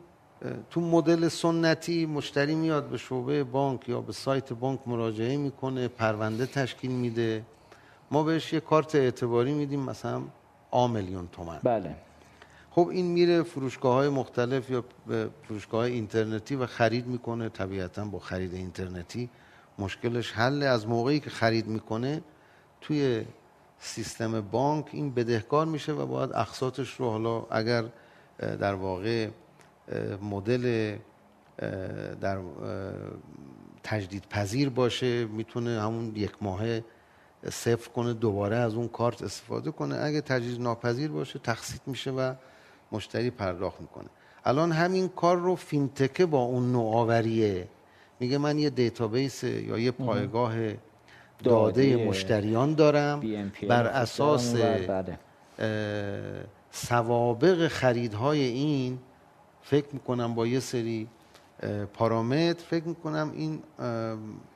تو 0.71 0.81
مدل 0.81 1.29
سنتی 1.29 2.07
مشتری 2.07 2.55
میاد 2.55 2.89
به 2.89 2.99
شعبه 2.99 3.45
بانک 3.45 3.89
یا 3.89 4.01
به 4.01 4.13
سایت 4.13 4.53
بانک 4.53 4.81
مراجعه 4.87 5.37
می‌کنه 5.37 5.89
پرونده 5.89 6.47
تشکیل 6.47 6.91
میده. 6.91 7.45
ما 8.11 8.23
بهش 8.23 8.53
یه 8.53 8.61
کارت 8.61 8.95
اعتباری 8.95 9.53
میدیم 9.53 9.81
مثلا 9.81 10.23
آ 10.71 10.87
میلیون 10.87 11.29
تومن. 11.33 11.61
بله. 11.63 11.97
خب 12.71 12.89
این 12.89 13.07
میره 13.07 13.43
فروشگاه 13.43 13.95
های 13.95 14.09
مختلف 14.09 14.71
یا 14.71 14.85
فروشگاه 15.49 15.81
های 15.81 15.93
اینترنتی 15.93 16.57
و 16.57 16.67
خرید 16.67 17.07
می‌کنه. 17.07 17.49
طبیعتا 17.49 18.05
با 18.05 18.19
خرید 18.19 18.55
اینترنتی 18.55 19.31
مشکلش 19.79 20.33
حل. 20.33 20.63
از 20.63 20.89
موقعی 20.89 21.21
که 21.21 21.31
خرید 21.31 21.67
می‌کنه 21.67 22.23
توی 22.81 23.25
سیستم 23.79 24.41
بانک 24.41 24.87
این 24.93 25.15
بدهکار 25.15 25.67
میشه 25.67 25.93
و 25.93 26.07
باید 26.07 26.33
اقساطش 26.33 26.95
رو 26.95 27.11
حالا 27.11 27.47
اگر 27.51 27.85
در 28.39 28.75
واقع 28.75 29.29
مدل 30.23 30.97
در 32.21 32.39
تجدید 33.83 34.25
پذیر 34.31 34.69
باشه 34.69 35.25
می‌تونه 35.25 35.83
همون 35.83 36.13
یک 36.17 36.33
ماهه 36.41 36.85
صفر 37.51 37.91
کنه 37.91 38.15
دوباره 38.15 38.57
از 38.57 38.75
اون 38.75 38.89
کارت 38.89 39.23
استفاده 39.23 39.71
کنه. 39.71 39.97
اگه 39.97 40.21
تجدید 40.21 40.61
ناپذیر 40.61 41.11
باشه 41.11 41.39
تخصیص 41.39 41.81
میشه 41.87 42.11
و 42.11 42.35
مشتری 42.93 43.31
پرداخت 43.31 43.81
می‌کنه. 43.81 44.09
الان 44.45 44.73
همین 44.73 45.09
کار 45.09 45.37
رو 45.37 45.55
فینتکه 45.55 46.27
با 46.27 46.43
اون 46.43 46.73
نوآوریه. 46.73 47.69
میگه 48.21 48.39
من 48.39 48.59
یه 48.59 48.71
database 48.71 49.45
یا 49.45 49.79
یه 49.79 49.91
پایگاه 49.91 50.55
داده 51.45 52.07
مشتریان 52.07 52.75
دارم 52.75 53.21
بر 53.69 53.87
اساس 53.87 54.55
بله. 54.55 55.19
سوابق 56.71 57.69
خریدهای 57.69 58.41
این 58.41 58.99
فکر 59.65 59.87
می‌کنم 59.93 60.35
با 60.35 60.47
یه 60.47 60.61
سری 60.61 61.09
پارامتر 61.95 62.65
فکر 62.71 62.85
می‌کنم 62.85 63.33
این 63.35 63.63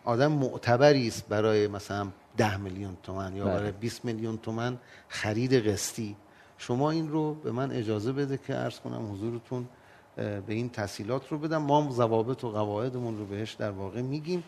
آدم 0.05 0.33
معتبری 0.33 1.09
است 1.09 1.29
برای 1.29 1.69
مثلا 1.69 2.09
ده 2.37 2.57
میلیون 2.57 2.97
تومن 3.03 3.37
یا 3.37 3.45
بله. 3.45 3.55
برای 3.55 3.73
20 3.73 4.05
میلیون 4.05 4.39
تومن 4.39 4.79
خرید 5.09 5.55
قسطی 5.55 6.17
شما 6.59 6.91
این 6.91 7.09
رو 7.09 7.35
به 7.35 7.53
من 7.53 7.73
اجازه 7.73 8.13
بده 8.13 8.39
که 8.47 8.55
عرض 8.55 8.81
کنم 8.81 9.13
حضورتون 9.13 9.69
به 10.17 10.43
این 10.49 10.69
تحصیلات 10.69 11.29
رو 11.29 11.39
بدم 11.39 11.63
ما 11.63 11.83
هم 11.83 11.91
ضوابط 11.91 12.45
و 12.45 12.51
قواعدمون 12.51 13.19
رو 13.19 13.25
بهش 13.25 13.53
در 13.53 13.71
واقع 13.71 14.03
میگیم 14.03 14.43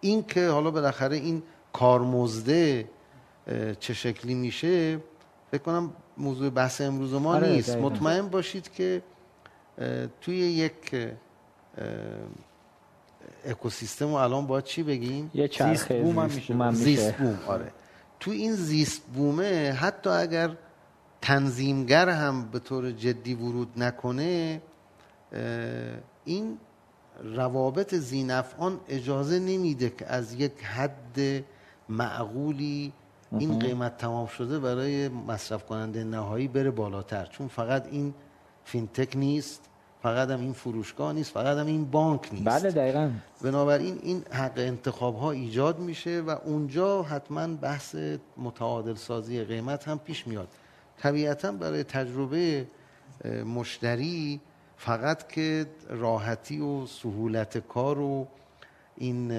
این 0.00 0.22
که 0.22 0.48
حالا 0.48 0.70
بالاخره 0.70 1.16
این 1.16 1.42
کارمزده 1.72 2.88
چه 3.80 3.94
شکلی 3.94 4.34
میشه 4.34 4.98
فکر 5.50 5.62
کنم 5.62 5.92
موضوع 6.18 6.50
بحث 6.50 6.80
امروز 6.80 7.14
ما 7.14 7.34
آره، 7.34 7.48
نیست. 7.48 7.76
مطمئن 7.76 8.28
باشید 8.28 8.72
که 8.72 9.02
توی 10.20 10.36
یک 10.36 10.96
اکوسیستم 13.44 14.06
رو 14.06 14.14
الان 14.14 14.46
باید 14.46 14.64
چی 14.64 14.82
بگیم؟ 14.82 15.30
یه 15.34 15.50
زیست 15.58 15.92
بوم 15.92 16.18
هم 16.18 16.30
میشه. 16.30 16.52
بوم 16.52 16.62
هم 16.62 16.74
زیست 16.74 17.06
میشه 17.06 17.16
بوم 17.18 17.38
آره. 17.46 17.72
تو 18.20 18.30
این 18.30 18.52
زیست 18.52 19.02
بومه 19.14 19.72
حتی 19.72 20.10
اگر 20.10 20.56
تنظیمگر 21.22 22.08
هم 22.08 22.48
به 22.50 22.58
طور 22.58 22.90
جدی 22.90 23.34
ورود 23.34 23.68
نکنه 23.76 24.62
این 26.24 26.58
روابط 27.22 27.94
زینفعان 27.94 28.80
اجازه 28.88 29.38
نمیده 29.38 29.90
که 29.90 30.06
از 30.06 30.34
یک 30.34 30.64
حد 30.64 31.44
معقولی 31.88 32.92
این 33.38 33.58
قیمت 33.58 33.98
تمام 33.98 34.26
شده 34.26 34.58
برای 34.58 35.08
مصرف 35.08 35.66
کننده 35.66 36.04
نهایی 36.04 36.48
بره 36.48 36.70
بالاتر. 36.70 37.26
چون 37.26 37.48
فقط 37.48 37.86
این 37.90 38.14
فینتک 38.66 39.16
نیست 39.16 39.62
فقط 40.02 40.30
هم 40.30 40.40
این 40.40 40.52
فروشگاه 40.52 41.12
نیست 41.12 41.32
فقط 41.32 41.58
هم 41.58 41.66
این 41.66 41.84
بانک 41.84 42.28
نیست. 42.32 42.44
بله 42.44 42.70
دقیقا. 42.70 43.10
بنابراین 43.42 43.98
این 44.02 44.24
حق 44.30 44.52
انتخاب 44.56 45.16
ها 45.16 45.30
ایجاد 45.30 45.78
میشه 45.78 46.20
و 46.20 46.30
اونجا 46.30 47.02
حتما 47.02 47.46
بحث 47.46 47.96
متعادل 48.36 48.94
سازی 48.94 49.44
قیمت 49.44 49.88
هم 49.88 49.98
پیش 49.98 50.26
میاد. 50.26 50.48
طبیعتا 50.98 51.52
برای 51.52 51.84
تجربه 51.84 52.66
مشتری 53.54 54.40
فقط 54.76 55.28
که 55.28 55.66
راحتی 55.88 56.60
و 56.60 56.86
سهولت 56.86 57.58
کار 57.58 57.98
و 58.00 58.26
این 58.96 59.32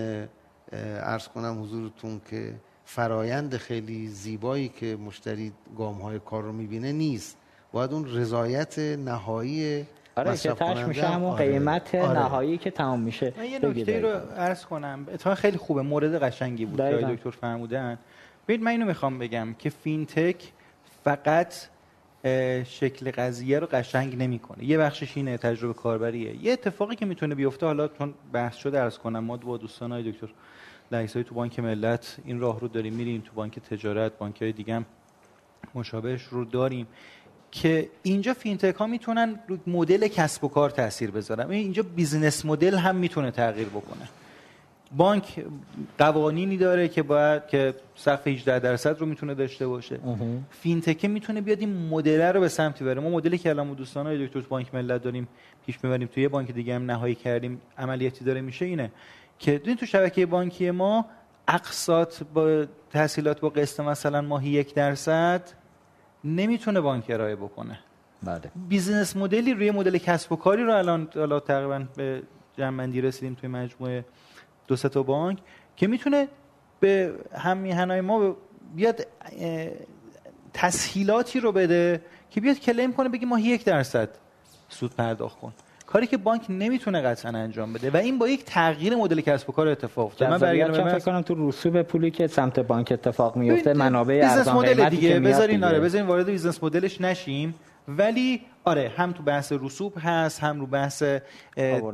ارز 0.72 1.28
کنم 1.28 1.64
حضورتون 1.64 2.22
که 2.30 2.56
فرایند 2.86 3.58
خیلی 3.58 4.08
زیبایی 4.08 4.70
که 4.70 4.96
مشتری 4.96 5.54
گام 5.78 6.02
های 6.02 6.20
کار 6.20 6.44
رو 6.44 6.52
می‌بینه 6.54 6.92
نیست. 6.92 7.38
باید 7.72 7.94
اون 7.94 8.16
رضایت 8.16 8.80
نهایی 8.80 9.86
آره 10.16 10.38
که 10.38 10.52
تاش 10.52 10.78
میشه 10.78 11.08
همون 11.08 11.32
آره. 11.32 11.52
قیمت 11.52 11.96
آره. 11.96 12.20
نهایی 12.20 12.58
که 12.58 12.72
تمام 12.72 13.00
میشه. 13.00 13.34
من 13.38 13.46
یه 13.46 13.60
نکته 13.66 14.02
رو 14.02 14.10
عرض 14.38 14.66
کنم. 14.66 15.06
اتفاقا 15.14 15.36
خیلی 15.36 15.58
خوبه. 15.58 15.82
مورد 15.82 16.24
قشنگی 16.24 16.66
بود. 16.66 16.78
که 16.78 17.08
دکتر 17.10 17.30
فرمودن. 17.30 17.98
ببین 18.48 18.64
من 18.64 18.72
اینو 18.72 18.86
می‌خوام 18.86 19.20
بگم 19.20 19.56
که 19.60 19.70
فینتک 19.70 20.52
فقط 21.04 21.54
شکل 22.66 23.12
قضیه 23.12 23.60
رو 23.60 23.68
قشنگ 23.68 24.18
نمی‌کنه. 24.18 24.64
یه 24.64 24.78
بخشش 24.78 25.18
اینه 25.18 25.38
تجربه 25.38 25.74
کاربریه. 25.74 26.46
یه 26.46 26.54
اتفاقی 26.54 26.96
که 26.96 27.06
می‌تونه 27.06 27.36
بیفته 27.36 27.66
حالا 27.66 27.88
چون 27.88 28.14
بحث 28.34 28.56
شده 28.56 28.80
عرض 28.80 28.98
کنم 28.98 29.20
ما 29.20 29.38
با 29.38 29.58
دوستان 29.58 29.92
های 29.92 30.12
دکتر 30.12 30.28
لایسای 30.92 31.24
تو 31.24 31.36
بانک 31.36 31.60
ملت 31.60 32.18
این 32.26 32.40
راه 32.40 32.60
رو 32.60 32.68
داریم 32.68 32.94
میریم 32.94 33.22
تو 33.22 33.32
بانک 33.36 33.60
تجارت 33.60 34.18
بانک 34.18 34.42
های 34.42 34.52
دیگه 34.52 34.76
هم 34.76 34.86
مشابهش 35.76 36.24
رو 36.24 36.46
داریم. 36.46 36.88
که 37.52 37.90
اینجا 38.04 38.34
فینتک 38.34 38.76
ها 38.76 38.88
می‌تونن 38.88 39.40
مدل 39.68 40.08
کسب 40.08 40.44
و 40.44 40.48
کار 40.48 40.70
تاثیر 40.70 41.12
بذارن. 41.12 41.52
اینجا 41.52 41.84
بیزنس 41.84 42.46
مدل 42.46 42.76
هم 42.76 42.96
می‌تونه 42.96 43.32
تغییر 43.32 43.68
بکنه. 43.68 44.10
بانک 44.98 45.46
قوانینی 45.98 46.58
داره 46.58 46.88
که 46.88 47.04
باید 47.04 47.48
که 47.48 47.74
سقف 47.96 48.28
18 48.28 48.60
درصد 48.60 49.00
رو 49.00 49.06
می‌تونه 49.06 49.34
داشته 49.34 49.68
باشه. 49.68 50.00
فینتک 50.52 51.06
می‌تونه 51.06 51.42
بیاد 51.42 51.60
این 51.60 51.88
مدل 51.88 52.22
رو 52.22 52.40
به 52.40 52.48
سمتی 52.48 52.84
بره. 52.84 53.02
ما 53.02 53.10
مدلی 53.10 53.38
که 53.38 53.50
الان 53.50 53.74
دوستان 53.74 54.06
های 54.06 54.28
دکتر 54.28 54.40
بانک 54.40 54.76
ملت 54.76 55.04
داریم 55.04 55.28
پیش 55.66 55.84
می‌بریم 55.84 56.08
توی 56.08 56.28
بانک 56.28 56.52
دیگه 56.52 56.76
هم 56.76 56.86
نهایی 56.86 57.16
کردیم 57.16 57.62
عملیاتی 57.78 58.26
داره 58.26 58.42
میشه 58.42 58.66
اینه 58.66 58.92
که 59.40 59.60
تو 59.60 59.86
شبکه 59.86 60.26
بانکی 60.26 60.72
ما 60.72 61.06
اقساط 61.48 62.24
با 62.34 62.66
تحصیلات 62.92 63.40
با 63.40 63.50
قسط 63.50 63.80
مثلا 63.80 64.22
ماهی 64.22 64.50
یک 64.50 64.74
درصد 64.74 65.42
نمی‌تونه 66.24 66.82
بانک 66.82 67.06
ارائه 67.10 67.36
بکنه. 67.36 67.80
بله. 68.24 68.52
بیزینس 68.70 69.16
مدلی 69.16 69.54
روی 69.54 69.72
مدل 69.72 69.98
کسب 69.98 70.32
و 70.32 70.36
کاری 70.36 70.64
رو 70.64 70.74
الان 70.74 71.10
الان 71.16 71.40
تقریبا 71.40 71.86
به 71.96 72.24
جمعندی 72.58 73.02
رسیدیم 73.02 73.34
توی 73.34 73.50
مجموعه 73.50 74.06
دو 74.68 74.76
تا 74.76 75.04
بانک 75.04 75.40
که 75.76 75.88
می‌تونه 75.88 76.28
به 76.80 77.14
هم 77.38 77.58
میهنای 77.58 78.02
ما 78.02 78.36
بیاد 78.76 79.08
تسهیلاتی 80.54 81.40
رو 81.40 81.52
بده 81.52 82.02
که 82.30 82.42
بیاد 82.42 82.60
کلیم 82.60 82.94
کنه 82.94 83.10
بگی 83.10 83.26
ما 83.26 83.40
یک 83.40 83.66
درصد 83.66 84.10
سود 84.70 84.96
پرداخت 84.96 85.40
کن 85.40 85.54
کاری 85.88 86.08
که 86.08 86.18
بانک 86.18 86.46
نمی‌تونه 86.50 87.02
قطعا 87.02 87.32
انجام 87.32 87.74
بده. 87.74 87.90
و 87.90 87.98
این 87.98 88.18
با 88.18 88.28
یک 88.28 88.46
تغییر 88.46 88.96
مدل 88.96 89.22
کسب 89.22 89.50
و 89.50 89.54
کار 89.54 89.68
اتفاق 89.68 90.06
افتاد. 90.06 90.30
من 90.30 90.38
برگردم 90.38 90.90
فکر 90.90 91.00
کنم 91.00 91.22
تو 91.22 91.50
رسوب 91.50 91.82
پولی 91.82 92.12
که 92.12 92.28
سمت 92.28 92.60
بانک 92.60 92.92
اتفاق 92.92 93.36
میفته 93.36 93.74
منابع 93.74 94.22
ارزان 94.24 94.56
مدل 94.56 94.90
دیگه. 94.90 95.20
بذارین 95.20 95.64
آره 95.64 95.80
بذارین 95.80 96.08
وارد 96.08 96.26
business 96.26 96.64
model 96.64 96.91
ش 96.91 97.02
نشیم. 97.02 97.56
ولی 97.88 98.42
آره 98.64 98.92
هم 98.98 99.12
تو 99.12 99.24
بحث 99.24 99.54
رسوب 99.62 99.94
هست 100.00 100.40
هم 100.40 100.60
رو 100.60 100.68
بحث 100.68 101.04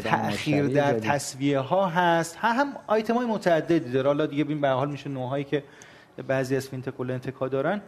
تأخیر 0.04 0.68
در 0.68 0.94
تسویه 0.94 1.60
ها 1.60 1.88
هست. 1.88 2.38
هم, 2.39 2.56
هم 2.56 2.74
آیتم 2.88 3.14
های 3.14 3.26
متعددی 3.26 3.91
داره. 3.91 4.08
حالا 4.08 4.26
دیگه 4.26 4.44
ببین 4.44 4.62
به 4.62 4.70
حال 4.70 4.89
میشه 4.89 5.10
نوآوری‌هایی 5.10 5.44
که 5.44 5.64
بعضی 6.28 6.56
از 6.56 6.68
فینتک 6.68 7.00
lendtech 7.00 7.42
ا 7.42 7.48
دارن. 7.48 7.82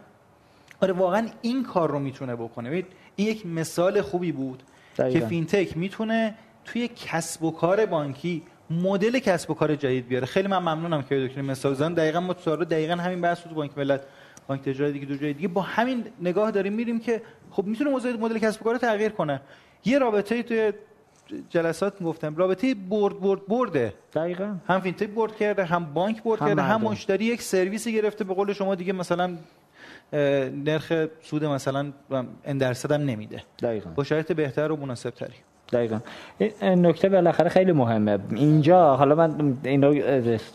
آره 0.80 0.92
واقعا 0.92 1.26
این 1.42 1.62
کار 1.64 1.90
رو 1.90 1.98
می‌تونه 1.98 2.36
بکنه. 2.36 2.84
این 3.16 3.28
یک 3.28 3.46
مثال 3.46 4.00
خوبی 4.00 4.32
بود. 4.32 4.62
دقیقا. 4.98 5.20
که 5.20 5.26
فینتک 5.26 5.76
می‌تونه 5.76 6.34
توی 6.64 6.88
کسب 6.88 7.44
و 7.44 7.50
کار 7.50 7.86
بانکی 7.86 8.42
مدل 8.70 9.18
کسب 9.18 9.50
و 9.50 9.54
کار 9.54 9.76
جدید 9.76 10.08
بیاره. 10.08 10.26
خیلی 10.26 10.48
من 10.48 10.58
ممنونم 10.58 11.02
که 11.02 11.26
دکتر 11.28 11.42
مثال 11.42 11.74
زدن. 11.74 11.94
دقیقا 11.94 12.20
ما 12.20 12.32
دقیقا 12.54 12.94
همین 12.94 13.20
بحث 13.20 13.40
تو 13.40 13.54
بانک 13.54 13.78
ملت 13.78 14.00
بانک 14.48 14.62
تجاری 14.62 14.92
دیگه 14.92 15.06
دو 15.06 15.16
جای 15.16 15.32
دیگه 15.32 15.48
با 15.48 15.62
همین 15.62 16.04
نگاه 16.20 16.50
داریم 16.50 16.72
میریم 16.72 17.00
که 17.00 17.22
خب 17.50 17.64
می‌تونه 17.66 17.90
مدل 17.90 18.16
مدل 18.16 18.38
کسب 18.38 18.62
و 18.62 18.64
کار 18.64 18.78
تغییر 18.78 19.08
کنه. 19.08 19.40
یه 19.84 19.98
رابطه 19.98 20.42
توی 20.42 20.72
جلسات 21.50 22.02
گفتم. 22.02 22.36
رابطه 22.36 22.74
برد 22.74 23.20
برد 23.20 23.46
برده. 23.46 23.94
دقیقاً. 24.14 24.54
هم 24.68 24.80
فینتک 24.80 25.08
برد 25.08 25.36
کرده 25.36 25.64
هم 25.64 25.84
بانک 25.84 26.22
برد 26.22 26.40
کرده 26.40 26.62
هم 26.62 26.80
مشتری 26.80 27.24
یک 27.24 27.42
سرویسی 27.42 27.92
گرفته. 27.92 28.24
به 28.24 28.34
قول 28.34 28.52
شما 28.52 28.74
دیگه 28.74 28.92
مثلا 28.92 29.36
نرخ 30.12 30.92
سود 31.22 31.44
مثلا 31.44 31.92
ان 32.44 32.58
درصد 32.58 32.92
هم 32.92 33.00
نمیده. 33.00 33.42
دقیقاً. 33.62 33.90
با 33.94 34.04
شرایط 34.04 34.32
بهتر 34.32 34.72
و 34.72 34.76
مناسب 34.76 35.10
تری 35.10 35.34
دقیقا. 35.72 36.00
این 36.38 36.86
نکته 36.86 37.08
بالاخره 37.08 37.48
خیلی 37.48 37.72
مهمه. 37.72 38.18
اینجا 38.30 38.96
حالا 38.96 39.14
من 39.14 39.56
این 39.64 39.82
رو 39.82 39.94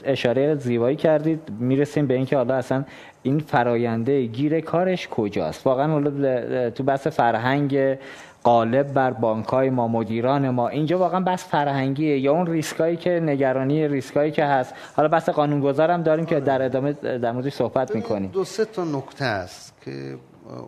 اشاره 0.05 0.55
زیبایی 0.55 0.95
کردید 0.95 1.39
می‌رسیم 1.59 2.07
به 2.07 2.13
اینکه 2.13 2.37
حالا 2.37 2.55
اصلا 2.55 2.83
این 3.23 3.39
فراینده 3.39 4.25
گیر 4.25 4.59
کارش 4.59 5.07
کجاست. 5.07 5.67
واقعا 5.67 6.69
تو 6.69 6.83
بحث 6.83 7.07
فرهنگ 7.07 7.97
قالب 8.43 8.93
بر 8.93 9.11
بانکای 9.11 9.69
ما 9.69 9.87
مدیران 9.87 10.49
ما. 10.49 10.67
اینجا 10.67 10.99
واقعا 10.99 11.19
بس 11.19 11.45
فرهنگیه. 11.45 12.19
یا 12.19 12.31
اون 12.31 12.47
ریسکایی 12.47 12.97
که 12.97 13.09
نگرانی 13.09 13.87
ریسکایی 13.87 14.31
که 14.31 14.45
هست. 14.45 14.73
حالا 14.95 15.09
بحث 15.09 15.29
قانونگذارم 15.29 16.03
داریم 16.03 16.25
که 16.25 16.39
در 16.39 16.61
ادامه 16.61 16.93
در 16.93 17.31
موردش 17.31 17.53
صحبت 17.53 17.95
می‌کنیم. 17.95 18.31
دو 18.31 18.43
سه 18.43 18.65
تا 18.65 18.83
نکته 18.83 19.25
است 19.25 19.81
که 19.81 20.17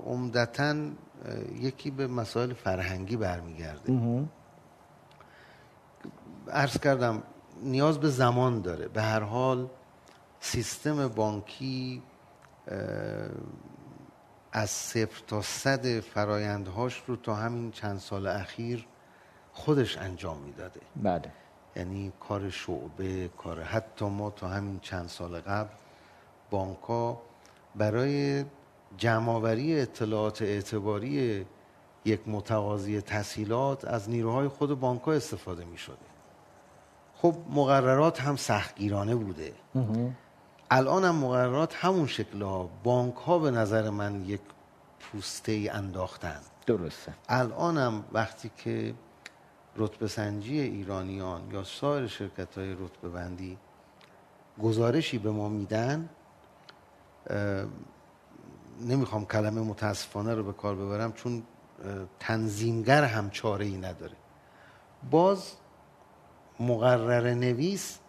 عمدتا 0.05 0.75
یکی 1.61 1.91
به 1.91 2.07
مسائل 2.07 2.53
فرهنگی 2.53 3.17
برمیگرده. 3.17 3.93
عرض 6.51 6.79
کردم 6.79 7.23
نیاز 7.63 7.99
به 7.99 8.09
زمان 8.09 8.61
داره. 8.61 8.87
به 8.87 9.01
هر 9.01 9.19
حال 9.19 9.67
سیستم 10.39 11.07
بانکی 11.07 12.01
از 14.55 14.69
صفر 14.69 15.23
تا 15.27 15.41
صد 15.41 15.99
فرایندهاش 15.99 17.03
رو 17.07 17.15
تا 17.15 17.35
همین 17.35 17.71
چند 17.71 17.99
سال 17.99 18.27
اخیر 18.27 18.87
خودش 19.53 19.97
انجام 19.97 20.37
می‌داده. 20.37 20.79
بله. 20.95 21.31
یعنی 21.75 22.13
کار 22.19 22.49
شعبه 22.49 23.29
کار 23.37 23.61
حتی 23.61 24.05
ما 24.05 24.29
تا 24.29 24.47
همین 24.47 24.79
چند 24.79 25.07
سال 25.07 25.39
قبل 25.39 25.69
بانکا 26.49 27.21
برای 27.75 28.45
جمعآوری 28.97 29.79
اطلاعات 29.79 30.41
اعتباری 30.41 31.45
یک 32.05 32.27
متقاضی 32.27 33.01
تسهیلات 33.01 33.85
از 33.85 34.09
نیروهای 34.09 34.47
خود 34.47 34.79
بانک 34.79 35.07
استفاده 35.07 35.65
می 35.65 35.77
شده 35.77 35.97
خب 37.15 37.35
مقررات 37.49 38.21
هم 38.21 38.35
سختگیرانه 38.35 39.15
بوده. 39.15 39.53
الان 40.75 41.05
هم 41.05 41.15
مقررات 41.15 41.75
همون 41.75 42.07
شکل 42.07 42.41
ها. 42.41 42.69
بانک 42.83 43.15
ها 43.15 43.39
به 43.39 43.51
نظر 43.51 43.89
من 43.89 44.25
یک 44.25 44.41
پوسته 44.99 45.51
ای 45.51 45.69
انداختن. 45.69 46.39
درسته. 46.65 47.13
الان 47.29 47.77
هم 47.77 48.03
وقتی 48.11 48.51
که 48.57 48.93
رتبه 49.77 50.07
سنجی 50.07 50.59
ایرانیان 50.59 51.51
یا 51.51 51.63
سایر 51.63 52.07
شرکت 52.07 52.57
های 52.57 52.73
رتبه 52.73 53.09
بندی 53.09 53.57
گزارشی 54.63 55.17
به 55.17 55.31
ما 55.31 55.49
میدن 55.49 56.09
نمی‌خوام 58.81 59.25
کلمه 59.25 59.61
متاسفانه 59.61 60.35
رو 60.35 60.43
به 60.43 60.53
کار 60.53 60.75
ببرم 60.75 61.13
چون 61.13 61.43
تنظیمگر 62.19 63.03
هم 63.03 63.29
چاره 63.29 63.65
ای 63.65 63.77
نداره. 63.77 64.15
باز 65.11 65.51
مقرر 66.59 67.33
نویس 67.33 67.99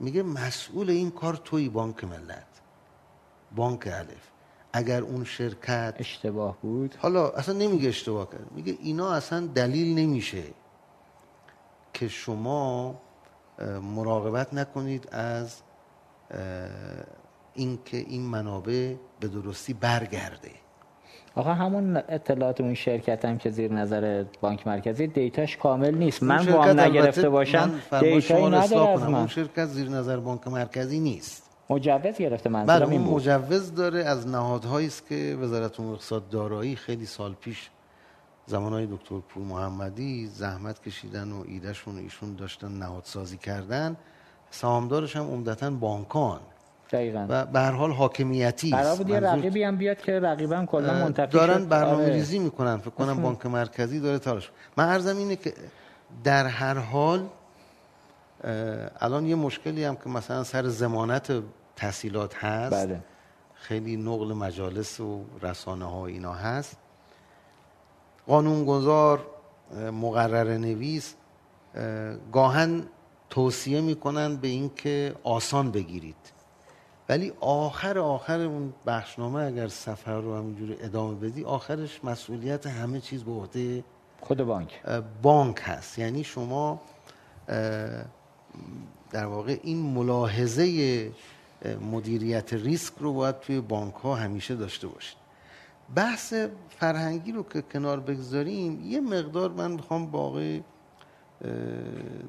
میگه 0.00 0.22
مسئول 0.22 0.90
این 0.90 1.10
کار 1.10 1.36
توی 1.36 1.68
بانک 1.68 2.04
ملت. 2.04 2.46
بانک 3.56 3.86
الف. 3.92 4.30
اگر 4.72 5.02
اون 5.02 5.24
شرکت 5.24 5.94
اشتباه 5.98 6.58
بود. 6.62 6.94
حالا 6.98 7.30
اصلا 7.30 7.54
نمیگه 7.54 7.88
اشتباه 7.88 8.30
کرد. 8.30 8.52
میگه 8.52 8.78
اینا 8.80 9.12
اصلا 9.12 9.46
دلیل 9.46 9.98
نمیشه 9.98 10.44
که 11.94 12.08
شما 12.08 13.00
مراقبت 13.82 14.54
نکنید 14.54 15.08
از 15.12 15.62
اینکه 17.54 17.96
این 17.96 18.22
منابع 18.22 18.94
به 19.20 19.28
درستی 19.28 19.72
برگرده. 19.72 20.50
آقا 21.34 21.54
همون 21.54 21.96
اطلاعات 21.96 22.60
اون 22.60 22.74
شرکت 22.74 23.24
هم 23.24 23.38
که 23.38 23.50
زیر 23.50 23.72
نظر 23.72 24.24
بانک 24.40 24.66
مرکزی 24.66 25.06
دیتاش 25.06 25.56
کامل 25.56 25.94
نیست. 25.94 26.22
من 26.22 26.48
وام 26.48 26.80
نگرفته 26.80 27.28
باشم 27.28 27.70
دیتایی 28.00 28.46
نداره 28.46 28.88
از 28.88 29.02
من 29.02 29.14
اون 29.14 29.26
شرکت 29.26 29.66
زیر 29.66 29.88
نظر 29.88 30.16
بانک 30.16 30.48
مرکزی 30.48 31.00
نیست. 31.00 31.50
مجوز 31.70 32.16
گرفته 32.18 32.50
منظورم 32.50 32.78
بله 32.78 32.88
این 32.88 33.04
بود. 33.04 33.14
مجوز 33.14 33.74
داره 33.74 34.04
از 34.04 34.28
نهادهایی 34.28 34.86
است 34.86 35.08
که 35.08 35.36
وزارت 35.40 35.80
امور 35.80 35.92
اقتصاد 35.92 36.28
دارایی 36.28 36.76
خیلی 36.76 37.06
سال 37.06 37.34
پیش 37.34 37.70
زمان 38.46 38.72
های 38.72 38.86
دکتر 38.86 39.18
پور 39.28 39.44
محمدی 39.44 40.26
زحمت 40.26 40.82
کشیدن 40.82 41.32
و 41.32 41.44
ایدهشون 41.48 41.94
و 41.94 41.98
ایشون 41.98 42.34
داشتن 42.34 42.68
نهادسازی 42.68 43.36
کردن. 43.36 43.96
سهامدارش 44.50 45.16
هم 45.16 45.22
عمدتا 45.22 45.70
بانکان. 45.70 46.40
دقیقاً. 46.92 47.26
و 47.28 47.46
به 47.46 47.60
هر 47.60 47.70
حال 47.70 47.92
حاکمیتی 47.92 48.70
قرار. 48.70 48.96
بود 48.96 49.08
یه 49.08 49.20
رقیبی 49.20 49.62
هم 49.62 49.76
بیاد 49.76 49.96
که 49.96 50.20
رقیبم 50.20 50.66
کلا 50.66 50.94
منتفی 50.94 51.32
دارن 51.32 51.58
شد. 51.58 51.68
برنامه 51.68 52.04
آره. 52.04 52.38
می‌کنن 52.38 52.76
فکر 52.76 52.90
کنم 52.90 53.22
بانک 53.22 53.46
مرکزی 53.46 54.00
داره 54.00 54.18
تلاش 54.18 54.50
من 54.76 54.88
عرضم 54.88 55.16
اینه 55.16 55.36
که 55.36 55.54
در 56.24 56.46
هر 56.46 56.78
حال 56.78 57.28
الان 59.00 59.26
یه 59.26 59.34
مشکلی 59.34 59.84
هم 59.84 59.96
که 59.96 60.08
مثلا 60.08 60.44
سر 60.44 60.68
زمانت 60.68 61.42
تحصیلات 61.76 62.34
هست. 62.44 62.86
بله. 62.86 63.00
خیلی 63.54 63.96
نقل 63.96 64.32
مجالس 64.32 65.00
و 65.00 65.24
رسانه 65.42 65.84
ها 65.84 66.06
اینا 66.06 66.32
هست. 66.32 66.76
قانونگذار 68.26 69.26
مقرر 69.92 70.56
نویس 70.56 71.14
اه، 71.74 72.14
گاهن 72.32 72.82
توصیه 73.30 73.80
می‌کنن 73.80 74.36
به 74.36 74.48
اینکه 74.48 75.14
آسان 75.24 75.70
بگیرید. 75.70 76.37
ولی 77.08 77.32
آخر 77.40 77.98
آخر 77.98 78.40
اون 78.40 78.72
بخشنامه 78.86 79.44
اگر 79.44 79.68
سفر 79.68 80.20
رو 80.20 80.36
همینجوری 80.36 80.76
ادامه 80.80 81.14
بدی 81.14 81.44
آخرش 81.44 82.04
مسئولیت 82.04 82.66
همه 82.66 83.00
چیز 83.00 83.22
به 83.24 83.32
عهده 83.32 83.84
خود 84.20 84.42
بانک. 84.42 84.82
بانک 85.22 85.60
هست. 85.62 85.98
یعنی 85.98 86.24
شما 86.24 86.80
در 89.10 89.26
واقع 89.26 89.58
این 89.62 89.82
ملاحظه 89.82 91.12
مدیریت 91.92 92.52
ریسک 92.52 92.92
رو 92.98 93.12
باید 93.12 93.40
توی 93.40 93.60
بانک 93.60 93.94
ها 93.94 94.14
همیشه 94.14 94.54
داشته 94.54 94.86
باشید. 94.86 95.18
بحث 95.94 96.34
فرهنگی 96.68 97.32
رو 97.32 97.42
که 97.42 97.62
کنار 97.62 98.00
بگذاریم 98.00 98.80
یه 98.84 99.00
مقدار 99.00 99.50
من 99.50 99.70
می‌خوام 99.70 100.10
با 100.10 100.18
آقای 100.18 100.62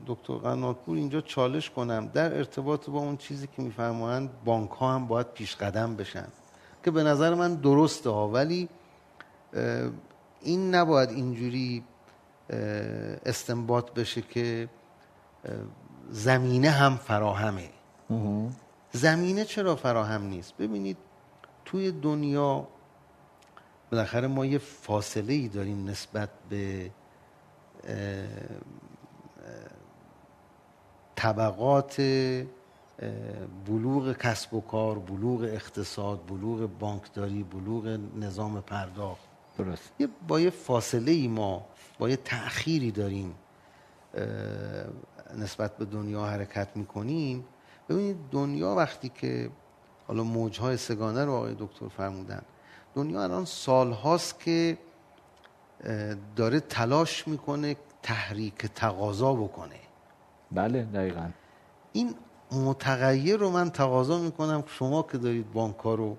دکتر 0.07 0.33
قناتپور 0.33 0.97
اینجا 0.97 1.21
چالش 1.21 1.69
کنم. 1.69 2.07
در 2.07 2.37
ارتباط 2.37 2.89
با 2.89 2.99
اون 2.99 3.17
چیزی 3.17 3.47
که 3.47 3.61
میفرمایند 3.61 4.29
بانک 4.45 4.71
ها 4.71 4.93
هم 4.95 5.07
باید 5.07 5.27
پیش 5.27 5.55
قدم 5.55 5.95
بشن. 5.95 6.27
که 6.83 6.91
به 6.91 7.03
نظر 7.03 7.33
من 7.33 7.55
درسته 7.55 8.09
ها. 8.09 8.29
ولی 8.29 8.69
این 10.41 10.75
نباید 10.75 11.09
اینجوری 11.09 11.83
استنباط 13.25 13.91
بشه 13.91 14.21
که 14.21 14.69
زمینه 16.09 16.69
هم 16.69 16.97
فراهمه. 16.97 17.69
زمینه 18.91 19.45
چرا 19.45 19.75
فراهم 19.75 20.23
نیست؟ 20.23 20.57
ببینید 20.57 20.97
توی 21.65 21.91
دنیا 21.91 22.67
بالاخره 23.91 24.27
ما 24.27 24.45
یه 24.45 24.57
فاصله 24.57 25.33
ای 25.33 25.47
داریم 25.47 25.85
نسبت 25.89 26.29
به 26.49 26.91
طبقات 31.19 31.95
بلوغ 33.67 34.13
کسب 34.17 34.53
و 34.53 34.61
کار 34.61 34.99
بلوغ 34.99 35.41
اقتصاد 35.41 36.25
بلوغ 36.27 36.69
بانکداری 36.79 37.43
بلوغ 37.43 37.99
نظام 38.19 38.61
پرداخت. 38.61 39.21
درست. 39.57 39.91
یه 39.99 40.07
با 40.27 40.39
یه 40.39 40.49
فاصله 40.49 41.11
ای 41.11 41.27
ما 41.27 41.65
با 41.99 42.09
یه 42.09 42.15
تأخیری 42.15 42.91
داریم 42.91 43.35
نسبت 45.37 45.77
به 45.77 45.85
دنیا 45.85 46.25
حرکت 46.25 46.67
می‌کنیم. 46.75 47.45
ببینید 47.89 48.17
دنیا 48.31 48.75
وقتی 48.75 49.09
که 49.09 49.49
حالا 50.07 50.23
موجهای 50.23 50.77
سگانه 50.77 51.25
رو 51.25 51.33
آقای 51.33 51.55
دکتر 51.59 51.87
فرمودن. 51.87 52.41
دنیا 52.95 53.23
الان 53.23 53.45
سالهاست 53.45 54.39
که 54.39 54.77
داره 56.35 56.59
تلاش 56.59 57.27
می‌کنه 57.27 57.75
تحریک 58.03 58.65
تقاضا 58.75 59.33
بکنه. 59.33 59.79
بله 60.51 60.83
دقیقاً. 60.83 61.29
این 61.93 62.15
متغیر 62.51 63.37
رو 63.37 63.49
من 63.49 63.69
تقاضا 63.69 64.19
می‌کنم 64.19 64.63
شما 64.67 65.03
که 65.03 65.17
دارید 65.17 65.51
بانک 65.51 65.77
رو 65.77 66.17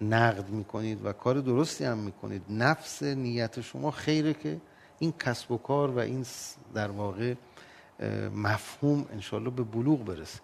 نقد 0.00 0.48
می‌کنید 0.50 1.06
و 1.06 1.12
کار 1.12 1.40
درستی 1.40 1.84
هم 1.84 1.98
می‌کنید 1.98 2.42
نفس 2.50 3.02
نیت 3.02 3.60
شما 3.60 3.90
خیره 3.90 4.34
که 4.34 4.60
این 4.98 5.12
کسب 5.12 5.50
و 5.50 5.58
کار 5.58 5.90
و 5.90 5.98
این 5.98 6.24
در 6.74 6.90
واقع 6.90 7.34
مفهوم 8.34 9.06
انشالله 9.12 9.50
به 9.50 9.62
بلوغ 9.62 10.04
برسه. 10.04 10.40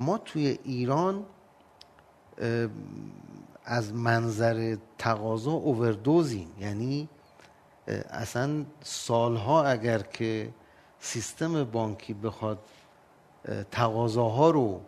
ما 0.00 0.18
توی 0.18 0.58
ایران 0.64 1.24
از 3.64 3.94
منظر 3.94 4.76
تقاضا 4.98 5.52
اووردوزیم 5.52 6.48
یعنی 6.60 7.08
اصلا 8.10 8.64
سالها 8.82 9.64
اگر 9.64 9.98
که 9.98 10.48
سیستم 11.02 11.64
بانکی 11.64 12.14
بخواد 12.14 12.58
اه، 13.44 13.64
تقاضاها 13.64 14.50
رو 14.50 14.80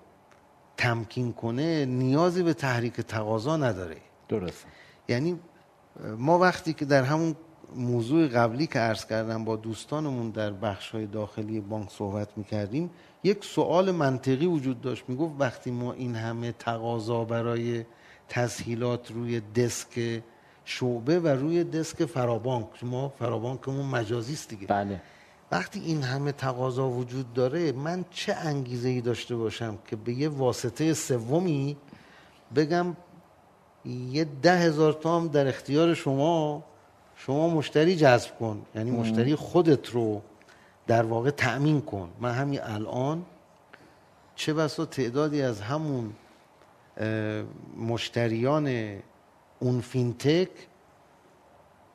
تمکین 0.76 1.32
کنه 1.32 1.84
نیازی 1.84 2.42
به 2.42 2.54
تحریک 2.54 3.00
تقاضا 3.00 3.56
نداره. 3.56 3.96
درست 4.28 4.66
یعنی 5.08 5.38
ما 6.18 6.38
وقتی 6.38 6.72
که 6.72 6.84
در 6.84 7.02
همون 7.02 7.36
موضوع 7.76 8.28
قبلی 8.28 8.66
که 8.66 8.78
عرض 8.78 9.06
کردم 9.06 9.44
با 9.44 9.56
دوستانمون 9.56 10.30
در 10.30 10.50
بخش 10.50 10.90
های 10.90 11.06
داخلی 11.06 11.60
بانک 11.60 11.90
صحبت 11.90 12.28
می‌کردیم 12.36 12.90
یک 13.24 13.44
سوال 13.44 13.90
منطقی 13.90 14.46
وجود 14.46 14.80
داشت. 14.80 15.04
می‌گفت 15.08 15.34
وقتی 15.38 15.70
ما 15.70 15.92
این 15.92 16.14
همه 16.14 16.52
تقاضا 16.52 17.24
برای 17.24 17.84
تسهیلات 18.28 19.10
روی 19.10 19.40
دسک 19.40 20.22
شعبه 20.64 21.20
و 21.20 21.28
روی 21.28 21.64
دسک 21.64 22.04
فرابانک 22.04 22.84
ما 22.84 23.08
فرابانکمون 23.08 23.86
مجازی 23.86 24.32
است 24.32 24.48
دیگه. 24.48 24.66
بله. 24.66 25.00
وقتی 25.52 25.80
این 25.80 26.02
همه 26.02 26.32
تقاضا 26.32 26.88
وجود 26.88 27.32
داره 27.32 27.72
من 27.72 28.04
چه 28.10 28.34
انگیزه 28.34 28.88
ای 28.88 29.00
داشته 29.00 29.36
باشم 29.36 29.78
که 29.86 29.96
به 29.96 30.12
یه 30.12 30.28
واسطه 30.28 30.94
سومی 30.94 31.76
بگم 32.54 32.96
یه 33.84 34.24
ده 34.24 34.58
هزار 34.58 34.92
تام 34.92 35.28
در 35.28 35.48
اختیار 35.48 35.94
شما 35.94 36.64
شما 37.16 37.48
مشتری 37.48 37.96
جذب 37.96 38.38
کن. 38.38 38.66
یعنی 38.74 38.90
مشتری 38.90 39.34
خودت 39.34 39.90
رو 39.90 40.22
در 40.86 41.02
واقع 41.02 41.30
تأمین 41.30 41.80
کن. 41.80 42.10
من 42.20 42.32
همین 42.32 42.60
الان 42.62 43.24
چه 44.36 44.54
بسا 44.54 44.86
تعدادی 44.86 45.42
از 45.42 45.60
همون 45.60 46.12
مشتریان 47.78 48.96
اون 49.58 49.80
فینتک 49.80 50.48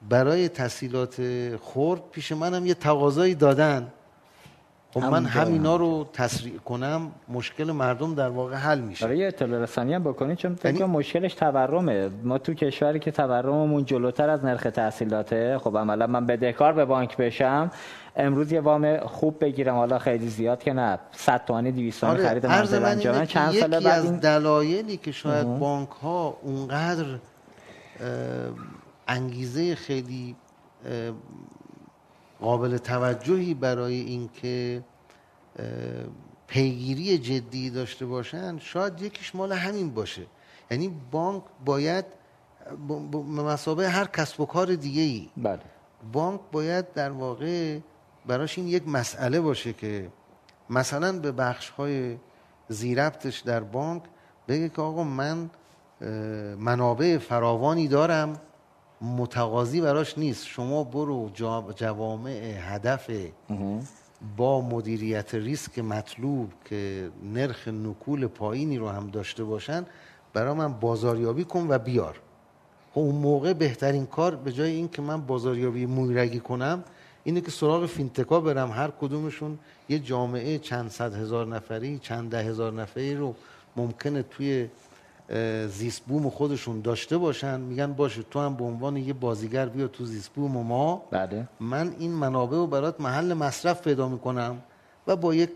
برای 0.10 0.50
تسهیلات 0.50 1.22
خرد 1.64 2.02
پیش 2.12 2.32
منم 2.32 2.66
یه 2.66 2.74
تقاضایی 2.74 3.36
دادن. 3.36 3.88
خب 4.94 5.04
من 5.04 5.26
همینا 5.26 5.76
رو 5.76 6.08
تسریع 6.14 6.58
کنم 6.58 7.12
مشکل 7.28 7.72
مردم 7.72 8.16
در 8.16 8.30
واقع 8.30 8.56
حل 8.56 8.80
میشه. 8.80 9.06
برای 9.06 9.26
اطلاع 9.26 9.60
رسانی 9.62 9.94
هم 9.94 10.04
بکنید 10.04 10.38
چون 10.38 10.56
فکر 10.56 10.74
یعنی- 10.74 10.92
مشکلش 10.94 11.34
تورمه. 11.34 12.10
ما 12.24 12.38
تو 12.38 12.54
کشوری 12.54 13.00
که 13.00 13.12
تورممون 13.12 13.86
جلوتر 13.86 14.30
از 14.30 14.46
نرخ 14.46 14.62
تحصیلاته 14.64 15.58
خب 15.58 15.78
عملا 15.78 16.08
من 16.08 16.26
بدهکار 16.26 16.74
به 16.74 16.86
بانک 16.86 17.18
بشم 17.18 17.72
امروز 18.16 18.52
یه 18.52 18.62
وام 18.62 18.98
خوب 19.00 19.44
بگیرم 19.44 19.76
حالا 19.76 20.00
خیلی 20.00 20.28
زیاد 20.28 20.64
که 20.64 20.74
نه. 20.74 21.00
100 21.12 21.46
تومانی 21.46 21.72
200 21.72 22.02
تومانی 22.02 22.20
خرید 22.24 22.46
آره، 22.46 22.56
عرض 22.56 22.74
منزل 22.74 22.84
من 22.84 22.92
انجام. 22.92 23.26
چند 23.26 23.52
سال 23.54 23.70
بعد 23.70 23.88
از 23.88 24.22
دلایلی 24.22 24.98
که 24.98 25.12
شاید 25.12 25.60
بانک 25.60 25.90
ها 25.90 26.38
اونقدر 26.42 27.06
انگیزه 29.10 29.76
خیلی 29.76 30.36
قابل 32.40 32.78
توجهی 32.78 33.54
برای 33.54 34.00
اینکه 34.00 34.84
پیگیری 36.48 37.18
جدی 37.18 37.70
داشته 37.70 38.06
باشن 38.06 38.60
شاید 38.60 39.02
یکیش 39.02 39.36
مال 39.36 39.52
همین 39.52 39.94
باشه. 39.94 40.26
یعنی 40.72 40.96
بانک 41.12 41.44
باید 41.66 42.06
به 43.12 43.18
مسابقه 43.42 43.88
هر 43.88 44.06
کسب 44.06 44.42
و 44.42 44.46
کار 44.46 44.76
دیگه 44.76 45.02
ای 45.02 45.30
بله. 45.38 45.60
بانک 46.14 46.42
باید 46.52 46.94
در 46.94 47.12
واقع 47.12 47.80
براش 48.26 48.58
این 48.58 48.68
یک 48.68 48.88
مسئله 48.88 49.42
باشه 49.42 49.74
که 49.74 50.10
مثلا 50.70 51.20
به 51.20 51.32
بخش 51.32 51.70
های 51.70 52.18
زیربطش 52.68 53.40
در 53.40 53.60
بانک 53.60 54.04
بگه 54.48 54.70
که 54.70 54.82
آقا 54.82 55.04
من 55.04 55.50
منابع 56.60 57.18
فراوانی 57.18 57.88
دارم. 57.88 58.40
متقاضی 59.02 59.82
براش 59.82 60.18
نیست. 60.18 60.46
شما 60.46 60.84
برو 60.84 61.30
جوامع 61.76 62.56
هدف 62.60 63.10
با 64.38 64.62
مدیریت 64.62 65.36
ریسک 65.36 65.80
مطلوب 65.80 66.52
که 66.66 67.10
نرخ 67.24 67.68
نکول 67.68 68.28
پایینی 68.28 68.78
رو 68.78 68.90
هم 68.90 69.08
داشته 69.08 69.44
باشن 69.44 69.86
برای 70.34 70.54
من 70.54 70.74
بازاریابی 70.74 71.44
کن 71.44 71.66
و 71.70 71.78
بیار. 71.80 72.20
خب 72.94 73.00
اون 73.00 73.16
موقع 73.16 73.54
بهترین 73.54 74.06
کار 74.06 74.36
به 74.36 74.52
جای 74.52 74.72
این 74.72 74.90
که 74.90 75.02
من 75.02 75.22
بازاریابی 75.22 75.86
مویرگی 75.86 76.40
کنم 76.40 76.84
اینه 77.24 77.42
که 77.42 77.52
سراغ 77.52 77.86
فینتکا 77.86 78.40
برم. 78.40 78.72
هر 78.72 78.92
کدومشون 79.02 79.60
یه 79.90 80.00
جامعه 80.00 80.58
چند 80.58 80.90
صد 80.90 81.14
هزار 81.14 81.48
نفری 81.48 82.00
چند 82.00 82.32
ده 82.32 82.44
هزار 82.44 82.74
نفری 82.74 83.16
رو 83.16 83.36
ممکنه 83.76 84.24
توی 84.24 84.68
زیست 85.68 86.02
بوم 86.06 86.30
خودشون 86.30 86.82
داشته 86.82 87.18
باشن 87.18 87.60
میگن 87.60 87.94
باشه 87.94 88.24
تو 88.24 88.40
هم 88.40 88.56
به 88.56 88.64
عنوان 88.64 88.98
یه 88.98 89.14
بازیگر 89.14 89.66
بیا 89.66 89.88
تو 89.88 90.06
زیست 90.06 90.30
بوم 90.34 90.52
ما. 90.52 91.04
بله. 91.12 91.48
من 91.60 91.96
این 92.00 92.12
منابع 92.12 92.58
رو 92.58 92.68
برات 92.68 93.02
محل 93.02 93.34
مصرف 93.34 93.82
پیدا 93.82 94.10
می‌کنم 94.10 94.62
و 95.08 95.16
با 95.16 95.36
یک 95.36 95.50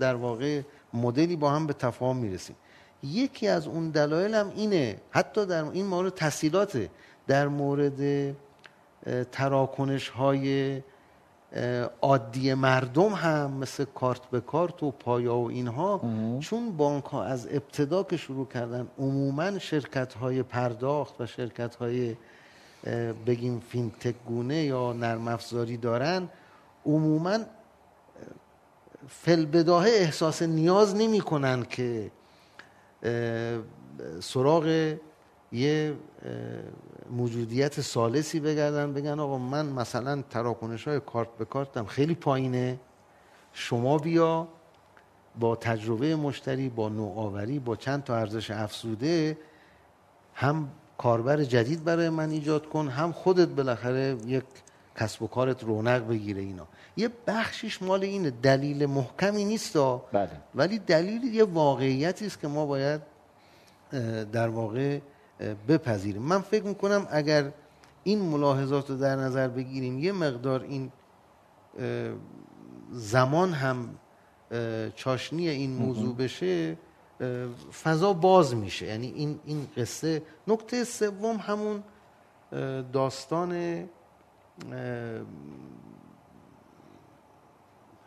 در 0.00 0.14
واقع 0.14 0.62
مدلی 0.94 1.36
با 1.36 1.50
هم 1.50 1.66
به 1.66 1.72
تفاهم 1.72 2.16
می‌رسیم. 2.16 2.56
یکی 3.02 3.48
از 3.48 3.66
اون 3.66 3.90
دلایل 3.90 4.34
هم 4.34 4.52
اینه 4.56 4.96
حتی 5.10 5.46
در 5.46 5.64
این 5.64 5.86
مورد 5.86 6.14
تحصیلاته 6.14 6.90
در 7.26 7.48
مورد 7.48 8.36
تراکنش 9.32 10.08
های 10.08 10.80
عادی 12.02 12.54
مردم 12.54 13.12
هم 13.12 13.50
مثل 13.50 13.84
کارت 13.84 14.26
به 14.26 14.40
کارت 14.40 14.82
و 14.82 14.90
پایا 14.90 15.36
و 15.36 15.48
اینها 15.48 16.00
چون 16.40 16.76
بانک 16.76 17.04
ها 17.04 17.24
از 17.24 17.46
ابتدا 17.46 18.02
که 18.02 18.16
شروع 18.16 18.48
کردن 18.48 18.88
عموما 18.98 19.58
شرکت 19.58 20.14
های 20.14 20.42
پرداخت 20.42 21.20
و 21.20 21.26
شرکت 21.26 21.74
های 21.74 22.16
بگیم 23.26 23.60
فینتک 23.60 24.14
گونه 24.26 24.54
یا 24.54 24.92
نرم 24.92 25.28
افزاری 25.28 25.76
دارن 25.76 26.28
عموما 26.86 27.38
فلبداهه 29.08 29.90
احساس 29.90 30.42
نیاز 30.42 30.96
نمی 30.96 31.20
کنن 31.20 31.62
که 31.62 32.10
سراغ 34.20 34.94
یه 35.52 35.94
موجودیت 37.10 37.80
سالسی 37.80 38.40
بگردن 38.40 38.92
بگن 38.92 39.20
آقا 39.20 39.38
من 39.38 39.66
مثلا 39.66 40.22
تراکنش 40.30 40.88
های 40.88 41.00
کارت 41.00 41.28
به 41.38 41.44
کارتم 41.44 41.84
خیلی 41.84 42.14
پایینه. 42.14 42.78
شما 43.52 43.98
بیا 43.98 44.48
با 45.40 45.56
تجربه 45.56 46.16
مشتری 46.16 46.68
با 46.68 46.88
نوآوری 46.88 47.58
با 47.58 47.76
چند 47.76 48.04
تا 48.04 48.16
ارزش 48.16 48.50
افزوده 48.50 49.38
هم 50.34 50.68
کاربر 50.98 51.44
جدید 51.44 51.84
برای 51.84 52.08
من 52.08 52.30
ایجاد 52.30 52.68
کن 52.68 52.88
هم 52.88 53.12
خودت 53.12 53.48
بالاخره 53.48 54.16
یک 54.26 54.44
کسب 54.96 55.22
و 55.22 55.26
کارت 55.26 55.64
رونق 55.64 56.08
بگیره 56.08 56.40
اینا. 56.40 56.66
یه 56.96 57.10
بخشیش 57.26 57.82
مال 57.82 58.02
اینه 58.02 58.30
دلیل 58.30 58.86
محکمی 58.86 59.44
نیست 59.44 59.76
بله. 60.12 60.30
ولی 60.54 60.78
دلیل 60.78 61.34
یه 61.34 61.44
واقعیتی 61.44 62.26
است 62.26 62.40
که 62.40 62.48
ما 62.48 62.66
باید 62.66 63.00
در 64.32 64.48
واقع 64.48 64.98
بپذیریم. 65.68 66.22
من 66.22 66.40
فکر 66.40 66.64
می‌کنم 66.64 67.06
اگر 67.10 67.52
این 68.04 68.22
ملاحظات 68.22 68.90
رو 68.90 68.96
در 68.96 69.16
نظر 69.16 69.48
بگیریم 69.48 69.98
یه 69.98 70.12
مقدار 70.12 70.62
این 70.62 70.92
زمان 72.90 73.52
هم 73.52 73.94
چاشنی 74.94 75.48
این 75.48 75.76
موضوع 75.76 76.16
بشه 76.16 76.76
فضا 77.82 78.12
باز 78.12 78.54
میشه. 78.54 78.86
یعنی 78.86 79.12
این 79.16 79.40
این 79.44 79.66
قصه. 79.76 80.22
نکته 80.48 80.84
سوم 80.84 81.36
همون 81.36 81.82
داستان 82.92 83.84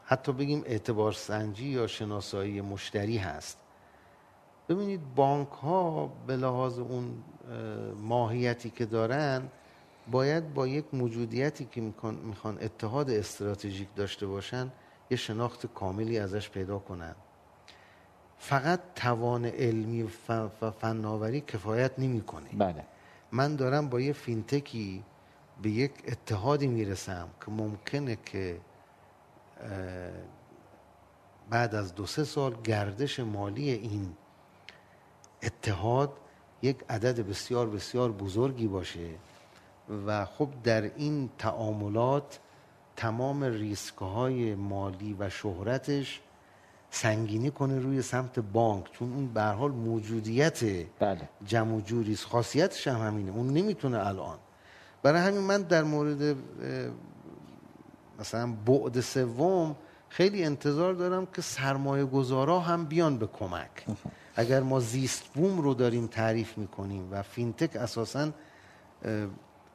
حتی 0.05 0.31
بگیم 0.31 0.63
اعتبار 0.65 1.11
سنجی 1.11 1.67
یا 1.67 1.87
شناسایی 1.87 2.61
مشتری 2.61 3.17
هست. 3.17 3.57
ببینید 4.69 5.15
بانک 5.15 5.49
ها 5.49 6.07
به 6.27 6.35
لحاظ 6.35 6.79
اون 6.79 7.23
ماهیتی 7.97 8.69
که 8.69 8.85
دارن 8.85 9.49
باید 10.11 10.53
با 10.53 10.67
یک 10.67 10.85
موجودیتی 10.93 11.65
که 11.65 11.81
می‌خوان 12.23 12.57
اتحاد 12.61 13.09
استراتژیک 13.09 13.87
داشته 13.95 14.27
باشن 14.27 14.71
یه 15.09 15.17
شناخت 15.17 15.65
کاملی 15.65 16.19
ازش 16.19 16.49
پیدا 16.49 16.79
کنن. 16.79 17.15
فقط 18.37 18.79
توان 18.95 19.45
علمی 19.45 20.03
و 20.61 20.71
فناوری 20.71 21.41
کفایت 21.41 21.99
نمی‌کنه. 21.99 22.49
بله. 22.57 22.85
من 23.31 23.55
دارم 23.55 23.89
با 23.89 23.99
یه 23.99 24.13
فینتکی 24.13 25.03
به 25.61 25.69
یک 25.69 25.91
اتحادی 26.07 26.67
می‌رسم 26.67 27.27
که 27.45 27.51
ممکنه 27.51 28.17
که 28.25 28.61
بعد 31.49 31.75
از 31.75 31.95
دو 31.95 32.05
سه 32.05 32.23
سال 32.23 32.55
گردش 32.63 33.19
مالی 33.19 33.69
این 33.69 34.15
اتحاد 35.43 36.09
یک 36.61 36.77
عدد 36.89 37.27
بسیار 37.27 37.69
بسیار 37.69 38.11
بزرگی 38.11 38.67
باشه 38.67 39.09
و 40.07 40.25
خب 40.25 40.49
در 40.63 40.81
این 40.81 41.29
تعاملات 41.37 42.39
تمام 42.95 43.43
ریسک 43.43 43.95
های 43.97 44.55
مالی 44.55 45.15
و 45.19 45.29
شهرتش 45.29 46.21
سنگینی 46.89 47.51
کنه 47.51 47.79
روی 47.79 48.01
سمت 48.01 48.39
بانک. 48.39 48.91
چون 48.91 49.13
اون 49.13 49.33
به 49.33 49.43
حال 49.43 49.71
موجودیت 49.71 50.59
بله. 50.99 51.29
جمع 51.45 51.81
جوری 51.81 52.15
خاصیتش 52.15 52.87
هم 52.87 53.07
همینه. 53.07 53.31
اون 53.31 53.53
نمی‌تونه 53.53 54.07
الان. 54.07 54.37
برای 55.03 55.21
همین 55.21 55.41
من 55.41 55.61
در 55.61 55.83
مورد 55.83 56.37
مثلا 58.19 58.53
بعد 58.65 58.99
سوم 58.99 59.75
خیلی 60.09 60.43
انتظار 60.43 60.93
دارم 60.93 61.25
که 61.25 61.41
سرمایه 61.41 62.05
گذارا 62.05 62.59
هم 62.59 62.85
بیان 62.85 63.17
به 63.17 63.27
کمک. 63.27 63.85
اگر 64.35 64.61
ما 64.61 64.79
زیست 64.79 65.23
بوم 65.33 65.61
رو 65.61 65.73
داریم 65.73 66.07
تعریف 66.07 66.57
می‌کنیم 66.57 67.07
و 67.11 67.21
فینتک 67.21 67.75
اساسا 67.75 68.31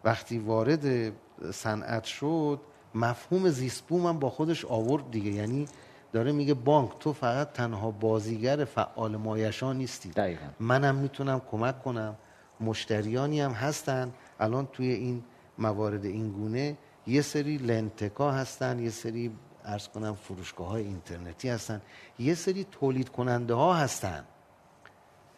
وقتی 0.05 0.39
وارد 0.39 1.13
صنعت 1.53 2.05
شد 2.05 2.61
مفهوم 2.95 3.49
زیست 3.49 3.87
بوم 3.87 4.07
هم 4.07 4.19
با 4.19 4.31
خودش 4.31 4.65
آورد 4.65 5.11
دیگه. 5.11 5.31
یعنی 5.31 5.69
داره 6.13 6.33
میگه 6.33 6.55
بانک 6.55 6.99
تو 7.01 7.13
فقط 7.13 7.53
تنها 7.53 7.91
بازیگر 7.91 8.65
فعال 8.65 9.17
مایشان 9.17 9.77
نیستی. 9.77 10.11
دقیقا. 10.11 10.47
منم 10.61 10.95
می‌تونم 10.95 11.43
کمک 11.51 11.83
کنم. 11.83 12.17
مشتریانی 12.61 13.41
هم 13.41 13.53
هستن. 13.53 14.13
الان 14.41 14.67
توی 14.67 14.93
این 14.93 15.25
موارد 15.59 16.05
این 16.05 16.33
گونه 16.33 16.77
یه 17.07 17.23
سری 17.23 17.57
لنتکا 17.57 18.33
هستن 18.33 18.79
یه 18.79 18.91
سری 18.91 19.31
ارز 19.65 19.89
کنم 19.89 20.15
فروشگاه 20.15 20.69
های 20.69 20.83
اینترنتی 20.83 21.49
هستن 21.49 21.83
یه 22.19 22.35
سری 22.35 22.65
تولید 22.65 23.09
کننده 23.09 23.55
ها 23.55 23.75
هستن. 23.75 24.25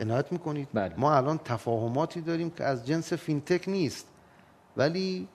عنایت 0.01 0.33
می‌کنید 0.33 0.69
بله. 0.75 0.95
ما 0.97 1.15
الان 1.15 1.39
تفاهماتی 1.39 2.21
داریم 2.21 2.51
که 2.51 2.65
از 2.65 2.87
جنس 2.87 3.13
فینتک 3.13 3.69
نیست 3.69 4.07
ولی 4.77 5.29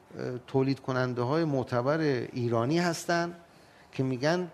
تولید 0.48 0.80
کننده 0.80 1.22
های 1.22 1.44
معتبر 1.44 2.00
ایرانی 2.34 2.80
هستن 2.80 3.34
که 3.92 4.04
میگن 4.04 4.48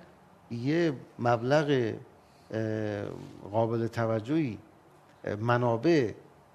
یه 0.52 0.94
مبلغ 1.20 1.94
قابل 3.52 3.88
توجهی 3.88 4.58
منابع 5.40 6.12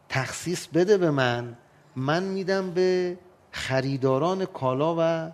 تخصیص 0.09 0.67
بده 0.67 0.99
به 0.99 1.11
من 1.11 1.57
من 1.97 2.23
میدم 2.23 2.71
به 2.71 3.19
خریداران 3.51 4.45
کالا 4.45 4.97
و 4.99 5.33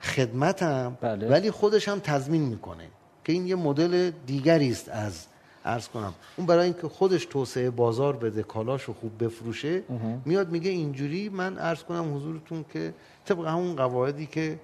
خدمتم 0.00 0.98
بله. 1.00 1.28
ولی 1.28 1.50
خودش 1.50 1.88
هم 1.88 1.98
تضمین 1.98 2.42
می‌کنه 2.42 2.88
که 3.24 3.32
این 3.32 3.46
یه 3.46 3.54
مدل 3.54 4.10
دیگری 4.26 4.70
است 4.70 4.88
از 4.88 5.26
ارز 5.64 5.88
کنم. 5.88 6.14
اون 6.36 6.46
برای 6.46 6.64
اینکه 6.64 6.88
خودش 6.88 7.24
توسعه 7.24 7.70
بازار 7.70 8.16
بده 8.16 8.42
کالاشو 8.42 8.94
خوب 8.94 9.24
بفروشه 9.24 9.82
میاد 10.24 10.50
میگه 10.50 10.70
اینجوری. 10.70 11.28
من 11.28 11.58
عرض 11.58 11.82
کنم 11.82 12.16
حضورتون 12.16 12.64
که 12.72 12.94
طبق 13.24 13.46
همون 13.46 13.76
قواعدی 13.76 14.26
که 14.26 14.60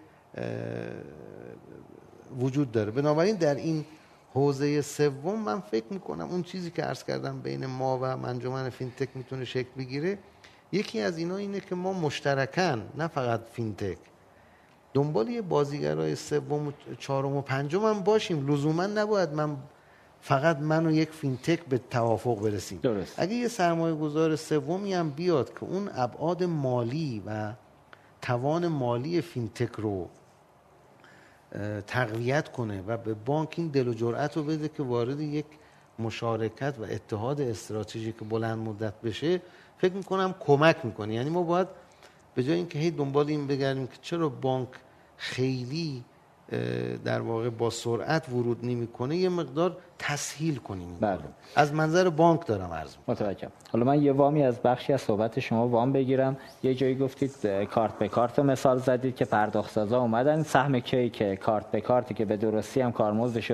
وجود 2.41 2.73
داره. 2.73 2.91
بنابراین 2.91 3.37
در 3.37 3.55
این 3.55 3.85
حوزه 4.35 4.83
سوم 4.83 5.41
من 5.41 5.61
فکر 5.61 5.85
می‌کنم 5.91 6.29
اون 6.31 6.43
چیزی 6.43 6.71
که 6.71 6.83
عرض 6.83 7.05
کردم 7.05 7.41
بین 7.41 7.67
ما 7.67 7.99
و 8.03 8.17
انجمن 8.17 8.71
فینتک 8.71 9.09
می‌تونه 9.15 9.45
شکل 9.45 9.71
بگیره. 9.79 10.19
یکی 10.73 11.01
از 11.01 11.19
اینا 11.19 11.37
اینه 11.37 11.61
که 11.61 11.75
ما 11.75 11.93
مشترکاً 11.93 12.83
نه 12.99 13.07
فقط 13.07 13.41
فینتک. 13.53 13.99
دنبال 14.95 15.29
یه 15.29 15.43
بازیگرای 15.43 16.15
سوم 16.15 16.67
و 16.69 16.73
چهارم 16.99 17.37
و 17.37 17.43
پنجم 17.43 17.85
هم 17.87 18.01
باشیم. 18.01 18.53
لزوما 18.53 18.87
نباید 18.87 19.33
من 19.33 19.57
فقط 20.27 20.59
من 20.59 20.87
و 20.87 20.91
یک 20.91 21.11
فینتک 21.11 21.65
به 21.65 21.81
توافق 21.91 22.41
برسیم 22.41 22.79
درست. 22.83 23.15
اگه 23.17 23.35
یه 23.35 23.49
سرمایه 23.49 23.95
گذار 23.95 24.37
سومی 24.37 24.95
هم 24.95 25.11
بیاد 25.11 25.55
که 25.55 25.65
اون 25.65 25.91
ابعاد 25.95 26.45
مالی 26.45 27.23
و 27.27 27.53
توان 28.23 28.69
مالی 28.69 29.21
فینتک 29.21 29.73
رو 29.73 30.09
تقویت 31.87 32.53
کنه 32.53 32.83
و 32.87 32.97
به 32.97 33.15
بانک 33.15 33.55
این 33.57 33.69
دل 33.69 33.89
و 33.89 33.95
جرأت 33.95 34.37
رو 34.37 34.43
بده 34.43 34.69
که 34.69 34.83
وارد 34.83 35.21
یک 35.21 35.45
مشارکت 35.99 36.75
و 36.79 36.83
اتحاد 36.83 37.41
استراتژیک 37.41 38.17
بلند 38.17 38.59
مدت 38.59 39.01
بشه 39.01 39.43
فکر 39.79 39.93
می‌کنم 39.93 40.35
کمک 40.41 40.77
می‌کنه 40.85 41.15
یعنی 41.15 41.31
ما 41.31 41.43
باید 41.43 41.69
به 42.35 42.43
جای 42.43 42.57
اینکه 42.57 42.79
هی 42.79 42.91
دنبال 42.91 43.29
این 43.29 43.47
بگردیم 43.47 43.87
که 43.87 43.97
چرا 44.03 44.29
بانک 44.29 44.69
خیلی 45.17 46.05
در 47.05 47.21
واقع 47.21 47.51
با 47.51 47.71
سرعت 47.71 48.29
ورود 48.29 48.59
نمی‌کنه 48.63 49.17
یه 49.17 49.29
مقدار 49.29 49.77
تسهیل 49.99 50.57
کنیم 50.57 50.97
بله. 51.01 51.19
از 51.57 51.75
منظر 51.75 52.09
بانک 52.09 52.47
دارم 52.47 52.73
عرض 52.73 52.95
متوجهم. 53.09 53.51
حالا 53.73 53.85
من 53.85 54.03
یه 54.03 54.13
وامی 54.13 54.43
از 54.43 54.61
بخشی 54.63 54.93
از 54.93 55.01
صحبت 55.01 55.41
شما 55.41 55.69
وام 55.69 55.93
بگیرم. 55.93 56.37
یه 56.63 56.75
جایی 56.75 56.95
گفتید 56.95 57.47
کارت 57.71 57.99
به 57.99 58.09
کارت 58.09 58.39
مثال 58.39 58.79
زدید 58.79 59.17
که 59.17 59.25
پرداخت 59.25 59.71
سازا 59.71 60.01
اومدن. 60.01 60.43
سهم 60.43 60.81
کیک 60.81 61.23
کارت 61.23 61.71
به 61.71 61.81
کارتی 61.81 62.15
که 62.15 62.25
به 62.25 62.37
درستی 62.37 62.81
هم 62.81 62.93
کارمزدش 62.93 63.53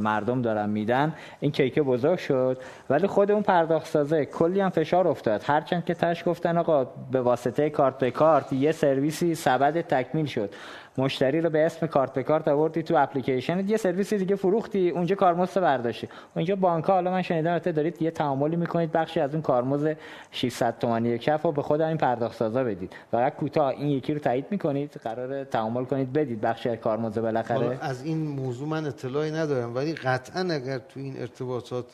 مردم 0.00 0.42
دارن 0.42 0.70
میدن. 0.70 1.14
این 1.40 1.50
کیک 1.50 1.78
بزرگ 1.78 2.18
شد. 2.18 2.58
ولی 2.90 3.06
خود 3.06 3.30
اون 3.30 3.42
پرداخت 3.42 3.86
سازه 3.86 4.24
کلی 4.24 4.60
هم 4.60 4.70
فشار 4.70 5.08
افتاد. 5.08 5.42
هرچند 5.46 5.84
که 5.84 5.94
تاش 5.94 6.28
گفتن 6.28 6.58
آقا 6.58 6.84
به 6.84 7.20
واسطه 7.20 7.70
کارت 7.70 7.98
به 7.98 8.10
کارت 8.10 8.52
یه 8.52 8.72
سرویسی 8.72 9.34
سبد 9.34 9.80
تکمیل 9.80 10.26
شد. 10.26 10.54
مشتری 10.98 11.40
رو 11.40 11.50
به 11.50 11.66
اسم 11.66 11.86
کارت 11.86 12.12
به 12.12 12.22
کارت 12.22 12.48
آوردی 12.48 12.82
تو 12.82 12.96
اپلیکیشن 12.96 13.68
یه 13.68 13.76
سرویس 13.76 14.14
دیگه 14.14 14.36
فروختی 14.36 14.90
اونجا 14.90 15.16
کارمزد 15.16 15.60
برداشتی. 15.60 16.08
اونجا 16.36 16.56
بانک 16.56 16.84
حالا 16.84 17.10
من 17.10 17.22
شنیدم 17.22 17.50
البته 17.50 17.72
دارید 17.72 18.02
یه 18.02 18.10
تعاملی 18.10 18.56
می‌کنید 18.56 18.92
بخشی 18.92 19.20
از 19.20 19.34
اون 19.34 19.42
کارمزد 19.42 19.96
600 20.30 20.78
تومانی 20.78 21.18
کف 21.18 21.42
رو 21.42 21.52
به 21.52 21.62
خود 21.62 21.80
این 21.80 21.96
پرداخت 21.96 22.36
سازا 22.36 22.64
بدید. 22.64 22.92
فقط 23.10 23.36
کوتاه 23.36 23.68
این 23.68 23.88
یکی 23.88 24.14
رو 24.14 24.20
تایید 24.20 24.46
می‌کنید 24.50 24.92
قرار 24.92 25.44
تعامل 25.44 25.84
کنید 25.84 26.12
بدید 26.12 26.40
بخشی 26.40 26.68
از 26.68 26.76
کارمزد 26.76 27.20
بالاخره. 27.20 27.78
از 27.80 28.04
این 28.04 28.26
موضوع 28.26 28.68
من 28.68 28.86
اطلاعی 28.86 29.30
ندارم 29.30 29.74
ولی 29.74 29.94
قطعا 29.94 30.40
اگر 30.40 30.78
تو 30.78 31.00
این 31.00 31.20
ارتباطات 31.20 31.84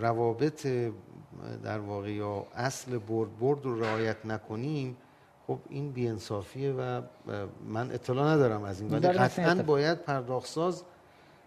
روابط 0.00 0.66
در 1.64 1.78
واقع 1.78 2.10
یا 2.10 2.46
اصل 2.54 2.98
برد 2.98 3.38
برد 3.40 3.64
رو 3.64 3.80
رعایت 3.80 4.16
نکنیم 4.24 4.96
خب 5.50 5.58
این 5.68 5.92
بیانصافیه 5.92 6.72
و 6.72 7.00
من 7.68 7.90
اطلاع 7.92 8.34
ندارم 8.34 8.62
از 8.62 8.80
این 8.80 8.90
ولی 8.90 9.08
قطعا 9.08 9.54
باید 9.54 9.98
پرداخت‌ساز 9.98 10.82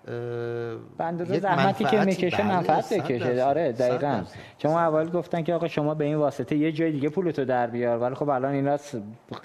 به 0.05 1.03
اندازه 1.03 1.39
زحمتی 1.39 1.85
که 1.85 1.99
می‌کشه 1.99 2.37
بله، 2.37 2.47
منفعت 2.47 2.93
بکشه. 2.93 3.43
آره 3.43 3.71
دقیقا. 3.71 4.23
چون 4.57 4.71
اول 4.71 5.09
گفتن 5.09 5.43
که 5.43 5.53
آقا 5.53 5.67
شما 5.67 5.93
به 5.93 6.05
این 6.05 6.15
واسطه 6.15 6.55
یه 6.55 6.71
جای 6.71 6.91
دیگه 6.91 7.09
پولتو 7.09 7.45
در 7.45 7.67
بیار 7.67 7.97
ولی 7.97 8.15
خب 8.15 8.29
الان 8.29 8.53
اینا 8.53 8.77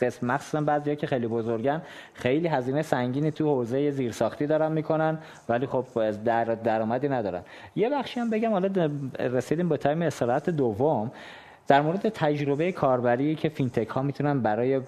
قسم 0.01 0.27
مخصوصا 0.27 0.61
بعضیا 0.61 0.95
که 0.95 1.07
خیلی 1.07 1.27
بزرگن 1.27 1.83
خیلی 2.15 2.49
هزینه 2.49 2.83
سنگینی 2.83 3.31
تو 3.31 3.45
حوزه 3.45 3.91
زیرساختی 3.91 4.47
دارن 4.47 4.73
می‌کنن 4.73 5.19
ولی 5.49 5.67
خب 5.67 6.11
در 6.25 6.45
درآمدی 6.45 7.09
ندارن. 7.09 7.43
یه 7.77 7.91
بخشی 7.91 8.21
هم 8.21 8.31
بگم 8.31 8.51
حالا 8.51 8.91
رسیدیم 9.19 9.69
به 9.69 9.77
time 9.77 10.03
استراحت 10.03 10.51
دوم. 10.51 11.11
در 11.69 11.81
مورد 11.81 12.09
تجربه 12.09 12.73
کاربری 12.73 13.35
که 13.35 13.49
فینتک 13.49 13.89
ها 13.89 14.03
می‌تونن 14.03 14.41
برای 14.41 14.81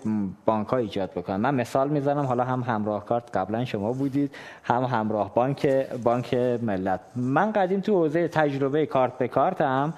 بانک 0.46 0.68
ها 0.68 0.76
ایجاد 0.76 1.10
بکنن. 1.10 1.36
من 1.36 1.54
مثال 1.54 1.88
می‌زنم 1.88 2.26
حالا 2.26 2.44
هم 2.44 2.60
همراه 2.60 3.04
کارت 3.04 3.36
قبلا 3.36 3.64
شما 3.64 3.92
بودید 3.92 4.34
هم 4.64 4.84
همراه 4.84 5.34
بانک 5.34 5.66
بانک 6.04 6.34
ملت. 6.34 7.00
من 7.16 7.52
قدیم 7.52 7.80
تو 7.80 7.92
حوزه 7.92 8.28
تجربه 8.28 8.86
کارت 8.86 9.18
به 9.18 9.28
کارت 9.28 9.60
هم 9.60 9.94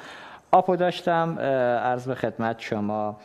آپ 0.50 0.63
رو 0.63 0.76
داشتم 0.76 1.38
عرض 1.82 2.08
به 2.08 2.14
خدمت 2.14 2.60
شما 2.60 3.16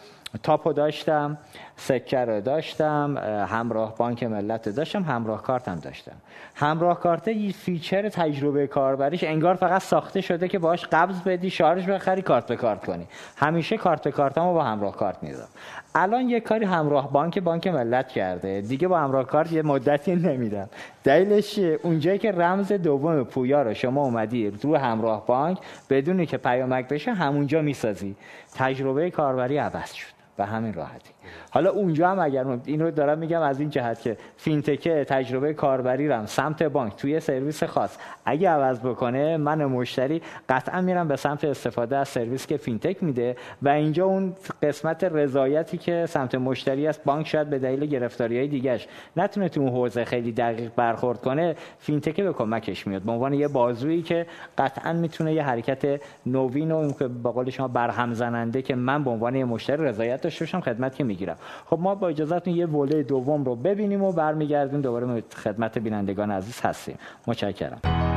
تاپ 0.43 0.58
رو 0.58 0.73
داشتم. 0.73 1.37
سکه 1.79 2.19
رو 2.19 2.41
داشتم 2.41 3.17
همراه 3.49 3.95
بانک 3.97 4.23
ملت 4.23 4.69
داشتم 4.69 5.03
همراه 5.03 5.43
کارت 5.43 5.67
هم 5.67 5.79
داشتم. 5.79 6.15
همراه 6.55 6.99
کارت 6.99 7.27
یه 7.27 7.51
feature 7.51 8.09
تجربه 8.09 8.67
کاربریش 8.67 9.23
انگار 9.23 9.55
فقط 9.55 9.81
ساخته 9.81 10.21
شده 10.21 10.47
که 10.47 10.59
باش 10.59 10.85
قبض 10.85 11.21
بدی 11.21 11.49
شارژ 11.49 11.85
بخری 11.85 12.21
کارت 12.21 12.47
به 12.47 12.55
کارت 12.55 12.85
کنی. 12.85 13.07
همیشه 13.37 13.77
کارت 13.77 14.03
به 14.03 14.11
کارتمو 14.11 14.53
با 14.53 14.63
همراه 14.63 14.95
کارت 14.95 15.23
میدم 15.23 15.47
الان 15.95 16.29
یه 16.29 16.39
کاری 16.39 16.65
همراه 16.65 17.11
بانک 17.11 17.39
بانک 17.39 17.67
ملت 17.67 18.07
کرده. 18.07 18.61
دیگه 18.61 18.87
با 18.87 18.99
همراه 18.99 19.23
کارت 19.23 19.51
یه 19.51 19.61
مدتی 19.61 20.15
نمیدم 20.15 20.69
دلیلش 21.03 21.59
اونجایی 21.59 22.19
که 22.19 22.31
رمز 22.31 22.71
دوم 22.71 23.23
پویا 23.23 23.61
رو 23.61 23.73
شما 23.73 24.01
اومدی 24.01 24.49
رو 24.61 24.75
همراه 24.77 25.25
بانک 25.25 25.57
بدونی 25.89 26.25
که 26.25 26.37
پیامک 26.37 26.87
بشه 26.87 27.13
همونجا 27.13 27.61
می‌سازی. 27.61 28.15
تجربه 28.55 29.11
کاربری 29.11 29.57
عوض 29.57 29.93
شد. 29.93 30.17
به 30.37 30.45
همین 30.45 30.73
راحتی. 30.73 31.16
حالا 31.51 31.71
اونجا 31.71 32.09
هم 32.09 32.19
اگر 32.19 32.45
این 32.65 32.81
رو 32.81 32.91
دارم 32.91 33.17
میگم 33.17 33.41
از 33.41 33.59
این 33.59 33.69
جهت 33.69 34.01
که 34.01 34.17
فینتکه 34.37 35.05
تجربه 35.09 35.53
کاربری 35.53 36.07
رم 36.07 36.25
سمت 36.25 36.63
بانک 36.63 36.95
توی 36.95 37.19
سرویس 37.19 37.63
خاص 37.63 37.97
اگه 38.25 38.49
عوض 38.49 38.79
بکنه 38.79 39.37
من 39.37 39.65
مشتری 39.65 40.21
قطعا 40.49 40.81
میرم 40.81 41.07
به 41.07 41.15
سمت 41.15 41.43
استفاده 41.43 41.97
از 41.97 42.07
سرویس 42.07 42.47
که 42.47 42.57
فینتک 42.57 43.03
میده 43.03 43.35
و 43.61 43.69
اینجا 43.69 44.05
اون 44.05 44.35
قسمت 44.61 45.03
رضایتی 45.03 45.77
که 45.77 46.05
سمت 46.09 46.35
مشتری 46.35 46.87
است 46.87 47.03
بانک 47.03 47.27
شاید 47.27 47.49
به 47.49 47.59
دلیل 47.59 47.85
گرفتاری 47.85 48.37
های 48.37 48.47
دیگهش 48.47 48.87
نتونه 49.17 49.49
تو 49.49 49.61
اون 49.61 49.69
حوزه 49.69 50.05
خیلی 50.05 50.31
دقیق 50.31 50.71
برخورد 50.75 51.21
کنه 51.21 51.55
فینتک 51.79 52.21
به 52.21 52.33
کمکش 52.33 52.87
میاد. 52.87 53.01
به 53.01 53.11
عنوان 53.11 53.33
یه 53.33 53.47
بازویی 53.47 54.01
که 54.01 54.25
قطعا 54.57 54.93
می‌تونه 54.93 55.33
یه 55.33 55.43
حرکت 55.43 56.01
نوین 56.25 56.71
و 56.71 56.91
به 57.23 57.29
قول 57.29 57.49
شما 57.49 57.67
برهم 57.67 58.13
زننده 58.13 58.61
که 58.61 58.75
من 58.75 59.03
به 59.03 59.09
عنوان 59.09 59.35
یه 59.35 59.45
مشتری 59.45 59.83
رضایت 59.83 60.21
داشته 60.21 60.45
باشم 60.45 60.61
خدمت 60.61 60.95
که 60.95 61.03
می‌گیرم. 61.17 61.37
خب 61.65 61.79
ما 61.81 61.95
با 61.95 62.07
اجازهتون 62.07 62.55
یه 62.55 62.65
وله 62.65 63.03
دوم 63.03 63.43
رو 63.43 63.55
ببینیم 63.55 64.03
و 64.03 64.11
برمیگردیم 64.11 64.81
دوباره 64.81 65.23
خدمت 65.35 65.77
بینندگان 65.77 66.31
عزیز 66.31 66.61
هستیم. 66.61 66.97
متشکرم. 67.27 68.16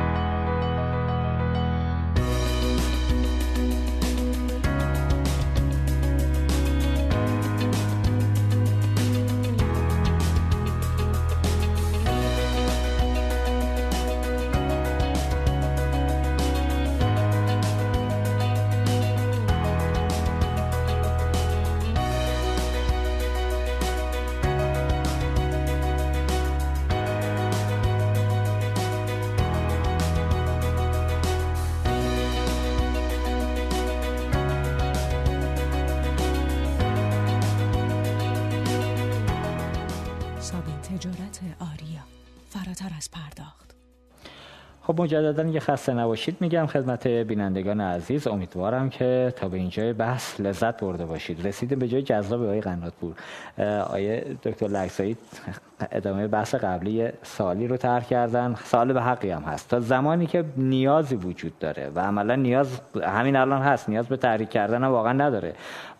خب 44.83 45.01
مجددا 45.01 45.43
یه 45.43 45.59
خسته 45.59 45.93
نباشید. 45.93 46.37
میگم 46.39 46.65
خدمت 46.65 47.07
بینندگان 47.07 47.81
عزیز 47.81 48.27
امیدوارم 48.27 48.89
که 48.89 49.33
تا 49.35 49.49
به 49.49 49.57
اینجای 49.57 49.93
بحث 49.93 50.39
لذت 50.39 50.81
برده 50.81 51.05
باشید. 51.05 51.47
رسیدیم 51.47 51.79
به 51.79 51.87
جای 51.87 52.01
جذاب 52.01 52.43
آقای 52.43 52.61
قناتپور 52.61 53.13
آیه 53.89 54.37
دکتر 54.43 54.67
لکسایی 54.67 55.17
ادامه 55.91 56.27
بحث 56.27 56.55
قبلی 56.55 57.09
سالی 57.23 57.67
رو 57.67 57.77
طرح 57.77 58.03
کردن. 58.03 58.55
سال 58.63 58.93
به 58.93 59.01
حقی 59.01 59.29
هم 59.29 59.43
هست. 59.43 59.69
تا 59.69 59.79
زمانی 59.79 60.27
که 60.27 60.45
نیازی 60.57 61.15
وجود 61.15 61.59
داره 61.59 61.91
و 61.95 61.99
عملا 61.99 62.35
نیاز 62.35 62.81
همین 63.03 63.35
الان 63.35 63.61
هست 63.61 63.89
نیاز 63.89 64.07
به 64.07 64.17
تحریک 64.17 64.49
کردن 64.49 64.83
واقعا 64.83 65.13
نداره. 65.13 65.53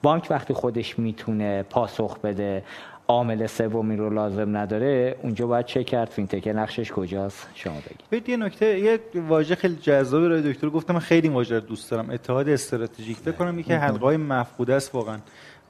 بانک 0.04 0.28
وقتی 0.30 0.54
خودش 0.54 1.00
می‌تونه 1.00 1.64
پاسخ 1.64 2.20
بده 2.20 2.64
عامل 3.12 3.48
سومی 3.48 3.96
رو 3.96 4.10
لازم 4.10 4.58
نداره 4.58 5.16
اونجا 5.22 5.48
باید 5.48 5.66
چک 5.66 5.86
کرد 5.86 6.10
فینتک 6.10 6.48
نقشش 6.48 6.92
کجاست 6.92 7.50
شما 7.54 7.78
بگید. 8.12 8.30
یه 8.30 8.38
نکته 8.38 8.80
یه 8.80 9.00
واژه 9.28 9.56
خیلی 9.56 9.76
جذابی 9.76 10.28
رو 10.28 10.42
دکتر 10.42 10.70
گفتم 10.70 10.94
من 10.94 11.00
خیلی 11.00 11.30
واژه 11.30 11.60
دوست 11.60 11.92
دارم. 11.92 12.10
اتحاد 12.10 12.50
استراتژیک. 12.50 13.18
فکر 13.18 13.32
کنم 13.32 13.60
یکی 13.60 13.74
حلقه 13.74 14.06
های 14.06 14.18
مفقوده 14.18 14.74
است 14.74 14.96
واقعا. 14.96 15.18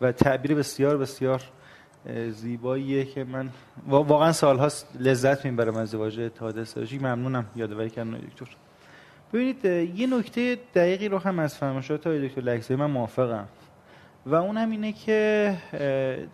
و 0.01 0.11
تعبیر 0.11 0.55
بسیار 0.55 0.97
بسیار 0.97 1.41
زیباییه 2.29 3.05
که 3.05 3.23
من 3.23 3.49
واقعا 3.87 4.31
سالهاست 4.31 4.87
لذت 4.99 5.45
می‌برم 5.45 5.75
از 5.75 5.95
واژه 5.95 6.21
اتحاد 6.21 6.57
استراتژیک. 6.57 7.01
ممنونم 7.01 7.45
یادآوری 7.55 7.89
کردن 7.89 8.11
دکتر. 8.11 8.55
ببینید 9.33 9.65
یه 9.99 10.07
نکته 10.07 10.57
دقیقی 10.75 11.07
رو 11.07 11.17
هم 11.17 11.39
از 11.39 11.57
فرمایشات 11.57 12.07
دکتر 12.07 12.41
لکزی 12.41 12.75
من 12.75 12.85
موافقم. 12.85 13.47
و 14.25 14.35
اون 14.35 14.57
هم 14.57 14.71
اینه 14.71 14.91
که 14.91 15.57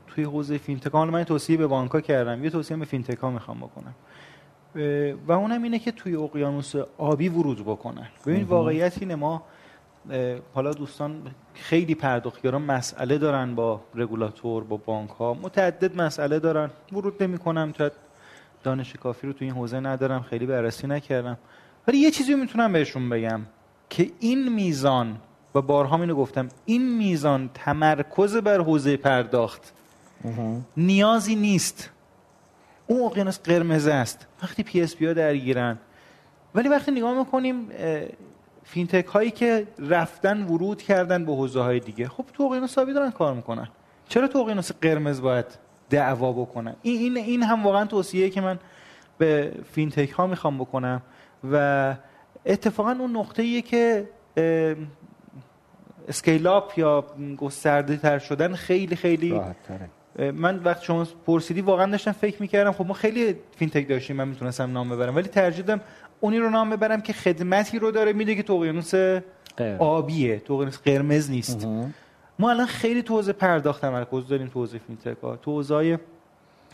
توی 0.08 0.24
حوزه 0.24 0.58
فینتک 0.58 0.96
من 0.96 1.24
توصیه 1.24 1.58
به 1.58 1.68
بانکا 1.68 2.02
کردم 2.02 2.44
یه 2.44 2.50
توصیه 2.50 2.78
به 2.78 2.86
فینتک 2.86 3.18
ها 3.18 3.32
می‌خوام 3.32 3.58
بکنم. 3.58 3.96
و 5.28 5.32
اون 5.32 5.52
هم 5.52 5.64
اینه 5.64 5.80
که 5.80 5.92
توی 5.92 6.16
اقیانوس 6.16 6.76
آبی 6.98 7.30
ورود 7.30 7.66
بکنن. 7.66 8.08
ببین 8.26 8.44
واقعیت 8.44 8.98
اینه 9.02 9.16
ما 9.16 9.44
حالا 10.54 10.72
دوستان 10.72 11.22
خیلی 11.54 11.96
پرداختگران 11.96 12.62
مسئله 12.62 13.18
دارن 13.18 13.56
با 13.56 13.82
رگولاتور 13.96 14.64
با 14.64 14.78
بانک 14.78 15.10
ها 15.10 15.34
متعدد 15.34 16.02
مسئله 16.02 16.40
دارن. 16.40 16.70
ورود 16.94 17.24
نمی‌کنم 17.24 17.72
تا 17.72 17.92
دانش 18.64 18.94
کافی 18.94 19.28
رو 19.28 19.34
توی 19.34 19.48
این 19.48 19.56
حوزه 19.56 19.80
ندارم 19.80 20.22
خیلی 20.22 20.46
بررسی 20.46 20.88
نکردم. 20.88 21.38
ولی 21.88 21.98
یه 21.98 22.12
چیزی 22.12 22.36
می‌تونم 22.36 22.74
بهشون 22.74 23.10
بگم 23.10 23.42
که 23.90 24.12
این 24.20 24.54
میزان 24.54 25.18
و 25.58 25.62
بارها 25.62 26.02
اینو 26.02 26.16
گفتم 26.16 26.50
این 26.66 26.98
میزان 26.98 27.50
تمرکز 27.54 28.36
بر 28.36 28.62
حوزه 28.62 28.98
پرداخت 28.98 29.74
نیازی 30.78 31.36
نیست. 31.36 31.90
اون 32.88 33.02
اقیانوس 33.02 33.40
قرمز 33.40 33.88
است. 33.88 34.28
وقتی 34.44 34.64
PSP 34.64 35.06
ها 35.06 35.14
درگیرن. 35.14 35.78
ولی 36.56 36.70
وقتی 36.70 36.92
نگاه 36.92 37.18
می‌کنیم 37.18 37.70
فینتک 38.64 39.06
هایی 39.06 39.32
که 39.32 39.68
رفتن 39.80 40.44
ورود 40.44 40.82
کردن 40.82 41.26
به 41.26 41.36
حوزه 41.36 41.62
های 41.62 41.80
دیگه 41.80 42.08
خب 42.08 42.26
تو 42.34 42.44
اقیانوس 42.44 42.78
آبی 42.78 42.94
دارن 42.94 43.12
کار 43.12 43.34
می‌کنن. 43.34 43.68
چرا 44.08 44.28
تو 44.28 44.40
اقیانوس 44.40 44.72
قرمز 44.82 45.22
باید 45.22 45.46
دعوا 45.90 46.32
بکنن؟ 46.32 46.76
این 46.82 46.98
این 47.02 47.18
این 47.18 47.44
هم 47.44 47.64
واقعا 47.64 47.86
توصیه 47.86 48.30
که 48.30 48.42
من 48.42 48.60
به 49.18 49.54
فینتک 49.72 50.10
ها 50.10 50.28
می‌خوام 50.28 50.58
بکنم. 50.58 51.02
و 51.52 51.96
اتفاقا 52.46 52.92
اون 52.92 53.18
نقطه 53.18 53.44
ایه 53.44 53.62
که 53.62 54.10
scale 56.08 56.48
up 56.48 56.78
یا 56.78 57.06
گسترده 57.38 57.98
تر 57.98 58.20
شدن 58.20 58.54
خیلی 58.54 58.96
خیلی 58.96 59.42
من 60.20 60.60
وقت 60.60 60.82
شما 60.82 61.08
پرسیدی 61.26 61.62
واقعا 61.62 61.92
داشتم 61.92 62.12
فکر 62.12 62.42
می‌کردم. 62.42 62.72
خب 62.72 62.86
ما 62.86 62.94
خیلی 62.94 63.36
فینتک 63.56 63.90
داشتیم 63.90 64.16
من 64.16 64.28
می‌تونستم 64.28 64.72
نام 64.72 64.90
ببرم. 64.90 65.16
ولی 65.16 65.28
ترجیح 65.28 65.66
دادم 65.66 65.82
اونی 66.20 66.40
رو 66.40 66.50
نام 66.50 66.70
ببرم 66.70 67.02
که 67.02 67.14
خدمتی 67.14 67.80
رو 67.80 67.92
داره. 67.92 68.14
میده 68.14 68.36
که 68.36 68.44
تو 68.44 68.54
اقیانوس 68.54 68.94
آبیه. 69.80 70.40
تو 70.40 70.54
اقیانوس 70.54 70.78
قرمز 70.86 71.32
نیست. 71.32 71.68
ما 72.40 72.50
الان 72.50 72.66
خیلی 72.66 73.02
تو 73.02 73.14
حوزه 73.14 73.34
پرداخت 73.34 73.82
تمرکز 73.82 74.28
داریم 74.28 74.48
تو 74.48 74.60
حوزه 74.60 74.78
فینتک 74.78 75.18
ها. 75.24 75.36
تو 75.36 75.52
حوزه 75.52 76.00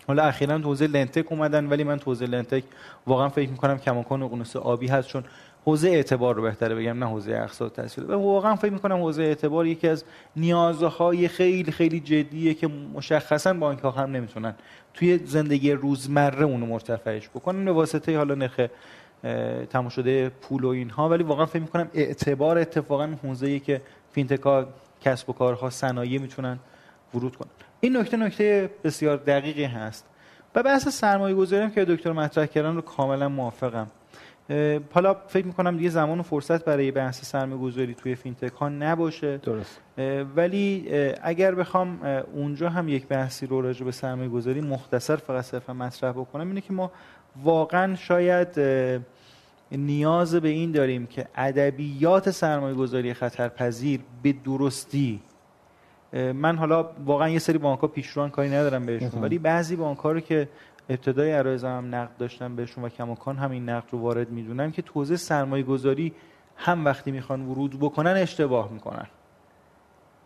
حالا 0.08 0.24
اخیرا 0.24 0.58
تو 0.58 0.64
حوزه 0.64 0.88
lendtech 0.88 1.32
اومدن 1.32 1.66
ولی 1.66 1.84
من 1.84 2.00
تو 2.00 2.12
حوزه 2.12 2.26
lendtech 2.26 2.64
واقعا 3.08 3.30
فکر 3.30 3.50
می‌کنم 3.50 3.78
کماکان 3.78 4.24
اقیانوس 4.24 4.56
آبی 4.56 4.88
هست. 4.88 5.08
چون 5.08 5.24
حوزه 5.66 5.90
اعتبار 5.90 6.36
رو 6.36 6.42
بهتره 6.42 6.76
بگم 6.76 7.00
نه 7.00 7.06
حوزه 7.06 7.32
اقساط 7.32 7.74
تسهیل 7.74 8.10
و 8.10 8.14
واقعا 8.14 8.56
فکر 8.56 8.74
می‌کنم 8.74 9.02
حوزه 9.02 9.24
اعتبار 9.24 9.68
یکی 9.68 9.88
از 9.88 10.04
نیازهای 10.36 11.28
خیلی 11.28 11.72
خیلی 11.72 12.00
جدیه 12.00 12.54
که 12.54 12.68
مشخصا 12.68 13.54
بانک 13.54 13.80
ها 13.80 13.92
هم 13.92 14.12
نمی‌تونن 14.12 14.56
توی 14.94 15.18
زندگی 15.26 15.72
روزمره 15.72 16.44
اونو 16.44 16.66
مرتفعش 16.66 17.30
بکنن. 17.30 17.66
به 17.66 17.72
واسطه 17.72 18.18
حالا 18.18 18.36
نرخ 18.36 18.68
تمام 19.70 19.90
شده 19.90 20.30
پول 20.30 20.64
و 20.64 20.68
اینها 20.68 21.10
ولی 21.10 21.24
واقعا 21.24 21.46
فکر 21.46 21.62
می‌کنم 21.62 21.90
اعتبار 21.94 22.58
اتفاقا 22.58 23.16
حوزه‌ای 23.24 23.60
که 23.60 23.82
فینتکا 24.12 24.68
کسب 25.02 25.30
و 25.30 25.34
کارها 25.34 25.70
صنایع 25.70 26.20
می‌تونن 26.20 26.60
ورود 27.14 27.36
کنن. 27.36 27.50
این 27.80 27.98
نکته 27.98 28.18
نکته 28.18 28.70
بسیار 28.84 29.18
دقیقی 29.18 29.64
هست. 29.64 30.06
و 30.56 30.64
بحث 30.64 30.88
سرمایه 30.88 31.36
گذاری 31.36 31.72
که 31.72 31.86
دکتر 31.86 32.12
مطرح 32.12 32.46
کردن 32.46 32.76
رو 32.76 32.82
کاملا 32.82 33.30
موافقم. 33.30 33.88
حالا 34.94 35.14
فکر 35.28 35.46
می‌کنم 35.46 35.78
دیگه 35.78 35.90
زمان 35.90 36.20
و 36.20 36.24
فرصت 36.24 36.66
برای 36.66 36.92
بحث 36.92 37.26
سرمایه 37.26 37.62
گذاری 37.62 37.94
توی 37.94 38.16
فینتک 38.16 38.54
ها 38.54 38.70
نباشه. 38.70 39.38
درست. 39.38 39.80
ولی 40.36 40.90
اگر 41.24 41.56
بخوام 41.56 42.00
اونجا 42.34 42.70
هم 42.70 42.90
یک 42.90 43.08
بحثی 43.08 43.46
رو 43.46 43.62
راجع 43.62 43.86
به 43.86 43.92
سرمایه 43.92 44.30
گذاری 44.30 44.62
مختصر 44.62 45.16
فقط 45.16 45.44
صرفا 45.44 45.74
مطرح 45.74 46.12
بکنم 46.12 46.48
اینه 46.48 46.62
که 46.62 46.74
ما 46.74 46.92
واقعا 47.44 47.96
شاید 47.96 48.60
نیاز 49.72 50.36
به 50.36 50.50
این 50.50 50.72
داریم 50.72 51.06
که 51.06 51.28
ادبیات 51.36 52.30
سرمایه 52.30 52.76
گذاری 52.76 53.14
خطرپذیر 53.14 54.00
به 54.24 54.34
درستی 54.34 55.22
من 56.14 56.58
حالا 56.58 56.90
واقعا 57.06 57.30
یه 57.30 57.40
سری 57.40 57.58
بانک 57.58 57.80
ها 57.80 57.88
پیشروان 57.88 58.30
کاری 58.30 58.50
ندارم 58.50 58.86
بهشون 58.86 59.22
ولی 59.22 59.40
بعضی 59.40 59.76
بانک 59.76 59.98
ها 59.98 60.12
رو 60.12 60.20
که 60.20 60.50
ابتدای 60.90 61.32
عرایز 61.32 61.64
هم 61.64 61.96
نقد 61.96 62.18
داشتم 62.18 62.56
بهشون 62.56 62.84
و 62.84 62.90
کماکان 62.90 63.38
هم 63.38 63.52
این 63.52 63.70
نقد 63.70 63.88
رو 63.92 64.00
وارد 64.00 64.30
می‌دونم 64.30 64.72
که 64.72 64.82
توزیع 64.82 65.18
سرمایه 65.18 65.64
گذاری 65.64 66.14
هم 66.58 66.86
وقتی 66.86 67.12
می‌خوان 67.12 67.42
ورود 67.42 67.80
بکنن 67.80 68.12
اشتباه 68.12 68.72
می‌کنن. 68.72 69.08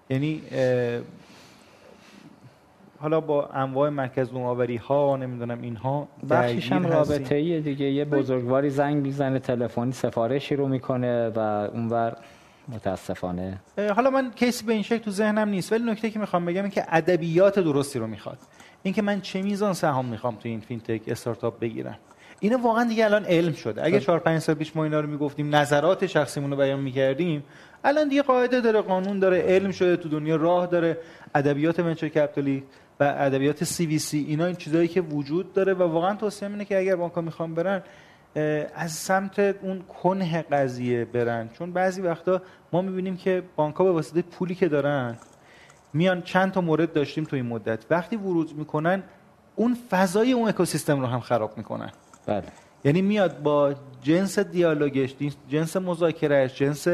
یعنی 0.09 0.41
حالا 2.99 3.21
با 3.21 3.45
انواع 3.45 3.89
مرکز 3.89 4.34
نوآوری 4.34 4.75
ها 4.75 5.17
نمی‌دونم 5.17 5.61
اینها 5.61 6.07
بخشش 6.29 6.71
هم 6.71 6.88
رابطه 6.88 7.35
ایه 7.35 7.59
دیگه. 7.59 7.85
یه 7.85 8.05
بزرگواری 8.05 8.69
زنگ 8.69 8.97
می‌زنه 8.97 9.39
تلفنی 9.39 9.91
سفارشی 9.91 10.55
رو 10.55 10.67
می‌کنه 10.67 11.29
و 11.29 11.39
اونور 11.73 12.17
متاسفانه. 12.67 13.59
حالا 13.95 14.09
من 14.09 14.31
کیسی 14.31 14.65
به 14.65 14.73
این 14.73 14.81
شکل 14.81 14.97
تو 14.97 15.11
ذهنم 15.11 15.49
نیست 15.49 15.71
ولی 15.71 15.91
نکته 15.91 16.09
که 16.09 16.19
می‌خوام 16.19 16.45
بگم 16.45 16.61
این 16.61 16.71
که 16.71 16.85
ادبیات 16.89 17.59
درستی 17.59 17.99
رو 17.99 18.07
می‌خواد. 18.07 18.38
اینکه 18.83 19.01
من 19.01 19.21
چه 19.21 19.41
میزان 19.41 19.73
سهام 19.73 20.05
می‌خوام 20.05 20.35
تو 20.35 20.49
این 20.49 20.59
فینتک 20.59 21.01
استارتاپ 21.07 21.59
بگیرم. 21.59 21.97
اینا 22.39 22.57
واقعا 22.57 22.83
دیگه 22.83 23.05
الان 23.05 23.25
علم 23.25 23.53
شده. 23.53 23.85
اگه 23.85 23.99
4 23.99 24.19
5 24.19 24.39
سال 24.39 24.55
پیش 24.55 24.75
ما 24.75 24.83
اینا 24.83 24.99
رو 24.99 25.09
می‌گفتیم 25.09 25.55
نظرات 25.55 26.05
شخصیمون 26.05 26.51
رو 26.51 26.57
بیان 26.57 26.79
می‌کردیم 26.79 27.43
الان 27.83 28.09
دیگه 28.09 28.21
قاعده 28.21 28.61
داره 28.61 28.81
قانون 28.81 29.19
داره 29.19 29.41
علم 29.41 29.71
شده 29.71 29.97
تو 29.97 30.09
دنیا 30.09 30.35
راه 30.35 30.67
داره. 30.67 30.97
ادبیات 31.35 31.79
venture 31.79 32.07
capital 32.07 32.56
ی 32.56 32.63
و 32.99 33.03
ادبیات 33.17 33.63
CVC 33.63 34.25
اینا 34.27 34.45
این 34.45 34.55
چیزایی 34.55 34.87
که 34.87 35.01
وجود 35.01 35.53
داره 35.53 35.73
و 35.73 35.83
واقعا 35.83 36.15
توصیه 36.15 36.49
اینه 36.49 36.65
که 36.65 36.79
اگر 36.79 36.95
بانک‌ها 36.95 37.21
می‌خوان 37.21 37.53
برن 37.53 37.83
از 38.75 38.91
سمت 38.91 39.39
اون 39.39 39.81
کنه 39.81 40.41
قضیه 40.41 41.05
برن. 41.05 41.49
چون 41.53 41.71
بعضی 41.71 42.01
وقتا 42.01 42.41
ما 42.73 42.81
می‌بینیم 42.81 43.17
که 43.17 43.43
بانک‌ها 43.55 43.83
به 43.83 43.91
واسطه 43.91 44.21
پولی 44.21 44.55
که 44.55 44.67
دارن 44.67 45.15
میان 45.97 46.21
چند 46.21 46.51
تا 46.51 46.61
مورد 46.61 46.93
داشتیم 46.93 47.23
تو 47.23 47.35
این 47.35 47.45
مدت. 47.45 47.85
وقتی 47.89 48.15
ورود 48.15 48.57
می‌کنن 48.57 49.03
اون 49.55 49.77
فضای 49.89 50.31
اون 50.31 50.49
اکوسیستم 50.49 50.99
رو 50.99 51.05
هم 51.05 51.19
خراب 51.19 51.57
می‌کنن. 51.57 51.91
بله. 52.25 52.43
یعنی 52.83 53.01
میاد 53.01 53.41
با 53.41 53.73
جنس 54.01 54.39
دیالوگش 54.39 55.15
جنس 55.49 55.77
مذاکرهش 55.77 56.53
جنس 56.53 56.87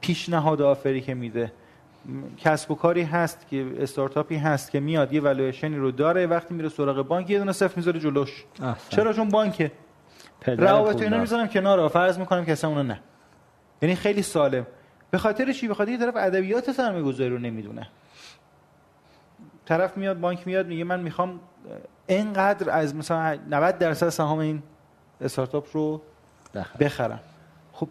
پیشنهاد 0.00 0.62
آفری 0.62 1.00
که 1.00 1.14
میده. 1.14 1.52
کسب 2.38 2.70
و 2.70 2.74
کاری 2.74 3.02
هست 3.02 3.46
که 3.50 3.66
استارتاپی 3.78 4.36
هست 4.36 4.70
که 4.70 4.80
میاد 4.80 5.12
یه 5.12 5.20
والویشنی 5.20 5.76
رو 5.76 5.90
داره. 5.90 6.26
وقتی 6.26 6.54
میره 6.54 6.68
سراغ 6.68 7.06
بانک 7.06 7.30
یه 7.30 7.38
دونه 7.38 7.52
صفر 7.52 7.76
می‌ذاره 7.76 8.00
جلوش. 8.00 8.44
احسن. 8.62 8.96
چرا؟ 8.96 9.12
چون 9.12 9.28
بانکه. 9.28 9.72
روابط 10.46 11.02
اینا 11.02 11.18
می‌ذارم 11.18 11.48
کنار 11.48 11.88
فرض 11.88 12.18
می‌کنم 12.18 12.44
که 12.44 12.52
اصلا 12.52 12.70
اونو 12.70 12.82
نه. 12.82 13.00
یعنی 13.82 13.94
خیلی 13.94 14.22
سالم. 14.22 14.66
به 15.10 15.18
خاطر 15.18 15.52
چی؟ 15.52 15.68
به 15.68 15.74
خاطر 15.74 15.90
یه 15.90 15.98
طرف 15.98 16.16
ادبیات 16.16 16.72
سرمایه‌گذاری 16.72 17.30
رو 17.30 17.38
نمی‌دونه. 17.38 17.88
طرف 19.70 19.96
میاد 19.96 20.20
بانک 20.20 20.46
میاد 20.46 20.66
میگه 20.66 20.84
من 20.84 21.00
می‌خوام 21.00 21.40
اینقدر 22.06 22.70
از 22.70 22.94
مثلا 22.94 23.38
90 23.50 23.78
درصد 23.78 24.08
سهام 24.08 24.38
این 24.38 24.62
استارتاپ 25.20 25.66
رو 25.72 26.02
بخرم. 26.80 27.20
خب 27.72 27.88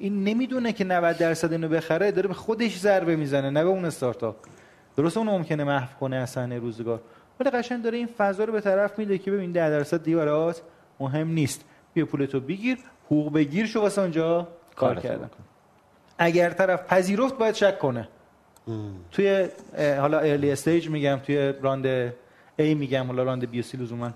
این 0.00 0.24
نمی‌دونه 0.24 0.72
که 0.72 0.84
90 0.84 1.18
درصد 1.18 1.52
اینو 1.52 1.68
بخره 1.68 2.10
داره 2.10 2.28
به 2.28 2.34
خودش 2.34 2.78
ضربه 2.78 3.16
می‌زنه 3.16 3.50
نه 3.50 3.64
به 3.64 3.68
اون 3.68 3.84
استارتاپ. 3.84 4.36
درسته 4.96 5.18
اون 5.18 5.28
ممکنه 5.28 5.64
محو 5.64 5.98
کنه 6.00 6.16
اصلا 6.16 6.56
روزگار 6.56 7.00
ولی 7.40 7.50
قشنگ 7.50 7.82
داره 7.82 7.98
این 7.98 8.08
فضا 8.18 8.44
رو 8.44 8.52
به 8.52 8.60
طرف 8.60 8.98
میده 8.98 9.18
که 9.18 9.30
ببین 9.30 9.52
10 9.52 9.70
درصد 9.70 10.02
دیگه 10.02 10.16
برات 10.16 10.62
مهم 11.00 11.28
نیست. 11.28 11.64
بیا 11.94 12.06
پولتو 12.06 12.40
بگیر 12.40 12.78
حقوق 13.06 13.32
بگیر 13.32 13.66
شو 13.66 13.80
واسه 13.80 14.00
اونجا 14.00 14.48
کار 14.76 14.94
کردن. 15.00 15.30
اگر 16.18 16.50
طرف 16.50 16.86
پذیرفت 16.86 17.38
باید 17.38 17.54
شک 17.54 17.78
کنه. 17.78 18.08
توی 19.12 19.48
حالا 19.78 20.18
early 20.18 20.50
stage 20.50 20.88
میگم 20.88 21.16
توی 21.26 21.52
round 21.62 22.10
A 22.58 22.62
میگم 22.62 23.06
حالا 23.06 23.22
round 23.22 23.50
B 23.50 23.62
C 23.62 23.76
لزوما 23.76 24.10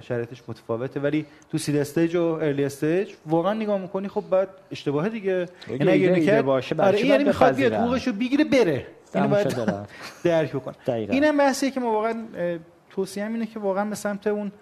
شرایطش 0.00 0.42
متفاوته. 0.48 1.00
ولی 1.00 1.26
تو 1.50 1.58
seed 1.58 1.76
stage 1.76 2.16
و 2.16 2.22
early 2.22 2.64
stage 2.64 3.12
واقعا 3.26 3.52
نگاه 3.52 3.80
می‌کنی 3.80 4.08
خب 4.08 4.24
بعد 4.30 4.48
اشتباهه 4.70 5.08
دیگه. 5.08 5.48
یعنی 5.68 5.90
اگه 5.90 6.12
ایده 6.12 6.42
باشه 6.42 6.82
آره 6.82 7.06
یعنی 7.06 7.24
می‌خواد 7.24 7.54
بیاد 7.54 7.72
حقوقشو 7.72 8.12
بگیره 8.12 8.44
بره. 8.44 8.86
اینو 9.14 9.28
باید 9.28 9.54
درک 10.24 10.52
بکنه. 10.52 10.74
اینم 10.88 11.36
بحثیه 11.36 11.70
که 11.70 11.80
ما 11.80 11.92
واقعا 11.92 12.24
توصیه 12.90 13.26
اینه 13.26 13.46
که 13.46 13.58
واقعا 13.58 13.84
به 13.84 13.94
سمت 13.94 14.26
اون 14.26 14.52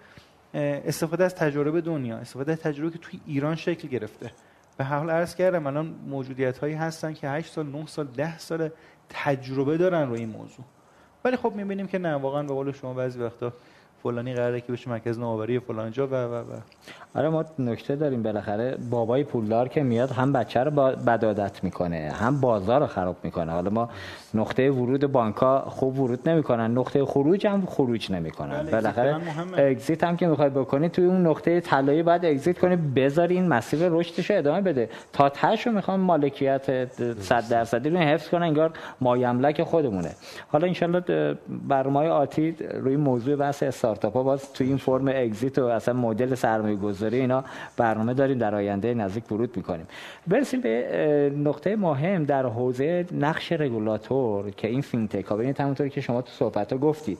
استفاده 0.53 1.23
از 1.23 1.35
تجربه 1.35 1.81
دنیا 1.81 2.17
استفاده 2.17 2.51
از 2.51 2.57
تجربه 2.57 2.91
که 2.91 2.97
توی 2.97 3.19
ایران 3.27 3.55
شکل 3.55 3.87
گرفته. 3.87 4.31
به 4.77 4.83
حال 4.83 5.09
عرض 5.09 5.35
کردم 5.35 5.67
الان 5.67 5.95
موجودیت 6.07 6.57
هایی 6.57 6.73
هستن 6.73 7.13
که 7.13 7.29
8 7.29 7.51
سال 7.53 7.65
9 7.65 7.85
سال 7.85 8.07
10 8.07 8.37
سال 8.37 8.69
تجربه 9.13 9.77
دارن 9.77 10.09
روی 10.09 10.19
این 10.19 10.29
موضوع. 10.29 10.65
ولی 11.25 11.37
خب 11.37 11.53
می‌بینیم 11.55 11.87
که 11.87 11.97
نه 11.97 12.15
واقعا 12.15 12.43
به 12.43 12.53
قول 12.53 12.71
شما 12.71 12.93
بعضی 12.93 13.19
وقتا 13.19 13.53
فلانی 14.03 14.33
قراره 14.33 14.61
که 14.61 14.71
بشه 14.71 14.89
مرکز 14.89 15.19
نوآوری 15.19 15.59
فلان 15.59 15.91
جا 15.91 16.07
و 16.07 16.15
و 16.15 16.35
و. 16.35 16.41
آره 17.15 17.29
ما 17.29 17.45
نکته 17.59 17.95
داریم. 17.95 18.23
بالاخره 18.23 18.77
بابای 18.89 19.23
پولدار 19.23 19.67
که 19.67 19.83
میاد 19.83 20.11
هم 20.11 20.33
بچه 20.33 20.59
رو 20.59 20.71
بدادت 21.07 21.63
می‌کنه 21.63 22.11
هم 22.19 22.41
بازار 22.41 22.79
رو 22.81 22.87
خراب 22.87 23.15
می‌کنه. 23.23 23.51
حالا 23.51 23.69
ما 23.69 23.89
نقطه 24.33 24.71
ورود 24.71 25.11
بانکا 25.11 25.59
خوب 25.59 25.99
ورود 25.99 26.29
نمی‌کنن 26.29 26.71
نقطه 26.71 27.05
خروج 27.05 27.47
هم 27.47 27.65
خروج 27.65 28.11
نمی‌کنن. 28.11 28.63
بله، 28.63 28.71
بالاخره 28.71 29.17
اگزیت 29.57 30.03
هم 30.03 30.17
که 30.17 30.27
می‌خوای 30.27 30.49
بکنی 30.49 30.89
توی 30.89 31.05
اون 31.05 31.27
نقطه 31.27 31.61
طلایی 31.61 32.03
بعد 32.03 32.25
اگزیت 32.25 32.59
کنی 32.59 32.75
بذاری 32.75 33.35
این 33.35 33.47
مسیر 33.47 33.79
رشدش 33.89 34.31
رو 34.31 34.37
ادامه 34.37 34.61
بده. 34.61 34.89
تا 35.13 35.29
تاشو 35.29 35.71
می‌خوام 35.71 35.99
مالکیت 35.99 36.93
100 37.19 37.49
درصدی 37.49 37.89
رو 37.89 37.97
حفظ 37.97 38.29
کنن 38.29 38.43
انگار 38.43 38.71
مایملک 39.01 39.63
خودمونه. 39.63 40.09
حالا 40.47 40.67
ان 40.67 41.03
برنامه 41.67 42.07
آتی 42.09 42.55
روی 42.73 42.95
موضوع 42.95 43.35
بحث 43.35 43.63
استارتاپ 43.93 44.13
ها 44.13 44.23
باز 44.23 44.53
توی 44.53 44.67
این 44.67 44.77
فرم 44.77 45.07
اگزیت 45.07 45.59
و 45.59 45.65
اصلا 45.65 45.93
مدل 45.93 46.35
سرمایه 46.35 46.75
گذاری 46.75 47.19
اینا 47.19 47.43
برنامه 47.77 48.13
داریم 48.13 48.37
در 48.37 48.55
آینده 48.55 48.93
نزدیک 48.93 49.31
ورود 49.31 49.57
می‌کنیم. 49.57 49.87
برسیم 50.27 50.61
به 50.61 51.31
نقطه 51.37 51.75
مهم 51.75 52.23
در 52.23 52.45
حوزه 52.45 53.05
نقش 53.11 53.51
رگولاتور 53.51 54.51
که 54.51 54.67
این 54.67 54.81
فینتک 54.81 55.25
ها 55.25 55.35
ببینید 55.35 55.59
همونطوری 55.59 55.89
که 55.89 56.01
شما 56.01 56.21
تو 56.21 56.31
صحبت 56.31 56.73
ها 56.73 56.79
گفتید. 56.79 57.17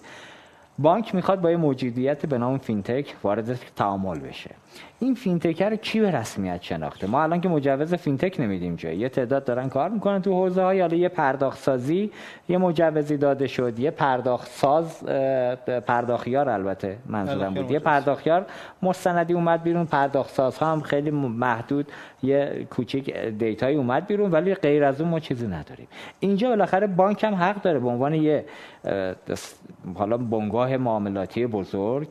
بانک 0.79 1.15
می‌خواد 1.15 1.41
با 1.41 1.51
یه 1.51 1.57
موجودیت 1.57 2.25
به 2.25 2.37
نام 2.37 2.57
فینتک 2.57 3.15
وارد 3.23 3.59
تعامل 3.75 4.19
بشه. 4.19 4.51
این 4.99 5.15
فینتک 5.15 5.61
رو 5.61 5.75
کی 5.75 5.99
به 5.99 6.11
رسمیت 6.11 6.61
شناخته؟ 6.61 7.07
ما 7.07 7.23
الان 7.23 7.41
که 7.41 7.49
مجوز 7.49 7.93
فینتک 7.93 8.39
نمیدیم 8.39 8.75
جایی. 8.75 8.99
یه 8.99 9.09
تعداد 9.09 9.45
دارن 9.45 9.69
کار 9.69 9.89
می‌کنن 9.89 10.21
تو 10.21 10.33
حوزه 10.33 10.61
های 10.61 10.81
حالا 10.81 10.95
یه 10.95 11.09
پرداخت 11.09 11.59
سازی 11.59 12.11
یه 12.49 12.57
مجوزی 12.57 13.17
داده 13.17 13.47
شد. 13.47 13.79
یه 13.79 13.91
پرداخت 13.91 14.51
ساز 14.51 15.05
پرداخیار 15.87 16.49
البته 16.49 16.97
منظورم 17.05 17.53
بود. 17.53 17.71
یه 17.71 17.79
پرداخیار 17.79 18.45
مستندی 18.81 19.33
اومد 19.33 19.63
بیرون. 19.63 19.85
پرداخت 19.85 20.29
ساز 20.29 20.57
هم 20.57 20.81
خیلی 20.81 21.11
محدود. 21.11 21.91
یه 22.23 22.67
کوچیک 22.69 23.17
دیتایی 23.17 23.77
اومد 23.77 24.07
بیرون 24.07 24.31
ولی 24.31 24.53
غیر 24.53 24.83
از 24.83 25.01
اون 25.01 25.09
ما 25.09 25.19
چیزی 25.19 25.47
نداریم. 25.47 25.87
اینجا 26.19 26.49
بالاخره 26.49 26.87
بانک 26.87 27.23
هم 27.23 27.35
حق 27.35 27.61
داره 27.61 27.79
به 27.79 27.87
عنوان 27.87 28.13
یه 28.13 28.45
حالا 29.95 30.17
بنگاه 30.17 30.77
معاملاتی 30.77 31.47
بزرگ 31.47 32.07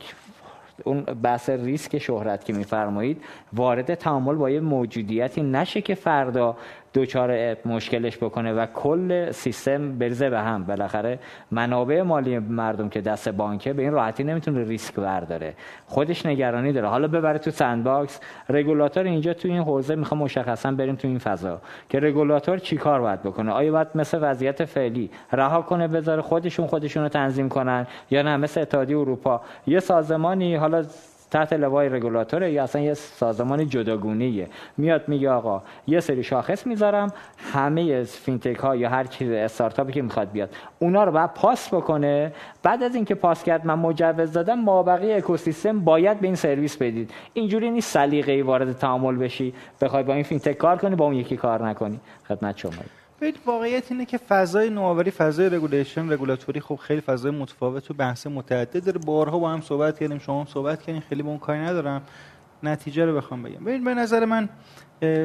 اون 0.85 1.03
بحث 1.03 1.51
ریسک 1.51 1.99
شهرت 1.99 2.45
که 2.45 2.53
میفرمایید 2.53 3.23
وارد 3.53 3.95
تعامل 3.95 4.35
با 4.35 4.51
یه 4.51 4.61
موجودیتی 4.61 5.43
نشه 5.43 5.81
که 5.81 5.95
فردا 5.95 6.57
دوچار 6.93 7.57
مشکلش 7.67 8.17
بکنه 8.17 8.53
و 8.53 8.67
کل 8.67 9.31
سیستم 9.31 9.99
بریزه 9.99 10.31
به 10.31 10.41
هم. 10.41 10.65
بالاخره 10.65 11.19
منابع 11.51 12.03
مالی 12.03 12.39
مردم 12.39 12.89
که 12.89 13.01
دست 13.01 13.29
بانکه 13.29 13.73
به 13.73 13.83
این 13.83 13.93
راحتی 13.93 14.25
نمی‌تونه 14.25 14.65
ریسک 14.65 14.95
برداره. 14.95 15.55
خودش 15.87 16.27
نگرانی 16.27 16.73
داره. 16.73 16.89
حالا 16.89 17.09
ببره 17.09 17.39
تو 17.39 17.51
sandbox 17.51 18.21
رگولاتور 18.49 19.05
اینجا 19.05 19.35
تو 19.35 19.49
این 19.49 19.63
حوزه 19.63 19.95
می‌خوام 19.95 20.21
مشخصا 20.21 20.73
بریم 20.73 20.95
تو 20.95 21.09
این 21.09 21.19
فضا 21.19 21.61
که 21.89 22.01
رگولاتور 22.01 22.59
چیکار 22.59 23.01
باید 23.01 23.23
بکنه؟ 23.23 23.53
آیا 23.53 23.73
باید 23.73 23.89
مثل 23.95 24.19
وضعیت 24.23 24.65
فعلی 24.65 25.11
رها 25.33 25.63
کنه 25.63 25.89
بذاره 25.89 26.23
خودشون 26.23 26.67
خودشون 26.67 27.09
تنظیم 27.09 27.49
کنن 27.49 27.87
یا 28.11 28.23
نه؟ 28.23 28.37
مثل 28.37 28.61
اتحادیه 28.61 28.99
اروپا. 28.99 29.41
یه 29.67 29.81
سازمانی 29.81 30.57
حالا 30.57 30.85
تحت 31.33 31.53
لوای 31.53 31.89
رگولاتوره. 31.89 32.53
یا 32.53 32.63
اصلا 32.63 32.83
یه 32.83 32.95
سازمان 32.95 33.69
جداگونه‌ایه. 33.69 34.49
میاد 34.77 35.09
میگه 35.09 35.31
آقا 35.31 35.63
یه 35.87 36.01
سری 36.01 36.23
شاخص 36.23 36.67
می‌ذارم. 36.67 37.13
همه 37.53 38.03
فینتک 38.03 38.57
ها 38.57 38.77
یا 38.77 38.89
هر 38.89 39.05
چیز 39.05 39.31
استارتاپی 39.31 39.93
که 39.93 40.03
می‌خواد 40.03 40.33
بیاد 40.33 40.51
اونا 40.79 41.05
رو 41.05 41.13
باید 41.13 41.35
پاس 41.35 41.75
بکنه. 41.75 42.33
بعد 42.63 42.83
از 42.83 42.95
اینکه 42.95 43.15
پاس 43.15 43.43
کرد 43.43 43.67
من 43.67 43.79
مجوز 43.79 44.33
دادم 44.33 44.61
مابقی 44.61 45.13
اکوسیستم 45.13 45.81
باید 45.81 46.21
به 46.21 46.27
این 46.27 46.37
سرویس 46.37 46.77
بدید. 46.77 47.11
اینجوری 47.33 47.71
نیست 47.71 47.93
سلیقه‌ای 47.93 48.43
وارد 48.43 48.73
تعامل 48.73 49.17
بشی 49.17 49.55
بخوای 49.81 50.03
با 50.03 50.15
این 50.15 50.23
فینتک 50.23 50.53
کار 50.53 50.77
کنی 50.77 50.95
با 50.95 51.05
اون 51.05 51.15
یکی 51.15 51.37
کار 51.37 51.69
نکنی. 51.69 52.01
خدمت 52.29 52.59
شما. 52.59 53.02
ببینید 53.23 53.41
واقعیت 53.47 53.93
اینه 53.93 54.05
که 54.05 54.19
فضای 54.19 54.71
نوآوری 54.71 55.11
فضای 55.11 55.49
regulation 55.49 56.13
رگولاتوری 56.13 56.61
خب 56.61 56.77
خیلی 56.77 57.01
فضای 57.01 57.33
متفاوت 57.33 57.91
و 57.91 57.95
بحث 57.95 58.27
متعدد 58.27 58.85
داره. 58.85 58.99
بارها 58.99 59.39
با 59.39 59.51
هم 59.51 59.61
صحبت 59.61 59.99
کردیم 59.99 60.19
شما 60.19 60.41
هم 60.41 60.47
صحبت 60.47 60.83
کردین 60.83 61.03
خیلی 61.09 61.23
اون 61.23 61.39
کاری 61.39 61.59
ندارم. 61.59 62.03
نتیجه 62.63 63.05
رو 63.05 63.17
بخوام 63.17 63.43
بگم. 63.43 63.65
ببین 63.65 63.85
به 63.85 63.95
نظر 63.95 64.25
من 64.25 64.49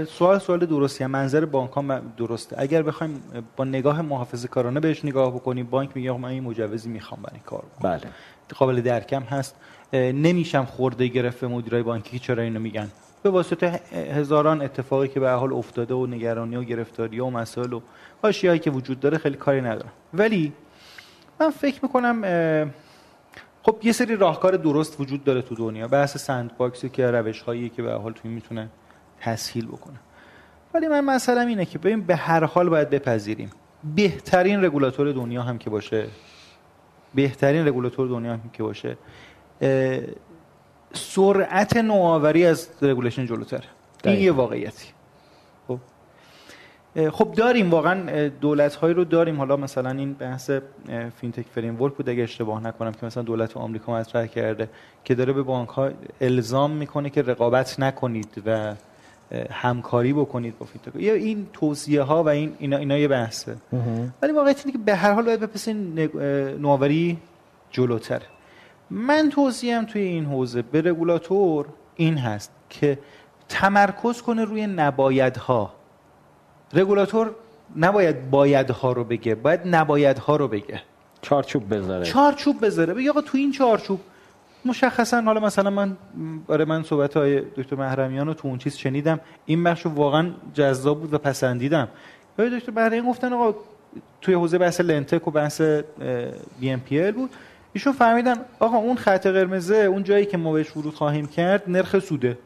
سوال 0.05 0.39
سوال 0.39 0.65
درستی 0.65 1.03
هم. 1.03 1.11
منظر 1.11 1.45
بانک 1.45 1.71
ها 1.71 1.99
درسته. 2.17 2.55
اگر 2.59 2.81
بخوایم 2.81 3.23
با 3.55 3.63
نگاه 3.63 4.01
محافظه 4.01 4.47
کارانه 4.47 4.79
بهش 4.79 5.05
نگاه 5.05 5.35
بکنیم 5.35 5.65
بانک 5.65 5.89
میگه 5.95 6.17
من 6.17 6.29
این 6.29 6.43
مجوزی 6.43 6.89
می‌خوام 6.89 7.21
برای 7.21 7.39
کار 7.45 7.65
بکنم. 7.75 7.91
بله. 7.91 8.07
قابل 8.55 8.81
درکم 8.81 9.21
هست. 9.21 9.55
نمیشم 9.93 10.65
خورده 10.65 11.07
گرفت 11.07 11.43
مدیرای 11.43 11.83
بانکی 11.83 12.19
که 12.19 12.25
چرا 12.25 12.43
اینو 12.43 12.59
میگن. 12.59 12.87
به 13.27 13.33
واسطه 13.33 13.67
هزاران 13.91 14.61
اتفاقی 14.61 15.07
که 15.07 15.19
به 15.19 15.29
حال 15.29 15.53
افتاده 15.53 15.93
و 15.93 16.05
نگرانی 16.05 16.55
و 16.55 16.63
گرفتاری 16.63 17.19
و 17.19 17.29
مسائل 17.29 17.73
و 17.73 17.81
هایی 18.23 18.59
که 18.59 18.71
وجود 18.71 18.99
داره 18.99 19.17
خیلی 19.17 19.37
کاری 19.37 19.61
ندارم. 19.61 19.91
ولی 20.13 20.53
من 21.39 21.49
فکر 21.49 21.79
می‌کنم 21.83 22.21
خب 23.63 23.77
یه 23.83 23.91
سری 23.91 24.15
راهکار 24.15 24.55
درست 24.55 24.99
وجود 24.99 25.23
داره 25.23 25.41
تو 25.41 25.55
دنیا. 25.55 25.87
بحث 25.87 26.17
سند 26.17 26.57
باکسی 26.57 26.89
که 26.89 27.11
روش 27.11 27.41
هایی 27.41 27.69
که 27.69 27.81
به 27.81 27.93
حال 27.93 28.13
توی 28.13 28.31
می‌تونه 28.31 28.69
تسهیل 29.19 29.67
بکنه. 29.67 29.95
ولی 30.73 30.87
من 30.87 31.03
مثلا 31.03 31.41
اینه 31.41 31.65
که 31.65 31.79
ببین 31.79 32.01
به 32.01 32.15
هر 32.15 32.43
حال 32.43 32.69
باید 32.69 32.89
بپذیریم. 32.89 33.49
بهترین 33.95 34.65
رگولاتور 34.65 35.11
دنیا 35.11 35.41
هم 35.41 35.57
که 35.57 35.69
باشه 35.69 36.07
بهترین 37.15 37.67
رگولاتور 37.67 38.07
دنیا 38.07 38.33
هم 38.33 38.49
که 38.53 38.63
باشه 38.63 38.97
سرعت 40.93 41.77
نوآوری 41.77 42.45
از 42.45 42.69
regulation 42.81 43.25
جلوتر. 43.25 43.63
این 44.03 44.19
یه 44.19 44.31
واقعیتی. 44.31 44.87
خب. 45.67 45.79
خب 47.11 47.31
داریم 47.31 47.71
واقعا 47.71 48.27
دولت 48.27 48.75
هایی 48.75 48.93
رو 48.93 49.03
داریم. 49.03 49.37
حالا 49.37 49.57
مثلا 49.57 49.91
این 49.91 50.13
بحث 50.13 50.51
fintech 51.21 51.45
framework 51.55 51.93
بود 51.93 52.09
اگه 52.09 52.23
اشتباه 52.23 52.63
نکنم 52.63 52.91
که 52.91 53.05
مثلا 53.05 53.23
دولت 53.23 53.57
آمریکا 53.57 53.93
مطرح 53.93 54.25
کرده 54.27 54.69
که 55.03 55.15
داره 55.15 55.33
به 55.33 55.43
بانک 55.43 55.69
ها 55.69 55.89
الزام 56.21 56.71
می‌کنه 56.71 57.09
که 57.09 57.21
رقابت 57.21 57.79
نکنید 57.79 58.43
و 58.45 58.73
همکاری 59.51 60.13
بکنید 60.13 60.57
با 60.57 60.65
فینتک. 60.65 61.01
یا 61.01 61.13
این 61.13 61.47
توصیه 61.53 62.01
ها 62.01 62.23
و 62.23 62.29
این 62.29 62.55
اینا, 62.59 62.77
اینا 62.77 62.97
یه 62.97 63.07
بحثه. 63.07 63.55
ولی 64.21 64.31
واقعیت 64.31 64.59
اینه 64.65 64.71
که 64.71 64.83
به 64.85 64.95
هر 64.95 65.11
حال 65.11 65.25
باید 65.25 65.39
بپسین 65.39 65.99
نوآوری 66.59 67.17
جلوتر. 67.71 68.21
من 68.89 69.29
توصیم 69.29 69.85
توی 69.85 70.01
این 70.01 70.25
حوزه 70.25 70.61
به 70.61 70.81
رگولاتور 70.81 71.65
این 71.95 72.17
هست 72.17 72.51
که 72.69 72.99
تمرکز 73.49 74.21
کنه 74.21 74.45
روی 74.45 74.67
نبایدها. 74.67 75.73
رگولاتور 76.73 77.31
نباید 77.75 78.29
بایدها 78.29 78.91
رو 78.91 79.03
بگه 79.03 79.35
باید 79.35 79.61
نبایدها 79.65 80.35
رو 80.35 80.47
بگه. 80.47 80.81
چارچوب 81.21 81.73
بذاره. 81.75 82.05
چارچوب 82.05 82.65
بذاره. 82.65 82.93
بگه 82.93 83.09
آقا 83.09 83.21
تو 83.21 83.37
این 83.37 83.51
چارچوب 83.51 83.99
مشخصا 84.65 85.21
حالا 85.21 85.39
مثلا 85.39 85.69
من 85.69 85.97
برای 86.47 86.65
من 86.65 86.83
صحبت 86.83 87.17
های 87.17 87.41
دکتر 87.41 87.75
محرمیان 87.75 88.27
رو 88.27 88.33
تو 88.33 88.47
اون 88.47 88.57
چیز 88.57 88.77
شنیدم. 88.77 89.19
این 89.45 89.63
بخش 89.63 89.85
واقعا 89.85 90.31
جذاب 90.53 90.99
بود 90.99 91.13
و 91.13 91.17
پسندیدم. 91.17 91.87
دکتر 92.37 92.71
محرمیان 92.71 93.05
گفتن 93.05 93.33
آقا 93.33 93.59
توی 94.21 94.33
حوزه 94.33 94.57
بحث 94.57 94.81
لنتک 94.81 95.27
و 95.27 95.31
بحث 95.31 95.61
بی 96.59 96.69
ام 96.69 96.79
پی 96.79 96.99
ال 96.99 97.11
بود. 97.11 97.29
ایشون 97.77 97.93
فهمیدن 97.93 98.35
آقا 98.59 98.77
اون 98.77 98.97
خط 98.97 99.27
قرمزه 99.27 99.75
اون 99.75 100.03
جایی 100.03 100.25
که 100.25 100.37
ما 100.37 100.53
بهش 100.53 100.77
ورود 100.77 100.93
خواهیم 100.93 101.27
کرد 101.27 101.63
نرخ 101.67 101.99
سوده. 101.99 102.37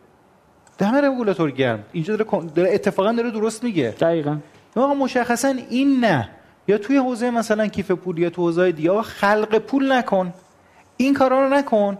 دم 0.78 0.96
رگولاتور 0.96 1.52
گرم. 1.52 1.84
اینجا 1.92 2.16
داره, 2.16 2.46
داره 2.56 2.74
اتفاقا 2.74 3.12
داره 3.12 3.32
درست 3.32 3.64
میگه. 3.64 3.96
دقیقاً. 4.00 4.38
آقا 4.76 4.94
مشخصا 4.94 5.48
این 5.70 6.00
نه. 6.06 6.30
یا 6.68 6.78
توی 6.78 6.98
حوزه 6.98 7.32
مثلا 7.32 7.68
کیف 7.68 7.92
پول 7.92 8.18
یا 8.18 8.30
تو 8.30 8.42
حوزه 8.42 8.72
دیگه 8.72 9.02
خلق 9.02 9.58
پول 9.58 9.92
نکن. 9.92 10.34
این 10.98 11.14
کارا 11.14 11.48
رو 11.48 11.54
نکن. 11.54 11.98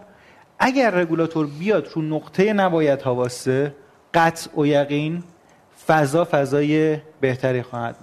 اگر 0.58 0.90
رگولاتور 0.90 1.46
بیاد 1.46 1.88
رو 1.94 2.02
نقطه 2.02 2.52
نباید 2.52 3.06
واسه 3.06 3.74
قطع 4.14 4.60
و 4.60 4.66
یقین 4.66 5.22
فضا 5.86 6.28
فضای 6.30 6.98
بهتری 7.20 7.62
خواهد 7.62 7.96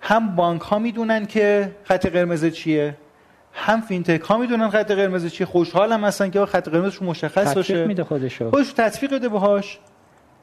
هم 0.00 0.36
بانک 0.36 0.60
ها 0.60 0.78
می‌دونن 0.78 1.26
که 1.26 1.76
خط 1.84 2.06
قرمز 2.06 2.44
چیه. 2.44 2.96
هم 3.52 3.80
فینتک 3.80 4.20
ها 4.20 4.38
می‌دونن 4.38 4.70
خط 4.70 4.90
قرمز 4.90 5.26
چیه. 5.26 5.46
خوشحالم 5.46 6.04
هستن 6.04 6.30
که 6.30 6.46
خط 6.46 6.68
قرمزشون 6.68 7.08
مشخص 7.08 7.54
باشه. 7.54 7.86
میده 7.86 8.04
خودشو. 8.04 8.50
خودش 8.50 8.72
تطبیق 8.72 9.14
بده 9.14 9.28
باهاش. 9.28 9.78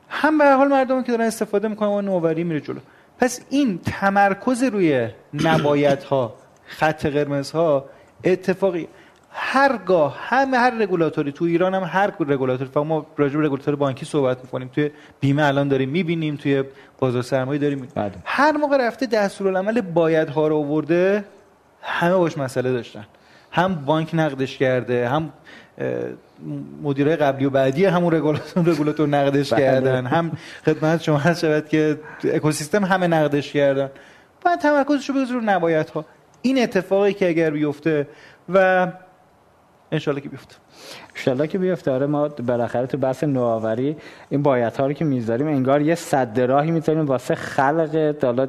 هم 0.10 0.38
به 0.38 0.45
حال 0.45 0.68
مردم 0.68 1.03
که 1.03 1.11
دارن 1.11 1.26
استفاده 1.26 1.68
می‌کنن 1.68 1.90
و 1.90 2.02
نوآوری 2.02 2.44
میره 2.44 2.60
جلو. 2.60 2.80
پس 3.19 3.41
این 3.49 3.80
تمرکز 3.86 4.64
روی 4.64 5.07
نبایت 5.34 6.03
ها 6.03 6.36
خط 6.65 7.06
قرمز 7.06 7.52
ها 7.52 7.86
اتفاقی 8.23 8.88
هرگاه 9.31 10.18
همه 10.19 10.57
هر 10.57 10.69
رگولاتوری 10.69 11.31
تو 11.31 11.45
ایران 11.45 11.76
هم 11.76 11.84
هر 11.84 12.14
رگولاتوری 12.19 12.69
فقط 12.69 12.86
ما 12.86 13.06
راجع 13.18 13.38
به 13.38 13.45
رگولاتور 13.45 13.76
بانکی 13.76 14.06
صحبت 14.06 14.38
می‌کنیم. 14.44 14.68
توی 14.76 14.91
بیمه 15.19 15.44
الان 15.44 15.68
داریم 15.68 15.90
می‌بینیم 15.90 16.36
توی 16.36 16.64
بازار 16.99 17.22
سرمایه 17.22 17.60
داریم 17.60 17.88
بله. 17.95 18.11
هر 18.26 18.57
موقع 18.57 18.88
رفته 18.88 19.06
دستورالعمل 19.06 19.81
باید 19.81 20.30
ها 20.30 20.48
رو 20.48 20.57
آورده 20.57 21.23
همه 21.81 22.15
باش 22.15 22.38
مسئله 22.38 22.72
داشتن. 22.72 23.06
هم 23.51 23.76
بانک 23.76 24.10
نقدش 24.14 24.57
کرده 24.57 25.10
هم 25.10 25.34
مدیرای 26.84 27.15
قبلی 27.15 27.45
و 27.45 27.49
بعدی 27.49 27.85
همون 27.85 28.14
رگولاتور 28.56 29.07
نقدش 29.07 29.53
بله. 29.53 29.61
کردن. 29.61 30.06
هم 30.06 30.31
خدمت 30.65 31.01
شما 31.01 31.18
هست 31.18 31.41
شود 31.41 31.68
که 31.69 31.99
اکوسیستم 32.23 32.85
همه 32.85 33.07
نقدش 33.07 33.53
کردن. 33.53 33.89
باید 34.45 34.60
تمرکزش 34.60 35.10
رو 35.10 35.15
بگذار 35.15 35.34
رو 35.34 35.41
نبایت 35.41 35.89
ها 35.89 36.06
این 36.41 36.64
اتفاقی 36.64 37.14
که 37.14 37.30
اگر 37.30 37.49
بیفته 37.49 38.07
و 38.49 38.88
انشالله 39.91 40.22
که 40.22 40.30
بیفته. 40.30 40.56
ان 41.28 41.48
که 41.48 41.58
بیفته. 41.58 41.91
آره 41.91 42.06
ما 42.06 42.28
بالاخره 42.28 42.88
تو 42.88 42.98
بحث 42.98 43.24
نوآوری 43.24 43.96
این 44.30 44.41
باید 44.41 44.76
ها 44.76 44.88
رو 44.88 44.94
که 44.94 45.06
می‌ذاریم 45.06 45.48
انگار 45.48 45.82
یه 45.82 45.96
صد 45.96 46.40
راهی 46.40 46.72
می‌ذاریم 46.72 47.06
واسه 47.06 47.36
خلق 47.36 48.16
حالا 48.24 48.48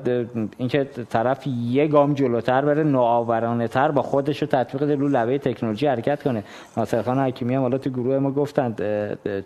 اینکه 0.58 0.84
طرف 1.10 1.46
یه 1.46 1.86
گام 1.86 2.14
جلوتر 2.14 2.64
بره 2.64 2.82
نوآورانه 2.82 3.68
تر 3.68 3.90
با 3.90 4.02
خودش 4.02 4.42
رو 4.42 4.48
تطبیق 4.48 5.00
رو 5.00 5.08
لبه 5.08 5.38
تکنولوژی 5.38 5.86
حرکت 5.86 6.22
کنه. 6.22 6.44
ناصر 6.76 7.02
خان 7.02 7.18
حکیمی 7.18 7.54
هم 7.54 7.62
حالا 7.62 7.78
تو 7.78 7.90
گروه 7.90 8.18
ما 8.18 8.30
گفتند 8.30 8.76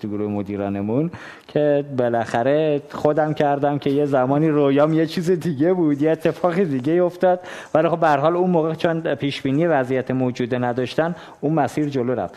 تو 0.00 0.08
گروه 0.08 0.30
مدیرانمون 0.30 1.10
که 1.48 1.84
بالاخره 1.98 2.82
خودم 2.90 3.34
کردم 3.34 3.78
که 3.78 3.90
یه 3.90 4.04
زمانی 4.04 4.48
رویام 4.48 4.92
یه 4.92 5.06
چیز 5.06 5.30
دیگه 5.30 5.72
بود 5.72 6.02
یه 6.02 6.10
اتفاق 6.10 6.54
دیگه 6.54 7.02
افتاد. 7.02 7.40
ولی 7.74 7.88
خب 7.88 8.00
به 8.00 8.08
حال 8.08 8.36
اون 8.36 8.50
موقع 8.50 8.74
چون 8.74 9.14
پیش 9.14 9.42
بینی 9.42 9.66
وضعیت 9.66 10.10
موجوده 10.10 10.58
نداشتن 10.58 11.14
اون 11.40 11.52
مسیر 11.52 11.88
جلو 11.88 12.14
رفت. 12.14 12.34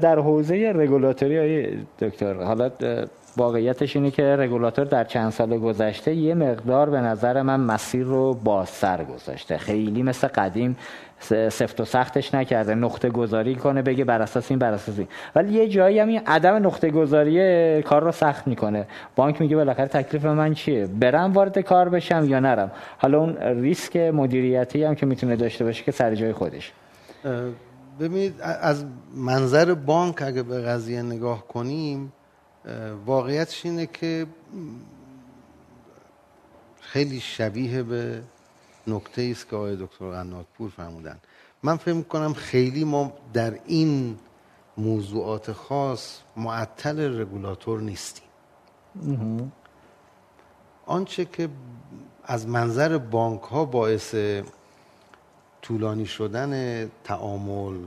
در 0.00 0.18
حوزه 0.18 0.72
رگولاتوری 0.76 1.38
های 1.38 1.68
دکتر 1.98 2.34
حالا 2.34 2.70
واقعیتش 3.36 3.96
اینه 3.96 4.10
که 4.10 4.36
رگولاتور 4.36 4.84
در 4.84 5.04
چند 5.04 5.32
سال 5.32 5.58
گذشته 5.58 6.14
یه 6.14 6.34
مقدار 6.34 6.90
به 6.90 7.00
نظر 7.00 7.42
من 7.42 7.60
مسیر 7.60 8.04
رو 8.04 8.38
سر 8.66 9.04
گذاشته. 9.04 9.58
خیلی 9.58 10.02
مثل 10.02 10.28
قدیم 10.28 10.76
سفت 11.48 11.80
و 11.80 11.84
سختش 11.84 12.34
نکرده. 12.34 12.74
نقطه 12.74 13.10
گذاری 13.10 13.54
کنه 13.54 13.82
بگه 13.82 14.04
بر 14.04 14.22
اساس 14.22 14.50
این 14.50 14.58
بر 14.58 14.72
اساس 14.72 14.98
این. 14.98 15.08
ولی 15.34 15.52
یه 15.52 15.68
جایی 15.68 15.98
هم 15.98 16.08
این 16.08 16.20
عدم 16.26 16.54
نقطه 16.66 16.90
گذاری 16.90 17.82
کار 17.82 18.04
رو 18.04 18.12
سخت 18.12 18.46
می‌کنه. 18.46 18.86
بانک 19.16 19.40
میگه 19.40 19.56
بالاخره 19.56 19.86
تکلیف 19.86 20.24
من 20.24 20.54
چیه؟ 20.54 20.86
برم 20.86 21.32
وارد 21.32 21.58
کار 21.58 21.88
بشم 21.88 22.24
یا 22.28 22.40
نرم؟ 22.40 22.70
حالا 22.98 23.18
اون 23.18 23.36
ریسک 23.36 23.96
مدیریتی 23.96 24.84
هم 24.84 24.94
که 24.94 25.06
می‌تونه 25.06 25.36
داشته 25.36 25.64
باشه 25.64 25.84
که 25.84 25.92
سر 25.92 26.14
جای 26.14 26.32
خودش. 26.32 26.72
ببینید 28.00 28.40
از 28.40 28.84
منظر 29.14 29.74
بانک 29.74 30.22
اگه 30.22 30.42
به 30.42 30.60
قضیه 30.60 31.02
نگاه 31.02 31.48
کنیم 31.48 32.12
واقعیتش 33.06 33.66
اینه 33.66 33.86
که 33.86 34.26
خیلی 36.80 37.20
شبیه 37.20 37.82
به 37.82 38.22
نکته 38.86 39.28
است 39.30 39.48
که 39.48 39.56
آقای 39.56 39.76
دکتر 39.76 40.10
قناتپور 40.10 40.70
فرمودن. 40.70 41.18
من 41.62 41.76
فکر 41.76 41.94
می‌کنم 41.94 42.32
خیلی 42.32 42.84
ما 42.84 43.12
در 43.32 43.58
این 43.66 44.18
موضوعات 44.78 45.52
خاص 45.52 46.18
معطل 46.36 47.20
رگولاتور 47.20 47.80
نیستیم. 47.80 48.24
آنچه 50.86 51.24
که 51.24 51.48
از 52.24 52.48
منظر 52.48 52.98
بانک 52.98 53.42
ها 53.42 53.64
باعث 53.64 54.14
طولانی 55.62 56.06
شدن 56.06 56.90
تعامل 57.04 57.86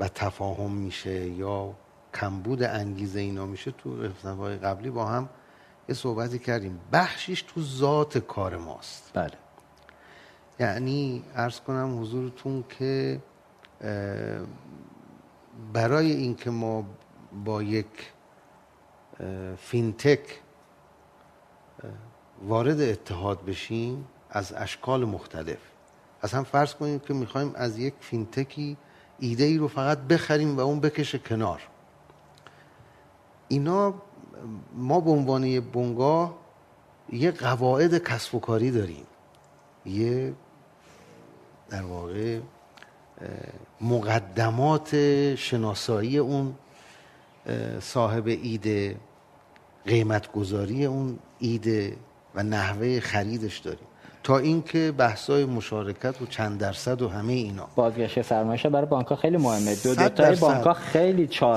و 0.00 0.08
تفاهم 0.08 0.70
میشه 0.70 1.26
یا 1.28 1.74
کمبود 2.14 2.62
انگیزه 2.62 3.20
اینا 3.20 3.46
میشه 3.46 3.70
تو 3.70 4.02
رفته 4.02 4.56
قبلی 4.56 4.90
با 4.90 5.04
هم 5.04 5.28
یه 5.88 5.94
صحبتی 5.94 6.38
کردیم. 6.38 6.80
بخشیش 6.92 7.42
تو 7.42 7.62
ذات 7.62 8.18
کار 8.18 8.56
ماست. 8.56 9.10
بله. 9.14 9.32
یعنی 10.60 11.24
عرض 11.34 11.60
کنم 11.60 12.00
حضورتون 12.00 12.64
که 12.78 13.20
برای 15.72 16.12
اینکه 16.12 16.50
ما 16.50 16.86
با 17.44 17.62
یک 17.62 18.12
فینتک 19.56 20.40
وارد 22.42 22.80
اتحاد 22.80 23.44
بشیم 23.44 24.06
از 24.30 24.52
اشکال 24.52 25.04
مختلف. 25.04 25.58
هم 26.24 26.44
فرض 26.44 26.74
کنیم 26.74 26.98
که 26.98 27.14
می‌خوایم 27.14 27.52
از 27.54 27.78
یک 27.78 27.94
فینتکی 28.00 28.76
ایده 29.18 29.44
ای 29.44 29.58
رو 29.58 29.68
فقط 29.68 29.98
بخریم 29.98 30.56
و 30.56 30.60
اون 30.60 30.80
بکشه 30.80 31.18
کنار. 31.18 31.60
اینا 33.48 33.94
ما 34.74 35.00
به 35.00 35.10
عنوان 35.10 35.60
بنگاه 35.60 36.38
یه 37.12 37.30
قواعد 37.30 37.98
کسب 37.98 38.34
و 38.34 38.40
کاری 38.40 38.70
داریم. 38.70 39.06
یه 39.86 40.34
در 41.70 41.82
واقع 41.82 42.40
مقدمات 43.80 44.96
شناسایی 45.34 46.18
اون 46.18 46.54
صاحب 47.80 48.26
ایده 48.26 48.96
قیمت 49.86 50.32
گذاری 50.32 50.84
اون 50.84 51.18
ایده 51.38 51.96
و 52.34 52.42
نحوه 52.42 53.00
خریدش 53.00 53.58
داریم. 53.58 53.89
تا 54.22 54.38
اینکه 54.38 54.92
بحثای 54.98 55.44
مشارکت 55.44 56.22
و 56.22 56.26
چند 56.26 56.58
درصد 56.58 57.02
و 57.02 57.08
همه 57.08 57.32
اینا. 57.32 57.68
بازگشت 57.74 58.22
سرمایه 58.22 58.62
برای 58.62 58.86
بانک 58.86 59.14
خیلی 59.14 59.36
مهمه. 59.36 59.76
دو 59.84 59.94
دو 59.94 60.08
تای 60.08 60.36
بانک 60.36 60.72
خیلی 60.72 61.26
چهار 61.26 61.56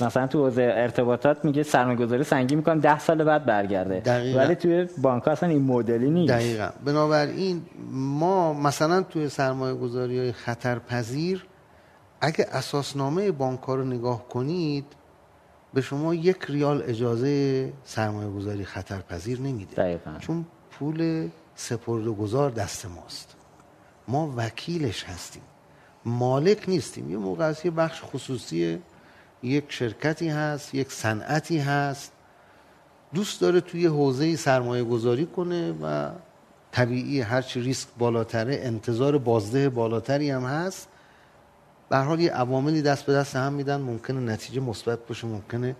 مثلا 0.00 0.26
تو 0.26 0.44
حوزه 0.44 0.62
ارتباطات 0.62 1.44
میگه 1.44 1.62
سرمایه 1.62 1.98
گذاری 1.98 2.24
سنگین 2.24 2.58
می‌کنن 2.58 2.78
ده 2.78 2.98
سال 2.98 3.24
بعد 3.24 3.46
برگرده. 3.46 4.00
دقیقا. 4.00 4.38
ولی 4.38 4.54
توی 4.54 4.88
بانک 5.02 5.28
اصلا 5.28 5.48
این 5.48 5.62
مدلی 5.62 6.10
نیست. 6.10 6.32
دقیقا. 6.32 6.68
بنابراین 6.84 7.62
ما 7.92 8.52
مثلا 8.52 9.02
توی 9.02 9.28
سرمایه 9.28 9.74
گذاری 9.74 10.18
های 10.18 10.32
خطرپذیر 10.32 11.46
اگه 12.20 12.46
اساسنامه 12.52 13.30
بانک 13.30 13.60
ها 13.60 13.74
رو 13.74 13.84
نگاه 13.84 14.28
کنید 14.28 14.84
به 15.74 15.80
شما 15.80 16.14
یک 16.14 16.36
ریال 16.48 16.82
اجازه 16.86 17.72
سرمایه 17.84 18.30
گذاری 18.30 18.64
خطرپذیر 18.64 19.40
نمیده. 19.40 19.74
دقیقا. 19.74 20.18
چون 20.18 20.44
پول 20.70 21.28
سپرد 21.54 22.06
و 22.06 22.14
گذار 22.14 22.50
دست 22.50 22.86
ماست. 22.86 23.34
ما 24.08 24.34
وکیلش 24.36 25.04
هستیم. 25.04 25.42
مالک 26.04 26.68
نیستیم. 26.68 27.10
یه 27.10 27.16
موقع 27.16 27.44
از 27.44 27.60
یه 27.64 27.70
بخش 27.70 28.02
خصوصی 28.02 28.82
یک 29.42 29.64
شرکتی 29.68 30.28
هست 30.28 30.74
یک 30.74 30.92
صنعتی 30.92 31.58
هست. 31.58 32.12
دوست 33.14 33.40
داره 33.40 33.60
توی 33.60 33.86
حوزه 33.86 34.36
سرمایه 34.36 34.84
گذاری 34.84 35.26
کنه 35.26 35.72
و 35.82 36.10
طبیعی 36.72 37.20
هرچی 37.20 37.60
ریسک 37.60 37.88
بالاتره 37.98 38.60
انتظار 38.62 39.18
بازده 39.18 39.68
بالاتری 39.68 40.30
هم 40.30 40.44
هست. 40.44 40.88
به 41.88 41.98
حال 41.98 42.20
یه 42.20 42.32
عواملی 42.32 42.82
دست 42.82 43.06
به 43.06 43.12
دست 43.12 43.36
هم 43.36 43.52
میدن. 43.52 43.80
ممکنه 43.80 44.20
نتیجه 44.20 44.60
مثبت 44.60 45.06
باشه 45.06 45.26
ممکنه 45.26 45.76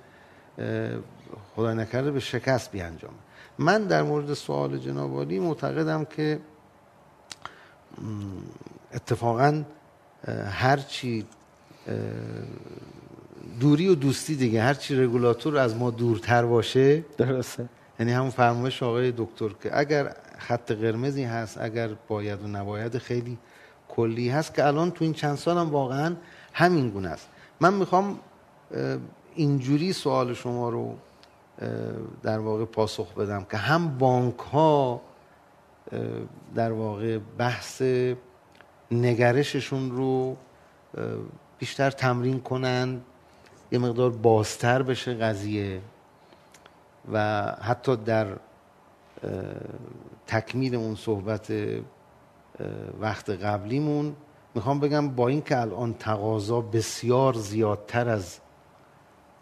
خدای 1.56 1.74
نکرده 1.74 2.10
به 2.10 2.20
شکست 2.20 2.70
بیانجامه. 2.70 3.23
من 3.58 3.84
در 3.84 4.02
مورد 4.02 4.34
سوال 4.34 4.78
جناب 4.78 5.32
معتقدم 5.32 6.04
که 6.04 6.40
اتفاقا 8.94 9.62
هرچی 10.50 11.26
دوری 13.60 13.88
و 13.88 13.94
دوستی 13.94 14.36
دیگه 14.36 14.62
هرچی 14.62 14.96
رگولاتور 14.96 15.58
از 15.58 15.76
ما 15.76 15.90
دورتر 15.90 16.46
باشه 16.46 17.04
درسته. 17.18 17.68
یعنی 18.00 18.12
همون 18.12 18.30
فرمایش 18.30 18.82
آقای 18.82 19.12
دکتر 19.16 19.48
که 19.62 19.78
اگر 19.78 20.16
خط 20.38 20.72
قرمزی 20.72 21.22
هست 21.22 21.58
اگر 21.60 21.90
باید 22.08 22.42
و 22.42 22.46
نباید 22.46 22.98
خیلی 22.98 23.38
کلی 23.88 24.28
هست 24.28 24.54
که 24.54 24.66
الان 24.66 24.90
تو 24.90 25.04
این 25.04 25.12
چند 25.12 25.36
سال 25.36 25.58
هم 25.58 25.70
واقعا 25.70 26.16
همین 26.52 26.90
گونه 26.90 27.08
است. 27.08 27.28
من 27.60 27.74
می‌خوام 27.74 28.18
اینجوری 29.34 29.92
سوال 29.92 30.34
شما 30.34 30.68
رو 30.68 30.94
در 32.22 32.38
واقع 32.38 32.64
پاسخ 32.64 33.14
بدم 33.14 33.44
که 33.50 33.56
هم 33.56 33.98
بانک 33.98 34.38
ها 34.38 35.00
در 36.54 36.72
واقع 36.72 37.18
بحث 37.18 37.82
نگرششون 38.90 39.90
رو 39.90 40.36
بیشتر 41.58 41.90
تمرین 41.90 42.40
کنن 42.40 43.00
یه 43.72 43.78
مقدار 43.78 44.10
بازتر 44.10 44.82
بشه 44.82 45.14
قضیه 45.14 45.80
و 47.12 47.42
حتی 47.60 47.96
در 47.96 48.26
تکمیل 50.26 50.74
اون 50.74 50.94
صحبت 50.94 51.52
وقت 53.00 53.30
قبلیمون 53.30 54.16
می‌خوام 54.54 54.80
بگم 54.80 55.08
با 55.08 55.28
اینکه 55.28 55.60
الان 55.60 55.94
تقاضا 55.94 56.60
بسیار 56.60 57.34
زیادتر 57.34 58.08
از 58.08 58.38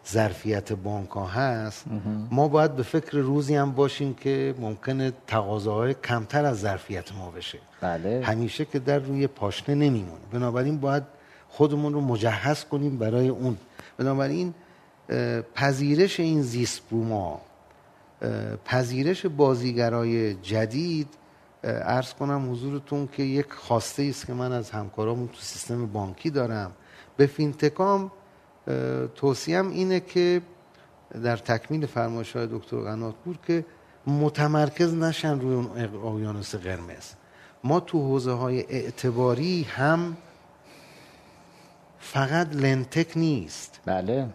ظرفیت 0.08 0.72
بانک 0.72 1.10
ها 1.10 1.26
هست 1.26 1.84
ما 2.30 2.48
باید 2.48 2.76
به 2.76 2.82
فکر 2.82 3.18
روزی 3.18 3.54
هم 3.54 3.72
باشیم 3.72 4.14
که 4.14 4.54
ممکنه 4.58 5.12
تقاضاهای 5.26 5.94
کمتر 5.94 6.44
از 6.44 6.60
ظرفیت 6.60 7.12
ما 7.12 7.30
بشه. 7.30 7.58
بله. 7.80 8.22
همیشه 8.24 8.64
که 8.64 8.78
در 8.78 8.98
روی 8.98 9.26
پاشنه 9.26 9.74
نمیمونه 9.74 10.22
بنابراین 10.32 10.80
باید 10.80 11.02
خودمون 11.48 11.92
رو 11.92 12.00
مجهز 12.00 12.64
کنیم 12.64 12.98
برای 12.98 13.28
اون. 13.28 13.56
بنابراین 13.98 14.54
پذیرش 15.54 16.20
این 16.20 16.42
زیست 16.42 16.80
بوما 16.90 17.40
پذیرش 18.64 19.26
بازیگرای 19.26 20.34
جدید 20.34 21.08
عرض 21.64 22.12
کنم 22.14 22.52
حضورتون 22.52 23.08
که 23.12 23.22
یک 23.22 23.52
خواسته 23.52 24.02
است 24.02 24.26
که 24.26 24.32
من 24.32 24.52
از 24.52 24.70
همکارامون 24.70 25.28
تو 25.28 25.38
سیستم 25.40 25.86
بانکی 25.86 26.30
دارم. 26.30 26.72
به 27.16 27.26
فینتکام 27.26 28.10
توصیه‌م 29.14 29.70
اینه 29.70 30.00
که 30.00 30.42
در 31.24 31.36
تکمیل 31.36 31.86
فرمایش 31.86 32.36
های 32.36 32.46
دکتر 32.46 32.76
قناتپور 32.76 33.36
که 33.46 33.64
متمرکز 34.06 34.94
نشن 34.94 35.40
روی 35.40 35.54
اون 35.54 35.70
اقیانوس 35.76 36.54
قرمز. 36.54 37.12
ما 37.64 37.80
تو 37.80 37.98
حوزه 37.98 38.32
های 38.32 38.60
اعتباری 38.60 39.62
هم 39.62 40.16
فقط 41.98 42.56
lendtech 42.56 43.16
نیست. 43.16 43.80
بله. 43.84 44.28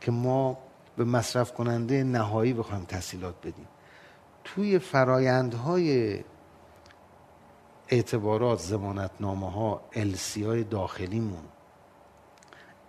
که 0.00 0.10
ما 0.10 0.58
به 0.96 1.04
مصرف 1.04 1.52
کننده 1.52 2.04
نهایی 2.04 2.52
بخوایم 2.52 2.84
تسهیلات 2.84 3.34
بدیم. 3.40 3.68
توی 4.44 4.78
فرایندهای 4.78 6.20
اعتبارات 7.88 8.58
زمانتنامه 8.58 9.50
ها 9.50 9.80
السی 9.92 10.44
های 10.44 10.64
داخلیمون 10.64 11.42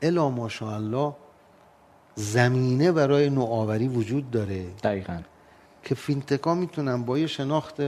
الا 0.06 0.30
ماشاءالله 0.30 1.14
زمینه 2.16 2.92
برای 2.92 3.30
نوآوری 3.30 3.88
وجود 3.88 4.32
داره. 4.32 4.66
دقیقا. 4.84 5.20
که 5.84 5.96
فینتکا 5.96 6.54
می‌تونن 6.54 7.04
با 7.04 7.18
یه 7.18 7.28
شناخت 7.28 7.82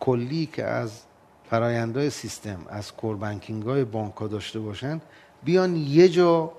کلی 0.00 0.46
که 0.46 0.64
از 0.64 1.02
فرایندهای 1.50 2.10
سیستم 2.10 2.58
از 2.68 2.92
کوربنکینگ 2.92 3.62
های 3.62 3.84
بانک 3.84 4.14
ها 4.14 4.26
داشته 4.26 4.60
باشن 4.60 5.00
بیان 5.44 5.76
یه 5.76 6.08
جا 6.08 6.52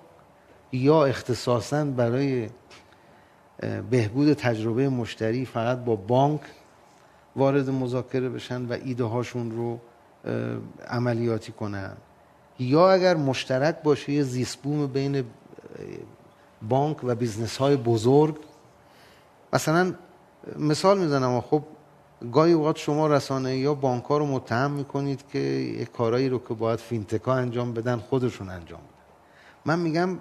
یا 0.72 1.06
اختصاصا 1.06 1.86
برای 1.86 2.50
بهبود 3.90 4.34
تجربه 4.34 4.90
مشتری 4.90 5.46
فقط 5.46 5.78
با 5.78 5.96
بانک 5.96 6.42
وارد 7.36 7.70
مذاکره 7.70 8.30
بشن 8.30 8.66
و 8.66 8.78
ایده 8.86 9.04
هاشون 9.04 9.52
رو 9.52 9.80
عملیاتی 10.88 11.52
کنن. 11.52 11.98
یا 12.60 12.92
اگر 12.92 13.16
مشترک 13.16 13.84
باشه 13.84 14.12
یه 14.12 14.24
زیست‌بوم 14.24 14.88
بین 14.88 15.24
بانک 16.70 16.98
و 17.04 17.16
بیزنس 17.16 17.58
های 17.58 17.76
بزرگ. 17.76 18.36
مثلا 19.54 19.94
مثال 20.60 21.00
می‌زنم 21.00 21.42
خب 21.42 21.64
گاهی 22.32 22.54
اوقات 22.54 22.78
شما 22.78 23.08
رسانه 23.08 23.58
یا 23.58 23.74
بانک 23.74 24.04
ها 24.04 24.18
رو 24.18 24.26
متهم 24.26 24.72
می‌کنید 24.72 25.24
که 25.32 25.40
یک 25.40 25.92
کارایی 25.92 26.30
رو 26.30 26.40
که 26.40 26.54
باید 26.54 26.80
فینتکا 26.80 27.34
انجام 27.34 27.74
بدن 27.74 27.98
خودشون 27.98 28.50
انجام 28.50 28.80
بدن. 28.80 28.90
من 29.66 29.80
میگم 29.80 30.18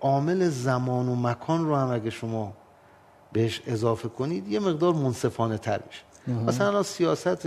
عامل 0.00 0.48
زمان 0.48 1.08
و 1.08 1.16
مکان 1.16 1.64
رو 1.66 1.76
هم 1.76 1.90
اگه 1.90 2.10
شما 2.10 2.52
بهش 3.32 3.62
اضافه 3.66 4.08
کنید 4.08 4.48
یه 4.48 4.60
مقدار 4.60 4.94
منصفانه 4.94 5.58
تر 5.58 5.80
میشه 5.86 6.02
مثلا 6.46 6.82
سیاست 6.82 7.46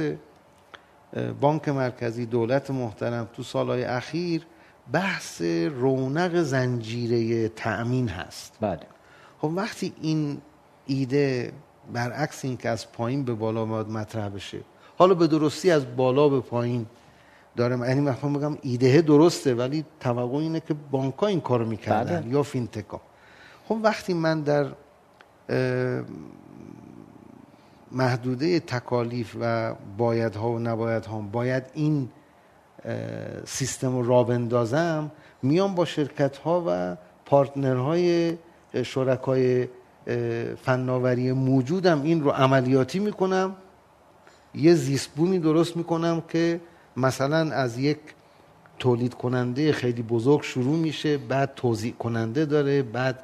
بانک 1.41 1.69
مرکزی 1.69 2.25
دولت 2.25 2.71
محترم 2.71 3.27
تو 3.34 3.43
سالهای 3.43 3.84
اخیر 3.84 4.45
بحث 4.91 5.41
رونق 5.81 6.35
زنجیره 6.35 7.49
تأمین 7.49 8.07
هست. 8.07 8.57
بله. 8.61 8.79
خب 9.41 9.51
وقتی 9.55 9.93
این 10.01 10.41
ایده 10.85 11.53
برعکس 11.93 12.45
این 12.45 12.57
که 12.57 12.69
از 12.69 12.91
پایین 12.91 13.25
به 13.25 13.34
بالا 13.34 13.65
باید 13.65 13.88
مطرح 13.88 14.29
بشه 14.29 14.59
حالا 14.97 15.13
به 15.13 15.27
درستی 15.27 15.71
از 15.71 15.95
بالا 15.95 16.29
به 16.29 16.39
پایین 16.39 16.85
داره 17.55 17.77
یعنی 17.88 18.01
مثلا 18.01 18.29
بگم 18.29 18.57
ایده 18.61 19.01
درسته 19.01 19.55
ولی 19.55 19.85
توقع 19.99 20.38
اینه 20.38 20.59
که 20.59 20.75
بانک 20.91 21.23
این 21.23 21.41
کارو 21.41 21.65
می‌کردن 21.65 22.21
بله. 22.21 22.31
یا 22.31 22.43
فینتکا 22.43 23.01
خب 23.67 23.79
وقتی 23.84 24.13
من 24.13 24.41
در 24.41 24.65
محدوده 27.91 28.59
تکالیف 28.59 29.35
و 29.41 29.76
بایدها 29.97 30.51
و 30.51 30.59
نبایدها 30.59 31.19
باید 31.19 31.64
این 31.73 32.09
سیستم 33.45 33.95
رو 33.95 34.07
را 34.07 34.23
بندازم 34.23 35.11
میام 35.41 35.76
با 35.76 35.85
شرکت 35.85 36.38
ها 36.38 36.64
و 36.68 36.97
پارتنرهای 37.26 38.38
شرکای 38.84 39.68
فناوری 40.61 41.31
موجودم 41.31 42.01
این 42.01 42.23
رو 42.23 42.30
عملیاتی 42.30 42.99
می‌کنم. 42.99 43.55
یه 44.55 44.73
زیستبومی 44.73 45.39
درست 45.39 45.77
می‌کنم 45.77 46.23
که 46.30 46.61
مثلا 46.97 47.51
از 47.51 47.77
یک 47.77 47.97
تولید 48.80 49.14
کننده 49.14 49.72
خیلی 49.72 50.01
بزرگ 50.01 50.41
شروع 50.41 50.76
میشه 50.76 51.18
بعد 51.18 51.51
توضیح 51.55 51.93
کننده 51.93 52.45
داره 52.45 52.84
بعد 52.84 53.23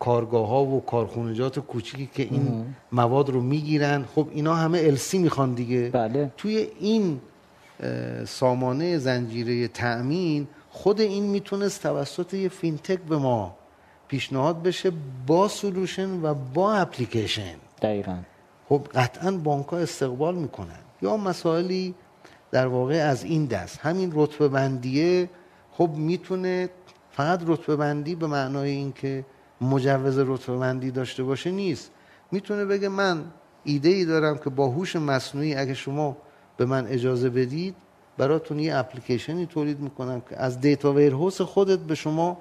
کارگاه 0.00 0.48
ها 0.48 0.64
و 0.64 0.80
کارخونجات 0.80 1.58
کوچیکی 1.58 2.10
که 2.14 2.22
این 2.22 2.74
مواد 2.92 3.30
رو 3.30 3.40
می‌گیرن. 3.40 4.04
خب 4.14 4.28
اینا 4.32 4.54
همه 4.54 4.78
السی 4.78 5.18
می‌خوان 5.18 5.54
دیگه. 5.54 5.90
بله. 5.90 6.32
توی 6.36 6.68
این 6.80 7.20
سامانه 8.26 8.98
زنجیره 8.98 9.68
تأمین 9.68 10.48
خود 10.70 11.00
این 11.00 11.24
می‌تونست 11.24 11.82
توسط 11.82 12.34
یه 12.34 12.48
فینتک 12.48 12.98
به 12.98 13.16
ما 13.16 13.56
پیشنهاد 14.08 14.62
بشه 14.62 14.92
با 15.26 15.48
سلوشن 15.48 16.22
و 16.22 16.34
با 16.34 16.74
اپلیکیشن. 16.74 17.54
دقیقا. 17.82 18.16
خب 18.68 18.88
قطعا 18.94 19.30
بانک 19.30 19.66
ها 19.66 19.78
استقبال 19.78 20.34
می‌کنن. 20.34 20.78
یا 21.02 21.16
مسائلی 21.16 21.94
در 22.50 22.66
واقع 22.66 22.94
از 22.94 23.24
این 23.24 23.46
دست. 23.46 23.78
همین 23.78 24.12
رتبه 24.14 24.48
بندیه 24.48 25.30
خب 25.72 25.90
می‌تونه 25.96 26.68
فقط 27.10 27.42
رتبه 27.46 27.76
بندی 27.76 28.14
به 28.14 28.26
معنای 28.26 28.70
اینکه 28.70 29.24
مجوز 29.62 30.18
رتبه 30.18 30.56
بندی 30.56 30.90
داشته 30.90 31.22
باشه 31.22 31.50
نیست. 31.50 31.90
می‌تونه 32.32 32.64
بگه 32.64 32.88
من 32.88 33.24
ایده 33.64 33.88
ای 33.88 34.04
دارم 34.04 34.38
که 34.38 34.50
با 34.50 34.68
هوش 34.68 34.96
مصنوعی 34.96 35.54
اگه 35.54 35.74
شما 35.74 36.16
به 36.56 36.64
من 36.64 36.86
اجازه 36.86 37.30
بدید 37.30 37.74
براتون 38.18 38.58
یه 38.58 38.76
اپلیکیشنی 38.76 39.46
تولید 39.46 39.80
می‌کنم 39.80 40.22
که 40.30 40.42
از 40.42 40.60
دیتا 40.60 40.92
ویرهوس 40.92 41.40
خودت 41.40 41.78
به 41.78 41.94
شما 41.94 42.38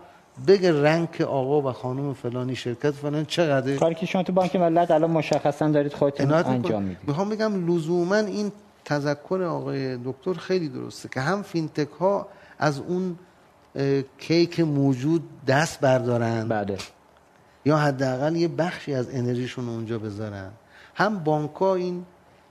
بگه 0.48 0.82
رنگ 0.84 1.22
آقا 1.22 1.62
و 1.62 1.72
خانم 1.72 2.14
فلانی 2.14 2.56
شرکت 2.56 2.92
فلان 2.92 3.26
چقدر 3.26 3.76
کاری 3.76 3.96
که 3.96 4.06
شما 4.06 4.24
تو 4.24 4.34
بانک 4.34 4.56
ملت 4.56 4.92
الان 4.92 5.12
مشخصا 5.12 5.68
دارید 5.68 5.94
خودتون 5.94 6.32
انجام 6.34 6.84
می‌دید. 6.84 6.98
می‌خوام 7.08 7.30
بگم 7.30 7.68
لزوما 7.68 8.16
این 8.16 8.52
تذکر 8.86 9.42
آقای 9.42 9.98
دکتر 9.98 10.34
خیلی 10.34 10.70
درسته 10.70 11.10
که 11.10 11.22
هم 11.22 11.42
فینتک 11.42 11.90
ها 12.00 12.28
از 12.60 12.80
اون 12.80 13.16
کیک 14.18 14.60
موجود 14.60 15.24
دست 15.48 15.80
بردارن. 15.80 16.48
بله. 16.48 16.78
یا 17.66 17.78
حداقل 17.78 18.36
یه 18.36 18.48
بخشی 18.48 18.94
از 18.94 19.16
انرژیشون 19.16 19.70
اونجا 19.70 20.00
بذارن. 20.00 20.52
هم 20.96 21.20
بانک 21.20 21.62
این 21.62 22.06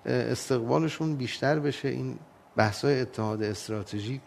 استقبالشون 0.06 1.16
بیشتر 1.16 1.58
بشه 1.58 1.88
این 1.88 2.18
بحث 2.56 2.84
های 2.84 3.00
اتحاد 3.00 3.42
استراتژیک 3.42 4.20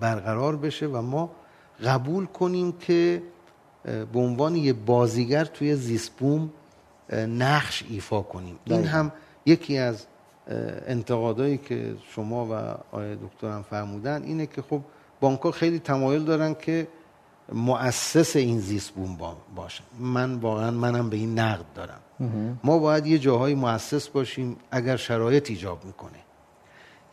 برقرار 0.00 0.56
بشه 0.56 0.86
و 0.86 1.02
ما 1.02 1.30
قبول 1.84 2.26
کنیم 2.26 2.72
که 2.72 3.22
به 3.84 4.18
عنوان 4.18 4.56
یه 4.56 4.72
بازیگر 4.72 5.44
توی 5.44 5.74
زیسبوم 5.74 6.50
نقش 7.12 7.84
ایفا 7.88 8.22
کنیم. 8.22 8.58
این 8.64 8.84
هم 8.84 9.12
یکی 9.46 9.78
از 9.78 10.06
انتقادایی 10.86 11.58
که 11.58 11.94
شما 12.10 12.46
و 12.46 12.52
آقای 12.52 13.16
دکتر 13.16 13.50
هم 13.50 13.62
فرمودن 13.62 14.22
اینه 14.22 14.46
که 14.46 14.62
خب 14.62 14.80
بانک 15.20 15.50
خیلی 15.50 15.78
تمایل 15.78 16.24
دارن 16.24 16.54
که 16.54 16.88
مؤسس 17.52 18.36
این 18.36 18.60
زیست 18.60 18.90
بوم 18.90 19.18
باشه 19.56 19.82
من 19.98 20.34
واقعا 20.34 20.70
منم 20.70 21.10
به 21.10 21.16
این 21.16 21.38
نقد 21.38 21.64
دارم. 21.74 22.00
ما 22.64 22.78
باید 22.78 23.06
یه 23.06 23.18
جاهای 23.18 23.54
مؤسس 23.54 24.08
باشیم 24.08 24.56
اگر 24.70 24.96
شرایط 24.96 25.50
ایجاب 25.50 25.84
می‌کنه. 25.84 26.18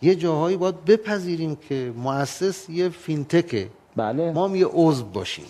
یه 0.02 0.16
جاهایی 0.16 0.58
باید 0.58 0.86
بپذیریم 0.86 1.56
که 1.56 1.94
مؤسس 1.98 2.70
یه 2.70 2.90
فینتکه 2.90 3.70
بله. 3.96 4.32
ما 4.32 4.48
هم 4.48 4.56
یه 4.56 4.66
عضو 4.66 5.06
باشیم. 5.06 5.46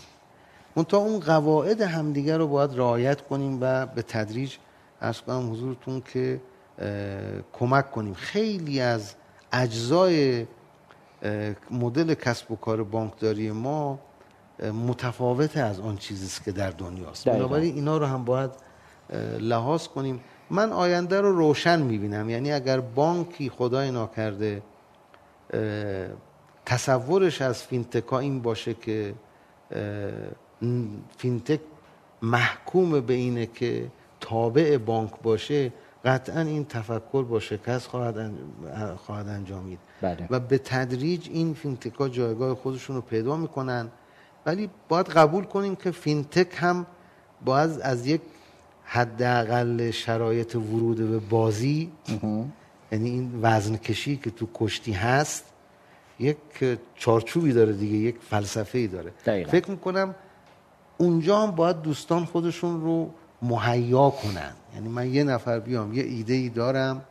تا 0.87 0.97
اون 0.97 1.19
قواعد 1.19 1.81
همدیگر 1.81 2.37
رو 2.37 2.47
باید 2.47 2.71
رعایت 2.75 3.21
کنیم 3.21 3.57
و 3.61 3.85
به 3.85 4.01
تدریج 4.01 4.55
از 5.01 5.21
کنم 5.21 5.51
حضورتون 5.51 6.01
که 6.13 6.41
کمک 7.53 7.91
کنیم. 7.91 8.13
خیلی 8.13 8.81
از 8.81 9.13
اجزای 9.51 10.45
مدل 11.71 12.13
کسب 12.13 12.51
و 12.51 12.55
کار 12.55 12.83
بانکداری 12.83 13.51
ما 13.51 13.99
متفاوت 14.59 15.57
از 15.57 15.79
آن 15.79 15.97
چیزی 15.97 16.41
که 16.45 16.51
در 16.51 16.69
دنیاست. 16.69 17.29
بنابراین 17.29 17.75
اینا 17.75 17.97
رو 17.97 18.05
هم 18.05 18.25
باید 18.25 18.51
لحاظ 19.39 19.87
کنیم. 19.87 20.19
من 20.49 20.71
آینده 20.71 21.21
رو 21.21 21.37
روشن 21.37 21.81
می‌بینم. 21.81 22.29
یعنی 22.29 22.51
اگر 22.51 22.79
بانکی 22.79 23.49
خدای 23.49 23.91
ناکرده 23.91 24.61
تصورش 26.65 27.41
از 27.41 27.63
فینتکا 27.63 28.19
این 28.19 28.41
باشه 28.41 28.73
که 28.73 29.13
فینتک 31.17 31.59
محکوم 32.21 32.99
به 32.99 33.13
اینه 33.13 33.45
که 33.45 33.87
تابع 34.19 34.77
بانک 34.77 35.11
باشه 35.23 35.73
قطعا 36.05 36.41
این 36.41 36.65
تفکر 36.65 37.23
با 37.23 37.39
شکست 37.39 37.87
خواهد, 37.87 38.31
خواهد 38.97 39.27
انجامید. 39.27 39.79
بله. 40.01 40.27
و 40.29 40.39
به 40.39 40.57
تدریج 40.57 41.29
این 41.29 41.53
فینتک 41.53 41.93
ها 41.93 42.09
جایگاه 42.09 42.55
خودشون 42.55 42.95
رو 42.95 43.01
پیدا 43.01 43.37
می‌کنن. 43.37 43.91
ولی 44.47 44.69
باید 44.89 45.07
قبول 45.07 45.43
کنیم 45.43 45.75
که 45.75 45.91
فینتک 45.91 46.47
هم 46.55 46.85
باید 47.45 47.81
از 47.81 48.07
یک 48.07 48.21
حداقل 48.83 49.91
شرایط 49.91 50.55
ورود 50.55 50.97
به 50.97 51.19
بازی 51.19 51.91
یعنی 52.91 53.09
این 53.09 53.39
وزن 53.41 53.75
کشی 53.77 54.17
که 54.17 54.31
تو 54.31 54.47
کشتی 54.53 54.91
هست 54.91 55.43
یک 56.19 56.37
چارچوبی 56.95 57.53
داره 57.53 57.73
دیگه 57.73 57.97
یک 57.97 58.15
فلسفه 58.29 58.77
ای 58.77 58.87
داره. 58.87 59.11
دقیقا. 59.25 59.51
فکر 59.51 59.71
می‌کنم 59.71 60.15
اونجا 60.97 61.41
هم 61.41 61.51
باید 61.51 61.81
دوستان 61.81 62.25
خودشون 62.25 62.81
رو 62.81 63.13
مهیا 63.41 64.09
کنن. 64.09 64.53
یعنی 64.75 64.89
من 64.89 65.13
یه 65.13 65.23
نفر 65.23 65.59
بیام 65.59 65.93
یه 65.93 66.03
ایده 66.03 66.33
ای 66.33 66.49
دارم 66.49 67.01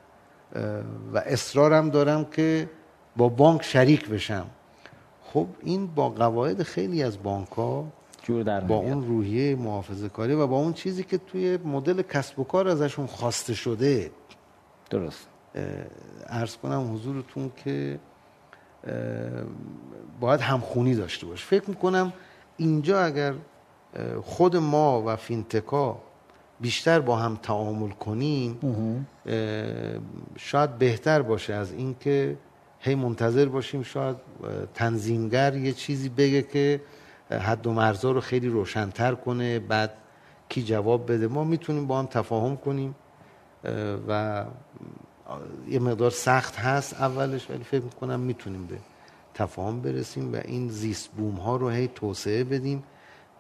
و 1.15 1.19
اصرارم 1.19 1.91
دارم 1.91 2.25
که 2.25 2.71
با 3.17 3.29
بانک 3.29 3.63
شریک 3.63 4.09
بشم. 4.09 4.47
خب 5.37 5.47
این 5.63 5.87
با 5.87 6.09
قواعد 6.09 6.63
خیلی 6.63 7.03
از 7.03 7.23
بانک 7.23 7.49
ها 7.49 7.85
جور 8.23 8.43
در 8.43 8.61
با. 8.61 8.77
اون 8.77 9.07
روحیه 9.07 9.57
محافظه 9.57 10.09
کاری 10.09 10.35
و 10.35 10.47
با 10.47 10.57
اون 10.57 10.73
چیزی 10.73 11.05
که 11.05 11.19
توی 11.19 11.57
مدل 11.57 12.03
کسب 12.03 12.39
و 12.39 12.45
کار 12.45 12.69
ازشون 12.69 13.07
خواسته 13.07 13.55
شده. 13.55 14.11
درست. 14.91 15.29
ارز 16.27 16.57
کنم 16.57 16.95
حضورتون 16.95 17.53
که 17.65 17.99
باید 20.21 20.41
همخونی 20.41 20.95
داشته 20.95 21.27
باشه 21.27 21.45
فکر 21.45 21.71
می‌کنم 21.71 22.13
اینجا 22.57 23.01
اگر 23.01 23.35
خود 24.23 24.57
ما 24.57 25.03
و 25.07 25.17
فینتکا 25.17 25.99
بیشتر 26.61 27.01
با 27.01 27.17
هم 27.17 27.39
تعامل 27.43 27.91
کنیم 27.91 28.59
شاید 30.37 30.79
بهتر 30.79 31.23
باشه 31.23 31.55
از 31.55 31.73
اینکه 31.73 32.37
هی 32.87 32.95
منتظر 32.95 33.47
باشیم 33.47 33.83
شاید 33.83 34.17
تنظیمگر 34.75 35.57
یه 35.57 35.73
چیزی 35.73 36.09
بگه 36.09 36.43
که 36.43 36.81
حد 37.31 37.67
و 37.67 37.73
مرزا 37.73 38.11
رو 38.11 38.21
خیلی 38.21 38.49
روشنتر 38.49 39.15
کنه 39.15 39.59
بعد 39.59 39.93
کی 40.49 40.63
جواب 40.63 41.13
بده. 41.13 41.27
ما 41.27 41.45
می‌تونیم 41.45 41.87
با 41.87 41.99
هم 41.99 42.07
تفاهم 42.07 42.57
کنیم 42.57 42.95
و 44.09 44.45
یه 45.69 45.79
مقدار 45.79 46.11
سخت 46.11 46.57
هست 46.57 46.95
اولش 46.95 47.51
ولی 47.51 47.65
فکر 47.65 47.83
می‌کنم 47.83 48.21
می‌تونیم 48.21 48.67
به 48.67 48.79
تفاهم 49.35 49.81
برسیم 49.81 50.33
و 50.33 50.37
این 50.45 50.69
زیست 50.69 51.11
بوم 51.11 51.35
ها 51.35 51.57
رو 51.57 51.69
هی 51.69 51.89
توسعه 51.95 52.45
بدیم. 52.45 52.83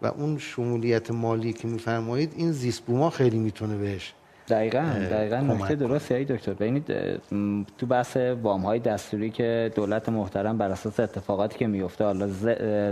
و 0.03 0.07
اون 0.07 0.39
شمولیت 0.39 1.11
مالی 1.11 1.53
که 1.53 1.69
میفرمایید 1.69 2.33
این 2.37 2.53
زیست 2.53 2.83
بوم 2.83 3.01
ها 3.03 3.11
خیلی 3.11 3.39
می‌تونه 3.39 3.77
بهش 3.77 4.15
دقیقا 4.49 4.81
دقیقا 5.11 5.37
نکته 5.37 5.59
کنه. 5.59 5.75
درستی 5.75 6.15
های 6.15 6.25
دکتر. 6.25 6.53
ببینید 6.53 6.87
تو 7.79 7.87
بحث 7.87 8.17
وام 8.17 8.63
های 8.63 8.79
دستوری 8.79 9.31
که 9.31 9.73
دولت 9.75 10.09
محترم 10.09 10.59
بر 10.59 10.71
اساس 10.71 11.01
اتفاقاتی 11.01 11.59
که 11.59 11.67
میفته 11.67 12.05
حالا 12.05 12.27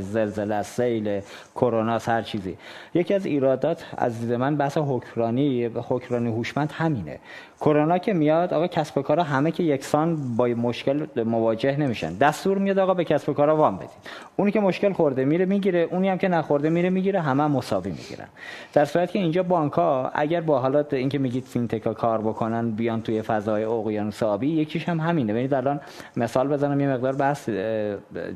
زلزله 0.01 0.63
سیل 0.63 1.21
کرونا 1.55 1.99
هر 1.99 2.23
چیزی. 2.23 2.57
یکی 2.95 3.15
از 3.15 3.27
ایرادات 3.27 3.85
از 3.97 4.21
دید 4.21 4.33
من 4.33 4.57
بحث 4.57 4.79
حکمرانی 4.79 5.65
حکمرانی 5.65 6.31
هوشمند 6.31 6.73
همینه. 6.73 7.19
کرونا 7.65 7.99
که 7.99 8.13
میاد 8.13 8.55
آقا 8.55 8.67
کسب 8.67 8.99
و 8.99 9.03
کارا 9.03 9.23
همه 9.23 9.51
که 9.51 9.63
یکسان 9.63 10.37
با 10.37 10.47
مشکل 10.47 11.07
مواجه 11.25 11.77
نمیشن. 11.77 12.15
دستور 12.15 12.59
میاد 12.59 12.79
آقا 12.79 12.95
به 12.95 13.05
کسب 13.05 13.29
و 13.29 13.33
کارا 13.33 13.57
وام 13.57 13.77
بدید 13.77 13.89
اونی 14.37 14.51
که 14.51 14.61
مشکل 14.61 14.93
خورده 14.93 15.25
میره 15.25 15.45
می‌گیره. 15.45 15.89
اونی 15.91 16.09
هم 16.09 16.19
که 16.19 16.29
نخورده 16.29 16.71
میره 16.71 16.91
می‌گیره. 16.91 17.21
همه 17.21 17.43
هم 17.43 17.51
مساوی 17.51 17.91
می‌گیرن. 17.91 18.27
در 18.73 18.85
صورتی 18.85 19.13
که 19.13 19.19
اینجا 19.19 19.43
بانک 19.43 19.73
ها 19.73 20.11
اگر 20.15 20.41
با 20.41 20.59
حالات 20.59 20.95
اینکه 20.95 21.19
میگید 21.19 21.45
فینتکا 21.45 21.95
کار 21.95 22.21
بکنن 22.21 22.71
بیان 22.71 23.03
توی 23.03 23.23
فضای 23.23 23.65
اقیانوس 23.65 24.23
آبی 24.23 24.49
یکیش 24.49 24.89
هم 24.89 25.01
همینه. 25.01 25.33
ببینید 25.33 25.55
الان 25.55 25.81
مثال 26.17 26.49
بزنم 26.49 26.81
یه 26.81 26.89
مقدار 26.89 27.17
بحث 27.17 27.49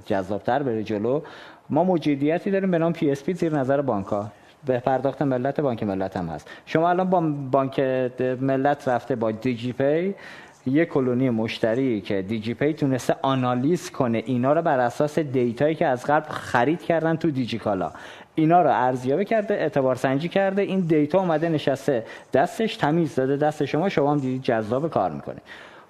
جذابتر 0.07 0.63
بره 0.63 0.83
جلو. 0.83 1.21
ما 1.71 1.85
موجودیتی 1.85 2.51
داریم 2.51 2.71
به 2.71 2.79
نام 2.79 2.93
PSP 2.93 3.35
زیر 3.35 3.55
نظر 3.55 3.81
بانک 3.81 4.07
ها 4.07 4.31
به 4.67 4.79
پرداخت 4.79 5.23
ملت 5.23 5.61
بانک 5.61 5.83
ملت 5.83 6.17
هم 6.17 6.27
هست. 6.27 6.51
شما 6.67 6.91
الان 6.91 7.11
با 7.11 7.21
بانک 7.51 7.81
ملت 8.41 8.89
رفته 8.89 9.17
با 9.17 9.31
دیجی 9.31 9.73
پی 9.73 10.15
یه 10.67 10.85
کلونی 10.85 11.31
مشتری 11.31 12.01
که 12.01 12.23
دیجی 12.23 12.55
پی 12.55 12.73
تونسته 12.73 13.17
آنالیز 13.23 13.91
کنه 13.91 14.23
اینا 14.27 14.53
رو 14.53 14.63
بر 14.63 14.81
اساس 14.81 15.19
دیتایی 15.19 15.75
که 15.75 15.87
از 15.87 16.07
قبل 16.07 16.29
خرید 16.29 16.83
کردن 16.83 17.17
تو 17.17 17.31
دیجیکالا. 17.31 17.93
اینا 18.35 18.63
رو 18.63 18.71
ارزیابی 18.73 19.25
کرده 19.25 19.55
اعتبار 19.55 19.95
سنجی 19.95 20.29
کرده. 20.29 20.63
این 20.63 20.81
دیتا 20.81 21.19
اومده 21.19 21.49
نشسته 21.49 22.05
دستش 22.33 22.77
تمیز 22.77 23.15
داده 23.15 23.37
دست 23.37 23.65
شما 23.65 23.89
شما 23.89 24.13
هم 24.13 24.19
دیدید 24.19 24.43
جذاب 24.43 24.91
کار 24.91 25.11
می‌کنه 25.11 25.39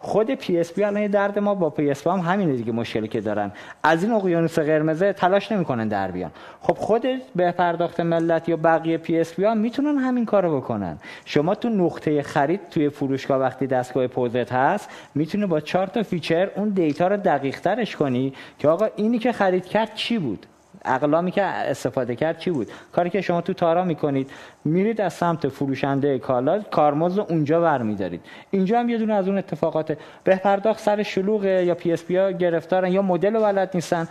خود 0.00 0.34
PSP 0.34 0.84
الان 0.84 1.06
درد 1.06 1.38
ما 1.38 1.54
با 1.54 1.70
PSP 1.70 2.10
هم 2.10 2.18
همینه 2.18 2.56
دیگه 2.56 2.72
مشکلی 2.72 3.08
که 3.08 3.20
دارن. 3.20 3.52
از 3.82 4.02
این 4.02 4.12
اقیانوس 4.12 4.58
قرمزه 4.58 5.12
تلاش 5.12 5.52
نمی‌کنن 5.52 5.88
در 5.88 6.10
بیان. 6.10 6.30
خب 6.60 6.74
خود 6.74 7.06
به 7.36 7.52
پرداخت 7.52 8.00
ملت 8.00 8.48
یا 8.48 8.56
بقیه 8.56 8.98
PSP 8.98 9.44
هم 9.44 9.58
می‌تونن 9.58 9.98
همین 9.98 10.24
کارو 10.24 10.56
بکنن. 10.56 10.98
شما 11.24 11.54
تو 11.54 11.68
نقطه 11.68 12.22
خرید 12.22 12.60
توی 12.70 12.88
فروشگاه 12.88 13.38
وقتی 13.38 13.66
دستگاه 13.66 14.06
پوزت 14.06 14.52
هست 14.52 14.90
می‌تونه 15.14 15.46
با 15.46 15.60
چهار 15.60 15.86
تا 15.86 16.02
feature 16.02 16.50
اون 16.56 16.68
دیتا 16.68 17.08
رو 17.08 17.16
دقیق 17.16 17.60
ترش 17.60 17.96
کنی 17.96 18.32
که 18.58 18.68
آقا 18.68 18.88
اینی 18.96 19.18
که 19.18 19.32
خرید 19.32 19.66
کرد 19.66 19.94
چی 19.94 20.18
بود؟ 20.18 20.46
اقلامی 20.88 21.30
که 21.30 21.42
استفاده 21.42 22.16
کرد 22.16 22.38
چی 22.38 22.50
بود؟ 22.50 22.68
کاری 22.92 23.10
که 23.10 23.20
شما 23.20 23.40
تو 23.40 23.52
تارا 23.52 23.84
می‌کنید 23.84 24.30
میرید 24.64 25.00
از 25.00 25.12
سمت 25.12 25.48
فروشنده 25.48 26.18
کالا 26.18 26.60
کارمزد 26.60 27.18
رو 27.18 27.26
اونجا 27.28 27.60
برمیدارید. 27.60 28.20
اینجا 28.50 28.80
هم 28.80 28.88
یه 28.88 28.98
دونه 28.98 29.14
از 29.14 29.28
اون 29.28 29.38
اتفاقات 29.38 29.98
به 30.24 30.36
پرداخت 30.36 30.80
سر 30.80 31.02
شلوغه 31.02 31.64
یا 31.64 31.74
PSP 31.74 32.16
ها 32.16 32.30
گرفتارن 32.30 32.92
یا 32.92 33.02
مدل 33.02 33.34
رو 33.34 33.40
بلد 33.40 33.70
نیستن. 33.74 34.08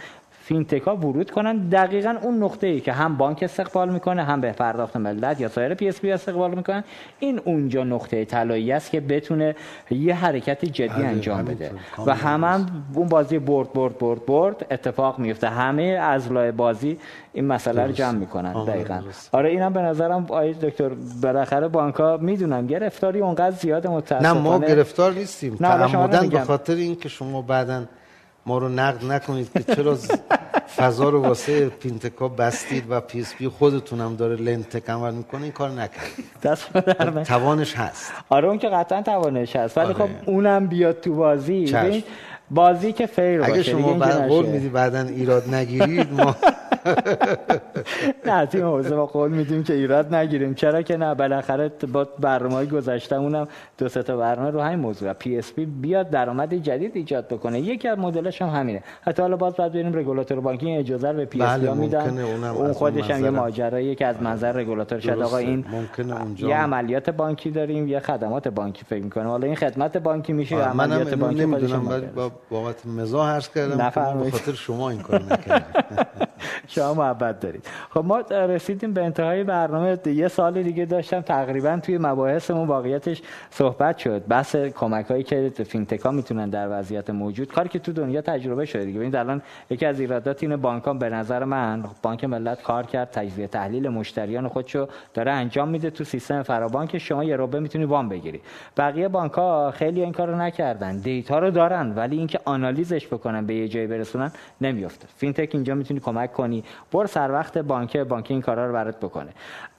فینتکا 0.47 0.95
ورود 0.95 1.31
کنن 1.31 1.57
دقیقا 1.57 2.15
اون 2.21 2.43
نقطه 2.43 2.67
ای 2.67 2.79
که 2.79 2.91
هم 2.91 3.17
بانک 3.17 3.43
استقبال 3.43 3.89
می‌کنه 3.89 4.23
هم 4.23 4.41
به 4.41 4.51
پرداخت 4.51 4.97
ملت 4.97 5.41
یا 5.41 5.49
سایر 5.49 5.73
PSP 5.73 6.11
استقبال 6.11 6.55
می‌کنن 6.55 6.83
این 7.19 7.39
اونجا 7.45 7.83
نقطه 7.83 8.25
طلایی 8.25 8.71
است 8.71 8.91
که 8.91 8.99
بتونه 8.99 9.55
یه 9.91 10.15
حرکت 10.15 10.65
جدی 10.65 10.87
بله، 10.87 11.05
انجام. 11.05 11.45
بده 11.45 11.71
و 12.05 12.15
همه 12.15 12.47
هم 12.47 12.65
اون 12.93 13.07
بازی 13.07 13.39
برد 13.39 13.73
برد 13.73 13.97
برد 13.97 14.25
برد 14.25 14.65
اتفاق 14.71 15.19
میفته 15.19 15.49
همه 15.49 15.83
از 15.83 16.31
لای 16.31 16.51
بازی 16.51 16.97
این 17.33 17.45
مسئله 17.45 17.85
رو. 17.85 17.91
جمع 17.91 18.17
می‌کنن 18.17 18.65
دقیقا. 18.65 19.01
آره 19.31 19.49
اینم 19.49 19.73
به 19.73 19.81
نظرم 19.81 20.23
آقای 20.23 20.53
دکتر 20.53 20.89
بالاخره 21.21 21.67
بانک‌ها 21.67 22.17
می‌دونن 22.17 22.67
گرفتاری 22.67 23.19
اونقدر 23.19 23.55
زیاد 23.55 23.87
نه 23.87 23.93
متاسفانه 23.93 24.39
ما 24.39 24.59
گرفتار 24.59 25.13
نیستیم 25.13 25.57
نه، 25.59 25.87
تعمدا. 25.87 26.29
به 26.29 26.39
خاطر 26.39 26.75
اینکه 26.75 27.09
شما 27.09 27.41
بعدا 27.41 27.83
ما 28.47 28.57
رو 28.57 28.69
نقد 28.69 29.05
نکنید 29.05 29.49
که 29.53 29.75
چرا 29.75 29.97
فضا 30.77 31.09
رو 31.09 31.21
واسه 31.21 31.69
فینتکا 31.69 32.27
بستید 32.27 32.83
و 32.89 33.01
PSP 33.01 33.47
خودتون 33.47 34.01
هم 34.01 34.15
داره 34.15 34.35
لخت 34.35 34.89
عمل 34.89 35.13
می‌کنه 35.13 35.43
این 35.43 35.51
کار 35.51 35.69
نکنید 35.69 36.25
دست. 36.43 36.77
توانش 37.23 37.75
هست 37.75 38.11
آره 38.29 38.47
اون 38.47 38.57
که 38.57 38.69
قطعا 38.69 39.01
توانش 39.01 39.55
هست 39.55 39.77
ولی 39.77 39.85
آره. 39.85 39.95
خب 39.95 40.09
اونم 40.25 40.67
بیاد 40.67 40.99
تو 40.99 41.15
بازی 41.15 41.75
بازی 42.51 42.93
که 42.93 43.05
fair 43.05 43.39
باشه 43.39 43.51
اگه 43.51 43.63
شما 43.63 43.93
قول. 44.27 44.45
میدی 44.45 44.69
بعدا 44.69 45.01
ایراد 45.01 45.55
نگیرید 45.55 46.13
ما 46.13 46.35
نه 48.25 48.47
این 48.53 48.63
حوزه 48.63 48.95
ما 48.95 49.05
قول 49.05 49.31
میدیم 49.31 49.63
که 49.63 49.73
ایراد 49.73 50.15
نگیریم. 50.15 50.53
چرا 50.53 50.81
که 50.81 50.97
نه؟ 50.97 51.15
بالاخره 51.15 51.71
با 51.93 52.07
برنامه 52.19 52.65
گذشتمونم 52.65 53.47
دو 53.77 53.89
سه 53.89 54.03
تا 54.03 54.17
برنامه 54.17 54.49
رو 54.51 54.61
همین 54.61 54.79
موضوع. 54.79 55.13
PSP 55.13 55.65
بیاد 55.65 56.09
درآمد 56.09 56.53
جدید 56.53 56.91
ایجاد 56.95 57.27
بکنه. 57.27 57.59
یکی 57.59 57.87
از 57.87 57.99
مدلش 57.99 58.41
هم 58.41 58.49
همینه. 58.49 58.83
حتی 59.01 59.21
حالا 59.21 59.37
باز 59.37 59.53
بعد 59.53 59.71
ببینیم 59.71 59.95
رگولاتور 59.95 60.39
بانکی 60.39 60.65
این 60.65 60.79
اجازه 60.79 61.11
رو 61.11 61.17
به 61.17 61.25
PSP 61.25 61.71
میدن. 61.71 62.19
اونم 62.19 62.55
اون 62.55 62.73
خودش 62.73 63.11
هم 63.11 63.17
یه 63.17 63.29
منظرم. 63.29 63.43
ماجراییه 63.43 63.95
که 63.95 64.05
از 64.05 64.21
منظر 64.21 64.51
رگولاتور 64.51 64.99
شاید 64.99 65.21
آقا. 65.21 65.37
این 65.37 65.65
یه 66.37 66.55
عملیات 66.55 67.09
بانکی 67.09 67.51
داریم 67.51 67.87
یه 67.87 67.99
خدمات 67.99 68.47
بانکی 68.47 68.85
فکر 68.85 69.03
می‌کنیم. 69.03 69.27
حالا 69.27 69.47
این 69.47 69.55
خدمت 69.55 69.97
بانکی 69.97 70.33
میشه 70.33 70.55
آره، 70.55 70.65
عملیات 70.65 71.13
بانکی 71.13 71.45
نمی‌دونم 71.45 72.01
بابت 72.49 72.85
مزاح 72.85 73.29
عرض 73.29 73.49
کردم. 73.49 73.77
به. 73.77 74.31
خاطر 74.31 74.53
شما 74.53 74.89
این 74.89 75.01
کار 75.01 75.23
نکردیم 75.23 75.65
شما 76.67 76.93
محبت 76.93 77.39
دارید. 77.39 77.67
خب 77.89 78.05
ما 78.05 78.19
رسیدیم 78.19 78.93
به 78.93 79.03
انتهای 79.03 79.43
برنامه. 79.43 79.97
یه 80.05 80.27
سال 80.27 80.63
دیگه 80.63 80.85
داشتم. 80.85 81.21
تقریبا 81.21 81.79
توی 81.83 81.97
مباحثمون 81.97 82.67
واقعیتش 82.67 83.21
صحبت 83.49 83.97
شد. 83.97 84.27
بحث 84.27 84.55
کمک 84.55 85.05
هایی 85.05 85.23
که 85.23 85.49
فینتکا 85.49 86.11
می‌تونن 86.11 86.49
در 86.49 86.79
وضعیت 86.79 87.09
موجود. 87.09 87.51
کاری 87.51 87.69
که 87.69 87.79
تو 87.79 87.91
دنیا 87.91 88.21
تجربه 88.21 88.65
شده 88.65 88.85
دیگه. 88.85 88.97
ببینید 88.97 89.15
الان 89.15 89.41
یکی 89.69 89.85
از 89.85 89.99
ایرادات 89.99 90.43
اینه 90.43 90.57
بانک 90.57 90.83
به 90.83 91.09
نظر 91.09 91.43
من 91.43 91.83
بانک 92.03 92.23
ملت 92.23 92.61
کار 92.61 92.85
کرد 92.85 93.11
تجزیه 93.11 93.47
تحلیل 93.47 93.89
مشتریان 93.89 94.47
خودشو 94.47 94.87
داره 95.13 95.31
انجام 95.31 95.69
میده 95.69 95.89
تو 95.89 96.03
سیستم 96.03 96.43
فرابانک. 96.43 96.97
شما 96.97 97.23
یه 97.23 97.35
روزه 97.35 97.59
می‌تونی 97.59 97.85
وام 97.85 98.09
بگیری. 98.09 98.41
بقیه 98.77 99.07
بانک 99.07 99.31
ها 99.31 99.71
خیلی 99.71 100.01
این 100.01 100.11
کارو 100.11 100.37
نکردن. 100.37 100.97
دیتا 100.97 101.39
رو 101.39 101.51
دارن 101.51 101.93
ولی 101.95 102.17
اینکه 102.17 102.39
آنالیزش 102.45 103.07
بکنن 103.07 103.45
به 103.45 103.55
یه 103.55 103.67
جایی 103.67 103.87
برسونن 103.87 104.31
نمیفته 104.61 105.07
فینتک 105.17 105.49
اینجا 105.53 105.75
می‌تونی 105.75 105.99
کمک 105.99 106.33
کنی. 106.33 106.56
برو 106.91 107.07
سر 107.07 107.31
وقت 107.31 107.57
بانک 107.57 107.97
بانک 107.97 108.27
این 108.29 108.41
کارا 108.41 108.67
رو 108.67 108.73
برات 108.73 108.99
بکنه. 108.99 109.29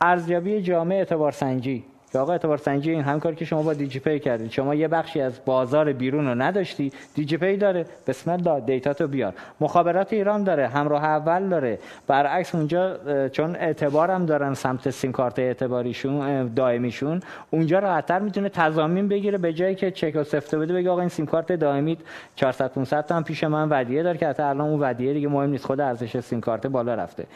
ارزیابی 0.00 0.62
جامع 0.62 0.94
اعتبار 0.94 1.32
سنجی. 1.32 1.84
که 2.12 2.18
آقا 2.18 2.32
اعتبار 2.32 2.58
سنجی 2.58 2.90
این 2.90 3.02
هم 3.02 3.20
کاری 3.20 3.36
که 3.36 3.44
شما 3.44 3.62
با 3.62 3.74
دیجی 3.74 3.98
پی 3.98 4.18
کردید 4.18 4.50
شما 4.50 4.74
یه 4.74 4.88
بخشی 4.88 5.20
از 5.20 5.40
بازار 5.44 5.92
بیرون 5.92 6.26
رو 6.26 6.34
نداشتی 6.34 6.92
دیجی 7.14 7.36
پی 7.36 7.56
داره. 7.56 7.86
بسم 8.06 8.30
الله 8.30 8.60
دیتا 8.60 8.94
تو 8.94 9.08
بیار. 9.08 9.34
مخابرات 9.60 10.12
ایران 10.12 10.44
داره 10.44 10.68
همراه 10.68 11.04
اول 11.04 11.48
داره. 11.48 11.78
برعکس 12.06 12.54
اونجا 12.54 12.96
چون 13.28 13.56
اعتبار 13.56 14.10
هم 14.10 14.26
دارن 14.26 14.54
سمت 14.54 14.90
سیم 14.90 15.12
کارت 15.12 15.38
اعتباریشون 15.38 16.46
دائمیشون 16.54 17.20
اونجا 17.50 17.78
راحتتر 17.78 18.18
می‌تونه 18.18 18.48
تضامین 18.48 19.08
بگیره 19.08 19.38
به 19.38 19.52
جایی 19.52 19.74
که 19.74 19.90
چک 19.90 20.12
و 20.14 20.24
سفته 20.24 20.58
بده 20.58 20.74
بگه 20.74 20.90
آقا 20.90 21.00
این 21.00 21.08
سیم 21.08 21.26
کارت 21.26 21.52
دائمی 21.52 21.98
400 22.36 22.72
500 22.72 23.06
تا 23.06 23.20
پیش 23.22 23.44
من 23.44 23.68
ودیعه 23.70 24.02
داره 24.02 24.18
که 24.18 24.28
حتی 24.28 24.42
الان 24.42 24.68
اون 24.68 24.82
ودیعه 24.82 25.14
دیگه 25.14 25.28
مهم 25.28 25.50
نیست 25.50 25.66
خود 25.66 25.80
ارزش 25.80 26.20
سیم 26.20 26.40
کارت 26.40 26.66
بالا 26.66 26.94
رفته. 26.94 27.26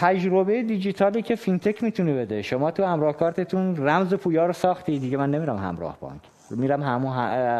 تجربه 0.00 0.62
دیجیتالی 0.62 1.22
که 1.22 1.34
فینتک 1.34 1.82
می‌تونه 1.82 2.14
بده. 2.14 2.42
شما 2.42 2.70
تو 2.70 2.84
همراه 2.84 3.16
کارتتون 3.16 3.76
رمز 3.76 4.14
پویا 4.14 4.46
رو 4.46 4.52
ساختی. 4.52 4.98
دیگه 4.98 5.16
من 5.16 5.30
نمیرم 5.30 5.56
همراه 5.56 5.98
بانک. 6.00 6.20
میرم 6.50 6.82
همون 6.82 7.12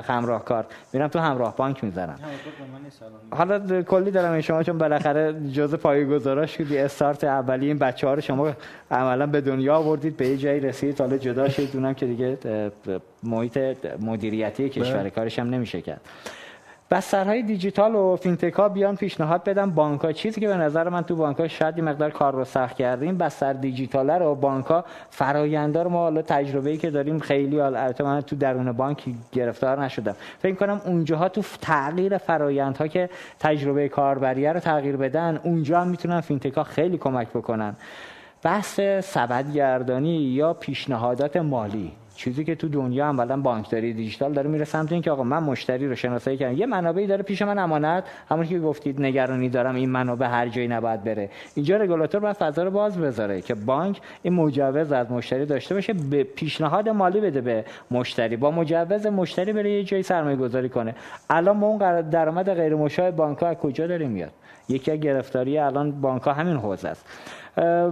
همراه 0.03 0.45
کارت. 0.45 0.67
میرم 0.93 1.09
تو 1.09 1.19
همراه 1.19 1.57
بانک 1.57 1.85
می‌زنم. 1.85 2.19
حالا 3.31 3.83
کلی 3.83 4.11
دارم 4.11 4.33
این 4.33 4.41
شما 4.41 4.63
چون 4.63 4.79
بالاخره 4.79 5.51
جزء 5.53 5.77
پایه‌گذاراش 5.77 6.57
شدی 6.57 6.79
استارت 6.79 7.25
اولی 7.25 7.67
این 7.67 7.79
بچه 7.79 8.07
ها 8.07 8.15
رو 8.15 8.21
شما 8.21 8.53
عملا 8.91 9.27
به 9.27 9.41
دنیا 9.41 9.77
آوردید 9.77 10.17
به 10.17 10.29
یه 10.29 10.37
جایی 10.37 10.61
رسید. 10.61 11.01
حالا 11.01 11.19
جدا 11.19 11.49
شدید 11.49 11.77
اونم 11.77 11.95
که 11.95 12.07
دیگه 12.07 12.39
محیط 13.23 13.59
مدیریتی 14.01 14.69
کشور 14.69 14.99
بله. 14.99 15.11
کارش 15.11 15.39
هم 15.39 15.51
نمیشه 15.51 15.81
کرد. 15.81 16.01
بسترهای 16.91 17.43
دیجیتال 17.43 17.95
و 17.95 18.17
فینتک 18.17 18.53
ها 18.53 18.69
بیان 18.69 18.97
پیشنهاد 18.97 19.45
بدن 19.45 19.71
بانک 19.71 20.01
ها 20.01 20.13
چیزی 20.13 20.41
که 20.41 20.49
به 20.49 20.57
نظر 20.57 20.89
من 20.89 21.03
تو 21.03 21.17
بانک 21.17 21.39
ها 21.39 21.49
شاید 21.49 21.81
مقدار 21.81 22.11
کار 22.11 22.35
رو 22.35 22.45
سخت 22.45 22.77
کردیم. 22.77 23.19
بستر 23.19 23.53
دیجیتال 23.53 24.11
رو 24.11 24.35
بانک 24.35 24.67
ها 24.67 24.85
فرآیندا 25.11 25.83
رو 25.83 25.91
ما 25.91 25.99
حالا 25.99 26.23
تجربه‌ای 26.23 26.77
که 26.77 26.91
داریم 26.91 27.19
خیلی 27.19 27.61
البته 27.61 28.05
من 28.05 28.21
تو 28.21 28.37
درون 28.37 28.73
بانک 28.73 29.05
گرفتار 29.33 29.85
نشدم. 29.85 30.17
فکر 30.39 30.55
کنم 30.55 30.81
اونجاها 30.85 31.29
تو 31.29 31.43
تغییر 31.61 32.19
فرایندها 32.19 32.87
که 32.87 33.11
تجربه 33.41 33.89
کاربریه 33.89 34.53
رو 34.53 34.61
تغییر 34.61 34.97
بدن 34.97 35.41
اونجا 35.43 35.81
هم 35.81 35.89
می‌تونن 35.89 36.21
فینتک 36.21 36.55
ها 36.55 36.65
خیلی 36.65 36.99
کمک 36.99 37.29
بکنن. 37.29 37.77
بحث 38.43 38.81
سبدگردانی 39.01 40.17
یا 40.17 40.53
پیشنهادات 40.53 41.37
مالی. 41.37 41.93
چیزی 42.19 42.45
که 42.45 42.55
تو 42.55 42.69
دنیا 42.69 43.07
عملا 43.07 43.37
بانکداری 43.37 43.93
دیجیتال 43.93 44.33
داره 44.33 44.51
میره 44.51 44.65
سمت 44.65 44.93
اینکه 44.93 45.11
آقا 45.11 45.23
من 45.23 45.43
مشتری 45.43 45.89
رو 45.89 45.95
شناسایی 45.95 46.37
کردم. 46.37 46.57
یه 46.57 46.67
منابعی 46.67 47.07
داره 47.07 47.23
پیش 47.23 47.43
من 47.43 47.59
امانت 47.59 48.05
همون 48.31 48.47
که 48.47 48.59
گفتید 48.59 49.03
نگرانی 49.03 49.49
دارم 49.49 49.75
این 49.75 49.91
منابع 49.91 50.27
هر 50.27 50.49
جایی 50.49 50.69
نباید 50.69 51.05
بره. 51.05 51.31
اینجا 51.55 51.77
رگولاتور 51.77 52.21
باید 52.21 52.37
فضا 52.37 52.63
رو 52.63 52.71
باز 52.71 52.99
بذاره 52.99 53.41
که 53.41 53.55
بانک 53.55 54.01
این 54.23 54.35
مجوز 54.35 54.93
از 54.93 55.11
مشتری 55.11 55.47
داشته 55.47 55.75
باشه 55.75 55.93
به 55.93 56.25
پیشنهاد 56.25 56.89
مالی 56.89 57.21
بده 57.21 57.41
به 57.41 57.65
مشتری. 57.91 58.37
با 58.37 58.51
مجوز 58.51 59.07
مشتری 59.07 59.53
بره 59.53 59.71
یه 59.71 59.85
جایی 59.85 60.03
سرمایه 60.03 60.37
گذاری 60.37 60.69
کنه. 60.69 60.95
الان 61.31 61.57
ما 61.57 61.67
اون 61.67 62.01
درآمد 62.01 62.55
غیر 62.55 62.75
مشابه 62.75 63.11
بانک 63.11 63.39
ها 63.39 63.55
کجا 63.55 63.87
داریم 63.87 64.11
میاد؟ 64.11 64.33
یکی 64.69 64.91
از 64.91 65.01
گرفتاری 65.01 65.59
الان 65.59 66.01
بانک 66.01 66.23
ها 66.23 66.33
همین 66.33 66.57
حوزه 66.57 66.89
است. 66.89 67.07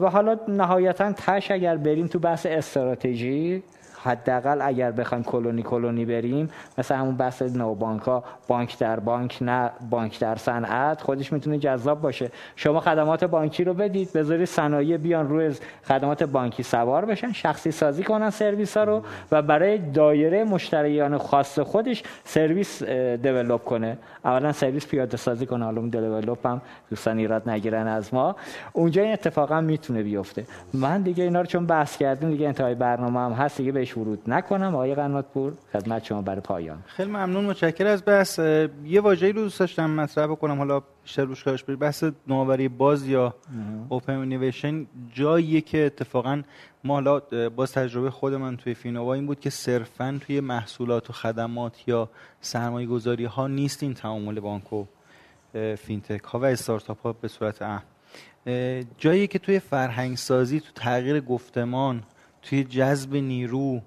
و 0.03 0.11
حالا 0.11 0.36
نهایتا 0.48 1.12
تش 1.12 1.51
اگر 1.51 1.77
بریم 1.77 2.07
تو 2.07 2.19
بحث 2.19 2.47
استراتژی 2.47 3.62
حداقل 4.07 4.62
اگر 4.62 4.91
بخوایم 4.91 5.24
کلونی 5.24 5.62
کلونی 5.62 6.05
بریم 6.05 6.51
مثل 6.78 6.95
همون 6.95 7.16
بحث 7.16 7.43
نو 7.43 7.74
بانک 8.49 8.78
در 8.78 9.01
بانک 9.01 9.39
نه 9.41 9.70
بانک 9.91 10.20
در 10.20 10.37
صنعت 10.37 11.03
خودش 11.03 11.33
می‌تونه 11.33 11.59
جذاب 11.59 12.01
باشه. 12.01 12.31
شما 12.57 12.81
خدمات 12.81 13.24
بانکی 13.24 13.65
رو 13.65 13.74
بدید 13.74 14.12
بذاری 14.12 14.47
صنایع 14.47 14.97
بیان 14.97 15.28
روی 15.28 15.55
خدمات 15.85 16.23
بانکی 16.23 16.62
سوار 16.62 17.05
بشن 17.05 17.33
شخصی 17.33 17.70
سازی 17.70 18.03
کنن 18.03 18.31
سرویس 18.31 18.77
ها 18.77 18.85
رو 18.85 19.03
و 19.33 19.43
برای 19.43 19.78
دایره 19.78 20.45
مشتریان 20.45 21.19
خاص 21.19 21.59
خودش 21.59 22.03
سرویس 22.24 22.83
دیولپ 22.83 23.65
کنه. 23.65 23.99
اولا 24.24 24.53
سرویس 24.53 24.87
پیاده 24.87 25.16
سازی 25.16 25.47
کنه 25.47 25.65
حالا 25.65 25.81
دیولپ 25.81 26.47
هم 26.47 26.61
دوستان 26.91 27.19
ایراد 27.19 27.49
نگیرن 27.49 27.87
از 27.87 28.15
ما. 28.15 28.37
اونجا 28.73 29.03
این 29.03 29.12
اتفاقا 29.12 29.61
می‌تونه 29.61 30.03
بیفته. 30.03 30.45
من 30.74 31.03
دیگه 31.03 31.24
اینا 31.24 31.41
رو 31.41 31.47
چون 31.47 31.66
بحث 31.66 31.97
کردیم 31.97 32.31
دیگه 32.31 32.47
انتهای 32.47 32.74
برنامه 32.74 33.20
هم 33.20 33.33
هست 33.33 33.57
دیگه 33.57 33.73
بهش 33.73 33.95
ورود 33.97 34.23
نکنم 34.27 34.74
آقای 34.74 34.94
قناتپور 34.94 35.52
خدمت 35.73 36.05
شما 36.05 36.23
برای 36.23 36.40
پایان. 36.40 36.78
خیلی 36.86 37.10
ممنون 37.10 37.44
متشکر 37.44 37.86
از 37.86 38.02
بحث 38.06 38.39
یه 38.85 39.01
واژه‌ای 39.01 39.32
رو 39.32 39.40
دوست 39.40 39.60
داشتم 39.60 39.90
مطرح 39.90 40.27
بکنم 40.27 40.59
حالا 40.59 40.82
بیشتر 41.02 41.24
روش 41.24 41.44
کارش 41.44 41.64
برید 41.64 41.78
بحث 41.78 42.05
نوآوری 42.27 42.68
باز 42.68 43.06
یا 43.06 43.35
open 43.89 44.12
innovation 44.12 44.86
جاییه 45.14 45.60
که 45.60 45.86
اتفاقا 45.86 46.43
ما 46.85 46.94
حالا 46.94 47.20
باز 47.56 47.73
تجربه 47.73 48.10
خود 48.10 48.35
من 48.35 48.56
توی 48.56 48.74
فینووا 48.74 49.14
این 49.14 49.27
بود 49.27 49.40
که 49.40 49.51
صرفا 49.51 50.18
توی 50.20 50.40
محصولات 50.40 51.10
و 51.10 51.12
خدمات 51.12 51.89
یا 51.89 52.09
سرمایه 52.40 52.86
گذاری 52.86 53.24
ها 53.24 53.48
نیست 53.48 53.82
این 53.82 53.94
تعامل 53.94 54.40
بانک 54.40 54.73
و 54.73 54.85
فینتک 55.77 56.24
ها 56.24 56.39
و 56.39 56.44
استارتاپ 56.44 57.01
ها 57.01 57.12
به 57.12 57.28
صورت 57.28 57.62
اهم 57.62 57.82
جایی 58.98 59.27
که 59.27 59.39
توی 59.39 59.59
فرهنگ 59.59 60.16
سازی 60.16 60.60
تو 60.60 60.73
تغییر 60.74 61.20
گفتمان 61.20 62.02
توی 62.47 62.64
جذب 62.64 63.14
نیرو 63.14 63.81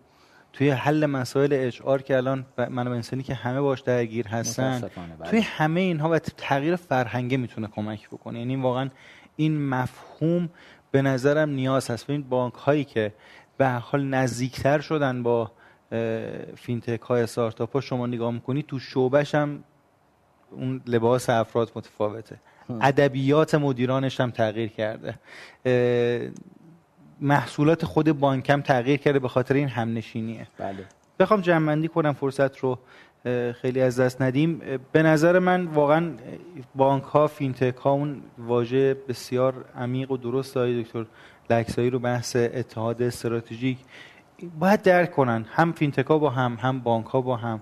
توی 0.53 0.69
حل 0.69 1.05
مسائل 1.05 1.53
HR 1.53 2.01
که 2.01 2.17
الان 2.17 2.45
منابع 2.69 2.91
انسانی 2.91 3.23
که 3.23 3.33
همه 3.33 3.61
باش 3.61 3.81
درگیر 3.81 4.27
هستن. 4.27 4.79
بله. 5.19 5.29
توی 5.29 5.39
همه 5.39 5.81
اینها 5.81 6.09
و 6.09 6.19
تغییر 6.19 6.75
فرهنگه 6.75 7.37
می‌تونه 7.37 7.67
کمک 7.67 8.09
بکنه. 8.09 8.39
یعنی 8.39 8.55
واقعا 8.55 8.89
این 9.35 9.69
مفهوم 9.69 10.49
به 10.91 11.01
نظرم 11.01 11.49
نیاز 11.49 11.91
هست. 11.91 12.09
این 12.09 12.23
بانک 12.23 12.53
هایی 12.53 12.83
که 12.83 13.13
به 13.57 13.69
حال 13.69 14.05
نزدیکتر 14.05 14.79
شدن 14.79 15.23
با 15.23 15.51
فینتک 16.55 17.01
های 17.01 17.21
استارتاپ 17.21 17.73
ها 17.73 17.81
شما 17.81 18.07
نگاه 18.07 18.31
می‌کنی 18.31 18.63
تو 18.63 18.79
شعبش 18.79 19.35
هم 19.35 19.63
اون 20.51 20.81
لباس 20.87 21.29
افراد 21.29 21.71
متفاوته. 21.75 22.39
ادبیات 22.81 23.55
مدیرانش 23.55 24.19
هم 24.19 24.31
تغییر 24.31 24.69
کرده. 24.69 25.19
محصولات 27.21 27.85
خود 27.85 28.19
بانکم 28.19 28.61
تغییر 28.61 28.99
کرده 28.99 29.19
به 29.19 29.27
خاطر 29.27 29.53
این 29.53 29.67
همنشینیه. 29.67 30.47
بله. 30.57 30.85
بخوام 31.19 31.41
جمع‌بندی 31.41 31.87
کنم 31.87 32.13
فرصت 32.13 32.57
رو 32.57 32.79
خیلی 33.53 33.81
از 33.81 33.99
دست 33.99 34.21
ندیم. 34.21 34.61
به 34.91 35.03
نظر 35.03 35.39
من 35.39 35.65
واقعا 35.65 36.11
بانک 36.75 37.03
ها 37.03 37.27
فینتک 37.27 37.75
ها 37.75 37.91
اون 37.91 38.21
واژه 38.37 38.93
بسیار 38.93 39.65
عمیق 39.77 40.11
و 40.11 40.17
درست 40.17 40.57
آقای 40.57 40.83
دکتر 40.83 41.05
لکسایی 41.49 41.89
رو 41.89 41.99
بحث 41.99 42.35
اتحاد 42.35 43.01
استراتژیک 43.01 43.77
باید 44.59 44.81
درک 44.81 45.11
کنن. 45.11 45.45
هم 45.51 45.71
فینتک 45.71 46.05
ها 46.05 46.17
با 46.17 46.29
هم 46.29 46.57
هم 46.61 46.79
بانک 46.79 47.05
ها 47.05 47.21
با 47.21 47.35
هم. 47.35 47.61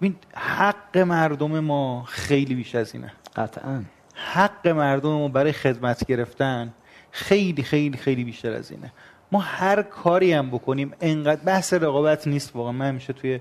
ببین 0.00 0.16
حق 0.34 0.98
مردم 0.98 1.60
ما 1.60 2.04
خیلی 2.08 2.54
بیش 2.54 2.74
از 2.74 2.94
اینه. 2.94 3.12
قطعا. 3.36 3.82
حق 4.14 4.68
مردم 4.68 5.08
ما 5.08 5.28
برای 5.28 5.52
خدمت 5.52 6.06
گرفتن 6.06 6.72
خیلی 7.16 7.62
خیلی 7.62 7.96
خیلی 7.96 8.24
بیشتر 8.24 8.52
از 8.52 8.70
اینه. 8.70 8.92
ما 9.32 9.40
هر 9.40 9.82
کاری 9.82 10.32
هم 10.32 10.50
بکنیم 10.50 10.92
انقدر 11.00 11.40
بحث 11.44 11.74
رقابت 11.74 12.26
نیست. 12.26 12.56
واقعا 12.56 12.72
من 12.72 12.88
همیشه 12.88 13.12
توی 13.12 13.40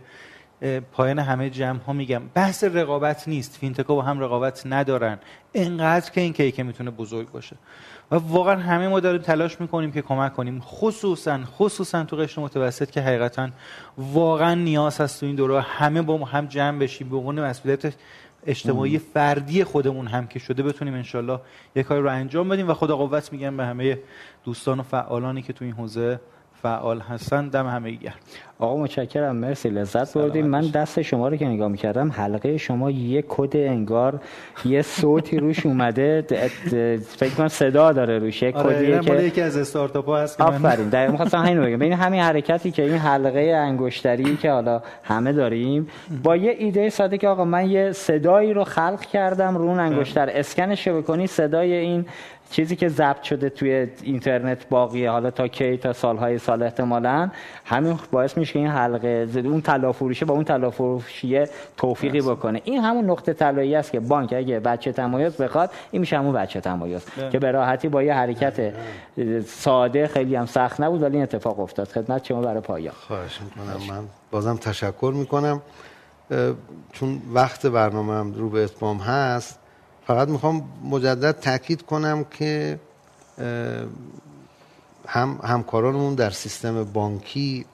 پایان 0.91 1.19
همه 1.19 1.49
جمع 1.49 1.79
ها 1.79 1.93
میگم 1.93 2.21
بحث 2.33 2.63
رقابت 2.63 3.27
نیست. 3.27 3.57
فینتکا 3.57 3.95
با 3.95 4.01
هم 4.01 4.19
رقابت 4.19 4.63
ندارن. 4.65 5.19
انقدر 5.53 6.11
که 6.11 6.21
این 6.21 6.33
کیک 6.33 6.59
می‌تونه 6.59 6.91
بزرگ 6.91 7.31
باشه. 7.31 7.55
و 8.11 8.15
واقعا 8.15 8.55
همه 8.55 8.87
ما 8.87 8.99
داریم 8.99 9.21
تلاش 9.21 9.61
می‌کنیم 9.61 9.91
که 9.91 10.01
کمک 10.01 10.33
کنیم. 10.33 10.59
خصوصا 10.59 11.39
خصوصا 11.57 12.03
تو 12.03 12.15
قشر 12.15 12.41
متوسط 12.41 12.91
که 12.91 13.01
حقیقتا 13.01 13.49
واقعا 13.97 14.55
نیاز 14.55 15.01
هست 15.01 15.19
تو 15.19 15.25
این 15.25 15.35
دوره. 15.35 15.61
همه 15.61 16.01
با 16.01 16.25
هم 16.25 16.45
جمع 16.45 16.79
بشیم. 16.79 17.09
به 17.09 17.17
عنوان 17.17 17.41
مسئولیت 17.41 17.93
اجتماعی 18.45 18.99
فردی 18.99 19.63
خودمون 19.63 20.07
هم 20.07 20.27
که 20.27 20.39
شده 20.39 20.63
بتونیم 20.63 20.93
انشالله 20.93 21.39
یک 21.75 21.85
کاری 21.85 22.01
رو 22.01 22.09
انجام 22.09 22.49
بدیم 22.49 22.69
و 22.69 22.73
خدا 22.73 22.97
قوت 22.97 23.33
میگم 23.33 23.57
به 23.57 23.65
همه 23.65 23.99
دوستان 24.43 24.79
و 24.79 24.83
فعالانی 24.83 25.41
که 25.41 25.53
تو 25.53 25.65
این 25.65 25.73
حوزه 25.73 26.19
فعال 26.65 26.99
هستن 26.99 27.47
دم 27.47 27.67
همه 27.67 27.91
گرم. 27.91 28.13
آقا 28.59 28.77
متشکرم 28.77 29.35
مرسی 29.35 29.69
لذت 29.69 30.17
بردیم. 30.17 30.45
من 30.45 30.61
دست 30.61 31.01
شما 31.01 31.27
رو 31.27 31.35
که 31.35 31.45
نگاه 31.45 31.67
می‌کردم 31.67 32.11
حلقه 32.11 32.57
شما 32.57 32.91
یه 32.91 33.23
کد 33.27 33.55
انگار 33.55 34.19
یه 34.65 34.81
صوتی 34.81 35.37
روش 35.37 35.65
اومده. 35.65 36.21
فکر 37.17 37.33
کنم 37.37 37.47
صدا 37.47 37.91
داره 37.91 38.19
روش 38.19 38.41
یه 38.41 38.53
آره 38.53 38.99
که 38.99 39.13
یکی 39.13 39.41
از 39.41 39.57
استارتاپ 39.57 40.05
ها 40.05 40.17
هست 40.17 40.41
آفرین 40.41 40.89
دقیقاً 40.89 41.11
می‌خواستم 41.11 41.37
همین 41.37 41.61
بگم. 41.61 41.75
ببین 41.75 41.93
همین 41.93 42.21
حرکتی 42.21 42.71
که 42.71 42.83
این 42.83 42.97
حلقه 42.97 43.39
انگشتری 43.39 44.37
که 44.37 44.51
حالا 44.51 44.81
همه 45.03 45.33
داریم 45.33 45.87
با 46.23 46.35
یه 46.35 46.55
ایده 46.59 46.89
ساده 46.89 47.17
که 47.17 47.27
آقا 47.27 47.45
من 47.45 47.69
یه 47.69 47.91
صدایی 47.91 48.53
رو 48.53 48.63
خلق 48.63 49.01
کردم 49.01 49.57
رو 49.57 49.63
اون 49.63 49.79
انگشتر. 49.79 50.29
اسکنش 50.29 50.87
بکنی 50.87 51.27
صدای 51.27 51.73
این 51.73 52.05
چیزی 52.55 52.75
که 52.75 52.89
ضبط 52.89 53.23
شده 53.23 53.49
توی 53.49 53.87
اینترنت 54.03 54.69
باقیه 54.69 55.11
حالا 55.11 55.31
تا 55.31 55.47
کی 55.47 55.77
تا 55.77 55.93
سالهای 55.93 56.39
سال 56.39 56.63
احتمالا 56.63 57.29
همین 57.65 57.99
باعث 58.11 58.37
میشه 58.37 58.53
که 58.53 58.59
این 58.59 58.67
حلقه 58.67 59.27
اون 59.35 59.61
طلا 59.61 59.91
با 59.91 60.33
اون 60.33 60.43
طلا 60.43 60.71
توفیقی 61.77 62.21
بکنه. 62.21 62.61
این 62.63 62.83
همون 62.83 63.09
نقطه 63.09 63.33
طلایی 63.33 63.75
است 63.75 63.91
که 63.91 63.99
بانک 63.99 64.33
اگه 64.33 64.59
بچه 64.59 64.91
تمایز 64.91 65.37
بخواد 65.37 65.71
این 65.91 65.99
میشه 65.99 66.17
همون 66.17 66.33
بچه 66.33 66.61
تمایز 66.61 67.05
که 67.31 67.39
به 67.39 67.51
راحتی 67.51 67.87
با 67.87 68.03
یه 68.03 68.13
حرکت 68.13 68.73
ساده 69.45 70.07
خیلی 70.07 70.35
هم 70.35 70.45
سخت 70.45 70.81
نبود 70.81 71.01
ولی 71.01 71.13
این 71.13 71.23
اتفاق 71.23 71.59
افتاد. 71.59 71.87
خدمت 71.87 72.25
شما 72.25 72.41
برای 72.41 72.61
پایان. 72.61 72.93
خواهش 73.07 73.39
می‌کنم. 73.41 73.95
من 73.97 74.03
بازم 74.31 74.55
تشکر 74.55 75.13
می‌کنم. 75.15 75.61
چون 76.91 77.21
وقت 77.33 77.65
برنامه 77.65 78.13
هم 78.13 78.33
رو 78.33 78.49
به 78.49 78.63
اتمام 78.63 78.97
هست 78.97 79.59
فقط 80.07 80.27
می‌خوام 80.27 80.69
مجدد 80.83 81.31
تاکید 81.31 81.81
کنم 81.81 82.23
که 82.23 82.79
هم 85.07 85.39
همکارانمون 85.43 86.15
در 86.15 86.29
سیستم 86.29 86.83
بانکی 86.83 87.65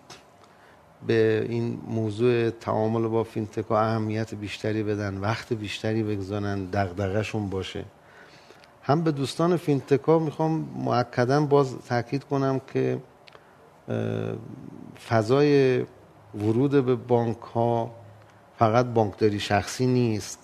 به 1.08 1.46
این 1.50 1.82
موضوع 1.88 2.50
تعامل 2.50 3.08
با 3.08 3.24
فینتک 3.24 3.72
اهمیت 3.72 4.34
بیشتری 4.36 4.84
بدن 4.84 5.18
وقت 5.18 5.54
بیشتری 5.54 6.04
بگذارن 6.04 6.66
دغدغه‌شون 6.66 7.50
باشه. 7.50 7.86
هم 8.84 9.04
به 9.04 9.12
دوستان 9.12 9.58
فینتکا 9.58 10.20
می‌خوام 10.20 10.70
مؤکدا 10.76 11.42
باز 11.46 11.76
تاکید 11.90 12.24
کنم 12.24 12.62
که 12.74 13.00
فضای 15.10 15.80
ورود 16.36 16.86
به 16.86 16.96
بانک 16.96 17.40
ها 17.40 17.92
فقط 18.60 18.86
بانکداری 18.86 19.40
شخصی 19.40 19.86
نیست. 19.86 20.40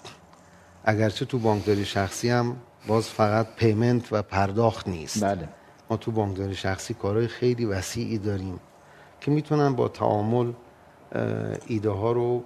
اگرچه 0.89 1.25
تو 1.25 1.39
بانکداری 1.39 1.85
شخصی 1.85 2.29
هم 2.29 2.55
باز 2.87 3.09
فقط 3.09 3.55
پیمنت 3.55 4.13
و 4.13 4.21
پرداخت 4.21 4.87
نیست. 4.87 5.23
بله. 5.23 5.49
ما 5.89 5.97
تو 5.97 6.11
بانکداری 6.11 6.55
شخصی 6.55 6.93
کارهای 6.93 7.27
خیلی 7.27 7.65
وسیعی 7.65 8.17
داریم 8.17 8.59
که 9.21 9.31
می‌تونن 9.31 9.75
با 9.75 9.87
تعامل 9.87 10.51
ایده 11.67 11.89
ها 11.89 12.11
رو 12.11 12.43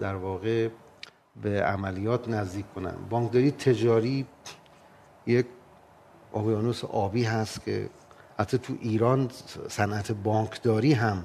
در 0.00 0.14
واقع 0.14 0.68
به 1.42 1.62
عملیات 1.62 2.28
نزدیک 2.28 2.64
کنن. 2.74 2.94
بانکداری 3.10 3.50
تجاری 3.50 4.26
یک 5.26 5.46
اقیانوس 6.34 6.84
آبی 6.84 7.24
هست 7.24 7.64
که 7.64 7.88
حتی 8.38 8.58
تو 8.58 8.74
ایران 8.80 9.30
صنعت 9.68 10.12
بانکداری 10.12 10.92
هم 10.92 11.24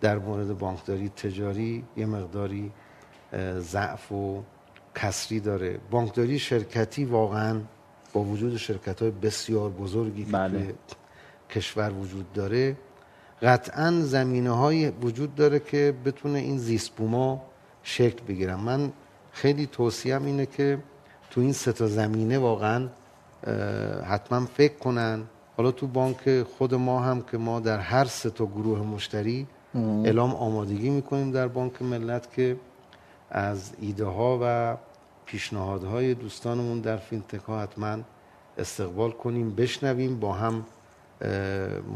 در 0.00 0.18
مورد 0.18 0.58
بانکداری 0.58 1.08
تجاری 1.08 1.84
یه 1.96 2.06
مقداری 2.06 2.72
ضعف 3.58 4.12
و 4.12 4.42
کسری 4.94 5.40
داره. 5.40 5.78
بانکداری 5.90 6.38
شرکتی 6.38 7.04
واقعا 7.04 7.60
با 8.12 8.20
وجود 8.20 8.56
شرکت 8.56 9.02
های 9.02 9.10
بسیار 9.10 9.70
بزرگی 9.70 10.24
که 10.24 10.32
بله. 10.32 10.74
کشور 11.50 11.92
وجود 11.92 12.32
داره 12.32 12.76
قطعا 13.42 13.90
زمینه 14.02 14.50
های 14.50 14.90
وجود 14.90 15.34
داره 15.34 15.58
که 15.58 15.94
بتونه 16.04 16.38
این 16.38 16.58
زیسبوما 16.58 17.42
شکل 17.82 18.24
بگیرن. 18.28 18.54
من 18.54 18.92
خیلی 19.32 19.66
توصیم 19.66 20.24
اینه 20.24 20.46
که 20.46 20.78
تو 21.30 21.40
این 21.40 21.52
سه 21.52 21.72
تا 21.72 21.86
زمینه 21.86 22.38
واقعا 22.38 22.88
حتما 24.06 24.46
فکر 24.46 24.74
کنن. 24.74 25.22
حالا 25.56 25.70
تو 25.70 25.86
بانک 25.86 26.42
خود 26.42 26.74
ما 26.74 27.00
هم 27.00 27.22
که 27.22 27.38
ما 27.38 27.60
در 27.60 27.78
هر 27.78 28.04
سه 28.04 28.30
تا 28.30 28.46
گروه 28.46 28.78
مشتری 28.78 29.46
اعلام 29.74 30.34
آمادگی 30.34 30.90
می‌کنیم 30.90 31.32
در 31.32 31.48
بانک 31.48 31.82
ملت 31.82 32.32
که 32.32 32.56
از 33.34 33.72
ایده 33.80 34.04
ها 34.04 34.38
و 34.42 34.76
پیشنهادهای 35.26 36.14
دوستانمون 36.14 36.80
در 36.80 36.96
فینتک 36.96 37.40
ها 37.40 37.62
حتما 37.62 37.98
استقبال 38.58 39.10
کنیم 39.10 39.54
بشنویم 39.54 40.20
با 40.20 40.32
هم 40.32 40.66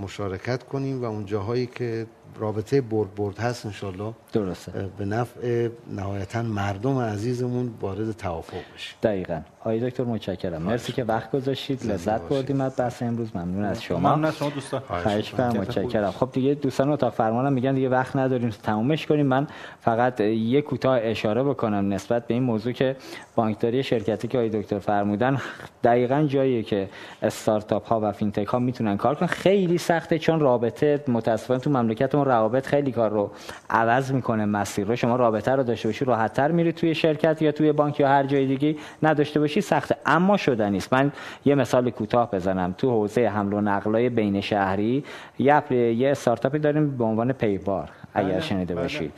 مشارکت 0.02 0.62
کنیم 0.62 1.02
و 1.02 1.04
اون 1.04 1.26
جاهایی 1.26 1.66
که 1.66 2.06
رابطه 2.36 2.80
برد 2.80 3.14
برد 3.14 3.38
هست 3.38 3.66
انشالله 3.66 4.14
درسته. 4.32 4.90
به 4.98 5.04
نفع 5.04 5.68
نهایتا 5.90 6.42
مردم 6.42 6.98
عزیزمون 6.98 7.74
وارد 7.80 8.12
توافق 8.12 8.62
بشه 8.74 8.94
دقیقا. 9.02 9.40
آقای 9.60 9.90
دکتر 9.90 10.04
متشکرم. 10.04 10.62
مرسی 10.62 10.92
که 10.92 11.04
وقت 11.04 11.30
گذاشتید 11.30 11.86
لذت 11.86 12.20
بردیم 12.20 12.60
از 12.60 12.76
بحث 12.78 13.02
امروز. 13.02 13.28
ممنون 13.34 13.64
از 13.64 13.82
شما. 13.82 13.98
ممنون 13.98 14.24
از 14.24 14.36
شما 14.36 14.50
دوستان. 14.50 14.80
خواهش 14.80 15.34
متشکرم. 15.34 16.10
خب 16.10 16.28
دیگه 16.32 16.54
دوستان 16.54 16.90
اتاق 16.90 17.12
فرمانم 17.12 17.52
میگن 17.52 17.74
دیگه 17.74 17.88
وقت 17.88 18.16
نداریم 18.16 18.50
تمومش 18.62 19.06
کنیم. 19.06 19.26
من 19.26 19.46
فقط 19.80 20.20
یک 20.20 20.64
کوتاه 20.64 20.98
اشاره 21.02 21.42
بکنم 21.42 21.92
نسبت 21.92 22.26
به 22.26 22.34
این 22.34 22.42
موضوع 22.42 22.72
که 22.72 22.96
بانکداری 23.34 23.82
شرکتی 23.82 24.28
که 24.28 24.38
آقای 24.38 24.50
دکتر 24.50 24.78
فرمودن 24.78 25.38
دقیقا 25.84 26.26
جاییه 26.28 26.62
که 26.62 26.88
استارتاپ 27.22 27.86
ها 27.86 28.00
و 28.02 28.12
فینتک 28.12 28.46
ها 28.46 28.58
می‌تونن 28.58 28.96
کار 28.96 29.14
کنن. 29.14 29.28
خیلی 29.28 29.78
سخته 29.78 30.18
چون 30.18 30.40
رابطه 30.40 31.04
متاسفانه 31.08 31.60
تو 31.60 31.70
مملکتمون 31.70 32.24
روابط 32.24 32.66
خیلی 32.66 32.92
کار 32.92 33.10
رو 33.10 33.30
عوض 33.70 34.12
می‌کنه 34.12 34.44
مسیر 34.44 34.86
رو. 34.86 34.96
شما 34.96 35.16
رابطه 35.16 35.52
رو 35.52 35.62
داشته 35.62 35.88
باشی 35.88 36.04
راحتتر 36.04 36.50
میری 36.50 36.72
توی 36.72 36.94
شرکت 36.94 37.42
یا 37.42 37.52
توی 37.52 37.72
بانک 37.72 38.00
یا 38.00 38.08
هر 38.08 38.26
جای 38.26 38.46
دیگه. 38.46 38.76
نداشته 39.02 39.40
باشی 39.40 39.47
سخته. 39.48 39.96
اما 40.06 40.36
شدنی 40.36 40.76
است 40.76 40.92
من 40.92 41.12
یه 41.44 41.54
مثال 41.54 41.90
کوتاه 41.90 42.30
بزنم. 42.30 42.74
تو 42.78 42.90
حوزه 42.90 43.26
حمل 43.28 43.52
و 43.52 43.60
نقلای 43.60 44.08
بین 44.08 44.40
شهری 44.40 45.04
یه 45.38 45.72
یه 45.72 46.10
استارتاپی 46.10 46.58
داریم 46.58 46.96
به 46.96 47.04
عنوان 47.04 47.32
پیبار 47.32 47.88
اگر 48.14 48.28
بله، 48.28 48.40
شنیده 48.40 48.74
بله. 48.74 48.82
باشید. 48.82 49.12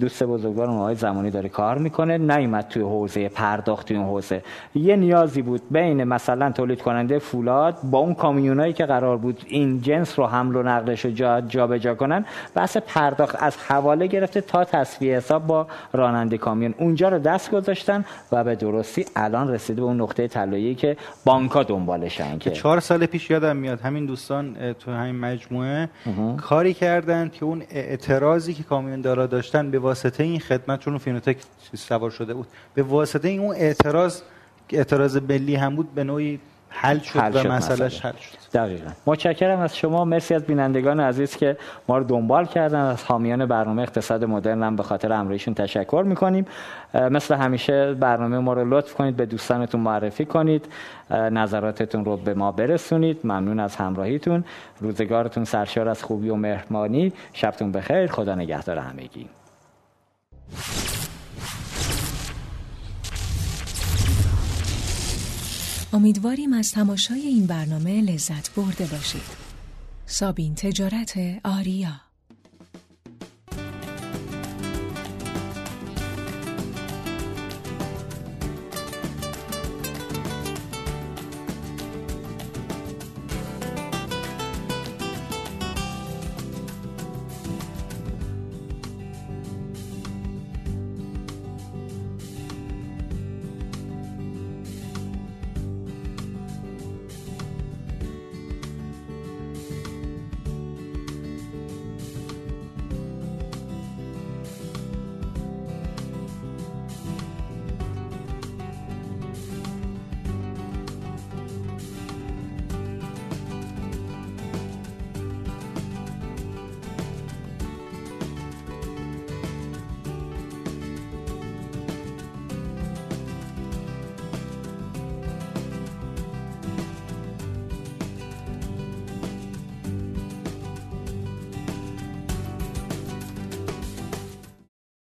دوست 0.00 0.22
بزرگوار 0.22 0.68
آقای 0.68 0.94
زمانی 0.94 1.30
داره 1.30 1.48
کار 1.48 1.78
می‌کنه. 1.78 2.18
نیومد 2.18 2.68
توی 2.68 2.82
حوزه 2.82 3.28
پرداخت 3.28 3.88
توی 3.88 3.96
اون 3.96 4.06
حوزه. 4.06 4.42
یه 4.74 4.96
نیازی 4.96 5.42
بود 5.42 5.62
بین 5.70 6.04
مثلا 6.04 6.52
تولید 6.52 6.82
کننده 6.82 7.18
فولاد 7.18 7.78
با 7.82 7.98
اون 7.98 8.14
کامیونایی 8.14 8.72
که 8.72 8.86
قرار 8.86 9.16
بود 9.16 9.42
این 9.46 9.80
جنس 9.80 10.18
رو 10.18 10.26
حمل 10.26 10.56
و 10.56 10.62
نقلش 10.62 11.04
رو 11.04 11.10
جا 11.10 11.40
جابجا 11.40 11.78
جا 11.78 11.94
کنن 11.94 12.24
بحث 12.54 12.76
پرداخت 12.76 13.42
از 13.42 13.56
حواله 13.56 14.06
گرفته 14.06 14.40
تا 14.40 14.64
تصفیه 14.64 15.16
حساب 15.16 15.46
با 15.46 15.66
راننده 15.92 16.38
کامیون. 16.38 16.74
اونجا 16.78 17.08
رو 17.08 17.18
دست 17.18 17.50
گذاشتن 17.50 18.04
و 18.32 18.44
به 18.44 18.54
درستی 18.54 19.04
الان 19.16 19.50
رسیده 19.50 19.80
به 19.80 19.86
اون 19.86 20.00
نقطه 20.00 20.28
طلایی 20.28 20.74
که 20.74 20.96
بانکا 21.24 21.62
دنبالشن 21.62 22.38
که 22.38 22.50
چهار 22.50 22.80
سال 22.80 23.06
پیش 23.06 23.30
یادم 23.30 23.56
میاد 23.56 23.80
همین 23.80 24.06
دوستان 24.06 24.72
تو 24.72 24.90
همین 24.90 25.16
مجموعه 25.16 25.88
کاری 26.36 26.74
کردن 26.74 27.28
که 27.28 27.44
اون 27.44 27.62
اعتراضی 27.70 28.54
که 28.54 28.62
کامیون 28.62 29.00
دارا 29.00 29.26
داشتن 29.26 29.70
به 29.74 29.80
واسطه 29.80 30.24
این 30.24 30.40
خدمت 30.40 30.80
چون 30.80 30.98
فینوتک 30.98 31.36
سوار 31.76 32.10
شده 32.10 32.34
بود 32.34 32.46
به 32.74 32.82
واسطه 32.82 33.28
این 33.28 33.40
اون 33.40 33.54
اعتراض 33.54 34.20
اعتراض 34.70 35.16
بلی 35.16 35.54
هم 35.54 35.76
بود 35.76 35.94
به 35.94 36.04
نوعی 36.04 36.40
حل 36.68 36.98
شد 36.98 37.18
حل 37.18 37.46
و 37.46 37.52
مسئلهش 37.52 38.00
حل 38.04 38.12
شد. 38.12 38.58
دقیقا. 38.58 38.90
متشکرم 39.06 39.60
از 39.60 39.76
شما. 39.76 40.04
مرسی 40.04 40.34
از 40.34 40.44
بینندگان 40.44 41.00
عزیز 41.00 41.36
که 41.36 41.56
ما 41.88 41.98
رو 41.98 42.04
دنبال 42.04 42.46
کردن. 42.46 42.80
از 42.80 43.04
حامیان 43.04 43.46
برنامه 43.46 43.82
اقتصاد 43.82 44.24
مدرن 44.24 44.62
هم 44.62 44.76
به 44.76 44.82
خاطر 44.82 45.12
امریشون 45.12 45.54
تشکر 45.54 46.04
می‌کنیم. 46.06 46.46
مثل 46.94 47.34
همیشه 47.34 47.94
برنامه 47.94 48.38
ما 48.38 48.52
رو 48.52 48.74
لطف 48.74 48.94
کنید 48.94 49.16
به 49.16 49.26
دوستانتون 49.26 49.80
معرفی 49.80 50.24
کنید. 50.24 50.66
نظراتتون 51.10 52.04
رو 52.04 52.16
به 52.16 52.34
ما 52.34 52.52
برسونید. 52.52 53.20
ممنون 53.24 53.60
از 53.60 53.76
همراهیتون. 53.76 54.44
روزگارتون 54.80 55.44
سرشار 55.44 55.88
از 55.88 56.02
خوبی 56.02 56.28
و 56.28 56.34
مهربانی. 56.34 57.12
شبتون 57.32 57.72
بخیر. 57.72 58.06
خدا 58.06 58.34
نگهدار 58.34 58.78
همگی. 58.78 59.28
امیدواریم 65.92 66.52
از 66.52 66.72
تماشای 66.72 67.20
این 67.20 67.46
برنامه 67.46 68.00
لذت 68.00 68.54
برده 68.54 68.86
باشید. 68.86 69.44
سابین 70.06 70.54
تجارت 70.54 71.18
آریا 71.44 72.03